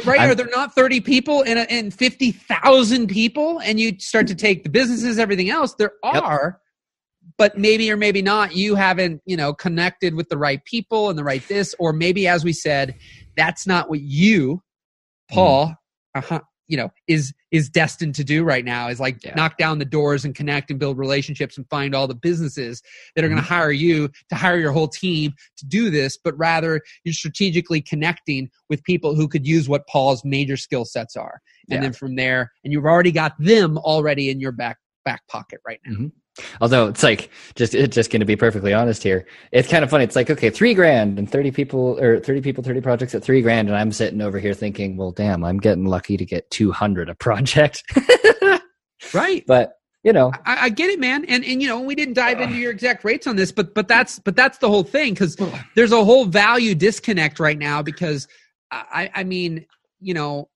right? 0.00 0.20
I'm, 0.20 0.30
are 0.30 0.34
there 0.34 0.48
not 0.48 0.74
30 0.74 1.00
people 1.00 1.42
and, 1.42 1.58
and 1.70 1.92
50,000 1.92 3.06
people? 3.08 3.60
And 3.60 3.78
you 3.78 3.98
start 3.98 4.26
to 4.28 4.34
take 4.34 4.62
the 4.62 4.70
businesses, 4.70 5.18
everything 5.18 5.50
else. 5.50 5.74
There 5.74 5.92
are, 6.02 6.60
but 7.38 7.56
maybe 7.58 7.90
or 7.90 7.96
maybe 7.96 8.22
not 8.22 8.54
you 8.54 8.74
haven't 8.74 9.22
you 9.24 9.36
know 9.36 9.54
connected 9.54 10.14
with 10.14 10.28
the 10.28 10.36
right 10.36 10.64
people 10.64 11.08
and 11.08 11.18
the 11.18 11.24
right 11.24 11.46
this 11.48 11.74
or 11.78 11.92
maybe 11.92 12.26
as 12.26 12.44
we 12.44 12.52
said 12.52 12.94
that's 13.36 13.66
not 13.66 13.88
what 13.88 14.00
you 14.00 14.62
paul 15.30 15.68
mm. 15.68 15.76
uh-huh, 16.14 16.40
you 16.68 16.76
know 16.76 16.90
is 17.08 17.32
is 17.50 17.68
destined 17.68 18.14
to 18.14 18.24
do 18.24 18.44
right 18.44 18.64
now 18.64 18.88
is 18.88 19.00
like 19.00 19.22
yeah. 19.24 19.34
knock 19.34 19.58
down 19.58 19.78
the 19.78 19.84
doors 19.84 20.24
and 20.24 20.34
connect 20.34 20.70
and 20.70 20.78
build 20.78 20.98
relationships 20.98 21.56
and 21.56 21.68
find 21.68 21.94
all 21.94 22.06
the 22.06 22.14
businesses 22.14 22.82
that 23.14 23.24
are 23.24 23.28
going 23.28 23.40
to 23.40 23.44
mm-hmm. 23.44 23.54
hire 23.54 23.72
you 23.72 24.08
to 24.28 24.34
hire 24.34 24.58
your 24.58 24.72
whole 24.72 24.88
team 24.88 25.32
to 25.56 25.66
do 25.66 25.90
this 25.90 26.18
but 26.22 26.36
rather 26.38 26.80
you're 27.04 27.12
strategically 27.12 27.80
connecting 27.80 28.48
with 28.68 28.82
people 28.84 29.14
who 29.14 29.28
could 29.28 29.46
use 29.46 29.68
what 29.68 29.86
paul's 29.86 30.24
major 30.24 30.56
skill 30.56 30.84
sets 30.84 31.16
are 31.16 31.40
and 31.68 31.76
yeah. 31.76 31.80
then 31.80 31.92
from 31.92 32.16
there 32.16 32.50
and 32.64 32.72
you've 32.72 32.84
already 32.84 33.12
got 33.12 33.32
them 33.38 33.78
already 33.78 34.30
in 34.30 34.40
your 34.40 34.52
back 34.52 34.78
back 35.04 35.26
pocket 35.28 35.60
right 35.66 35.80
now 35.84 35.92
mm-hmm. 35.92 36.06
Although 36.60 36.88
it's 36.88 37.02
like 37.02 37.30
just 37.56 37.74
it's 37.74 37.94
just 37.94 38.10
going 38.10 38.20
to 38.20 38.26
be 38.26 38.36
perfectly 38.36 38.72
honest 38.72 39.02
here, 39.02 39.26
it's 39.52 39.68
kind 39.68 39.84
of 39.84 39.90
funny. 39.90 40.04
It's 40.04 40.16
like 40.16 40.30
okay, 40.30 40.48
three 40.50 40.72
grand 40.72 41.18
and 41.18 41.30
thirty 41.30 41.50
people 41.50 41.98
or 42.00 42.20
thirty 42.20 42.40
people, 42.40 42.64
thirty 42.64 42.80
projects 42.80 43.14
at 43.14 43.22
three 43.22 43.42
grand, 43.42 43.68
and 43.68 43.76
I'm 43.76 43.92
sitting 43.92 44.22
over 44.22 44.38
here 44.38 44.54
thinking, 44.54 44.96
well, 44.96 45.12
damn, 45.12 45.44
I'm 45.44 45.58
getting 45.58 45.84
lucky 45.84 46.16
to 46.16 46.24
get 46.24 46.50
two 46.50 46.72
hundred 46.72 47.10
a 47.10 47.14
project. 47.14 47.82
right, 49.14 49.44
but 49.46 49.74
you 50.04 50.12
know, 50.12 50.32
I, 50.46 50.64
I, 50.64 50.68
get 50.70 50.90
it, 50.90 50.98
man. 50.98 51.24
And 51.26 51.44
and 51.44 51.60
you 51.60 51.68
know, 51.68 51.80
we 51.80 51.94
didn't 51.94 52.14
dive 52.14 52.40
into 52.40 52.56
your 52.56 52.72
exact 52.72 53.04
rates 53.04 53.26
on 53.26 53.36
this, 53.36 53.52
but 53.52 53.74
but 53.74 53.86
that's 53.86 54.18
but 54.18 54.34
that's 54.34 54.58
the 54.58 54.68
whole 54.68 54.82
thing 54.82 55.12
because 55.12 55.36
there's 55.76 55.92
a 55.92 56.04
whole 56.04 56.24
value 56.24 56.74
disconnect 56.74 57.40
right 57.40 57.58
now 57.58 57.82
because 57.82 58.26
I 58.70 59.10
I 59.14 59.24
mean, 59.24 59.66
you 60.00 60.14
know 60.14 60.48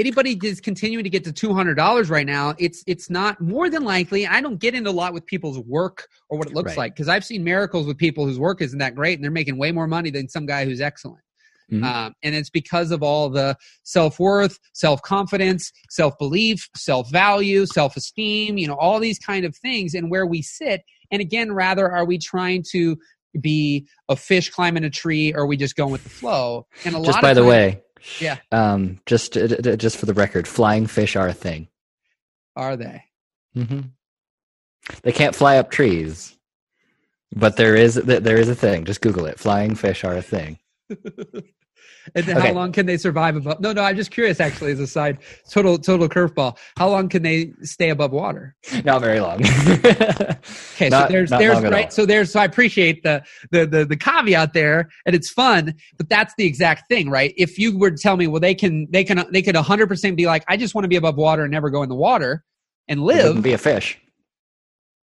anybody 0.00 0.38
is 0.42 0.60
continuing 0.60 1.04
to 1.04 1.10
get 1.10 1.22
to 1.24 1.32
$200 1.32 2.10
right 2.10 2.26
now 2.26 2.54
it's 2.58 2.82
it's 2.86 3.10
not 3.10 3.40
more 3.40 3.68
than 3.68 3.84
likely 3.84 4.26
i 4.26 4.40
don't 4.40 4.58
get 4.58 4.74
into 4.74 4.90
a 4.90 4.92
lot 4.92 5.12
with 5.12 5.24
people's 5.26 5.58
work 5.60 6.08
or 6.28 6.38
what 6.38 6.48
it 6.48 6.54
looks 6.54 6.70
right. 6.70 6.78
like 6.78 6.94
because 6.94 7.08
i've 7.08 7.24
seen 7.24 7.44
miracles 7.44 7.86
with 7.86 7.98
people 7.98 8.24
whose 8.24 8.38
work 8.38 8.60
isn't 8.62 8.78
that 8.78 8.94
great 8.94 9.18
and 9.18 9.24
they're 9.24 9.30
making 9.30 9.58
way 9.58 9.70
more 9.70 9.86
money 9.86 10.10
than 10.10 10.28
some 10.28 10.46
guy 10.46 10.64
who's 10.64 10.80
excellent 10.80 11.22
mm-hmm. 11.70 11.84
um, 11.84 12.12
and 12.22 12.34
it's 12.34 12.50
because 12.50 12.90
of 12.90 13.02
all 13.02 13.28
the 13.28 13.54
self-worth 13.84 14.58
self-confidence 14.72 15.70
self-belief 15.90 16.68
self-value 16.74 17.66
self-esteem 17.66 18.56
you 18.58 18.66
know 18.66 18.76
all 18.80 18.98
these 18.98 19.18
kind 19.18 19.44
of 19.44 19.54
things 19.56 19.94
and 19.94 20.10
where 20.10 20.26
we 20.26 20.40
sit 20.40 20.82
and 21.10 21.20
again 21.20 21.52
rather 21.52 21.90
are 21.90 22.04
we 22.04 22.18
trying 22.18 22.64
to 22.72 22.96
be 23.40 23.86
a 24.08 24.16
fish 24.16 24.50
climbing 24.50 24.82
a 24.82 24.90
tree 24.90 25.32
or 25.34 25.42
are 25.42 25.46
we 25.46 25.56
just 25.56 25.76
going 25.76 25.92
with 25.92 26.02
the 26.02 26.10
flow 26.10 26.66
and 26.84 26.96
a 26.96 26.98
just 26.98 27.12
lot 27.12 27.22
by 27.22 27.34
the 27.34 27.44
way 27.44 27.80
yeah. 28.20 28.38
Um, 28.52 29.00
just 29.06 29.34
just 29.34 29.96
for 29.96 30.06
the 30.06 30.14
record, 30.14 30.46
flying 30.48 30.86
fish 30.86 31.16
are 31.16 31.28
a 31.28 31.32
thing. 31.32 31.68
Are 32.56 32.76
they? 32.76 33.04
Mm-hmm. 33.56 33.80
They 35.02 35.12
can't 35.12 35.34
fly 35.34 35.56
up 35.58 35.70
trees, 35.70 36.36
but 37.34 37.56
there 37.56 37.76
is 37.76 37.94
there 37.94 38.38
is 38.38 38.48
a 38.48 38.54
thing. 38.54 38.84
Just 38.84 39.00
Google 39.00 39.26
it. 39.26 39.38
Flying 39.38 39.74
fish 39.74 40.04
are 40.04 40.16
a 40.16 40.22
thing. 40.22 40.58
And 42.14 42.28
okay. 42.28 42.40
how 42.40 42.52
long 42.52 42.72
can 42.72 42.86
they 42.86 42.96
survive 42.96 43.36
above? 43.36 43.60
No, 43.60 43.72
no. 43.72 43.82
I'm 43.82 43.96
just 43.96 44.10
curious. 44.10 44.40
Actually, 44.40 44.72
as 44.72 44.80
a 44.80 44.86
side, 44.86 45.18
total 45.48 45.78
total 45.78 46.08
curveball. 46.08 46.56
How 46.76 46.88
long 46.88 47.08
can 47.08 47.22
they 47.22 47.52
stay 47.62 47.90
above 47.90 48.12
water? 48.12 48.56
Not 48.84 49.00
very 49.00 49.20
long. 49.20 49.44
okay, 49.46 50.88
not, 50.88 51.08
so 51.08 51.12
there's 51.12 51.30
there's 51.30 51.62
right. 51.62 51.92
So 51.92 52.06
there's. 52.06 52.32
So 52.32 52.40
I 52.40 52.44
appreciate 52.44 53.02
the, 53.02 53.22
the 53.50 53.66
the 53.66 53.84
the 53.84 53.96
caveat 53.96 54.52
there, 54.52 54.88
and 55.06 55.14
it's 55.14 55.30
fun. 55.30 55.74
But 55.96 56.08
that's 56.08 56.34
the 56.36 56.46
exact 56.46 56.88
thing, 56.88 57.10
right? 57.10 57.34
If 57.36 57.58
you 57.58 57.76
were 57.76 57.90
to 57.90 57.96
tell 57.96 58.16
me, 58.16 58.26
well, 58.26 58.40
they 58.40 58.54
can 58.54 58.86
they 58.90 59.04
can 59.04 59.24
they 59.32 59.42
could 59.42 59.54
100 59.54 59.86
percent 59.86 60.16
be 60.16 60.26
like, 60.26 60.44
I 60.48 60.56
just 60.56 60.74
want 60.74 60.84
to 60.84 60.88
be 60.88 60.96
above 60.96 61.16
water 61.16 61.42
and 61.42 61.50
never 61.50 61.70
go 61.70 61.82
in 61.82 61.88
the 61.88 61.94
water 61.94 62.44
and 62.88 63.02
live. 63.02 63.42
Be 63.42 63.52
a 63.52 63.58
fish. 63.58 63.98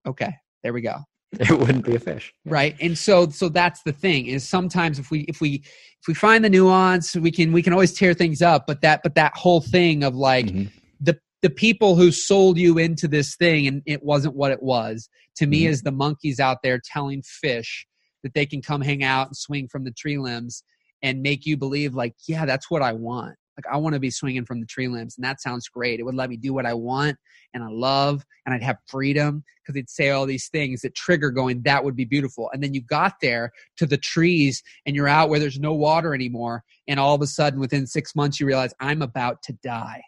Okay, 0.08 0.34
there 0.64 0.74
we 0.74 0.82
go. 0.82 0.96
it 1.40 1.52
wouldn't 1.52 1.86
be 1.86 1.96
a 1.96 2.00
fish 2.00 2.34
right 2.46 2.76
and 2.82 2.98
so 2.98 3.30
so 3.30 3.50
that's 3.50 3.84
the 3.84 3.92
thing 3.92 4.26
is 4.26 4.48
sometimes 4.48 4.98
if 4.98 5.12
we 5.12 5.22
if 5.22 5.40
we 5.42 5.62
if 6.02 6.08
we 6.08 6.14
find 6.14 6.44
the 6.44 6.50
nuance 6.50 7.16
we 7.16 7.30
can 7.30 7.52
we 7.52 7.62
can 7.62 7.72
always 7.72 7.94
tear 7.94 8.14
things 8.14 8.42
up 8.42 8.66
but 8.66 8.82
that 8.82 9.02
but 9.04 9.14
that 9.14 9.36
whole 9.36 9.62
thing 9.62 10.04
of 10.04 10.16
like 10.16 10.48
mm-hmm. 10.48 10.66
the 11.00 11.18
the 11.44 11.50
people 11.50 11.96
who 11.96 12.12
sold 12.12 12.58
you 12.58 12.80
into 12.80 13.08
this 13.08 13.36
thing 13.36 13.68
and 13.68 13.84
it 13.86 14.04
wasn't 14.04 14.36
what 14.36 14.52
it 14.52 14.64
was 14.64 15.08
to 15.36 15.46
me 15.46 15.62
mm-hmm. 15.64 15.72
is 15.72 15.84
the 15.84 15.92
monkeys 15.92 16.40
out 16.40 16.58
there 16.64 16.82
telling 16.84 17.22
fish 17.22 17.86
that 18.24 18.34
they 18.34 18.46
can 18.46 18.62
come 18.62 18.82
hang 18.82 19.04
out 19.04 19.28
and 19.28 19.38
swing 19.38 19.68
from 19.68 19.84
the 19.84 19.92
tree 19.92 20.18
limbs 20.18 20.64
and 21.04 21.22
make 21.22 21.46
you 21.46 21.56
believe 21.56 21.94
like 21.94 22.16
yeah 22.28 22.44
that's 22.46 22.72
what 22.72 22.82
i 22.82 22.92
want 22.92 23.36
like 23.60 23.74
I 23.74 23.78
want 23.78 23.94
to 23.94 24.00
be 24.00 24.12
swinging 24.12 24.46
from 24.46 24.60
the 24.60 24.66
tree 24.66 24.88
limbs, 24.88 25.18
and 25.18 25.26
that 25.26 25.42
sounds 25.42 25.68
great. 25.68 26.00
It 26.00 26.04
would 26.04 26.16
let 26.16 26.30
me 26.30 26.38
do 26.38 26.54
what 26.54 26.66
I 26.66 26.74
want 26.74 27.18
and 27.54 27.64
I 27.64 27.68
love, 27.70 28.24
and 28.46 28.54
I'd 28.54 28.64
have 28.64 28.78
freedom 28.88 29.44
because 29.62 29.76
they'd 29.76 29.90
say 29.90 30.10
all 30.10 30.26
these 30.26 30.48
things 30.50 30.82
that 30.82 30.96
trigger 30.96 31.32
going, 31.32 31.64
that 31.64 31.84
would 31.84 31.96
be 31.96 32.06
beautiful. 32.06 32.50
And 32.54 32.64
then 32.64 32.74
you 32.74 32.82
got 32.82 33.16
there 33.22 33.52
to 33.78 33.86
the 33.86 33.98
trees, 33.98 34.64
and 34.86 34.96
you're 34.96 35.08
out 35.08 35.30
where 35.30 35.40
there's 35.40 35.60
no 35.60 35.74
water 35.74 36.14
anymore, 36.14 36.64
and 36.88 37.00
all 37.00 37.16
of 37.16 37.22
a 37.22 37.28
sudden, 37.28 37.60
within 37.60 37.88
six 37.88 38.16
months, 38.16 38.40
you 38.40 38.46
realize 38.46 38.74
I'm 38.80 39.02
about 39.02 39.42
to 39.44 39.54
die. 39.54 40.04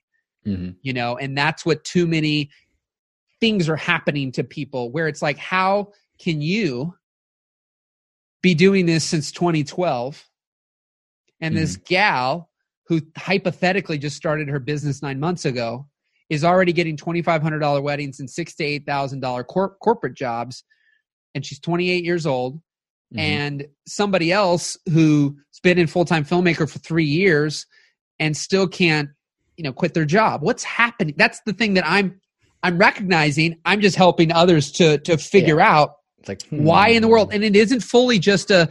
Mm-hmm. 0.46 0.72
You 0.82 0.94
know, 0.94 1.18
and 1.18 1.38
that's 1.38 1.66
what 1.66 1.84
too 1.84 2.08
many 2.08 2.50
things 3.40 3.70
are 3.70 3.76
happening 3.76 4.32
to 4.34 4.44
people 4.44 4.92
where 4.92 5.08
it's 5.08 5.22
like, 5.22 5.38
how 5.38 5.92
can 6.20 6.42
you 6.42 6.96
be 8.42 8.54
doing 8.54 8.86
this 8.86 9.04
since 9.04 9.32
2012? 9.32 10.24
And 11.40 11.56
mm-hmm. 11.56 11.62
this 11.62 11.76
gal 11.76 12.51
who 12.92 13.00
hypothetically 13.18 13.98
just 13.98 14.18
started 14.18 14.50
her 14.50 14.60
business 14.60 15.02
nine 15.02 15.18
months 15.18 15.46
ago 15.46 15.88
is 16.30 16.44
already 16.44 16.74
getting 16.74 16.98
$2,500 16.98 17.82
weddings 17.82 18.20
and 18.20 18.30
six 18.30 18.54
to 18.54 18.66
$8,000 18.66 19.48
cor- 19.48 19.78
corporate 19.82 20.14
jobs. 20.14 20.66
And 21.34 21.46
she's 21.46 21.58
28 21.62 22.04
years 22.04 22.26
old. 22.26 22.58
Mm-hmm. 22.58 23.20
And 23.20 23.68
somebody 23.88 24.34
else 24.34 24.78
who's 24.92 25.32
been 25.64 25.78
in 25.78 25.88
full-time 25.88 26.26
filmmaker 26.26 26.70
for 26.70 26.80
three 26.80 27.06
years 27.06 27.66
and 28.20 28.36
still 28.36 28.68
can't, 28.68 29.08
you 29.56 29.64
know, 29.64 29.72
quit 29.72 29.94
their 29.94 30.04
job. 30.04 30.42
What's 30.42 30.66
happening? 30.66 31.16
That's 31.16 31.40
the 31.46 31.54
thing 31.54 31.76
that 31.76 31.88
I'm, 31.88 32.20
I'm 32.62 32.78
recognizing. 32.78 33.56
I'm 33.64 33.80
just 33.80 33.96
helping 33.96 34.34
others 34.34 34.70
to, 34.74 34.98
to 34.98 35.18
figure 35.18 35.60
yeah. 35.60 35.78
out 35.78 35.94
it's 36.20 36.28
like, 36.28 36.44
hmm. 36.44 36.66
why 36.66 36.90
in 36.90 37.02
the 37.02 37.08
world. 37.08 37.34
And 37.34 37.42
it 37.42 37.56
isn't 37.56 37.80
fully 37.80 38.20
just 38.20 38.52
a, 38.52 38.70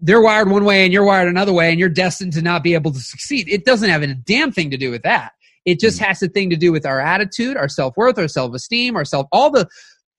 they're 0.00 0.20
wired 0.20 0.48
one 0.48 0.64
way 0.64 0.84
and 0.84 0.92
you're 0.92 1.04
wired 1.04 1.28
another 1.28 1.52
way 1.52 1.70
and 1.70 1.80
you're 1.80 1.88
destined 1.88 2.32
to 2.34 2.42
not 2.42 2.62
be 2.62 2.74
able 2.74 2.92
to 2.92 3.00
succeed. 3.00 3.48
It 3.48 3.64
doesn't 3.64 3.88
have 3.88 4.02
a 4.02 4.14
damn 4.14 4.52
thing 4.52 4.70
to 4.70 4.76
do 4.76 4.90
with 4.90 5.02
that. 5.02 5.32
It 5.64 5.80
just 5.80 6.00
mm. 6.00 6.06
has 6.06 6.22
a 6.22 6.28
thing 6.28 6.50
to 6.50 6.56
do 6.56 6.72
with 6.72 6.86
our 6.86 7.00
attitude, 7.00 7.56
our 7.56 7.68
self 7.68 7.96
worth, 7.96 8.18
our 8.18 8.28
self 8.28 8.54
esteem, 8.54 8.96
our 8.96 9.04
self, 9.04 9.26
all 9.32 9.50
the, 9.50 9.68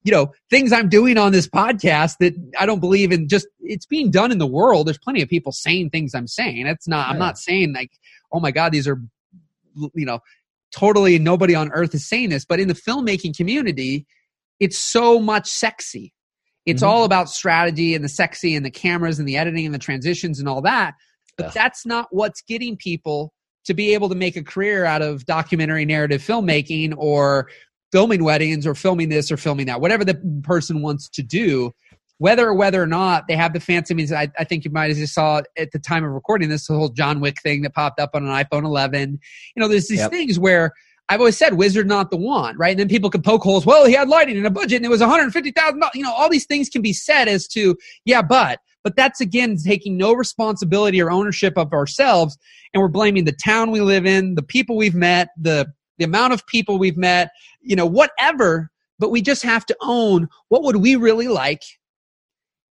you 0.04 0.12
know, 0.12 0.34
things 0.50 0.72
I'm 0.72 0.90
doing 0.90 1.18
on 1.18 1.32
this 1.32 1.48
podcast 1.48 2.18
that 2.20 2.34
I 2.60 2.66
don't 2.66 2.80
believe 2.80 3.12
in 3.12 3.28
just, 3.28 3.48
it's 3.62 3.86
being 3.86 4.12
done 4.12 4.32
in 4.32 4.38
the 4.38 4.48
world. 4.48 4.88
There's 4.88 4.98
plenty 4.98 5.22
of 5.22 5.30
people 5.30 5.52
saying 5.52 5.90
things 5.90 6.14
I'm 6.14 6.28
saying. 6.28 6.68
It's 6.68 6.88
not, 6.88 7.10
I'm 7.10 7.20
not 7.20 7.38
saying 7.38 7.74
like, 7.74 7.92
oh 8.32 8.40
my 8.40 8.52
God, 8.52 8.72
these 8.72 8.88
are, 8.88 9.02
you 9.94 10.06
know, 10.06 10.20
totally 10.72 11.20
nobody 11.20 11.56
on 11.56 11.72
earth 11.72 11.96
is 11.96 12.08
saying 12.08 12.30
this, 12.30 12.46
but 12.46 12.60
in 12.60 12.68
the 12.68 12.74
filmmaking 12.74 13.36
community, 13.36 14.06
it's 14.60 14.78
so 14.78 15.20
much 15.20 15.48
sexy 15.48 16.14
it's 16.66 16.82
mm-hmm. 16.82 16.92
all 16.92 17.04
about 17.04 17.30
strategy 17.30 17.96
and 17.96 18.04
the 18.04 18.10
sexy 18.10 18.56
and 18.56 18.66
the 18.66 18.72
cameras 18.72 19.20
and 19.20 19.28
the 19.28 19.38
editing 19.38 19.66
and 19.66 19.74
the 19.74 19.80
transitions 19.80 20.40
and 20.40 20.48
all 20.48 20.62
that. 20.62 20.94
But 21.38 21.48
yeah. 21.48 21.52
that's 21.56 21.86
not 21.86 22.08
what's 22.12 22.42
getting 22.42 22.76
people 22.78 23.34
to 23.66 23.74
be 23.74 23.94
able 23.94 24.10
to 24.10 24.16
make 24.16 24.36
a 24.36 24.44
career 24.44 24.86
out 24.86 25.02
of 25.02 25.26
documentary 25.26 25.86
narrative 25.86 26.22
filmmaking 26.22 26.94
or 26.98 27.50
filming 27.92 28.24
weddings 28.24 28.68
or 28.68 28.76
filming 28.76 29.10
this 29.10 29.32
or 29.32 29.38
filming 29.38 29.68
that, 29.68 29.82
whatever 29.82 30.06
the 30.06 30.16
person 30.44 30.82
wants 30.82 31.10
to 31.10 31.24
do. 31.24 31.72
whether 32.18 32.48
or 32.48 32.54
whether 32.54 32.84
or 32.84 32.88
not 32.88 33.28
they 33.30 33.36
have 33.36 33.54
the 33.54 33.62
fancy 33.62 33.94
means 33.94 34.12
I, 34.12 34.30
I 34.38 34.44
think 34.44 34.66
you 34.66 34.72
might 34.72 34.90
have 34.90 34.98
just 34.98 35.14
saw 35.14 35.42
at 35.58 35.72
the 35.72 35.80
time 35.80 36.04
of 36.04 36.12
recording 36.12 36.50
this 36.50 36.68
the 36.68 36.74
whole 36.74 36.90
John 36.90 37.22
Wick 37.22 37.42
thing 37.42 37.62
that 37.62 37.74
popped 37.74 38.00
up 38.00 38.10
on 38.14 38.28
an 38.28 38.30
iPhone 38.30 38.66
11. 38.66 39.18
You 39.56 39.62
know, 39.62 39.70
there's 39.70 39.88
these 39.88 40.00
yep. 40.00 40.12
things 40.12 40.38
where 40.38 40.74
I've 41.10 41.20
always 41.20 41.38
said 41.38 41.56
wizard 41.56 41.88
not 41.88 42.12
the 42.12 42.18
wand, 42.18 42.60
right? 42.60 42.70
And 42.70 42.80
then 42.80 42.88
people 42.88 43.10
can 43.10 43.24
poke 43.24 43.42
holes. 43.42 43.66
Well, 43.66 43.86
he 43.86 43.94
had 43.94 44.08
lighting 44.08 44.38
and 44.38 44.46
a 44.46 44.52
budget 44.52 44.78
and 44.78 44.86
it 44.86 44.90
was 44.90 45.02
$150,000. 45.02 45.90
You 45.96 46.04
know, 46.04 46.14
all 46.14 46.30
these 46.30 46.46
things 46.46 46.70
can 46.70 46.84
be 46.84 46.94
said 46.94 47.28
as 47.28 47.48
to, 47.50 47.76
yeah, 48.06 48.22
but, 48.22 48.60
but 48.84 48.96
that's 48.96 49.20
again 49.20 49.58
taking 49.58 49.98
no 49.98 50.14
responsibility 50.14 51.02
or 51.02 51.10
ownership 51.10 51.58
of 51.58 51.74
ourselves. 51.74 52.38
And 52.74 52.82
we're 52.82 52.90
blaming 52.90 53.26
the 53.26 53.32
town 53.32 53.72
we 53.72 53.82
live 53.82 54.06
in, 54.06 54.36
the 54.36 54.44
people 54.44 54.78
we've 54.78 54.96
met, 54.96 55.30
the, 55.36 55.66
the 55.98 56.06
amount 56.06 56.34
of 56.34 56.46
people 56.46 56.78
we've 56.78 56.98
met, 56.98 57.32
you 57.62 57.76
know, 57.76 57.88
whatever. 57.88 58.70
But 59.00 59.10
we 59.10 59.22
just 59.24 59.42
have 59.42 59.66
to 59.66 59.78
own 59.82 60.28
what 60.50 60.64
would 60.64 60.76
we 60.76 60.96
really 60.96 61.28
like 61.28 61.64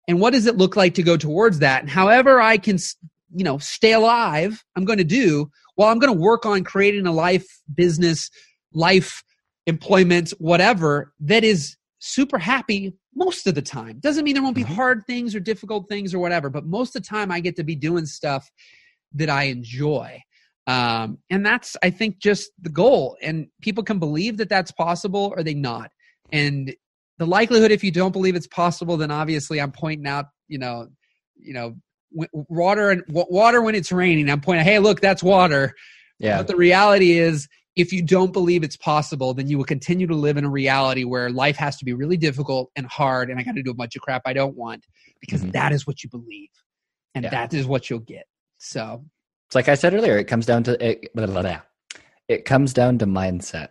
and 0.07 0.21
what 0.21 0.35
does 0.35 0.47
it 0.47 0.59
look 0.59 0.77
like 0.77 0.95
to 0.95 1.03
go 1.03 1.17
towards 1.17 1.61
that. 1.61 1.81
And 1.81 1.91
however 1.91 2.41
I 2.41 2.59
can, 2.59 2.79
you 3.35 3.45
know, 3.45 3.59
stay 3.59 3.93
alive, 3.93 4.63
I'm 4.77 4.85
going 4.85 4.99
to 4.99 5.05
do 5.05 5.51
well, 5.77 5.89
I'm 5.89 5.99
going 5.99 6.13
to 6.13 6.21
work 6.21 6.47
on 6.47 6.65
creating 6.65 7.07
a 7.07 7.13
life, 7.13 7.47
business, 7.75 8.31
life, 8.73 9.23
employment, 9.67 10.31
whatever 10.39 11.13
that 11.21 11.45
is 11.45 11.77
super 11.99 12.39
happy 12.39 12.95
most 13.15 13.47
of 13.47 13.55
the 13.55 13.63
time. 13.63 13.99
Doesn't 13.99 14.25
mean 14.25 14.35
there 14.35 14.43
won't 14.43 14.55
be 14.55 14.65
mm-hmm. 14.65 14.75
hard 14.75 15.07
things 15.07 15.35
or 15.35 15.41
difficult 15.41 15.89
things 15.89 16.15
or 16.15 16.19
whatever, 16.19 16.51
but 16.51 16.65
most 16.65 16.95
of 16.95 17.03
the 17.03 17.09
time 17.09 17.33
I 17.33 17.41
get 17.41 17.57
to 17.57 17.65
be 17.65 17.75
doing 17.75 18.07
stuff 18.07 18.51
that 19.15 19.31
I 19.31 19.45
enjoy. 19.45 20.23
Um, 20.67 21.19
and 21.31 21.45
that's, 21.47 21.77
I 21.83 21.91
think, 21.91 22.19
just 22.19 22.51
the 22.61 22.71
goal. 22.71 23.17
And 23.23 23.47
people 23.63 23.85
can 23.85 23.99
believe 23.99 24.37
that 24.39 24.49
that's 24.49 24.73
possible 24.73 25.33
or 25.37 25.43
they 25.43 25.55
not. 25.55 25.91
And 26.33 26.75
the 27.19 27.27
likelihood, 27.27 27.71
if 27.71 27.85
you 27.85 27.91
don't 27.91 28.13
believe 28.13 28.35
it's 28.35 28.49
possible, 28.49 28.97
then 28.97 29.11
obviously 29.11 29.61
I'm 29.61 29.73
pointing 29.73 30.07
out, 30.07 30.27
you 30.49 30.59
know, 30.59 30.89
you 31.37 31.55
know, 31.55 31.77
water 32.33 32.91
and 32.91 33.03
water 33.09 33.63
when 33.63 33.75
it's 33.75 33.93
raining. 33.93 34.31
I'm 34.31 34.41
pointing, 34.41 34.65
hey, 34.65 34.79
look, 34.79 35.01
that's 35.01 35.23
water. 35.23 35.75
Yeah. 36.19 36.39
But 36.39 36.49
the 36.49 36.57
reality 36.57 37.19
is, 37.19 37.49
if 37.77 37.93
you 37.93 38.03
don't 38.03 38.33
believe 38.33 38.65
it's 38.65 38.77
possible, 38.77 39.35
then 39.35 39.49
you 39.49 39.59
will 39.59 39.65
continue 39.65 40.07
to 40.07 40.15
live 40.15 40.39
in 40.39 40.45
a 40.45 40.51
reality 40.51 41.05
where 41.05 41.29
life 41.29 41.57
has 41.57 41.77
to 41.77 41.85
be 41.85 41.93
really 41.93 42.17
difficult 42.17 42.71
and 42.75 42.87
hard, 42.87 43.31
and 43.31 43.39
I 43.39 43.43
got 43.43 43.55
to 43.55 43.63
do 43.63 43.71
a 43.71 43.75
bunch 43.75 43.97
of 43.97 44.03
crap 44.03 44.23
I 44.25 44.33
don't 44.33 44.57
want 44.57 44.87
because 45.21 45.43
mm-hmm. 45.43 45.51
that 45.51 45.73
is 45.73 45.87
what 45.87 46.03
you 46.03 46.09
believe, 46.09 46.49
and 47.15 47.25
yeah. 47.25 47.31
that 47.31 47.53
is 47.53 47.67
what 47.67 47.91
you'll 47.91 47.99
get. 47.99 48.25
So, 48.57 49.05
it's 49.47 49.55
like 49.55 49.69
I 49.69 49.75
said 49.75 49.93
earlier, 49.93 50.17
it 50.17 50.25
comes 50.25 50.47
down 50.47 50.63
to 50.65 50.85
it. 50.85 51.15
Blah, 51.15 51.27
blah, 51.27 51.43
blah. 51.43 51.61
It 52.29 52.47
comes 52.47 52.73
down 52.73 52.99
to 52.99 53.07
mindset. 53.07 53.69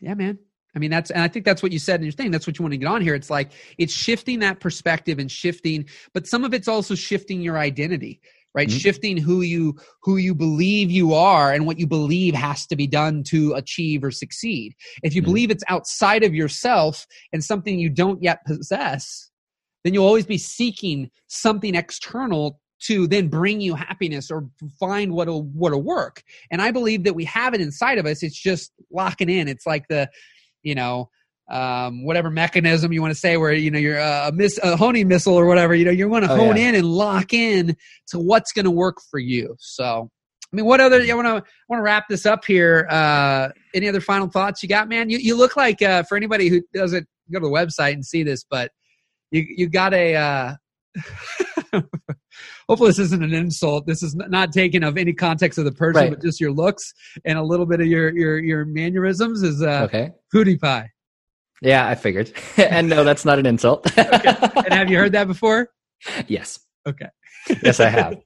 Yeah, 0.00 0.14
man. 0.14 0.38
I 0.76 0.78
mean, 0.78 0.90
that's, 0.90 1.10
and 1.10 1.22
I 1.22 1.28
think 1.28 1.46
that's 1.46 1.62
what 1.62 1.72
you 1.72 1.78
said 1.78 2.00
in 2.00 2.04
your 2.04 2.12
thing. 2.12 2.30
That's 2.30 2.46
what 2.46 2.58
you 2.58 2.62
want 2.62 2.74
to 2.74 2.78
get 2.78 2.86
on 2.86 3.00
here. 3.00 3.14
It's 3.14 3.30
like, 3.30 3.52
it's 3.78 3.94
shifting 3.94 4.40
that 4.40 4.60
perspective 4.60 5.18
and 5.18 5.30
shifting, 5.30 5.86
but 6.12 6.26
some 6.26 6.44
of 6.44 6.52
it's 6.52 6.68
also 6.68 6.94
shifting 6.94 7.40
your 7.40 7.56
identity, 7.58 8.20
right? 8.54 8.68
Mm-hmm. 8.68 8.76
Shifting 8.76 9.16
who 9.16 9.40
you, 9.40 9.74
who 10.02 10.18
you 10.18 10.34
believe 10.34 10.90
you 10.90 11.14
are 11.14 11.52
and 11.52 11.66
what 11.66 11.78
you 11.78 11.86
believe 11.86 12.34
has 12.34 12.66
to 12.66 12.76
be 12.76 12.86
done 12.86 13.22
to 13.28 13.54
achieve 13.54 14.04
or 14.04 14.10
succeed. 14.10 14.74
If 15.02 15.14
you 15.14 15.22
mm-hmm. 15.22 15.30
believe 15.30 15.50
it's 15.50 15.64
outside 15.68 16.22
of 16.22 16.34
yourself 16.34 17.06
and 17.32 17.42
something 17.42 17.78
you 17.78 17.88
don't 17.88 18.22
yet 18.22 18.44
possess, 18.44 19.30
then 19.82 19.94
you'll 19.94 20.06
always 20.06 20.26
be 20.26 20.38
seeking 20.38 21.10
something 21.28 21.74
external 21.74 22.60
to 22.78 23.06
then 23.06 23.28
bring 23.28 23.62
you 23.62 23.74
happiness 23.74 24.30
or 24.30 24.46
find 24.78 25.12
what'll 25.12 25.44
what'll 25.44 25.82
work. 25.82 26.22
And 26.50 26.60
I 26.60 26.70
believe 26.70 27.04
that 27.04 27.14
we 27.14 27.24
have 27.24 27.54
it 27.54 27.62
inside 27.62 27.96
of 27.96 28.04
us. 28.04 28.22
It's 28.22 28.38
just 28.38 28.72
locking 28.90 29.30
in. 29.30 29.48
It's 29.48 29.64
like 29.64 29.88
the 29.88 30.10
you 30.66 30.74
know 30.74 31.08
um, 31.48 32.04
whatever 32.04 32.28
mechanism 32.28 32.92
you 32.92 33.00
want 33.00 33.14
to 33.14 33.18
say, 33.18 33.36
where 33.36 33.52
you 33.52 33.70
know 33.70 33.78
you're 33.78 33.98
a, 33.98 34.32
miss, 34.34 34.58
a 34.62 34.76
honing 34.76 35.06
missile 35.06 35.34
or 35.34 35.46
whatever. 35.46 35.74
You 35.74 35.84
know 35.84 35.92
you 35.92 36.08
want 36.08 36.24
to 36.24 36.32
oh, 36.32 36.36
hone 36.36 36.56
yeah. 36.56 36.70
in 36.70 36.74
and 36.74 36.86
lock 36.86 37.32
in 37.32 37.76
to 38.08 38.18
what's 38.18 38.52
going 38.52 38.64
to 38.64 38.70
work 38.70 38.98
for 39.10 39.20
you. 39.20 39.54
So, 39.60 40.10
I 40.52 40.56
mean, 40.56 40.66
what 40.66 40.80
other? 40.80 41.00
I 41.00 41.14
want 41.14 41.26
to 41.26 41.50
want 41.68 41.78
to 41.78 41.82
wrap 41.82 42.08
this 42.08 42.26
up 42.26 42.44
here. 42.44 42.88
Uh, 42.90 43.50
any 43.74 43.88
other 43.88 44.00
final 44.00 44.28
thoughts 44.28 44.62
you 44.62 44.68
got, 44.68 44.88
man? 44.88 45.08
You 45.08 45.18
you 45.18 45.36
look 45.36 45.56
like 45.56 45.80
uh, 45.82 46.02
for 46.02 46.16
anybody 46.16 46.48
who 46.48 46.62
doesn't 46.74 47.06
go 47.32 47.38
to 47.38 47.46
the 47.46 47.52
website 47.52 47.92
and 47.92 48.04
see 48.04 48.24
this, 48.24 48.44
but 48.48 48.72
you 49.30 49.46
you 49.48 49.68
got 49.68 49.94
a. 49.94 50.16
Uh, 50.16 50.54
hopefully 52.68 52.90
this 52.90 52.98
isn't 52.98 53.22
an 53.22 53.34
insult. 53.34 53.86
This 53.86 54.02
is 54.02 54.14
not 54.14 54.52
taken 54.52 54.82
of 54.82 54.96
any 54.96 55.12
context 55.12 55.58
of 55.58 55.64
the 55.64 55.72
person, 55.72 56.02
right. 56.02 56.10
but 56.10 56.22
just 56.22 56.40
your 56.40 56.52
looks 56.52 56.92
and 57.24 57.38
a 57.38 57.42
little 57.42 57.66
bit 57.66 57.80
of 57.80 57.86
your 57.86 58.16
your 58.16 58.38
your 58.38 58.64
mannerisms 58.64 59.42
is 59.42 59.62
uh, 59.62 59.88
okay. 59.90 60.12
pie. 60.56 60.90
Yeah, 61.62 61.88
I 61.88 61.94
figured. 61.94 62.32
and 62.56 62.88
no, 62.88 63.04
that's 63.04 63.24
not 63.24 63.38
an 63.38 63.46
insult. 63.46 63.86
okay. 63.98 64.36
And 64.56 64.72
have 64.72 64.90
you 64.90 64.98
heard 64.98 65.12
that 65.12 65.26
before? 65.26 65.70
Yes. 66.26 66.58
Okay. 66.86 67.08
yes, 67.62 67.80
I 67.80 67.88
have. 67.88 68.16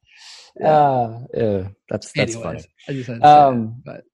yeah. 0.60 0.68
Uh, 0.68 1.24
uh, 1.36 1.68
that's 1.88 2.12
that's 2.12 2.34
Anyways, 2.34 2.42
funny. 2.42 2.64
I 2.88 2.92
just 2.92 3.08
had 3.08 3.24
um, 3.24 3.82
that, 3.84 3.92
but 3.92 4.04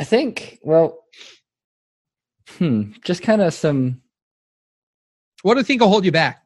I 0.00 0.04
think 0.04 0.58
well, 0.62 1.04
hmm, 2.50 2.92
just 3.04 3.22
kind 3.22 3.42
of 3.42 3.52
some. 3.52 4.02
What 5.42 5.54
do 5.54 5.60
you 5.60 5.64
think 5.64 5.80
will 5.80 5.88
hold 5.88 6.04
you 6.04 6.12
back? 6.12 6.42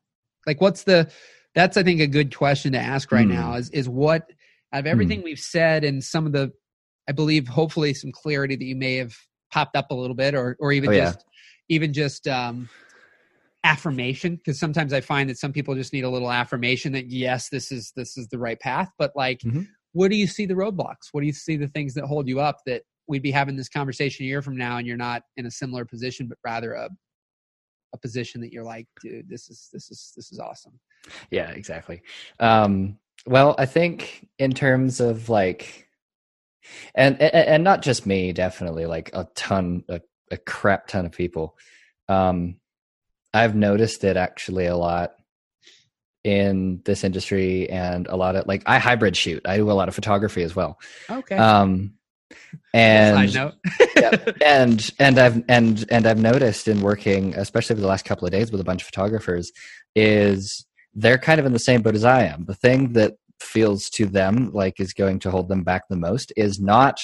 Like, 0.47 0.61
what's 0.61 0.83
the 0.83 1.11
that's 1.55 1.77
I 1.77 1.83
think 1.83 2.01
a 2.01 2.07
good 2.07 2.35
question 2.35 2.73
to 2.73 2.79
ask 2.79 3.13
right 3.13 3.27
mm. 3.27 3.35
now 3.35 3.55
is 3.55 3.71
is 3.71 3.89
what 3.89 4.31
out 4.73 4.81
of 4.81 4.87
everything 4.87 5.21
mm. 5.21 5.25
we've 5.25 5.39
said 5.39 5.85
and 5.85 6.03
some 6.03 6.27
of 6.27 6.33
the 6.33 6.53
I 7.09 7.13
believe 7.13 7.49
hopefully 7.49 7.95
some 7.95 8.13
clarity 8.13 8.57
that 8.57 8.65
you 8.65 8.77
may 8.77 8.97
have 8.97 9.15
popped 9.53 9.77
up 9.77 9.91
a 9.91 9.95
little 9.95 10.17
bit 10.17 10.35
or 10.35 10.57
or 10.61 10.73
even 10.73 10.91
oh, 10.91 10.97
just 10.97 11.25
yeah. 11.69 11.77
even 11.77 11.93
just 11.93 12.27
um 12.27 12.69
affirmation 13.65 14.37
because 14.37 14.59
sometimes 14.59 14.93
I 14.93 15.01
find 15.01 15.31
that 15.31 15.39
some 15.39 15.53
people 15.53 15.75
just 15.75 15.93
need 15.93 16.05
a 16.05 16.11
little 16.11 16.33
affirmation 16.33 16.93
that 16.93 17.11
yes 17.11 17.49
this 17.49 17.71
is 17.71 17.93
this 17.95 18.17
is 18.17 18.29
the 18.29 18.39
right 18.39 18.59
path 18.59 18.91
but 18.99 19.13
like 19.15 19.39
mm-hmm. 19.41 19.63
what 19.93 20.11
do 20.11 20.17
you 20.17 20.27
see 20.27 20.47
the 20.47 20.55
roadblocks 20.55 21.09
what 21.13 21.21
do 21.21 21.27
you 21.27 21.33
see 21.33 21.57
the 21.57 21.69
things 21.69 21.95
that 21.95 22.05
hold 22.05 22.27
you 22.27 22.41
up 22.41 22.59
that 22.67 22.83
we'd 23.07 23.23
be 23.23 23.31
having 23.31 23.57
this 23.57 23.69
conversation 23.69 24.25
a 24.25 24.27
year 24.27 24.43
from 24.43 24.57
now 24.57 24.79
and 24.79 24.87
you're 24.87 24.97
not 24.97 25.23
in 25.37 25.47
a 25.47 25.51
similar 25.51 25.85
position 25.85 26.27
but 26.27 26.39
rather 26.45 26.73
a 26.73 26.89
a 27.93 27.99
position 27.99 28.41
that 28.41 28.53
you're 28.53 28.65
like 28.65 28.87
dude 29.01 29.29
this 29.29 29.51
is 29.51 29.69
this 29.73 29.91
is 29.91 30.13
this 30.17 30.33
is 30.33 30.39
awesome. 30.39 30.79
Yeah 31.31 31.51
exactly. 31.51 32.03
Um 32.41 32.99
well 33.25 33.55
i 33.59 33.67
think 33.67 34.27
in 34.39 34.53
terms 34.53 34.99
of 34.99 35.29
like 35.29 35.87
and 36.95 37.21
and, 37.21 37.35
and 37.35 37.65
not 37.65 37.83
just 37.83 38.07
me 38.07 38.33
definitely 38.33 38.87
like 38.87 39.11
a 39.13 39.29
ton 39.35 39.85
a, 39.89 40.01
a 40.31 40.37
crap 40.37 40.87
ton 40.89 41.07
of 41.07 41.13
people. 41.13 41.57
Um 42.09 42.57
i've 43.35 43.55
noticed 43.55 44.05
it 44.05 44.17
actually 44.17 44.67
a 44.67 44.77
lot 44.77 45.15
in 46.25 46.81
this 46.85 47.03
industry 47.03 47.69
and 47.69 48.07
a 48.07 48.17
lot 48.17 48.37
of 48.37 48.47
like 48.47 48.63
i 48.67 48.79
hybrid 48.79 49.17
shoot. 49.17 49.43
I 49.47 49.57
do 49.57 49.71
a 49.71 49.73
lot 49.73 49.89
of 49.89 49.95
photography 49.95 50.43
as 50.43 50.55
well. 50.55 50.79
Okay. 51.11 51.37
Um 51.37 51.95
and 52.75 53.33
yeah, 53.97 54.17
and 54.45 54.91
and 54.99 55.19
I've 55.19 55.43
and 55.49 55.85
and 55.91 56.07
I've 56.07 56.19
noticed 56.19 56.69
in 56.69 56.81
working, 56.81 57.35
especially 57.35 57.75
over 57.75 57.81
the 57.81 57.89
last 57.89 58.05
couple 58.05 58.27
of 58.27 58.33
days 58.33 58.51
with 58.51 58.61
a 58.61 58.65
bunch 58.65 58.83
of 58.83 58.87
photographers, 58.87 59.53
is 59.95 60.67
they're 60.95 61.19
kind 61.19 61.41
of 61.41 61.47
in 61.47 61.53
the 61.53 61.59
same 61.59 61.83
boat 61.83 61.95
as 61.95 62.05
I 62.05 62.25
am. 62.25 62.45
The 62.45 62.55
thing 62.55 62.93
that 62.95 63.15
feels 63.41 63.91
to 63.91 64.07
them 64.07 64.51
like 64.53 64.81
is 64.81 64.93
going 64.93 65.19
to 65.21 65.31
hold 65.31 65.49
them 65.49 65.65
back 65.65 65.83
the 65.89 65.97
most 65.97 66.33
is 66.37 66.61
not 66.61 67.01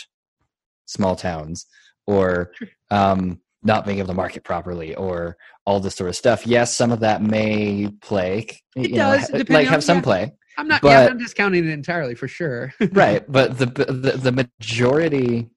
small 0.87 1.17
towns 1.17 1.67
or 2.07 2.53
um, 2.91 3.41
not 3.63 3.85
being 3.85 3.99
able 3.99 4.09
to 4.09 4.15
market 4.15 4.45
properly 4.45 4.95
or 4.95 5.37
all 5.67 5.81
this 5.81 5.97
sort 5.97 6.09
of 6.09 6.17
stuff. 6.17 6.47
Yes, 6.47 6.75
some 6.75 6.93
of 6.93 7.01
that 7.01 7.23
may 7.23 7.89
play. 8.01 8.47
It 8.77 8.95
does, 8.95 9.31
know, 9.31 9.45
like 9.49 9.69
have 9.69 9.85
some 9.85 10.01
play. 10.01 10.33
I'm 10.59 10.67
not. 10.67 10.83
But, 10.83 10.89
yeah, 10.89 11.07
I'm 11.07 11.19
discounting 11.19 11.67
it 11.67 11.71
entirely 11.71 12.17
for 12.17 12.27
sure. 12.27 12.75
right, 12.93 13.25
but 13.31 13.57
the, 13.59 13.67
the 13.67 14.19
the 14.19 14.33
majority 14.33 15.49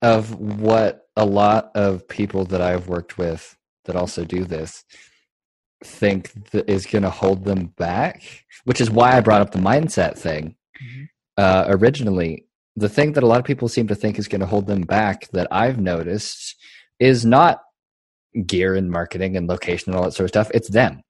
of 0.00 0.34
what 0.34 1.06
a 1.14 1.26
lot 1.26 1.70
of 1.74 2.08
people 2.08 2.46
that 2.46 2.62
I've 2.62 2.88
worked 2.88 3.18
with 3.18 3.56
that 3.84 3.96
also 3.96 4.24
do 4.24 4.44
this 4.44 4.84
think 5.84 6.50
that 6.50 6.68
is 6.68 6.86
going 6.86 7.02
to 7.02 7.10
hold 7.10 7.44
them 7.44 7.66
back, 7.76 8.22
which 8.64 8.80
is 8.80 8.90
why 8.90 9.16
I 9.16 9.20
brought 9.20 9.42
up 9.42 9.50
the 9.50 9.58
mindset 9.58 10.16
thing 10.16 10.56
mm-hmm. 10.82 11.04
uh, 11.36 11.64
originally. 11.68 12.46
The 12.76 12.88
thing 12.88 13.12
that 13.12 13.22
a 13.22 13.26
lot 13.26 13.40
of 13.40 13.44
people 13.44 13.68
seem 13.68 13.88
to 13.88 13.94
think 13.94 14.18
is 14.18 14.28
going 14.28 14.40
to 14.40 14.46
hold 14.46 14.66
them 14.66 14.80
back 14.80 15.28
that 15.32 15.48
I've 15.50 15.78
noticed 15.78 16.56
is 16.98 17.26
not 17.26 17.60
gear 18.46 18.74
and 18.74 18.90
marketing 18.90 19.36
and 19.36 19.46
location 19.46 19.92
and 19.92 19.98
all 19.98 20.04
that 20.04 20.12
sort 20.12 20.24
of 20.24 20.30
stuff. 20.30 20.50
It's 20.54 20.70
them. 20.70 21.02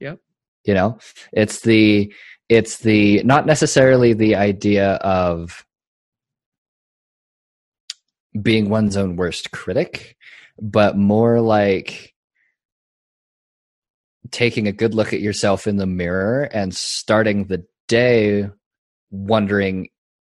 Yep 0.00 0.20
you 0.64 0.74
know 0.74 0.98
it's 1.32 1.60
the 1.60 2.12
it's 2.48 2.78
the 2.78 3.22
not 3.22 3.46
necessarily 3.46 4.12
the 4.12 4.36
idea 4.36 4.94
of 4.94 5.64
being 8.40 8.68
one's 8.68 8.96
own 8.96 9.16
worst 9.16 9.50
critic 9.50 10.16
but 10.60 10.96
more 10.96 11.40
like 11.40 12.14
taking 14.30 14.66
a 14.66 14.72
good 14.72 14.94
look 14.94 15.12
at 15.12 15.20
yourself 15.20 15.66
in 15.66 15.76
the 15.76 15.86
mirror 15.86 16.42
and 16.42 16.74
starting 16.74 17.44
the 17.44 17.64
day 17.88 18.48
wondering 19.10 19.88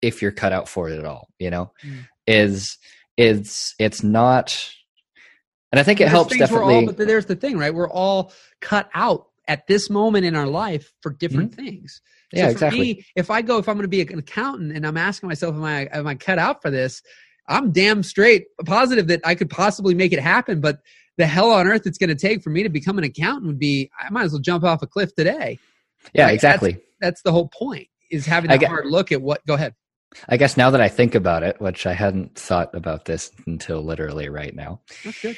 if 0.02 0.22
you're 0.22 0.30
cut 0.30 0.52
out 0.52 0.68
for 0.68 0.88
it 0.88 0.98
at 0.98 1.04
all 1.04 1.28
you 1.38 1.50
know 1.50 1.72
mm. 1.84 2.06
is 2.26 2.78
it's 3.16 3.74
it's 3.78 4.02
not 4.02 4.70
And 5.72 5.80
I 5.80 5.82
think 5.82 6.00
it 6.00 6.08
helps 6.08 6.36
definitely. 6.36 6.74
All, 6.76 6.86
but 6.86 6.96
there's 6.96 7.26
the 7.26 7.36
thing, 7.36 7.58
right? 7.58 7.74
We're 7.74 7.90
all 7.90 8.32
cut 8.60 8.88
out 8.94 9.27
at 9.48 9.66
this 9.66 9.90
moment 9.90 10.26
in 10.26 10.36
our 10.36 10.46
life 10.46 10.92
for 11.02 11.10
different 11.10 11.52
mm-hmm. 11.52 11.64
things. 11.64 12.00
So 12.34 12.40
yeah, 12.40 12.50
exactly. 12.50 12.80
Me, 12.80 13.06
if 13.16 13.30
I 13.30 13.42
go, 13.42 13.58
if 13.58 13.68
I'm 13.68 13.76
going 13.76 13.82
to 13.82 13.88
be 13.88 14.02
an 14.02 14.18
accountant 14.18 14.76
and 14.76 14.86
I'm 14.86 14.98
asking 14.98 15.28
myself, 15.28 15.54
am 15.54 15.64
I, 15.64 15.88
am 15.90 16.06
I 16.06 16.14
cut 16.14 16.38
out 16.38 16.60
for 16.62 16.70
this? 16.70 17.02
I'm 17.48 17.72
damn 17.72 18.02
straight 18.02 18.44
positive 18.66 19.06
that 19.08 19.22
I 19.24 19.34
could 19.34 19.48
possibly 19.48 19.94
make 19.94 20.12
it 20.12 20.20
happen. 20.20 20.60
But 20.60 20.80
the 21.16 21.26
hell 21.26 21.50
on 21.50 21.66
earth 21.66 21.86
it's 21.86 21.98
going 21.98 22.10
to 22.10 22.14
take 22.14 22.42
for 22.42 22.50
me 22.50 22.62
to 22.62 22.68
become 22.68 22.98
an 22.98 23.04
accountant 23.04 23.46
would 23.46 23.58
be, 23.58 23.90
I 23.98 24.10
might 24.10 24.24
as 24.24 24.32
well 24.32 24.40
jump 24.40 24.62
off 24.64 24.82
a 24.82 24.86
cliff 24.86 25.14
today. 25.14 25.58
Yeah, 26.12 26.26
right? 26.26 26.34
exactly. 26.34 26.72
That's, 26.72 26.84
that's, 27.00 27.22
the 27.22 27.32
whole 27.32 27.48
point 27.48 27.88
is 28.10 28.26
having 28.26 28.50
a 28.50 28.66
hard 28.66 28.86
look 28.86 29.10
at 29.10 29.22
what, 29.22 29.44
go 29.46 29.54
ahead. 29.54 29.74
I 30.28 30.36
guess 30.36 30.56
now 30.56 30.70
that 30.70 30.80
I 30.80 30.88
think 30.88 31.14
about 31.14 31.42
it, 31.42 31.60
which 31.60 31.86
I 31.86 31.92
hadn't 31.92 32.34
thought 32.36 32.74
about 32.74 33.04
this 33.04 33.30
until 33.46 33.82
literally 33.82 34.28
right 34.28 34.54
now. 34.54 34.80
That's 35.04 35.20
good. 35.20 35.36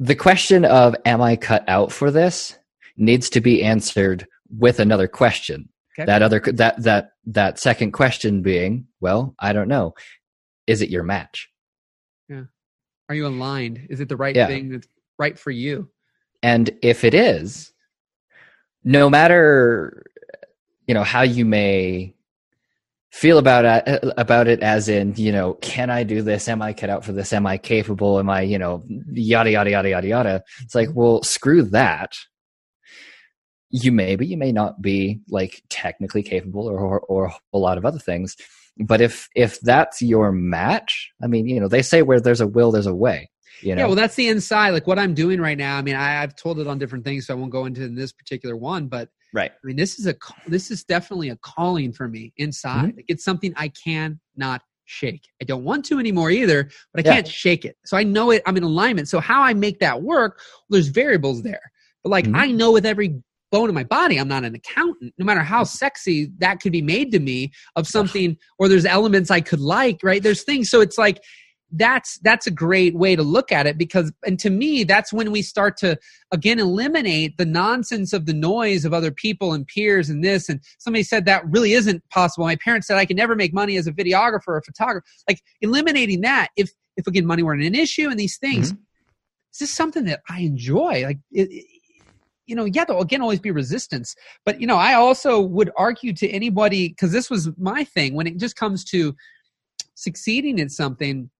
The 0.00 0.16
question 0.16 0.64
of 0.64 0.96
am 1.04 1.20
I 1.20 1.36
cut 1.36 1.62
out 1.68 1.92
for 1.92 2.10
this 2.10 2.58
needs 2.96 3.28
to 3.30 3.40
be 3.40 3.62
answered 3.62 4.26
with 4.58 4.80
another 4.80 5.06
question. 5.06 5.68
Okay. 5.98 6.06
That 6.06 6.22
other 6.22 6.40
that 6.54 6.82
that 6.82 7.10
that 7.26 7.58
second 7.58 7.92
question 7.92 8.40
being, 8.40 8.86
well, 9.00 9.34
I 9.38 9.52
don't 9.52 9.68
know. 9.68 9.94
Is 10.66 10.80
it 10.80 10.88
your 10.88 11.02
match? 11.02 11.50
Yeah. 12.28 12.44
Are 13.10 13.14
you 13.14 13.26
aligned? 13.26 13.86
Is 13.90 14.00
it 14.00 14.08
the 14.08 14.16
right 14.16 14.34
yeah. 14.34 14.46
thing 14.46 14.70
that's 14.70 14.88
right 15.18 15.38
for 15.38 15.50
you? 15.50 15.90
And 16.42 16.70
if 16.80 17.04
it 17.04 17.12
is, 17.12 17.70
no 18.82 19.10
matter 19.10 20.04
you 20.86 20.94
know 20.94 21.04
how 21.04 21.22
you 21.22 21.44
may 21.44 22.14
feel 23.10 23.38
about 23.38 23.64
it, 23.86 24.04
about 24.16 24.46
it 24.48 24.60
as 24.60 24.88
in 24.88 25.14
you 25.16 25.32
know 25.32 25.54
can 25.54 25.90
i 25.90 26.02
do 26.02 26.22
this? 26.22 26.48
Am 26.48 26.62
i 26.62 26.72
cut 26.72 26.90
out 26.90 27.04
for 27.04 27.12
this? 27.12 27.32
Am 27.32 27.46
i 27.46 27.58
capable? 27.58 28.18
Am 28.18 28.30
i 28.30 28.42
you 28.42 28.58
know 28.58 28.84
yada 29.12 29.50
yada 29.50 29.70
yada 29.70 29.88
yada 29.88 30.08
yada. 30.08 30.42
It's 30.62 30.74
like 30.74 30.88
mm-hmm. 30.88 30.98
well 30.98 31.22
screw 31.22 31.62
that. 31.62 32.12
You 33.70 33.92
may 33.92 34.16
but 34.16 34.26
you 34.26 34.36
may 34.36 34.52
not 34.52 34.82
be 34.82 35.20
like 35.28 35.62
technically 35.68 36.22
capable 36.22 36.68
or, 36.68 36.78
or, 36.78 37.00
or 37.00 37.32
a 37.52 37.58
lot 37.58 37.78
of 37.78 37.84
other 37.84 37.98
things. 37.98 38.36
But 38.78 39.00
if 39.00 39.28
if 39.34 39.60
that's 39.60 40.00
your 40.00 40.32
match 40.32 41.10
i 41.22 41.26
mean 41.26 41.46
you 41.46 41.60
know 41.60 41.68
they 41.68 41.82
say 41.82 42.02
where 42.02 42.20
there's 42.20 42.40
a 42.40 42.46
will 42.46 42.72
there's 42.72 42.86
a 42.86 42.94
way 42.94 43.29
you 43.62 43.74
know? 43.74 43.82
Yeah, 43.82 43.86
well, 43.86 43.96
that's 43.96 44.14
the 44.14 44.28
inside. 44.28 44.70
Like 44.70 44.86
what 44.86 44.98
I'm 44.98 45.14
doing 45.14 45.40
right 45.40 45.58
now. 45.58 45.76
I 45.76 45.82
mean, 45.82 45.96
I, 45.96 46.20
have 46.20 46.36
told 46.36 46.60
it 46.60 46.66
on 46.66 46.78
different 46.78 47.04
things, 47.04 47.26
so 47.26 47.34
I 47.34 47.36
won't 47.36 47.52
go 47.52 47.66
into 47.66 47.88
this 47.88 48.12
particular 48.12 48.56
one. 48.56 48.88
But 48.88 49.08
Right. 49.32 49.50
I 49.50 49.66
mean, 49.66 49.76
this 49.76 49.98
is 49.98 50.06
a 50.06 50.14
this 50.48 50.70
is 50.70 50.84
definitely 50.84 51.28
a 51.28 51.36
calling 51.36 51.92
for 51.92 52.08
me 52.08 52.32
inside. 52.36 52.88
Mm-hmm. 52.88 52.96
Like 52.96 53.04
it's 53.08 53.24
something 53.24 53.52
I 53.56 53.68
cannot 53.68 54.62
shake. 54.86 55.22
I 55.40 55.44
don't 55.44 55.64
want 55.64 55.84
to 55.86 55.98
anymore 55.98 56.30
either, 56.30 56.68
but 56.92 57.06
I 57.06 57.08
yeah. 57.08 57.14
can't 57.14 57.28
shake 57.28 57.64
it. 57.64 57.76
So 57.84 57.96
I 57.96 58.02
know 58.02 58.32
it. 58.32 58.42
I'm 58.46 58.56
in 58.56 58.64
alignment. 58.64 59.08
So 59.08 59.20
how 59.20 59.42
I 59.42 59.54
make 59.54 59.78
that 59.80 60.02
work? 60.02 60.40
Well, 60.68 60.76
there's 60.78 60.88
variables 60.88 61.42
there. 61.42 61.72
But 62.02 62.10
like 62.10 62.24
mm-hmm. 62.24 62.36
I 62.36 62.46
know 62.46 62.72
with 62.72 62.86
every 62.86 63.22
bone 63.52 63.68
in 63.68 63.74
my 63.74 63.84
body, 63.84 64.18
I'm 64.18 64.28
not 64.28 64.44
an 64.44 64.54
accountant. 64.54 65.14
No 65.16 65.24
matter 65.24 65.42
how 65.42 65.64
sexy 65.64 66.32
that 66.38 66.60
could 66.60 66.72
be 66.72 66.82
made 66.82 67.12
to 67.12 67.20
me 67.20 67.52
of 67.76 67.86
something, 67.86 68.36
or 68.58 68.68
there's 68.68 68.84
elements 68.84 69.30
I 69.30 69.40
could 69.40 69.60
like. 69.60 70.00
Right. 70.02 70.22
There's 70.22 70.42
things. 70.42 70.70
So 70.70 70.80
it's 70.80 70.98
like 70.98 71.20
that's 71.72 72.18
that's 72.18 72.46
a 72.46 72.50
great 72.50 72.94
way 72.94 73.14
to 73.14 73.22
look 73.22 73.52
at 73.52 73.66
it 73.66 73.78
because 73.78 74.12
and 74.26 74.38
to 74.40 74.50
me 74.50 74.82
that's 74.82 75.12
when 75.12 75.30
we 75.30 75.42
start 75.42 75.76
to 75.76 75.96
again 76.32 76.58
eliminate 76.58 77.36
the 77.36 77.46
nonsense 77.46 78.12
of 78.12 78.26
the 78.26 78.32
noise 78.32 78.84
of 78.84 78.92
other 78.92 79.10
people 79.10 79.52
and 79.52 79.66
peers 79.66 80.10
and 80.10 80.24
this 80.24 80.48
and 80.48 80.60
somebody 80.78 81.02
said 81.02 81.24
that 81.24 81.48
really 81.48 81.72
isn't 81.72 82.02
possible. 82.10 82.46
My 82.46 82.56
parents 82.56 82.86
said 82.86 82.96
i 82.96 83.04
can 83.04 83.16
never 83.16 83.36
make 83.36 83.54
money 83.54 83.76
as 83.76 83.86
a 83.86 83.92
videographer 83.92 84.48
or 84.48 84.56
a 84.58 84.62
photographer. 84.62 85.04
Like 85.28 85.40
eliminating 85.60 86.22
that 86.22 86.48
if 86.56 86.70
if 86.96 87.06
again 87.06 87.26
money 87.26 87.42
weren't 87.42 87.62
an 87.62 87.74
issue 87.74 88.08
and 88.08 88.18
these 88.18 88.36
things 88.36 88.72
mm-hmm. 88.72 88.82
is 89.52 89.58
this 89.60 89.70
something 89.70 90.04
that 90.06 90.20
i 90.28 90.40
enjoy. 90.40 91.04
Like 91.04 91.18
it, 91.30 91.50
it, 91.50 91.66
you 92.46 92.56
know 92.56 92.64
yeah 92.64 92.84
there'll 92.84 93.02
again 93.02 93.22
always 93.22 93.40
be 93.40 93.52
resistance. 93.52 94.16
But 94.44 94.60
you 94.60 94.66
know 94.66 94.76
i 94.76 94.94
also 94.94 95.40
would 95.40 95.70
argue 95.76 96.12
to 96.14 96.28
anybody 96.28 96.88
because 96.88 97.12
this 97.12 97.30
was 97.30 97.48
my 97.56 97.84
thing 97.84 98.14
when 98.14 98.26
it 98.26 98.38
just 98.38 98.56
comes 98.56 98.84
to 98.86 99.14
succeeding 99.94 100.58
in 100.58 100.68
something 100.68 101.30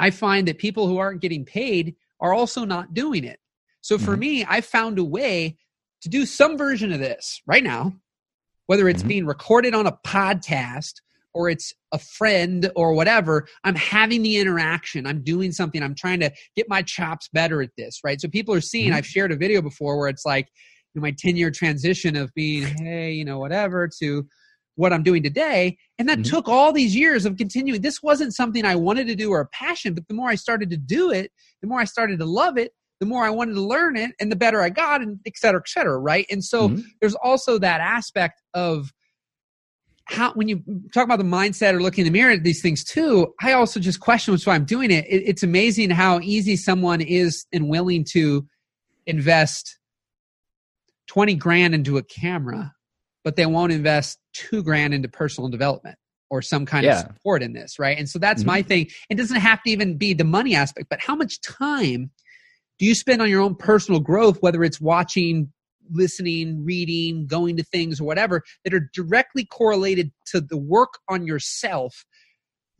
I 0.00 0.10
find 0.10 0.48
that 0.48 0.58
people 0.58 0.88
who 0.88 0.96
aren't 0.96 1.20
getting 1.20 1.44
paid 1.44 1.94
are 2.20 2.32
also 2.32 2.64
not 2.64 2.94
doing 2.94 3.22
it. 3.22 3.38
So 3.82 3.98
for 3.98 4.12
mm-hmm. 4.12 4.20
me, 4.20 4.46
I 4.48 4.62
found 4.62 4.98
a 4.98 5.04
way 5.04 5.58
to 6.02 6.08
do 6.08 6.24
some 6.24 6.56
version 6.56 6.90
of 6.90 7.00
this 7.00 7.42
right 7.46 7.62
now, 7.62 7.92
whether 8.66 8.88
it's 8.88 9.00
mm-hmm. 9.00 9.08
being 9.08 9.26
recorded 9.26 9.74
on 9.74 9.86
a 9.86 9.98
podcast 10.06 10.94
or 11.34 11.50
it's 11.50 11.74
a 11.92 11.98
friend 11.98 12.72
or 12.74 12.94
whatever, 12.94 13.46
I'm 13.62 13.76
having 13.76 14.22
the 14.22 14.38
interaction. 14.38 15.06
I'm 15.06 15.22
doing 15.22 15.52
something. 15.52 15.82
I'm 15.82 15.94
trying 15.94 16.20
to 16.20 16.32
get 16.56 16.68
my 16.68 16.82
chops 16.82 17.28
better 17.32 17.62
at 17.62 17.70
this, 17.76 18.00
right? 18.02 18.20
So 18.20 18.28
people 18.28 18.54
are 18.54 18.60
seeing, 18.62 18.88
mm-hmm. 18.88 18.96
I've 18.96 19.06
shared 19.06 19.32
a 19.32 19.36
video 19.36 19.60
before 19.60 19.98
where 19.98 20.08
it's 20.08 20.24
like, 20.24 20.48
you 20.94 21.00
know, 21.00 21.02
my 21.02 21.14
10 21.16 21.36
year 21.36 21.50
transition 21.50 22.16
of 22.16 22.32
being, 22.34 22.66
hey, 22.78 23.12
you 23.12 23.24
know, 23.24 23.38
whatever, 23.38 23.88
to 24.00 24.26
what 24.80 24.92
I'm 24.92 25.02
doing 25.02 25.22
today. 25.22 25.76
And 25.98 26.08
that 26.08 26.18
mm-hmm. 26.18 26.30
took 26.30 26.48
all 26.48 26.72
these 26.72 26.96
years 26.96 27.26
of 27.26 27.36
continuing. 27.36 27.82
This 27.82 28.02
wasn't 28.02 28.34
something 28.34 28.64
I 28.64 28.74
wanted 28.74 29.06
to 29.08 29.14
do 29.14 29.30
or 29.30 29.40
a 29.40 29.46
passion, 29.46 29.94
but 29.94 30.08
the 30.08 30.14
more 30.14 30.30
I 30.30 30.34
started 30.34 30.70
to 30.70 30.76
do 30.76 31.10
it, 31.10 31.30
the 31.60 31.68
more 31.68 31.80
I 31.80 31.84
started 31.84 32.18
to 32.18 32.24
love 32.24 32.56
it, 32.56 32.72
the 32.98 33.06
more 33.06 33.24
I 33.24 33.30
wanted 33.30 33.54
to 33.54 33.60
learn 33.60 33.96
it, 33.96 34.12
and 34.20 34.32
the 34.32 34.36
better 34.36 34.62
I 34.62 34.70
got, 34.70 35.00
and 35.00 35.20
et 35.26 35.34
cetera, 35.36 35.60
et 35.60 35.68
cetera, 35.68 35.98
right? 35.98 36.26
And 36.30 36.42
so 36.42 36.68
mm-hmm. 36.68 36.80
there's 37.00 37.14
also 37.14 37.58
that 37.58 37.80
aspect 37.80 38.42
of 38.54 38.92
how 40.04 40.32
when 40.32 40.48
you 40.48 40.62
talk 40.92 41.04
about 41.04 41.18
the 41.18 41.24
mindset 41.24 41.72
or 41.72 41.80
looking 41.80 42.04
in 42.04 42.12
the 42.12 42.18
mirror 42.18 42.32
at 42.32 42.42
these 42.42 42.60
things 42.60 42.82
too, 42.82 43.32
I 43.40 43.52
also 43.52 43.78
just 43.78 44.00
question 44.00 44.36
why 44.44 44.54
I'm 44.54 44.64
doing 44.64 44.90
it. 44.90 45.04
it. 45.06 45.22
It's 45.26 45.42
amazing 45.42 45.90
how 45.90 46.20
easy 46.20 46.56
someone 46.56 47.00
is 47.00 47.46
and 47.52 47.68
willing 47.68 48.04
to 48.12 48.46
invest 49.06 49.78
20 51.08 51.34
grand 51.36 51.74
into 51.74 51.96
a 51.96 52.02
camera 52.02 52.72
but 53.24 53.36
they 53.36 53.46
won't 53.46 53.72
invest 53.72 54.18
two 54.32 54.62
grand 54.62 54.94
into 54.94 55.08
personal 55.08 55.48
development 55.48 55.96
or 56.30 56.40
some 56.40 56.64
kind 56.64 56.84
yeah. 56.84 57.00
of 57.00 57.00
support 57.00 57.42
in 57.42 57.52
this, 57.52 57.78
right? 57.78 57.98
And 57.98 58.08
so 58.08 58.18
that's 58.18 58.42
mm-hmm. 58.42 58.50
my 58.50 58.62
thing. 58.62 58.88
It 59.08 59.16
doesn't 59.16 59.40
have 59.40 59.62
to 59.64 59.70
even 59.70 59.96
be 59.98 60.14
the 60.14 60.24
money 60.24 60.54
aspect, 60.54 60.88
but 60.88 61.00
how 61.00 61.16
much 61.16 61.40
time 61.40 62.10
do 62.78 62.86
you 62.86 62.94
spend 62.94 63.20
on 63.20 63.28
your 63.28 63.42
own 63.42 63.56
personal 63.56 64.00
growth, 64.00 64.38
whether 64.40 64.64
it's 64.64 64.80
watching, 64.80 65.52
listening, 65.90 66.64
reading, 66.64 67.26
going 67.26 67.56
to 67.56 67.64
things, 67.64 68.00
or 68.00 68.04
whatever, 68.04 68.42
that 68.64 68.72
are 68.72 68.88
directly 68.94 69.44
correlated 69.44 70.12
to 70.26 70.40
the 70.40 70.56
work 70.56 70.94
on 71.08 71.26
yourself 71.26 72.04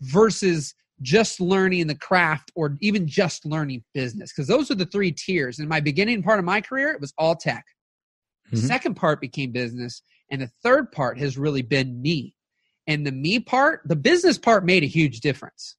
versus 0.01 0.75
just 1.03 1.41
learning 1.41 1.87
the 1.87 1.95
craft 1.95 2.53
or 2.55 2.77
even 2.81 3.07
just 3.07 3.45
learning 3.45 3.83
business? 3.93 4.33
Because 4.33 4.47
those 4.47 4.71
are 4.71 4.77
the 4.77 4.87
three 4.87 5.13
tiers. 5.13 5.59
In 5.59 5.69
my 5.69 5.81
beginning 5.81 6.23
part 6.23 6.39
of 6.39 6.45
my 6.45 6.61
career, 6.61 6.93
it 6.93 7.01
was 7.01 7.13
all 7.19 7.35
tech. 7.35 7.65
Mm-hmm. 8.53 8.67
Second 8.67 8.95
part 8.95 9.21
became 9.21 9.53
business. 9.53 10.03
And 10.31 10.43
the 10.43 10.51
third 10.63 10.93
part 10.93 11.19
has 11.19 11.37
really 11.37 11.63
been 11.63 12.01
me. 12.01 12.35
And 12.87 13.07
the 13.07 13.13
me 13.13 13.41
part, 13.41 13.83
the 13.85 13.97
business 13.97 14.39
part 14.39 14.65
made 14.65 14.83
a 14.83 14.87
huge 14.87 15.21
difference. 15.21 15.77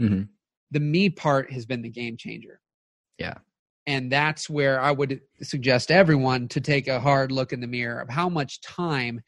Mm-hmm. 0.00 0.22
The 0.70 0.80
me 0.80 1.10
part 1.10 1.52
has 1.52 1.66
been 1.66 1.82
the 1.82 1.88
game 1.88 2.16
changer. 2.16 2.60
Yeah. 3.18 3.34
And 3.86 4.10
that's 4.10 4.50
where 4.50 4.80
I 4.80 4.90
would 4.90 5.20
suggest 5.42 5.90
everyone 5.90 6.48
to 6.48 6.60
take 6.60 6.88
a 6.88 7.00
hard 7.00 7.30
look 7.30 7.52
in 7.52 7.60
the 7.60 7.66
mirror 7.68 8.00
of 8.00 8.08
how 8.08 8.28
much 8.28 8.60
time, 8.60 9.20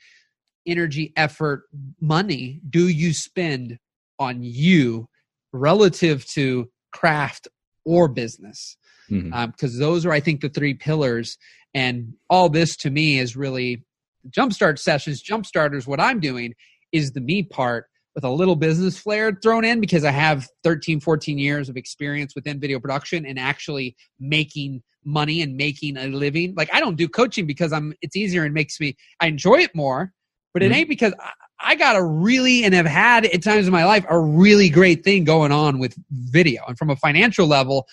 energy, 0.67 1.13
effort, 1.17 1.65
money 2.01 2.61
do 2.69 2.89
you 2.89 3.15
spend 3.15 3.79
on 4.19 4.43
you 4.43 5.09
relative 5.53 6.27
to 6.33 6.69
craft 6.93 7.49
or 7.85 8.09
business. 8.09 8.77
Because 9.09 9.25
mm-hmm. 9.25 9.33
um, 9.33 9.55
those 9.79 10.05
are, 10.05 10.13
I 10.13 10.21
think, 10.21 10.41
the 10.41 10.49
three 10.49 10.75
pillars. 10.75 11.39
And 11.73 12.15
all 12.29 12.49
this 12.49 12.77
to 12.79 12.91
me 12.91 13.19
is 13.19 13.37
really 13.37 13.85
jumpstart 14.31 14.79
sessions, 14.79 15.21
jump 15.21 15.47
starters, 15.47 15.87
what 15.87 16.01
I'm 16.01 16.21
doing 16.21 16.55
is 16.93 17.13
the 17.13 17.21
me 17.21 17.43
part 17.43 17.87
with 18.15 18.25
a 18.25 18.31
little 18.31 18.57
business 18.57 18.99
flair 18.99 19.39
thrown 19.43 19.65
in 19.65 19.81
because 19.81 20.05
I 20.05 20.11
have 20.11 20.49
13, 20.65 21.01
14 21.01 21.39
years 21.39 21.69
of 21.69 21.77
experience 21.77 22.35
within 22.35 22.59
video 22.59 22.81
production 22.81 23.25
and 23.25 23.39
actually 23.39 23.95
making 24.19 24.83
money 25.05 25.43
and 25.43 25.57
making 25.57 25.97
a 25.97 26.07
living. 26.09 26.55
Like 26.57 26.69
I 26.73 26.81
don't 26.81 26.97
do 26.97 27.09
coaching 27.09 27.47
because 27.47 27.73
I'm 27.73 27.95
it's 28.03 28.17
easier 28.17 28.45
and 28.45 28.53
makes 28.53 28.81
me 28.81 28.97
I 29.21 29.27
enjoy 29.29 29.61
it 29.61 29.75
more, 29.75 30.13
but 30.53 30.63
mm-hmm. 30.63 30.73
it 30.73 30.77
ain't 30.77 30.89
because 30.89 31.15
I, 31.21 31.31
I 31.61 31.75
got 31.75 31.97
a 31.97 32.03
really 32.03 32.65
and 32.65 32.75
have 32.75 32.87
had 32.87 33.25
at 33.27 33.43
times 33.43 33.67
in 33.67 33.73
my 33.73 33.85
life 33.85 34.05
a 34.09 34.19
really 34.19 34.69
great 34.69 35.05
thing 35.05 35.25
going 35.25 35.53
on 35.53 35.79
with 35.79 35.95
video. 36.11 36.63
And 36.69 36.79
from 36.79 36.91
a 36.91 36.97
financial 36.97 37.47
level, 37.47 37.87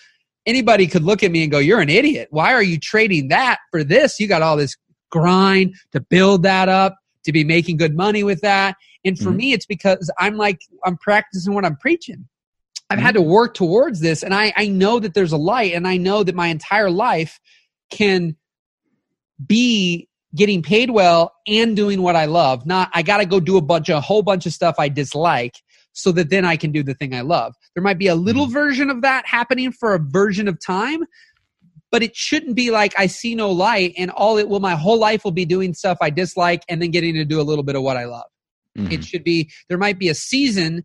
anybody 0.45 0.87
could 0.87 1.03
look 1.03 1.23
at 1.23 1.31
me 1.31 1.43
and 1.43 1.51
go, 1.51 1.59
You're 1.59 1.81
an 1.81 1.89
idiot. 1.89 2.27
Why 2.31 2.53
are 2.53 2.63
you 2.63 2.79
trading 2.79 3.29
that 3.29 3.59
for 3.71 3.83
this? 3.83 4.19
You 4.19 4.27
got 4.27 4.41
all 4.41 4.57
this 4.57 4.75
grind 5.15 5.75
to 5.93 6.01
build 6.01 6.43
that 6.43 6.67
up, 6.67 6.97
to 7.23 7.31
be 7.31 7.43
making 7.43 7.77
good 7.77 7.95
money 7.95 8.23
with 8.23 8.41
that. 8.41 8.75
And 9.05 9.17
for 9.17 9.29
mm-hmm. 9.29 9.37
me, 9.37 9.53
it's 9.53 9.65
because 9.65 10.11
I'm 10.19 10.35
like, 10.35 10.59
I'm 10.83 10.97
practicing 10.97 11.53
what 11.53 11.63
I'm 11.63 11.77
preaching. 11.77 12.27
I've 12.89 12.97
mm-hmm. 12.97 13.05
had 13.05 13.15
to 13.15 13.21
work 13.21 13.53
towards 13.53 13.99
this, 14.01 14.23
and 14.23 14.33
I, 14.33 14.53
I 14.55 14.67
know 14.67 14.99
that 14.99 15.13
there's 15.13 15.31
a 15.31 15.37
light, 15.37 15.73
and 15.73 15.87
I 15.87 15.97
know 15.97 16.23
that 16.23 16.35
my 16.35 16.47
entire 16.47 16.91
life 16.91 17.39
can 17.89 18.35
be 19.43 20.07
getting 20.35 20.61
paid 20.61 20.91
well 20.91 21.33
and 21.47 21.75
doing 21.75 22.01
what 22.01 22.15
I 22.15 22.25
love. 22.25 22.65
Not 22.65 22.89
I 22.93 23.01
got 23.01 23.17
to 23.17 23.25
go 23.25 23.39
do 23.39 23.57
a 23.57 23.61
bunch 23.61 23.89
of 23.89 23.97
a 23.97 24.01
whole 24.01 24.21
bunch 24.21 24.45
of 24.45 24.53
stuff 24.53 24.75
I 24.77 24.89
dislike 24.89 25.55
so 25.93 26.11
that 26.11 26.29
then 26.29 26.43
I 26.43 26.57
can 26.57 26.71
do 26.71 26.83
the 26.83 26.93
thing 26.93 27.15
I 27.15 27.21
love. 27.21 27.55
There 27.73 27.83
might 27.83 27.97
be 27.97 28.07
a 28.07 28.15
little 28.15 28.45
mm-hmm. 28.45 28.53
version 28.53 28.89
of 28.89 29.01
that 29.01 29.25
happening 29.25 29.71
for 29.71 29.93
a 29.93 29.99
version 29.99 30.47
of 30.47 30.59
time, 30.63 31.05
but 31.95 32.03
it 32.03 32.13
shouldn't 32.13 32.57
be 32.57 32.71
like 32.71 32.93
I 32.97 33.07
see 33.07 33.35
no 33.35 33.49
light 33.49 33.93
and 33.97 34.11
all 34.11 34.37
it 34.37 34.49
will 34.49 34.59
my 34.59 34.75
whole 34.75 34.99
life 34.99 35.23
will 35.23 35.31
be 35.31 35.45
doing 35.45 35.73
stuff 35.73 35.97
I 36.01 36.09
dislike 36.09 36.61
and 36.67 36.81
then 36.81 36.91
getting 36.91 37.13
to 37.13 37.23
do 37.23 37.39
a 37.39 37.41
little 37.41 37.63
bit 37.63 37.77
of 37.77 37.83
what 37.83 37.95
I 37.95 38.03
love. 38.03 38.25
Mm-hmm. 38.77 38.91
It 38.91 39.05
should 39.05 39.23
be 39.23 39.49
there 39.69 39.77
might 39.77 39.97
be 39.97 40.09
a 40.09 40.13
season 40.13 40.83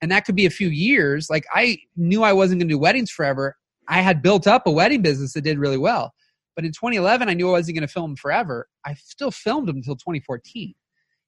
and 0.00 0.12
that 0.12 0.24
could 0.24 0.36
be 0.36 0.46
a 0.46 0.50
few 0.50 0.68
years. 0.68 1.26
Like 1.28 1.46
I 1.52 1.78
knew 1.96 2.22
I 2.22 2.32
wasn't 2.32 2.60
going 2.60 2.68
to 2.68 2.74
do 2.74 2.78
weddings 2.78 3.10
forever. 3.10 3.56
I 3.88 4.02
had 4.02 4.22
built 4.22 4.46
up 4.46 4.64
a 4.68 4.70
wedding 4.70 5.02
business 5.02 5.32
that 5.32 5.40
did 5.40 5.58
really 5.58 5.78
well. 5.78 6.14
But 6.54 6.64
in 6.64 6.70
2011, 6.70 7.28
I 7.28 7.34
knew 7.34 7.48
I 7.48 7.52
wasn't 7.54 7.78
going 7.78 7.88
to 7.88 7.92
film 7.92 8.14
forever. 8.14 8.68
I 8.86 8.94
still 8.94 9.32
filmed 9.32 9.66
them 9.66 9.78
until 9.78 9.96
2014. 9.96 10.74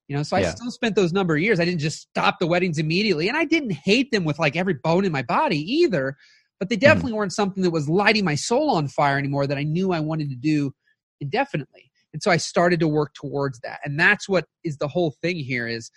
You 0.07 0.17
know, 0.17 0.23
so 0.23 0.37
I 0.37 0.43
yeah. 0.43 0.55
still 0.55 0.71
spent 0.71 0.95
those 0.95 1.13
number 1.13 1.35
of 1.35 1.41
years. 1.41 1.59
I 1.59 1.65
didn't 1.65 1.81
just 1.81 2.03
stop 2.03 2.39
the 2.39 2.47
weddings 2.47 2.79
immediately. 2.79 3.27
And 3.27 3.37
I 3.37 3.47
didn't 3.47 3.73
hate 3.73 4.13
them 4.13 4.23
with 4.23 4.39
like 4.39 4.55
every 4.55 4.75
bone 4.75 5.05
in 5.05 5.11
my 5.11 5.23
body 5.23 5.59
either. 5.59 6.17
But 6.59 6.69
they 6.69 6.77
hmm. 6.77 6.81
definitely 6.81 7.13
mm. 7.13 7.17
weren't 7.17 7.33
something 7.33 7.63
that 7.63 7.71
was 7.71 7.89
lighting 7.89 8.25
my 8.25 8.35
soul 8.35 8.71
on 8.71 8.89
fire 8.89 9.19
anymore 9.19 9.47
that 9.47 9.59
I 9.59 9.65
knew 9.65 9.93
I 9.93 10.01
wanted 10.01 10.31
to 10.31 10.37
do 10.37 10.73
indefinitely. 11.21 11.91
And 12.13 12.23
so 12.23 12.31
I 12.31 12.37
started 12.37 12.79
to 12.81 12.89
work 12.89 13.13
towards 13.15 13.59
that. 13.61 13.81
And 13.85 13.99
that's 13.99 14.29
what 14.29 14.47
is 14.63 14.79
the 14.79 14.89
whole 14.89 15.17
thing 15.21 15.37
here 15.37 15.67
is 15.67 15.91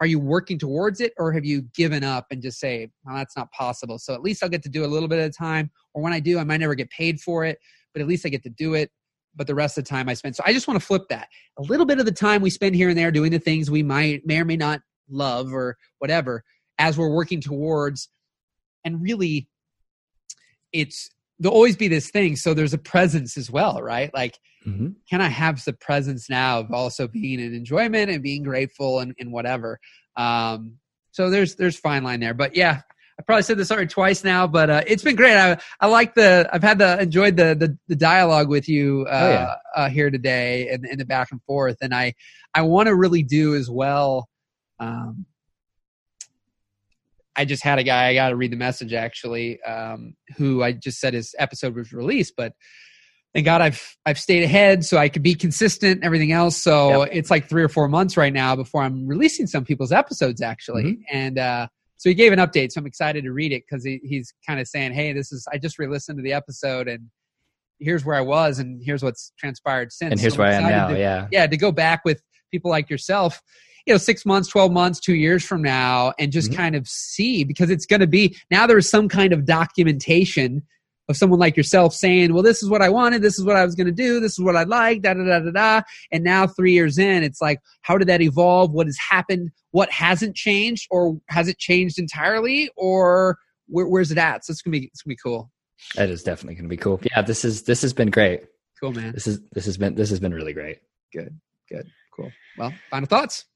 are 0.00 0.06
you 0.06 0.18
working 0.18 0.58
towards 0.58 1.00
it 1.00 1.12
or 1.18 1.32
have 1.32 1.44
you 1.44 1.62
given 1.74 2.04
up 2.04 2.26
and 2.30 2.40
just 2.40 2.58
say, 2.58 2.88
well, 3.04 3.16
that's 3.16 3.36
not 3.36 3.50
possible. 3.52 3.98
So 3.98 4.14
at 4.14 4.22
least 4.22 4.42
I'll 4.42 4.48
get 4.48 4.62
to 4.62 4.68
do 4.68 4.84
a 4.84 4.86
little 4.86 5.08
bit 5.08 5.18
at 5.18 5.28
a 5.28 5.32
time. 5.32 5.70
Or 5.92 6.02
when 6.02 6.12
I 6.12 6.20
do, 6.20 6.38
I 6.38 6.44
might 6.44 6.60
never 6.60 6.74
get 6.74 6.88
paid 6.90 7.20
for 7.20 7.44
it, 7.44 7.58
but 7.92 8.00
at 8.00 8.08
least 8.08 8.24
I 8.24 8.28
get 8.28 8.42
to 8.44 8.50
do 8.50 8.74
it 8.74 8.90
but 9.38 9.46
the 9.46 9.54
rest 9.54 9.78
of 9.78 9.84
the 9.84 9.88
time 9.88 10.08
I 10.08 10.14
spend. 10.14 10.36
So 10.36 10.42
I 10.44 10.52
just 10.52 10.68
want 10.68 10.80
to 10.80 10.84
flip 10.84 11.08
that. 11.08 11.28
A 11.58 11.62
little 11.62 11.86
bit 11.86 11.98
of 11.98 12.04
the 12.04 12.12
time 12.12 12.42
we 12.42 12.50
spend 12.50 12.74
here 12.74 12.88
and 12.88 12.98
there 12.98 13.12
doing 13.12 13.30
the 13.30 13.38
things 13.38 13.70
we 13.70 13.82
might 13.82 14.26
may 14.26 14.40
or 14.40 14.44
may 14.44 14.56
not 14.56 14.80
love 15.08 15.54
or 15.54 15.76
whatever 16.00 16.44
as 16.78 16.98
we're 16.98 17.14
working 17.14 17.40
towards 17.40 18.08
and 18.84 19.00
really 19.00 19.48
it's 20.72 21.10
there'll 21.38 21.54
always 21.54 21.76
be 21.76 21.88
this 21.88 22.10
thing 22.10 22.36
so 22.36 22.54
there's 22.54 22.74
a 22.74 22.78
presence 22.78 23.36
as 23.36 23.50
well 23.50 23.80
right 23.82 24.12
like 24.14 24.38
mm-hmm. 24.66 24.88
can 25.08 25.20
i 25.20 25.28
have 25.28 25.62
the 25.64 25.72
presence 25.72 26.28
now 26.28 26.60
of 26.60 26.72
also 26.72 27.06
being 27.08 27.40
in 27.40 27.54
enjoyment 27.54 28.10
and 28.10 28.22
being 28.22 28.42
grateful 28.42 29.00
and, 29.00 29.14
and 29.18 29.32
whatever 29.32 29.78
um 30.16 30.74
so 31.10 31.30
there's 31.30 31.54
there's 31.56 31.78
fine 31.78 32.02
line 32.02 32.20
there 32.20 32.34
but 32.34 32.56
yeah 32.56 32.82
I 33.18 33.22
probably 33.24 33.42
said 33.42 33.58
this 33.58 33.72
already 33.72 33.88
twice 33.88 34.22
now, 34.22 34.46
but 34.46 34.70
uh, 34.70 34.82
it's 34.86 35.02
been 35.02 35.16
great. 35.16 35.36
I, 35.36 35.58
I 35.80 35.88
like 35.88 36.14
the 36.14 36.48
I've 36.52 36.62
had 36.62 36.78
the 36.78 37.00
enjoyed 37.00 37.36
the 37.36 37.56
the, 37.58 37.76
the 37.88 37.96
dialogue 37.96 38.48
with 38.48 38.68
you 38.68 39.06
uh, 39.10 39.12
oh, 39.12 39.30
yeah. 39.30 39.54
uh, 39.74 39.88
here 39.88 40.08
today 40.10 40.68
and, 40.68 40.84
and 40.84 41.00
the 41.00 41.04
back 41.04 41.32
and 41.32 41.42
forth, 41.42 41.78
and 41.80 41.92
I 41.92 42.14
I 42.54 42.62
want 42.62 42.86
to 42.86 42.94
really 42.94 43.24
do 43.24 43.56
as 43.56 43.68
well. 43.68 44.28
Um, 44.78 45.26
I 47.38 47.44
just 47.44 47.62
had 47.62 47.78
a 47.78 47.84
guy 47.84 48.08
I 48.08 48.14
got 48.14 48.30
to 48.30 48.36
read 48.36 48.52
the 48.52 48.56
message 48.56 48.92
actually, 48.92 49.62
um, 49.62 50.14
who 50.36 50.62
I 50.62 50.72
just 50.72 50.98
said 50.98 51.14
his 51.14 51.34
episode 51.38 51.74
was 51.76 51.92
released, 51.92 52.34
but 52.36 52.52
thank 53.32 53.44
God 53.44 53.60
I've 53.60 53.96
I've 54.04 54.18
stayed 54.18 54.42
ahead 54.42 54.84
so 54.84 54.98
I 54.98 55.08
could 55.08 55.22
be 55.22 55.34
consistent. 55.34 56.02
Everything 56.02 56.32
else, 56.32 56.56
so 56.56 57.04
yep. 57.04 57.10
it's 57.12 57.30
like 57.30 57.48
three 57.48 57.62
or 57.62 57.68
four 57.68 57.88
months 57.88 58.16
right 58.16 58.32
now 58.32 58.56
before 58.56 58.82
I'm 58.82 59.06
releasing 59.06 59.46
some 59.46 59.64
people's 59.64 59.92
episodes 59.92 60.42
actually, 60.42 60.84
mm-hmm. 60.84 61.02
and. 61.16 61.38
uh 61.38 61.66
so 62.00 62.08
he 62.08 62.14
gave 62.14 62.32
an 62.32 62.38
update 62.38 62.70
so 62.70 62.80
i'm 62.80 62.86
excited 62.86 63.24
to 63.24 63.32
read 63.32 63.52
it 63.52 63.64
because 63.68 63.84
he, 63.84 64.00
he's 64.04 64.32
kind 64.46 64.60
of 64.60 64.68
saying 64.68 64.92
hey 64.92 65.12
this 65.12 65.32
is 65.32 65.46
i 65.52 65.58
just 65.58 65.80
re-listened 65.80 66.16
to 66.16 66.22
the 66.22 66.32
episode 66.32 66.86
and 66.86 67.10
here's 67.80 68.04
where 68.04 68.14
i 68.14 68.20
was 68.20 68.60
and 68.60 68.80
here's 68.84 69.02
what's 69.02 69.32
transpired 69.36 69.92
since 69.92 70.12
and 70.12 70.20
here's 70.20 70.34
so 70.34 70.38
where 70.38 70.48
i 70.48 70.54
am 70.54 70.62
now 70.62 70.88
to, 70.88 70.96
yeah 70.98 71.26
yeah 71.32 71.46
to 71.46 71.56
go 71.56 71.72
back 71.72 72.04
with 72.04 72.22
people 72.50 72.70
like 72.70 72.88
yourself 72.88 73.42
you 73.88 73.94
know 73.94 73.98
six 73.98 74.26
months 74.26 74.48
12 74.48 74.70
months 74.70 75.00
two 75.00 75.14
years 75.14 75.42
from 75.42 75.62
now 75.62 76.12
and 76.18 76.30
just 76.30 76.50
mm-hmm. 76.50 76.60
kind 76.60 76.76
of 76.76 76.86
see 76.86 77.42
because 77.42 77.70
it's 77.70 77.86
going 77.86 78.00
to 78.00 78.06
be 78.06 78.36
now 78.50 78.66
there's 78.66 78.88
some 78.88 79.08
kind 79.08 79.32
of 79.32 79.46
documentation 79.46 80.62
of 81.08 81.16
someone 81.16 81.38
like 81.38 81.56
yourself 81.56 81.94
saying, 81.94 82.34
well, 82.34 82.42
this 82.42 82.62
is 82.62 82.68
what 82.68 82.82
I 82.82 82.90
wanted. 82.90 83.22
This 83.22 83.38
is 83.38 83.44
what 83.44 83.56
I 83.56 83.64
was 83.64 83.74
going 83.74 83.86
to 83.86 83.92
do. 83.92 84.20
This 84.20 84.32
is 84.32 84.40
what 84.40 84.56
I 84.56 84.64
like, 84.64 85.02
da, 85.02 85.14
da, 85.14 85.24
da, 85.24 85.40
da, 85.40 85.50
da. 85.50 85.82
And 86.12 86.22
now 86.22 86.46
three 86.46 86.72
years 86.72 86.98
in, 86.98 87.22
it's 87.22 87.40
like, 87.40 87.60
how 87.80 87.96
did 87.96 88.08
that 88.08 88.20
evolve? 88.20 88.72
What 88.72 88.86
has 88.86 88.98
happened? 88.98 89.50
What 89.70 89.90
hasn't 89.90 90.36
changed 90.36 90.86
or 90.90 91.18
has 91.28 91.48
it 91.48 91.58
changed 91.58 91.98
entirely 91.98 92.70
or 92.76 93.38
where, 93.68 93.86
where's 93.86 94.10
it 94.10 94.18
at? 94.18 94.44
So 94.44 94.50
it's 94.50 94.60
going 94.60 94.72
to 94.72 94.80
be, 94.80 94.86
it's 94.86 95.02
going 95.02 95.12
to 95.12 95.16
be 95.16 95.20
cool. 95.22 95.50
That 95.94 96.10
is 96.10 96.22
definitely 96.22 96.56
going 96.56 96.64
to 96.64 96.68
be 96.68 96.76
cool. 96.76 97.00
Yeah. 97.10 97.22
This 97.22 97.44
is, 97.44 97.62
this 97.62 97.80
has 97.82 97.94
been 97.94 98.10
great. 98.10 98.42
Cool, 98.78 98.92
man. 98.92 99.12
This 99.12 99.26
is, 99.26 99.40
this 99.52 99.64
has 99.64 99.78
been, 99.78 99.94
this 99.94 100.10
has 100.10 100.20
been 100.20 100.34
really 100.34 100.52
great. 100.52 100.80
Good. 101.12 101.40
Good. 101.70 101.86
Cool. 102.14 102.30
Well, 102.58 102.74
final 102.90 103.06
thoughts. 103.06 103.46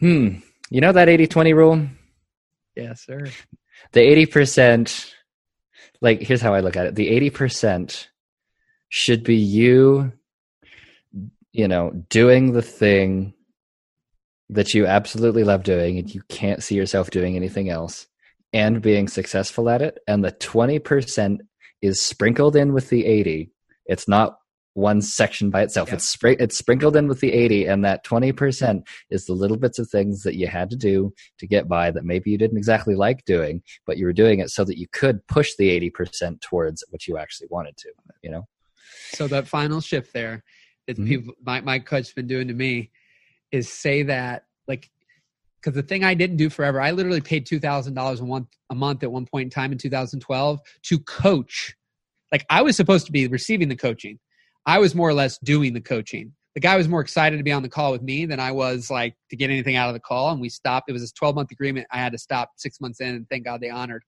Hmm. 0.00 0.36
You 0.70 0.80
know 0.80 0.92
that 0.92 1.08
80 1.08 1.26
20 1.26 1.52
rule? 1.54 1.88
Yes, 2.76 3.04
sir. 3.04 3.26
The 3.92 4.00
80% 4.00 5.12
like 6.00 6.20
here's 6.20 6.40
how 6.40 6.54
I 6.54 6.60
look 6.60 6.76
at 6.76 6.86
it. 6.86 6.94
The 6.94 7.30
80% 7.30 8.06
should 8.88 9.24
be 9.24 9.36
you 9.36 10.12
you 11.52 11.66
know, 11.66 11.90
doing 12.08 12.52
the 12.52 12.62
thing 12.62 13.34
that 14.50 14.74
you 14.74 14.86
absolutely 14.86 15.44
love 15.44 15.62
doing 15.62 15.98
and 15.98 16.14
you 16.14 16.22
can't 16.28 16.62
see 16.62 16.74
yourself 16.74 17.10
doing 17.10 17.36
anything 17.36 17.68
else 17.68 18.06
and 18.52 18.80
being 18.80 19.08
successful 19.08 19.68
at 19.68 19.82
it 19.82 19.98
and 20.06 20.24
the 20.24 20.32
20% 20.32 21.40
is 21.82 22.00
sprinkled 22.00 22.56
in 22.56 22.72
with 22.72 22.88
the 22.88 23.04
80 23.04 23.50
it's 23.84 24.08
not 24.08 24.37
one 24.78 25.02
section 25.02 25.50
by 25.50 25.62
itself. 25.62 25.88
Yeah. 25.88 25.96
It's 25.96 26.16
spr- 26.16 26.40
it's 26.40 26.56
sprinkled 26.56 26.96
in 26.96 27.08
with 27.08 27.20
the 27.20 27.32
80 27.32 27.66
and 27.66 27.84
that 27.84 28.04
20% 28.04 28.86
is 29.10 29.26
the 29.26 29.32
little 29.32 29.56
bits 29.56 29.78
of 29.78 29.90
things 29.90 30.22
that 30.22 30.36
you 30.36 30.46
had 30.46 30.70
to 30.70 30.76
do 30.76 31.12
to 31.38 31.46
get 31.46 31.68
by 31.68 31.90
that 31.90 32.04
maybe 32.04 32.30
you 32.30 32.38
didn't 32.38 32.58
exactly 32.58 32.94
like 32.94 33.24
doing, 33.24 33.62
but 33.86 33.98
you 33.98 34.06
were 34.06 34.12
doing 34.12 34.38
it 34.40 34.50
so 34.50 34.64
that 34.64 34.78
you 34.78 34.86
could 34.92 35.26
push 35.26 35.50
the 35.58 35.68
80% 35.90 36.40
towards 36.40 36.84
what 36.90 37.06
you 37.06 37.18
actually 37.18 37.48
wanted 37.50 37.76
to, 37.78 37.90
you 38.22 38.30
know. 38.30 38.46
So 39.12 39.26
that 39.28 39.48
final 39.48 39.80
shift 39.80 40.12
there 40.12 40.44
that 40.86 40.96
mm-hmm. 40.96 41.06
people 41.06 41.34
my 41.44 41.60
my 41.60 41.78
coach's 41.78 42.12
been 42.12 42.26
doing 42.26 42.48
to 42.48 42.54
me 42.54 42.90
is 43.52 43.70
say 43.70 44.02
that 44.04 44.44
like 44.66 44.90
because 45.60 45.74
the 45.74 45.82
thing 45.82 46.04
I 46.04 46.14
didn't 46.14 46.36
do 46.36 46.50
forever, 46.50 46.80
I 46.80 46.90
literally 46.92 47.20
paid 47.20 47.46
two 47.46 47.60
thousand 47.60 47.94
dollars 47.94 48.20
a 48.20 48.24
month 48.24 48.48
a 48.70 48.74
month 48.74 49.02
at 49.02 49.12
one 49.12 49.26
point 49.26 49.44
in 49.44 49.50
time 49.50 49.72
in 49.72 49.78
2012 49.78 50.60
to 50.84 50.98
coach. 51.00 51.74
Like 52.32 52.44
I 52.50 52.62
was 52.62 52.76
supposed 52.76 53.06
to 53.06 53.12
be 53.12 53.26
receiving 53.26 53.68
the 53.68 53.76
coaching, 53.76 54.18
I 54.68 54.80
was 54.80 54.94
more 54.94 55.08
or 55.08 55.14
less 55.14 55.38
doing 55.38 55.72
the 55.72 55.80
coaching. 55.80 56.34
The 56.54 56.60
guy 56.60 56.76
was 56.76 56.88
more 56.88 57.00
excited 57.00 57.38
to 57.38 57.42
be 57.42 57.52
on 57.52 57.62
the 57.62 57.70
call 57.70 57.90
with 57.90 58.02
me 58.02 58.26
than 58.26 58.38
I 58.38 58.52
was 58.52 58.90
like 58.90 59.16
to 59.30 59.36
get 59.36 59.48
anything 59.48 59.76
out 59.76 59.88
of 59.88 59.94
the 59.94 60.00
call. 60.00 60.30
And 60.30 60.42
we 60.42 60.50
stopped. 60.50 60.90
It 60.90 60.92
was 60.92 61.02
a 61.02 61.14
12 61.14 61.34
month 61.34 61.50
agreement. 61.50 61.86
I 61.90 61.96
had 61.96 62.12
to 62.12 62.18
stop 62.18 62.50
six 62.56 62.78
months 62.78 63.00
in, 63.00 63.08
and 63.14 63.26
thank 63.30 63.46
God 63.46 63.62
they 63.62 63.70
honored. 63.70 64.02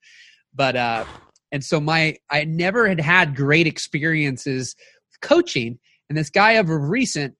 But 0.54 0.76
uh, 0.76 1.06
and 1.50 1.64
so 1.64 1.80
my 1.80 2.18
I 2.30 2.44
never 2.44 2.86
had 2.86 3.00
had 3.00 3.34
great 3.34 3.66
experiences 3.66 4.76
with 5.08 5.20
coaching. 5.26 5.78
And 6.10 6.18
this 6.18 6.28
guy 6.28 6.52
of 6.52 6.68
recent, 6.68 7.36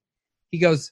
he 0.51 0.57
goes, 0.57 0.91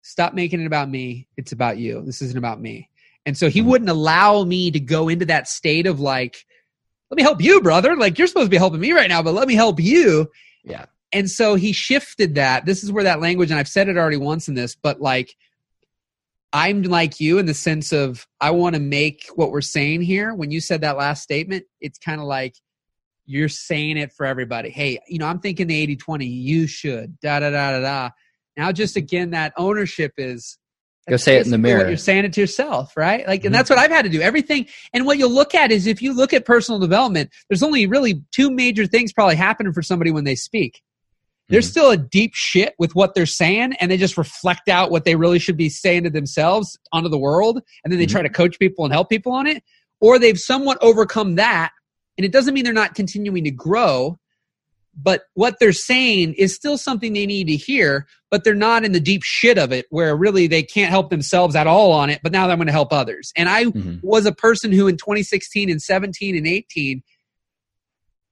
"Stop 0.00 0.32
making 0.32 0.62
it 0.62 0.66
about 0.66 0.88
me. 0.88 1.28
It's 1.36 1.52
about 1.52 1.76
you. 1.76 2.02
This 2.06 2.22
isn't 2.22 2.38
about 2.38 2.62
me." 2.62 2.88
And 3.26 3.36
so 3.36 3.50
he 3.50 3.60
mm-hmm. 3.60 3.68
wouldn't 3.68 3.90
allow 3.90 4.42
me 4.42 4.70
to 4.70 4.80
go 4.80 5.10
into 5.10 5.26
that 5.26 5.48
state 5.48 5.86
of 5.86 6.00
like, 6.00 6.46
"Let 7.10 7.16
me 7.16 7.22
help 7.22 7.42
you, 7.42 7.60
brother. 7.60 7.94
Like 7.94 8.16
you're 8.16 8.26
supposed 8.26 8.46
to 8.46 8.50
be 8.50 8.56
helping 8.56 8.80
me 8.80 8.92
right 8.92 9.10
now, 9.10 9.22
but 9.22 9.34
let 9.34 9.48
me 9.48 9.54
help 9.54 9.80
you." 9.80 10.30
Yeah 10.64 10.86
and 11.12 11.30
so 11.30 11.54
he 11.54 11.72
shifted 11.72 12.34
that. 12.34 12.66
This 12.66 12.84
is 12.84 12.92
where 12.92 13.04
that 13.04 13.20
language, 13.20 13.50
and 13.50 13.58
I've 13.58 13.68
said 13.68 13.88
it 13.88 13.96
already 13.96 14.16
once 14.16 14.48
in 14.48 14.54
this, 14.54 14.74
but 14.74 15.00
like 15.00 15.34
I'm 16.52 16.82
like 16.82 17.20
you 17.20 17.38
in 17.38 17.46
the 17.46 17.54
sense 17.54 17.92
of 17.92 18.26
I 18.40 18.50
want 18.52 18.74
to 18.74 18.80
make 18.80 19.26
what 19.34 19.50
we're 19.50 19.60
saying 19.60 20.02
here. 20.02 20.34
When 20.34 20.50
you 20.50 20.60
said 20.60 20.80
that 20.80 20.96
last 20.96 21.22
statement, 21.22 21.64
it's 21.80 21.98
kind 21.98 22.20
of 22.20 22.26
like 22.26 22.54
you're 23.26 23.50
saying 23.50 23.98
it 23.98 24.12
for 24.12 24.24
everybody. 24.24 24.70
Hey, 24.70 24.98
you 25.06 25.18
know, 25.18 25.26
I'm 25.26 25.40
thinking 25.40 25.66
the 25.66 25.78
80 25.78 25.96
20, 25.96 26.26
you 26.26 26.66
should, 26.66 27.20
da 27.20 27.40
da 27.40 27.50
da 27.50 27.72
da 27.72 27.80
da. 27.80 28.10
Now, 28.56 28.72
just 28.72 28.96
again, 28.96 29.30
that 29.30 29.52
ownership 29.56 30.14
is 30.16 30.58
go 31.08 31.16
say 31.16 31.36
it 31.36 31.44
in 31.44 31.50
the 31.50 31.58
mirror. 31.58 31.86
You're 31.88 31.96
saying 31.96 32.24
it 32.24 32.32
to 32.34 32.40
yourself, 32.40 32.96
right? 32.96 33.26
Like, 33.26 33.40
and 33.40 33.46
mm-hmm. 33.46 33.52
that's 33.52 33.70
what 33.70 33.78
I've 33.78 33.90
had 33.90 34.02
to 34.02 34.10
do. 34.10 34.20
Everything, 34.20 34.66
and 34.92 35.06
what 35.06 35.18
you'll 35.18 35.30
look 35.30 35.54
at 35.54 35.70
is 35.70 35.86
if 35.86 36.02
you 36.02 36.14
look 36.14 36.32
at 36.32 36.44
personal 36.44 36.78
development, 36.78 37.30
there's 37.48 37.62
only 37.62 37.86
really 37.86 38.22
two 38.32 38.50
major 38.50 38.86
things 38.86 39.12
probably 39.12 39.36
happening 39.36 39.72
for 39.72 39.82
somebody 39.82 40.10
when 40.10 40.24
they 40.24 40.34
speak. 40.34 40.82
There's 41.48 41.66
mm-hmm. 41.66 41.70
still 41.70 41.90
a 41.90 41.96
deep 41.96 42.32
shit 42.34 42.74
with 42.78 42.94
what 42.94 43.14
they're 43.14 43.26
saying, 43.26 43.74
and 43.80 43.90
they 43.90 43.96
just 43.96 44.18
reflect 44.18 44.68
out 44.68 44.90
what 44.90 45.04
they 45.04 45.16
really 45.16 45.38
should 45.38 45.56
be 45.56 45.68
saying 45.68 46.04
to 46.04 46.10
themselves 46.10 46.78
onto 46.92 47.08
the 47.08 47.18
world, 47.18 47.62
and 47.84 47.92
then 47.92 47.98
they 47.98 48.06
mm-hmm. 48.06 48.12
try 48.12 48.22
to 48.22 48.28
coach 48.28 48.58
people 48.58 48.84
and 48.84 48.92
help 48.92 49.08
people 49.08 49.32
on 49.32 49.46
it. 49.46 49.62
Or 50.00 50.18
they've 50.18 50.38
somewhat 50.38 50.78
overcome 50.80 51.36
that, 51.36 51.72
and 52.16 52.24
it 52.24 52.32
doesn't 52.32 52.54
mean 52.54 52.64
they're 52.64 52.72
not 52.72 52.94
continuing 52.94 53.44
to 53.44 53.50
grow, 53.50 54.18
but 55.00 55.22
what 55.34 55.58
they're 55.60 55.72
saying 55.72 56.34
is 56.34 56.54
still 56.54 56.76
something 56.76 57.12
they 57.12 57.26
need 57.26 57.46
to 57.46 57.56
hear, 57.56 58.06
but 58.30 58.42
they're 58.42 58.54
not 58.54 58.84
in 58.84 58.92
the 58.92 59.00
deep 59.00 59.22
shit 59.24 59.56
of 59.56 59.72
it 59.72 59.86
where 59.90 60.16
really 60.16 60.48
they 60.48 60.62
can't 60.62 60.90
help 60.90 61.10
themselves 61.10 61.54
at 61.54 61.68
all 61.68 61.92
on 61.92 62.10
it, 62.10 62.20
but 62.22 62.32
now 62.32 62.48
I'm 62.48 62.58
going 62.58 62.66
to 62.66 62.72
help 62.72 62.92
others. 62.92 63.32
And 63.36 63.48
I 63.48 63.66
mm-hmm. 63.66 63.98
was 64.02 64.26
a 64.26 64.32
person 64.32 64.72
who 64.72 64.88
in 64.88 64.96
2016 64.96 65.70
and 65.70 65.80
17 65.80 66.36
and 66.36 66.46
18 66.46 67.02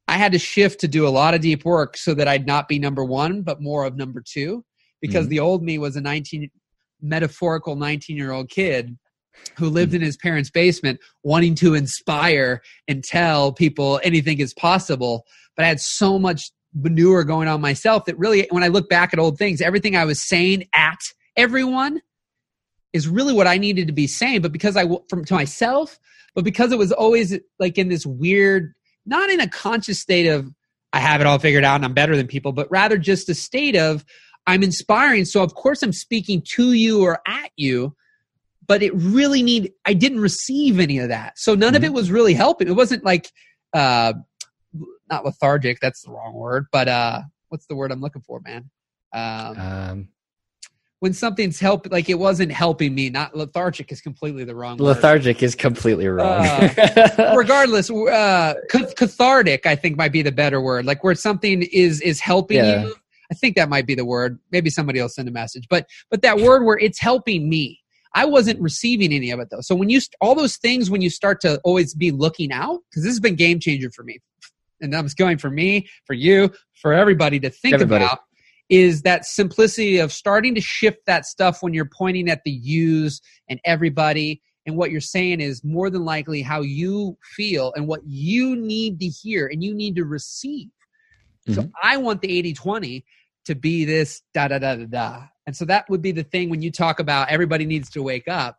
I 0.09 0.17
had 0.17 0.33
to 0.33 0.39
shift 0.39 0.81
to 0.81 0.89
do 0.89 1.07
a 1.07 1.11
lot 1.11 1.35
of 1.35 1.41
deep 1.41 1.65
work 1.65 1.97
so 1.97 2.15
that 2.15 2.29
I'd 2.29 2.47
not 2.47 2.69
be 2.69 2.79
number 2.79 3.05
one, 3.05 3.43
but 3.43 3.61
more 3.61 3.85
of 3.85 3.97
number 3.97 4.23
two, 4.25 4.65
because 5.01 5.25
mm-hmm. 5.25 5.31
the 5.31 5.41
old 5.41 5.63
me 5.63 5.79
was 5.79 5.97
a 5.97 6.01
19 6.01 6.51
metaphorical 7.03 7.77
19 7.77 8.17
year 8.17 8.33
old 8.33 8.49
kid 8.49 8.97
who 9.57 9.69
lived 9.69 9.95
in 9.95 10.01
his 10.01 10.17
parents' 10.17 10.51
basement 10.51 10.99
wanting 11.23 11.55
to 11.57 11.75
inspire 11.75 12.63
and 12.89 13.05
tell 13.05 13.53
people 13.53 14.01
anything 14.03 14.39
is 14.39 14.55
possible. 14.55 15.27
But 15.57 15.65
I 15.65 15.69
had 15.69 15.81
so 15.81 16.19
much 16.19 16.51
manure 16.75 17.25
going 17.25 17.49
on 17.49 17.61
myself 17.61 18.05
that 18.07 18.19
really, 18.19 18.47
when 18.51 18.63
I 18.63 18.69
look 18.69 18.89
back 18.89 19.13
at 19.13 19.19
old 19.19 19.39
things, 19.39 19.61
everything 19.61 19.97
I 19.97 20.05
was 20.05 20.23
saying 20.23 20.69
at 20.73 20.99
everyone 21.37 22.01
is 22.93 23.09
really 23.09 23.35
what 23.35 23.47
I 23.47 23.59
needed 23.59 23.87
to 23.89 23.93
be 23.93 24.07
saying. 24.07 24.43
But 24.43 24.53
because 24.53 24.77
I, 24.77 24.87
from 25.09 25.25
to 25.25 25.35
myself, 25.35 25.99
but 26.35 26.45
because 26.45 26.73
it 26.73 26.79
was 26.79 26.93
always 26.93 27.39
like 27.59 27.79
in 27.79 27.89
this 27.89 28.07
weird, 28.07 28.75
not 29.07 29.31
in 29.31 29.41
a 29.41 29.49
conscious 29.49 30.01
state 30.01 30.27
of, 30.27 30.53
I 30.93 31.01
have 31.01 31.21
it 31.21 31.27
all 31.27 31.39
figured 31.39 31.65
out 31.65 31.77
and 31.77 31.85
I'm 31.85 31.95
better 31.95 32.17
than 32.17 32.27
people, 32.27 32.53
but 32.53 32.71
rather 32.71 32.99
just 32.99 33.29
a 33.29 33.35
state 33.35 33.77
of, 33.77 34.05
I'm 34.47 34.63
inspiring. 34.63 35.25
So 35.25 35.43
of 35.43 35.55
course 35.55 35.83
I'm 35.83 35.93
speaking 35.93 36.43
to 36.55 36.73
you 36.73 37.03
or 37.03 37.21
at 37.27 37.51
you, 37.57 37.97
but 38.67 38.83
it 38.83 38.95
really 38.95 39.43
need 39.43 39.73
I 39.85 39.93
didn't 39.93 40.21
receive 40.21 40.79
any 40.81 40.99
of 40.99 41.09
that. 41.09 41.39
So 41.39 41.55
none 41.55 41.71
mm-hmm. 41.71 41.77
of 41.77 41.85
it 41.85 41.93
was 41.93 42.11
really 42.11 42.35
helping. 42.35 42.69
It 42.69 42.77
wasn't 42.77 43.05
like 43.05 43.31
uh 43.73 44.15
not 45.09 45.25
lethargic, 45.25 45.79
that's 45.81 46.03
the 46.03 46.13
wrong 46.13 46.35
word, 46.35 46.67
but 46.73 46.89
uh 46.89 47.23
what's 47.49 47.67
the 47.67 47.77
word 47.77 47.93
I'm 47.93 48.01
looking 48.01 48.23
for, 48.23 48.41
man? 48.41 48.71
Um, 49.13 49.59
um 49.59 50.09
when 51.01 51.13
something's 51.13 51.61
help 51.61 51.87
like 51.91 52.09
it 52.09 52.19
wasn't 52.19 52.51
helping 52.51 52.95
me 52.95 53.11
not 53.11 53.37
lethargic 53.37 53.93
is 53.93 54.01
completely 54.01 54.45
the 54.45 54.55
wrong 54.55 54.77
word. 54.79 54.87
lethargic 54.87 55.37
word. 55.37 55.43
is 55.43 55.55
completely 55.55 56.09
wrong 56.09 56.45
uh, 56.47 57.35
regardless 57.37 57.91
uh 57.91 58.55
cathartic 58.71 59.67
i 59.67 59.77
think 59.77 59.97
might 59.97 60.13
be 60.13 60.23
the 60.23 60.33
better 60.33 60.61
word 60.61 60.87
like 60.87 61.05
where 61.05 61.15
something 61.15 61.63
is 61.63 62.01
is 62.01 62.21
helping 62.21 62.59
yeah. 62.59 62.85
you 62.85 62.95
I 63.31 63.35
think 63.35 63.57
that 63.57 63.69
might 63.69 63.87
be 63.87 63.95
the 63.95 64.05
word. 64.05 64.39
Maybe 64.53 64.71
somebody 64.71 65.01
will 65.01 65.09
send 65.09 65.29
a 65.29 65.33
message, 65.33 65.67
but 65.69 65.89
but 66.11 66.23
that 66.23 66.39
word 66.39 66.65
where 66.65 66.79
it's 66.79 67.01
helping 67.01 67.49
me. 67.49 67.81
I 68.15 68.25
wasn't 68.25 68.61
receiving 68.61 69.13
any 69.13 69.31
of 69.31 69.41
it 69.41 69.49
though. 69.51 69.61
So 69.61 69.75
when 69.75 69.91
you 69.91 70.01
all 70.21 70.35
those 70.35 70.57
things 70.57 70.91
when 70.91 71.03
you 71.03 71.11
start 71.11 71.41
to 71.43 71.61
always 71.65 71.95
be 71.95 72.11
looking 72.11 72.53
out 72.53 72.81
because 72.89 73.03
this 73.03 73.11
has 73.11 73.21
been 73.21 73.35
game 73.35 73.61
changer 73.61 73.91
for 73.91 74.05
me, 74.05 74.21
and 74.81 74.95
I'm 74.95 75.07
going 75.17 75.39
for 75.39 75.51
me, 75.51 75.89
for 76.05 76.15
you, 76.15 76.51
for 76.81 76.93
everybody 76.93 77.41
to 77.41 77.51
think 77.51 77.75
everybody. 77.75 78.05
about 78.05 78.21
is 78.69 79.03
that 79.03 79.25
simplicity 79.25 79.99
of 79.99 80.13
starting 80.13 80.55
to 80.55 80.61
shift 80.61 80.99
that 81.07 81.25
stuff 81.25 81.63
when 81.63 81.73
you're 81.73 81.89
pointing 81.97 82.29
at 82.29 82.43
the 82.45 82.51
yous 82.51 83.21
and 83.49 83.61
everybody 83.65 84.43
and 84.67 84.77
what 84.77 84.91
you're 84.91 85.01
saying 85.01 85.41
is 85.41 85.63
more 85.63 85.91
than 85.91 86.05
likely 86.05 86.43
how 86.43 86.61
you 86.61 87.17
feel 87.37 87.73
and 87.77 87.87
what 87.87 88.01
you 88.05 88.57
need 88.57 88.99
to 88.99 89.07
hear 89.07 89.47
and 89.47 89.63
you 89.63 89.73
need 89.73 89.95
to 89.95 90.05
receive 90.05 90.69
Mm-hmm. 91.49 91.61
So 91.61 91.71
I 91.83 91.97
want 91.97 92.21
the 92.21 92.39
80 92.39 92.55
20 92.55 93.05
to 93.47 93.55
be 93.55 93.85
this 93.85 94.23
da 94.35 94.49
da 94.49 94.59
da 94.59 94.77
da 94.77 94.87
da. 94.87 95.23
And 95.47 95.57
so 95.57 95.65
that 95.67 95.89
would 95.89 96.03
be 96.03 96.13
the 96.13 96.25
thing 96.25 96.51
when 96.51 96.63
you 96.63 96.73
talk 96.73 96.99
about 96.99 97.29
everybody 97.29 97.65
needs 97.65 97.89
to 97.91 98.03
wake 98.03 98.29
up. 98.29 98.59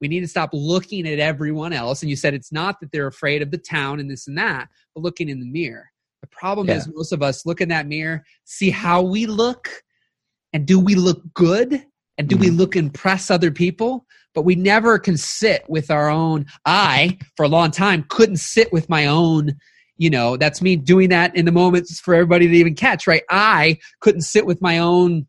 We 0.00 0.08
need 0.08 0.20
to 0.20 0.28
stop 0.28 0.50
looking 0.52 1.06
at 1.06 1.18
everyone 1.18 1.72
else. 1.72 2.02
And 2.02 2.08
you 2.08 2.16
said 2.16 2.32
it's 2.32 2.52
not 2.52 2.80
that 2.80 2.90
they're 2.92 3.08
afraid 3.08 3.42
of 3.42 3.50
the 3.50 3.58
town 3.58 4.00
and 4.00 4.10
this 4.10 4.28
and 4.28 4.38
that, 4.38 4.68
but 4.94 5.02
looking 5.02 5.28
in 5.28 5.40
the 5.40 5.46
mirror. 5.46 5.90
The 6.20 6.28
problem 6.28 6.68
yeah. 6.68 6.76
is 6.76 6.88
most 6.88 7.12
of 7.12 7.22
us 7.22 7.46
look 7.46 7.60
in 7.60 7.68
that 7.70 7.86
mirror, 7.86 8.24
see 8.44 8.70
how 8.70 9.02
we 9.02 9.26
look, 9.26 9.68
and 10.52 10.66
do 10.66 10.78
we 10.78 10.94
look 10.94 11.22
good? 11.34 11.86
And 12.18 12.28
do 12.28 12.36
mm-hmm. 12.36 12.44
we 12.44 12.50
look 12.50 12.76
impress 12.76 13.30
other 13.30 13.50
people? 13.50 14.04
But 14.34 14.42
we 14.42 14.54
never 14.54 14.98
can 14.98 15.16
sit 15.16 15.64
with 15.68 15.90
our 15.90 16.10
own. 16.10 16.46
I, 16.66 17.18
for 17.36 17.44
a 17.44 17.48
long 17.48 17.70
time, 17.70 18.04
couldn't 18.08 18.36
sit 18.36 18.72
with 18.72 18.88
my 18.90 19.06
own 19.06 19.56
you 20.00 20.08
know 20.08 20.36
that's 20.36 20.62
me 20.62 20.74
doing 20.76 21.10
that 21.10 21.36
in 21.36 21.44
the 21.44 21.52
moments 21.52 22.00
for 22.00 22.14
everybody 22.14 22.48
to 22.48 22.54
even 22.54 22.74
catch 22.74 23.06
right 23.06 23.22
i 23.30 23.78
couldn't 24.00 24.22
sit 24.22 24.46
with 24.46 24.60
my 24.62 24.78
own 24.78 25.26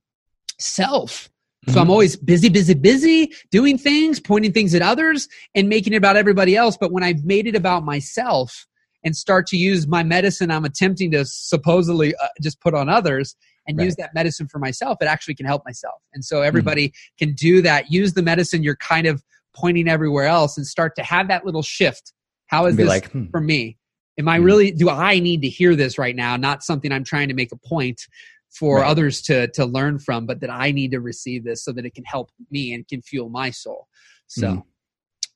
self 0.60 1.30
so 1.68 1.72
mm-hmm. 1.72 1.80
i'm 1.80 1.92
always 1.92 2.16
busy 2.16 2.48
busy 2.48 2.74
busy 2.74 3.32
doing 3.52 3.78
things 3.78 4.20
pointing 4.20 4.54
things 4.54 4.74
at 4.74 4.82
others 4.82 5.28
and 5.54 5.68
making 5.68 5.94
it 5.94 5.98
about 5.98 6.16
everybody 6.16 6.56
else 6.56 6.78
but 6.80 6.92
when 6.92 7.04
i've 7.04 7.24
made 7.26 7.46
it 7.46 7.56
about 7.56 7.84
myself 7.84 8.66
and 9.04 9.16
start 9.16 9.48
to 9.48 9.58
use 9.58 9.88
my 9.88 10.04
medicine 10.04 10.52
i'm 10.52 10.66
attempting 10.66 11.12
to 11.12 11.26
supposedly 11.26 12.16
uh, 12.16 12.28
just 12.42 12.60
put 12.62 12.74
on 12.74 12.90
others 12.90 13.36
and 13.68 13.78
right. 13.78 13.86
use 13.86 13.96
that 13.96 14.14
medicine 14.14 14.48
for 14.48 14.60
myself 14.60 14.98
it 15.02 15.06
actually 15.06 15.36
can 15.36 15.46
help 15.46 15.64
myself 15.66 16.02
and 16.14 16.24
so 16.24 16.42
everybody 16.42 16.90
mm-hmm. 16.90 17.26
can 17.26 17.34
do 17.34 17.62
that 17.62 17.92
use 17.92 18.14
the 18.14 18.24
medicine 18.24 18.64
you're 18.64 18.76
kind 18.78 19.08
of 19.08 19.24
pointing 19.54 19.88
everywhere 19.88 20.26
else 20.26 20.58
and 20.58 20.66
start 20.66 20.96
to 20.96 21.04
have 21.04 21.28
that 21.28 21.46
little 21.46 21.64
shift 21.64 22.14
how 22.48 22.66
is 22.66 22.76
this 22.76 22.88
like, 22.88 23.10
hmm. 23.12 23.26
for 23.28 23.40
me 23.40 23.78
Am 24.20 24.28
I 24.28 24.38
hmm. 24.38 24.44
really, 24.44 24.72
do 24.72 24.90
I 24.90 25.20
need 25.20 25.42
to 25.42 25.50
hear 25.50 25.76
this 25.76 25.98
right 25.98 26.16
now? 26.16 26.38
Not 26.38 26.64
something 26.64 26.92
I'm 26.92 27.04
trying 27.04 27.30
to 27.30 27.34
make 27.34 27.52
a 27.52 27.58
point 27.58 28.02
for 28.50 28.78
right. 28.78 28.88
others 28.88 29.22
to, 29.24 29.48
to 29.50 29.66
learn 29.66 29.98
from, 29.98 30.26
but 30.26 30.42
that 30.42 30.50
I 30.50 30.72
need 30.72 30.92
to 30.92 31.00
receive 31.00 31.44
this 31.44 31.64
so 31.64 31.72
that 31.72 31.86
it 31.86 31.96
can 31.96 32.04
help 32.04 32.30
me 32.50 32.74
and 32.74 32.88
can 32.88 33.02
fuel 33.02 33.30
my 33.30 33.50
soul. 33.50 33.88
So 34.28 34.48
mm. 34.48 34.64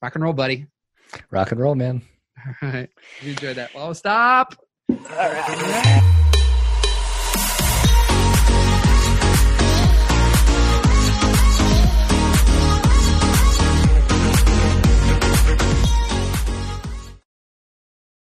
rock 0.02 0.16
and 0.16 0.24
roll, 0.24 0.34
buddy. 0.34 0.68
Rock 1.32 1.52
and 1.52 1.60
roll, 1.60 1.76
man. 1.76 2.02
All 2.38 2.70
right. 2.70 2.90
You 3.22 3.32
enjoyed 3.32 3.58
that. 3.58 3.74
Well, 3.74 3.94
stop. 3.94 4.56
All 4.90 4.96
right. 4.98 5.50
All 5.50 5.56
right. 5.56 6.32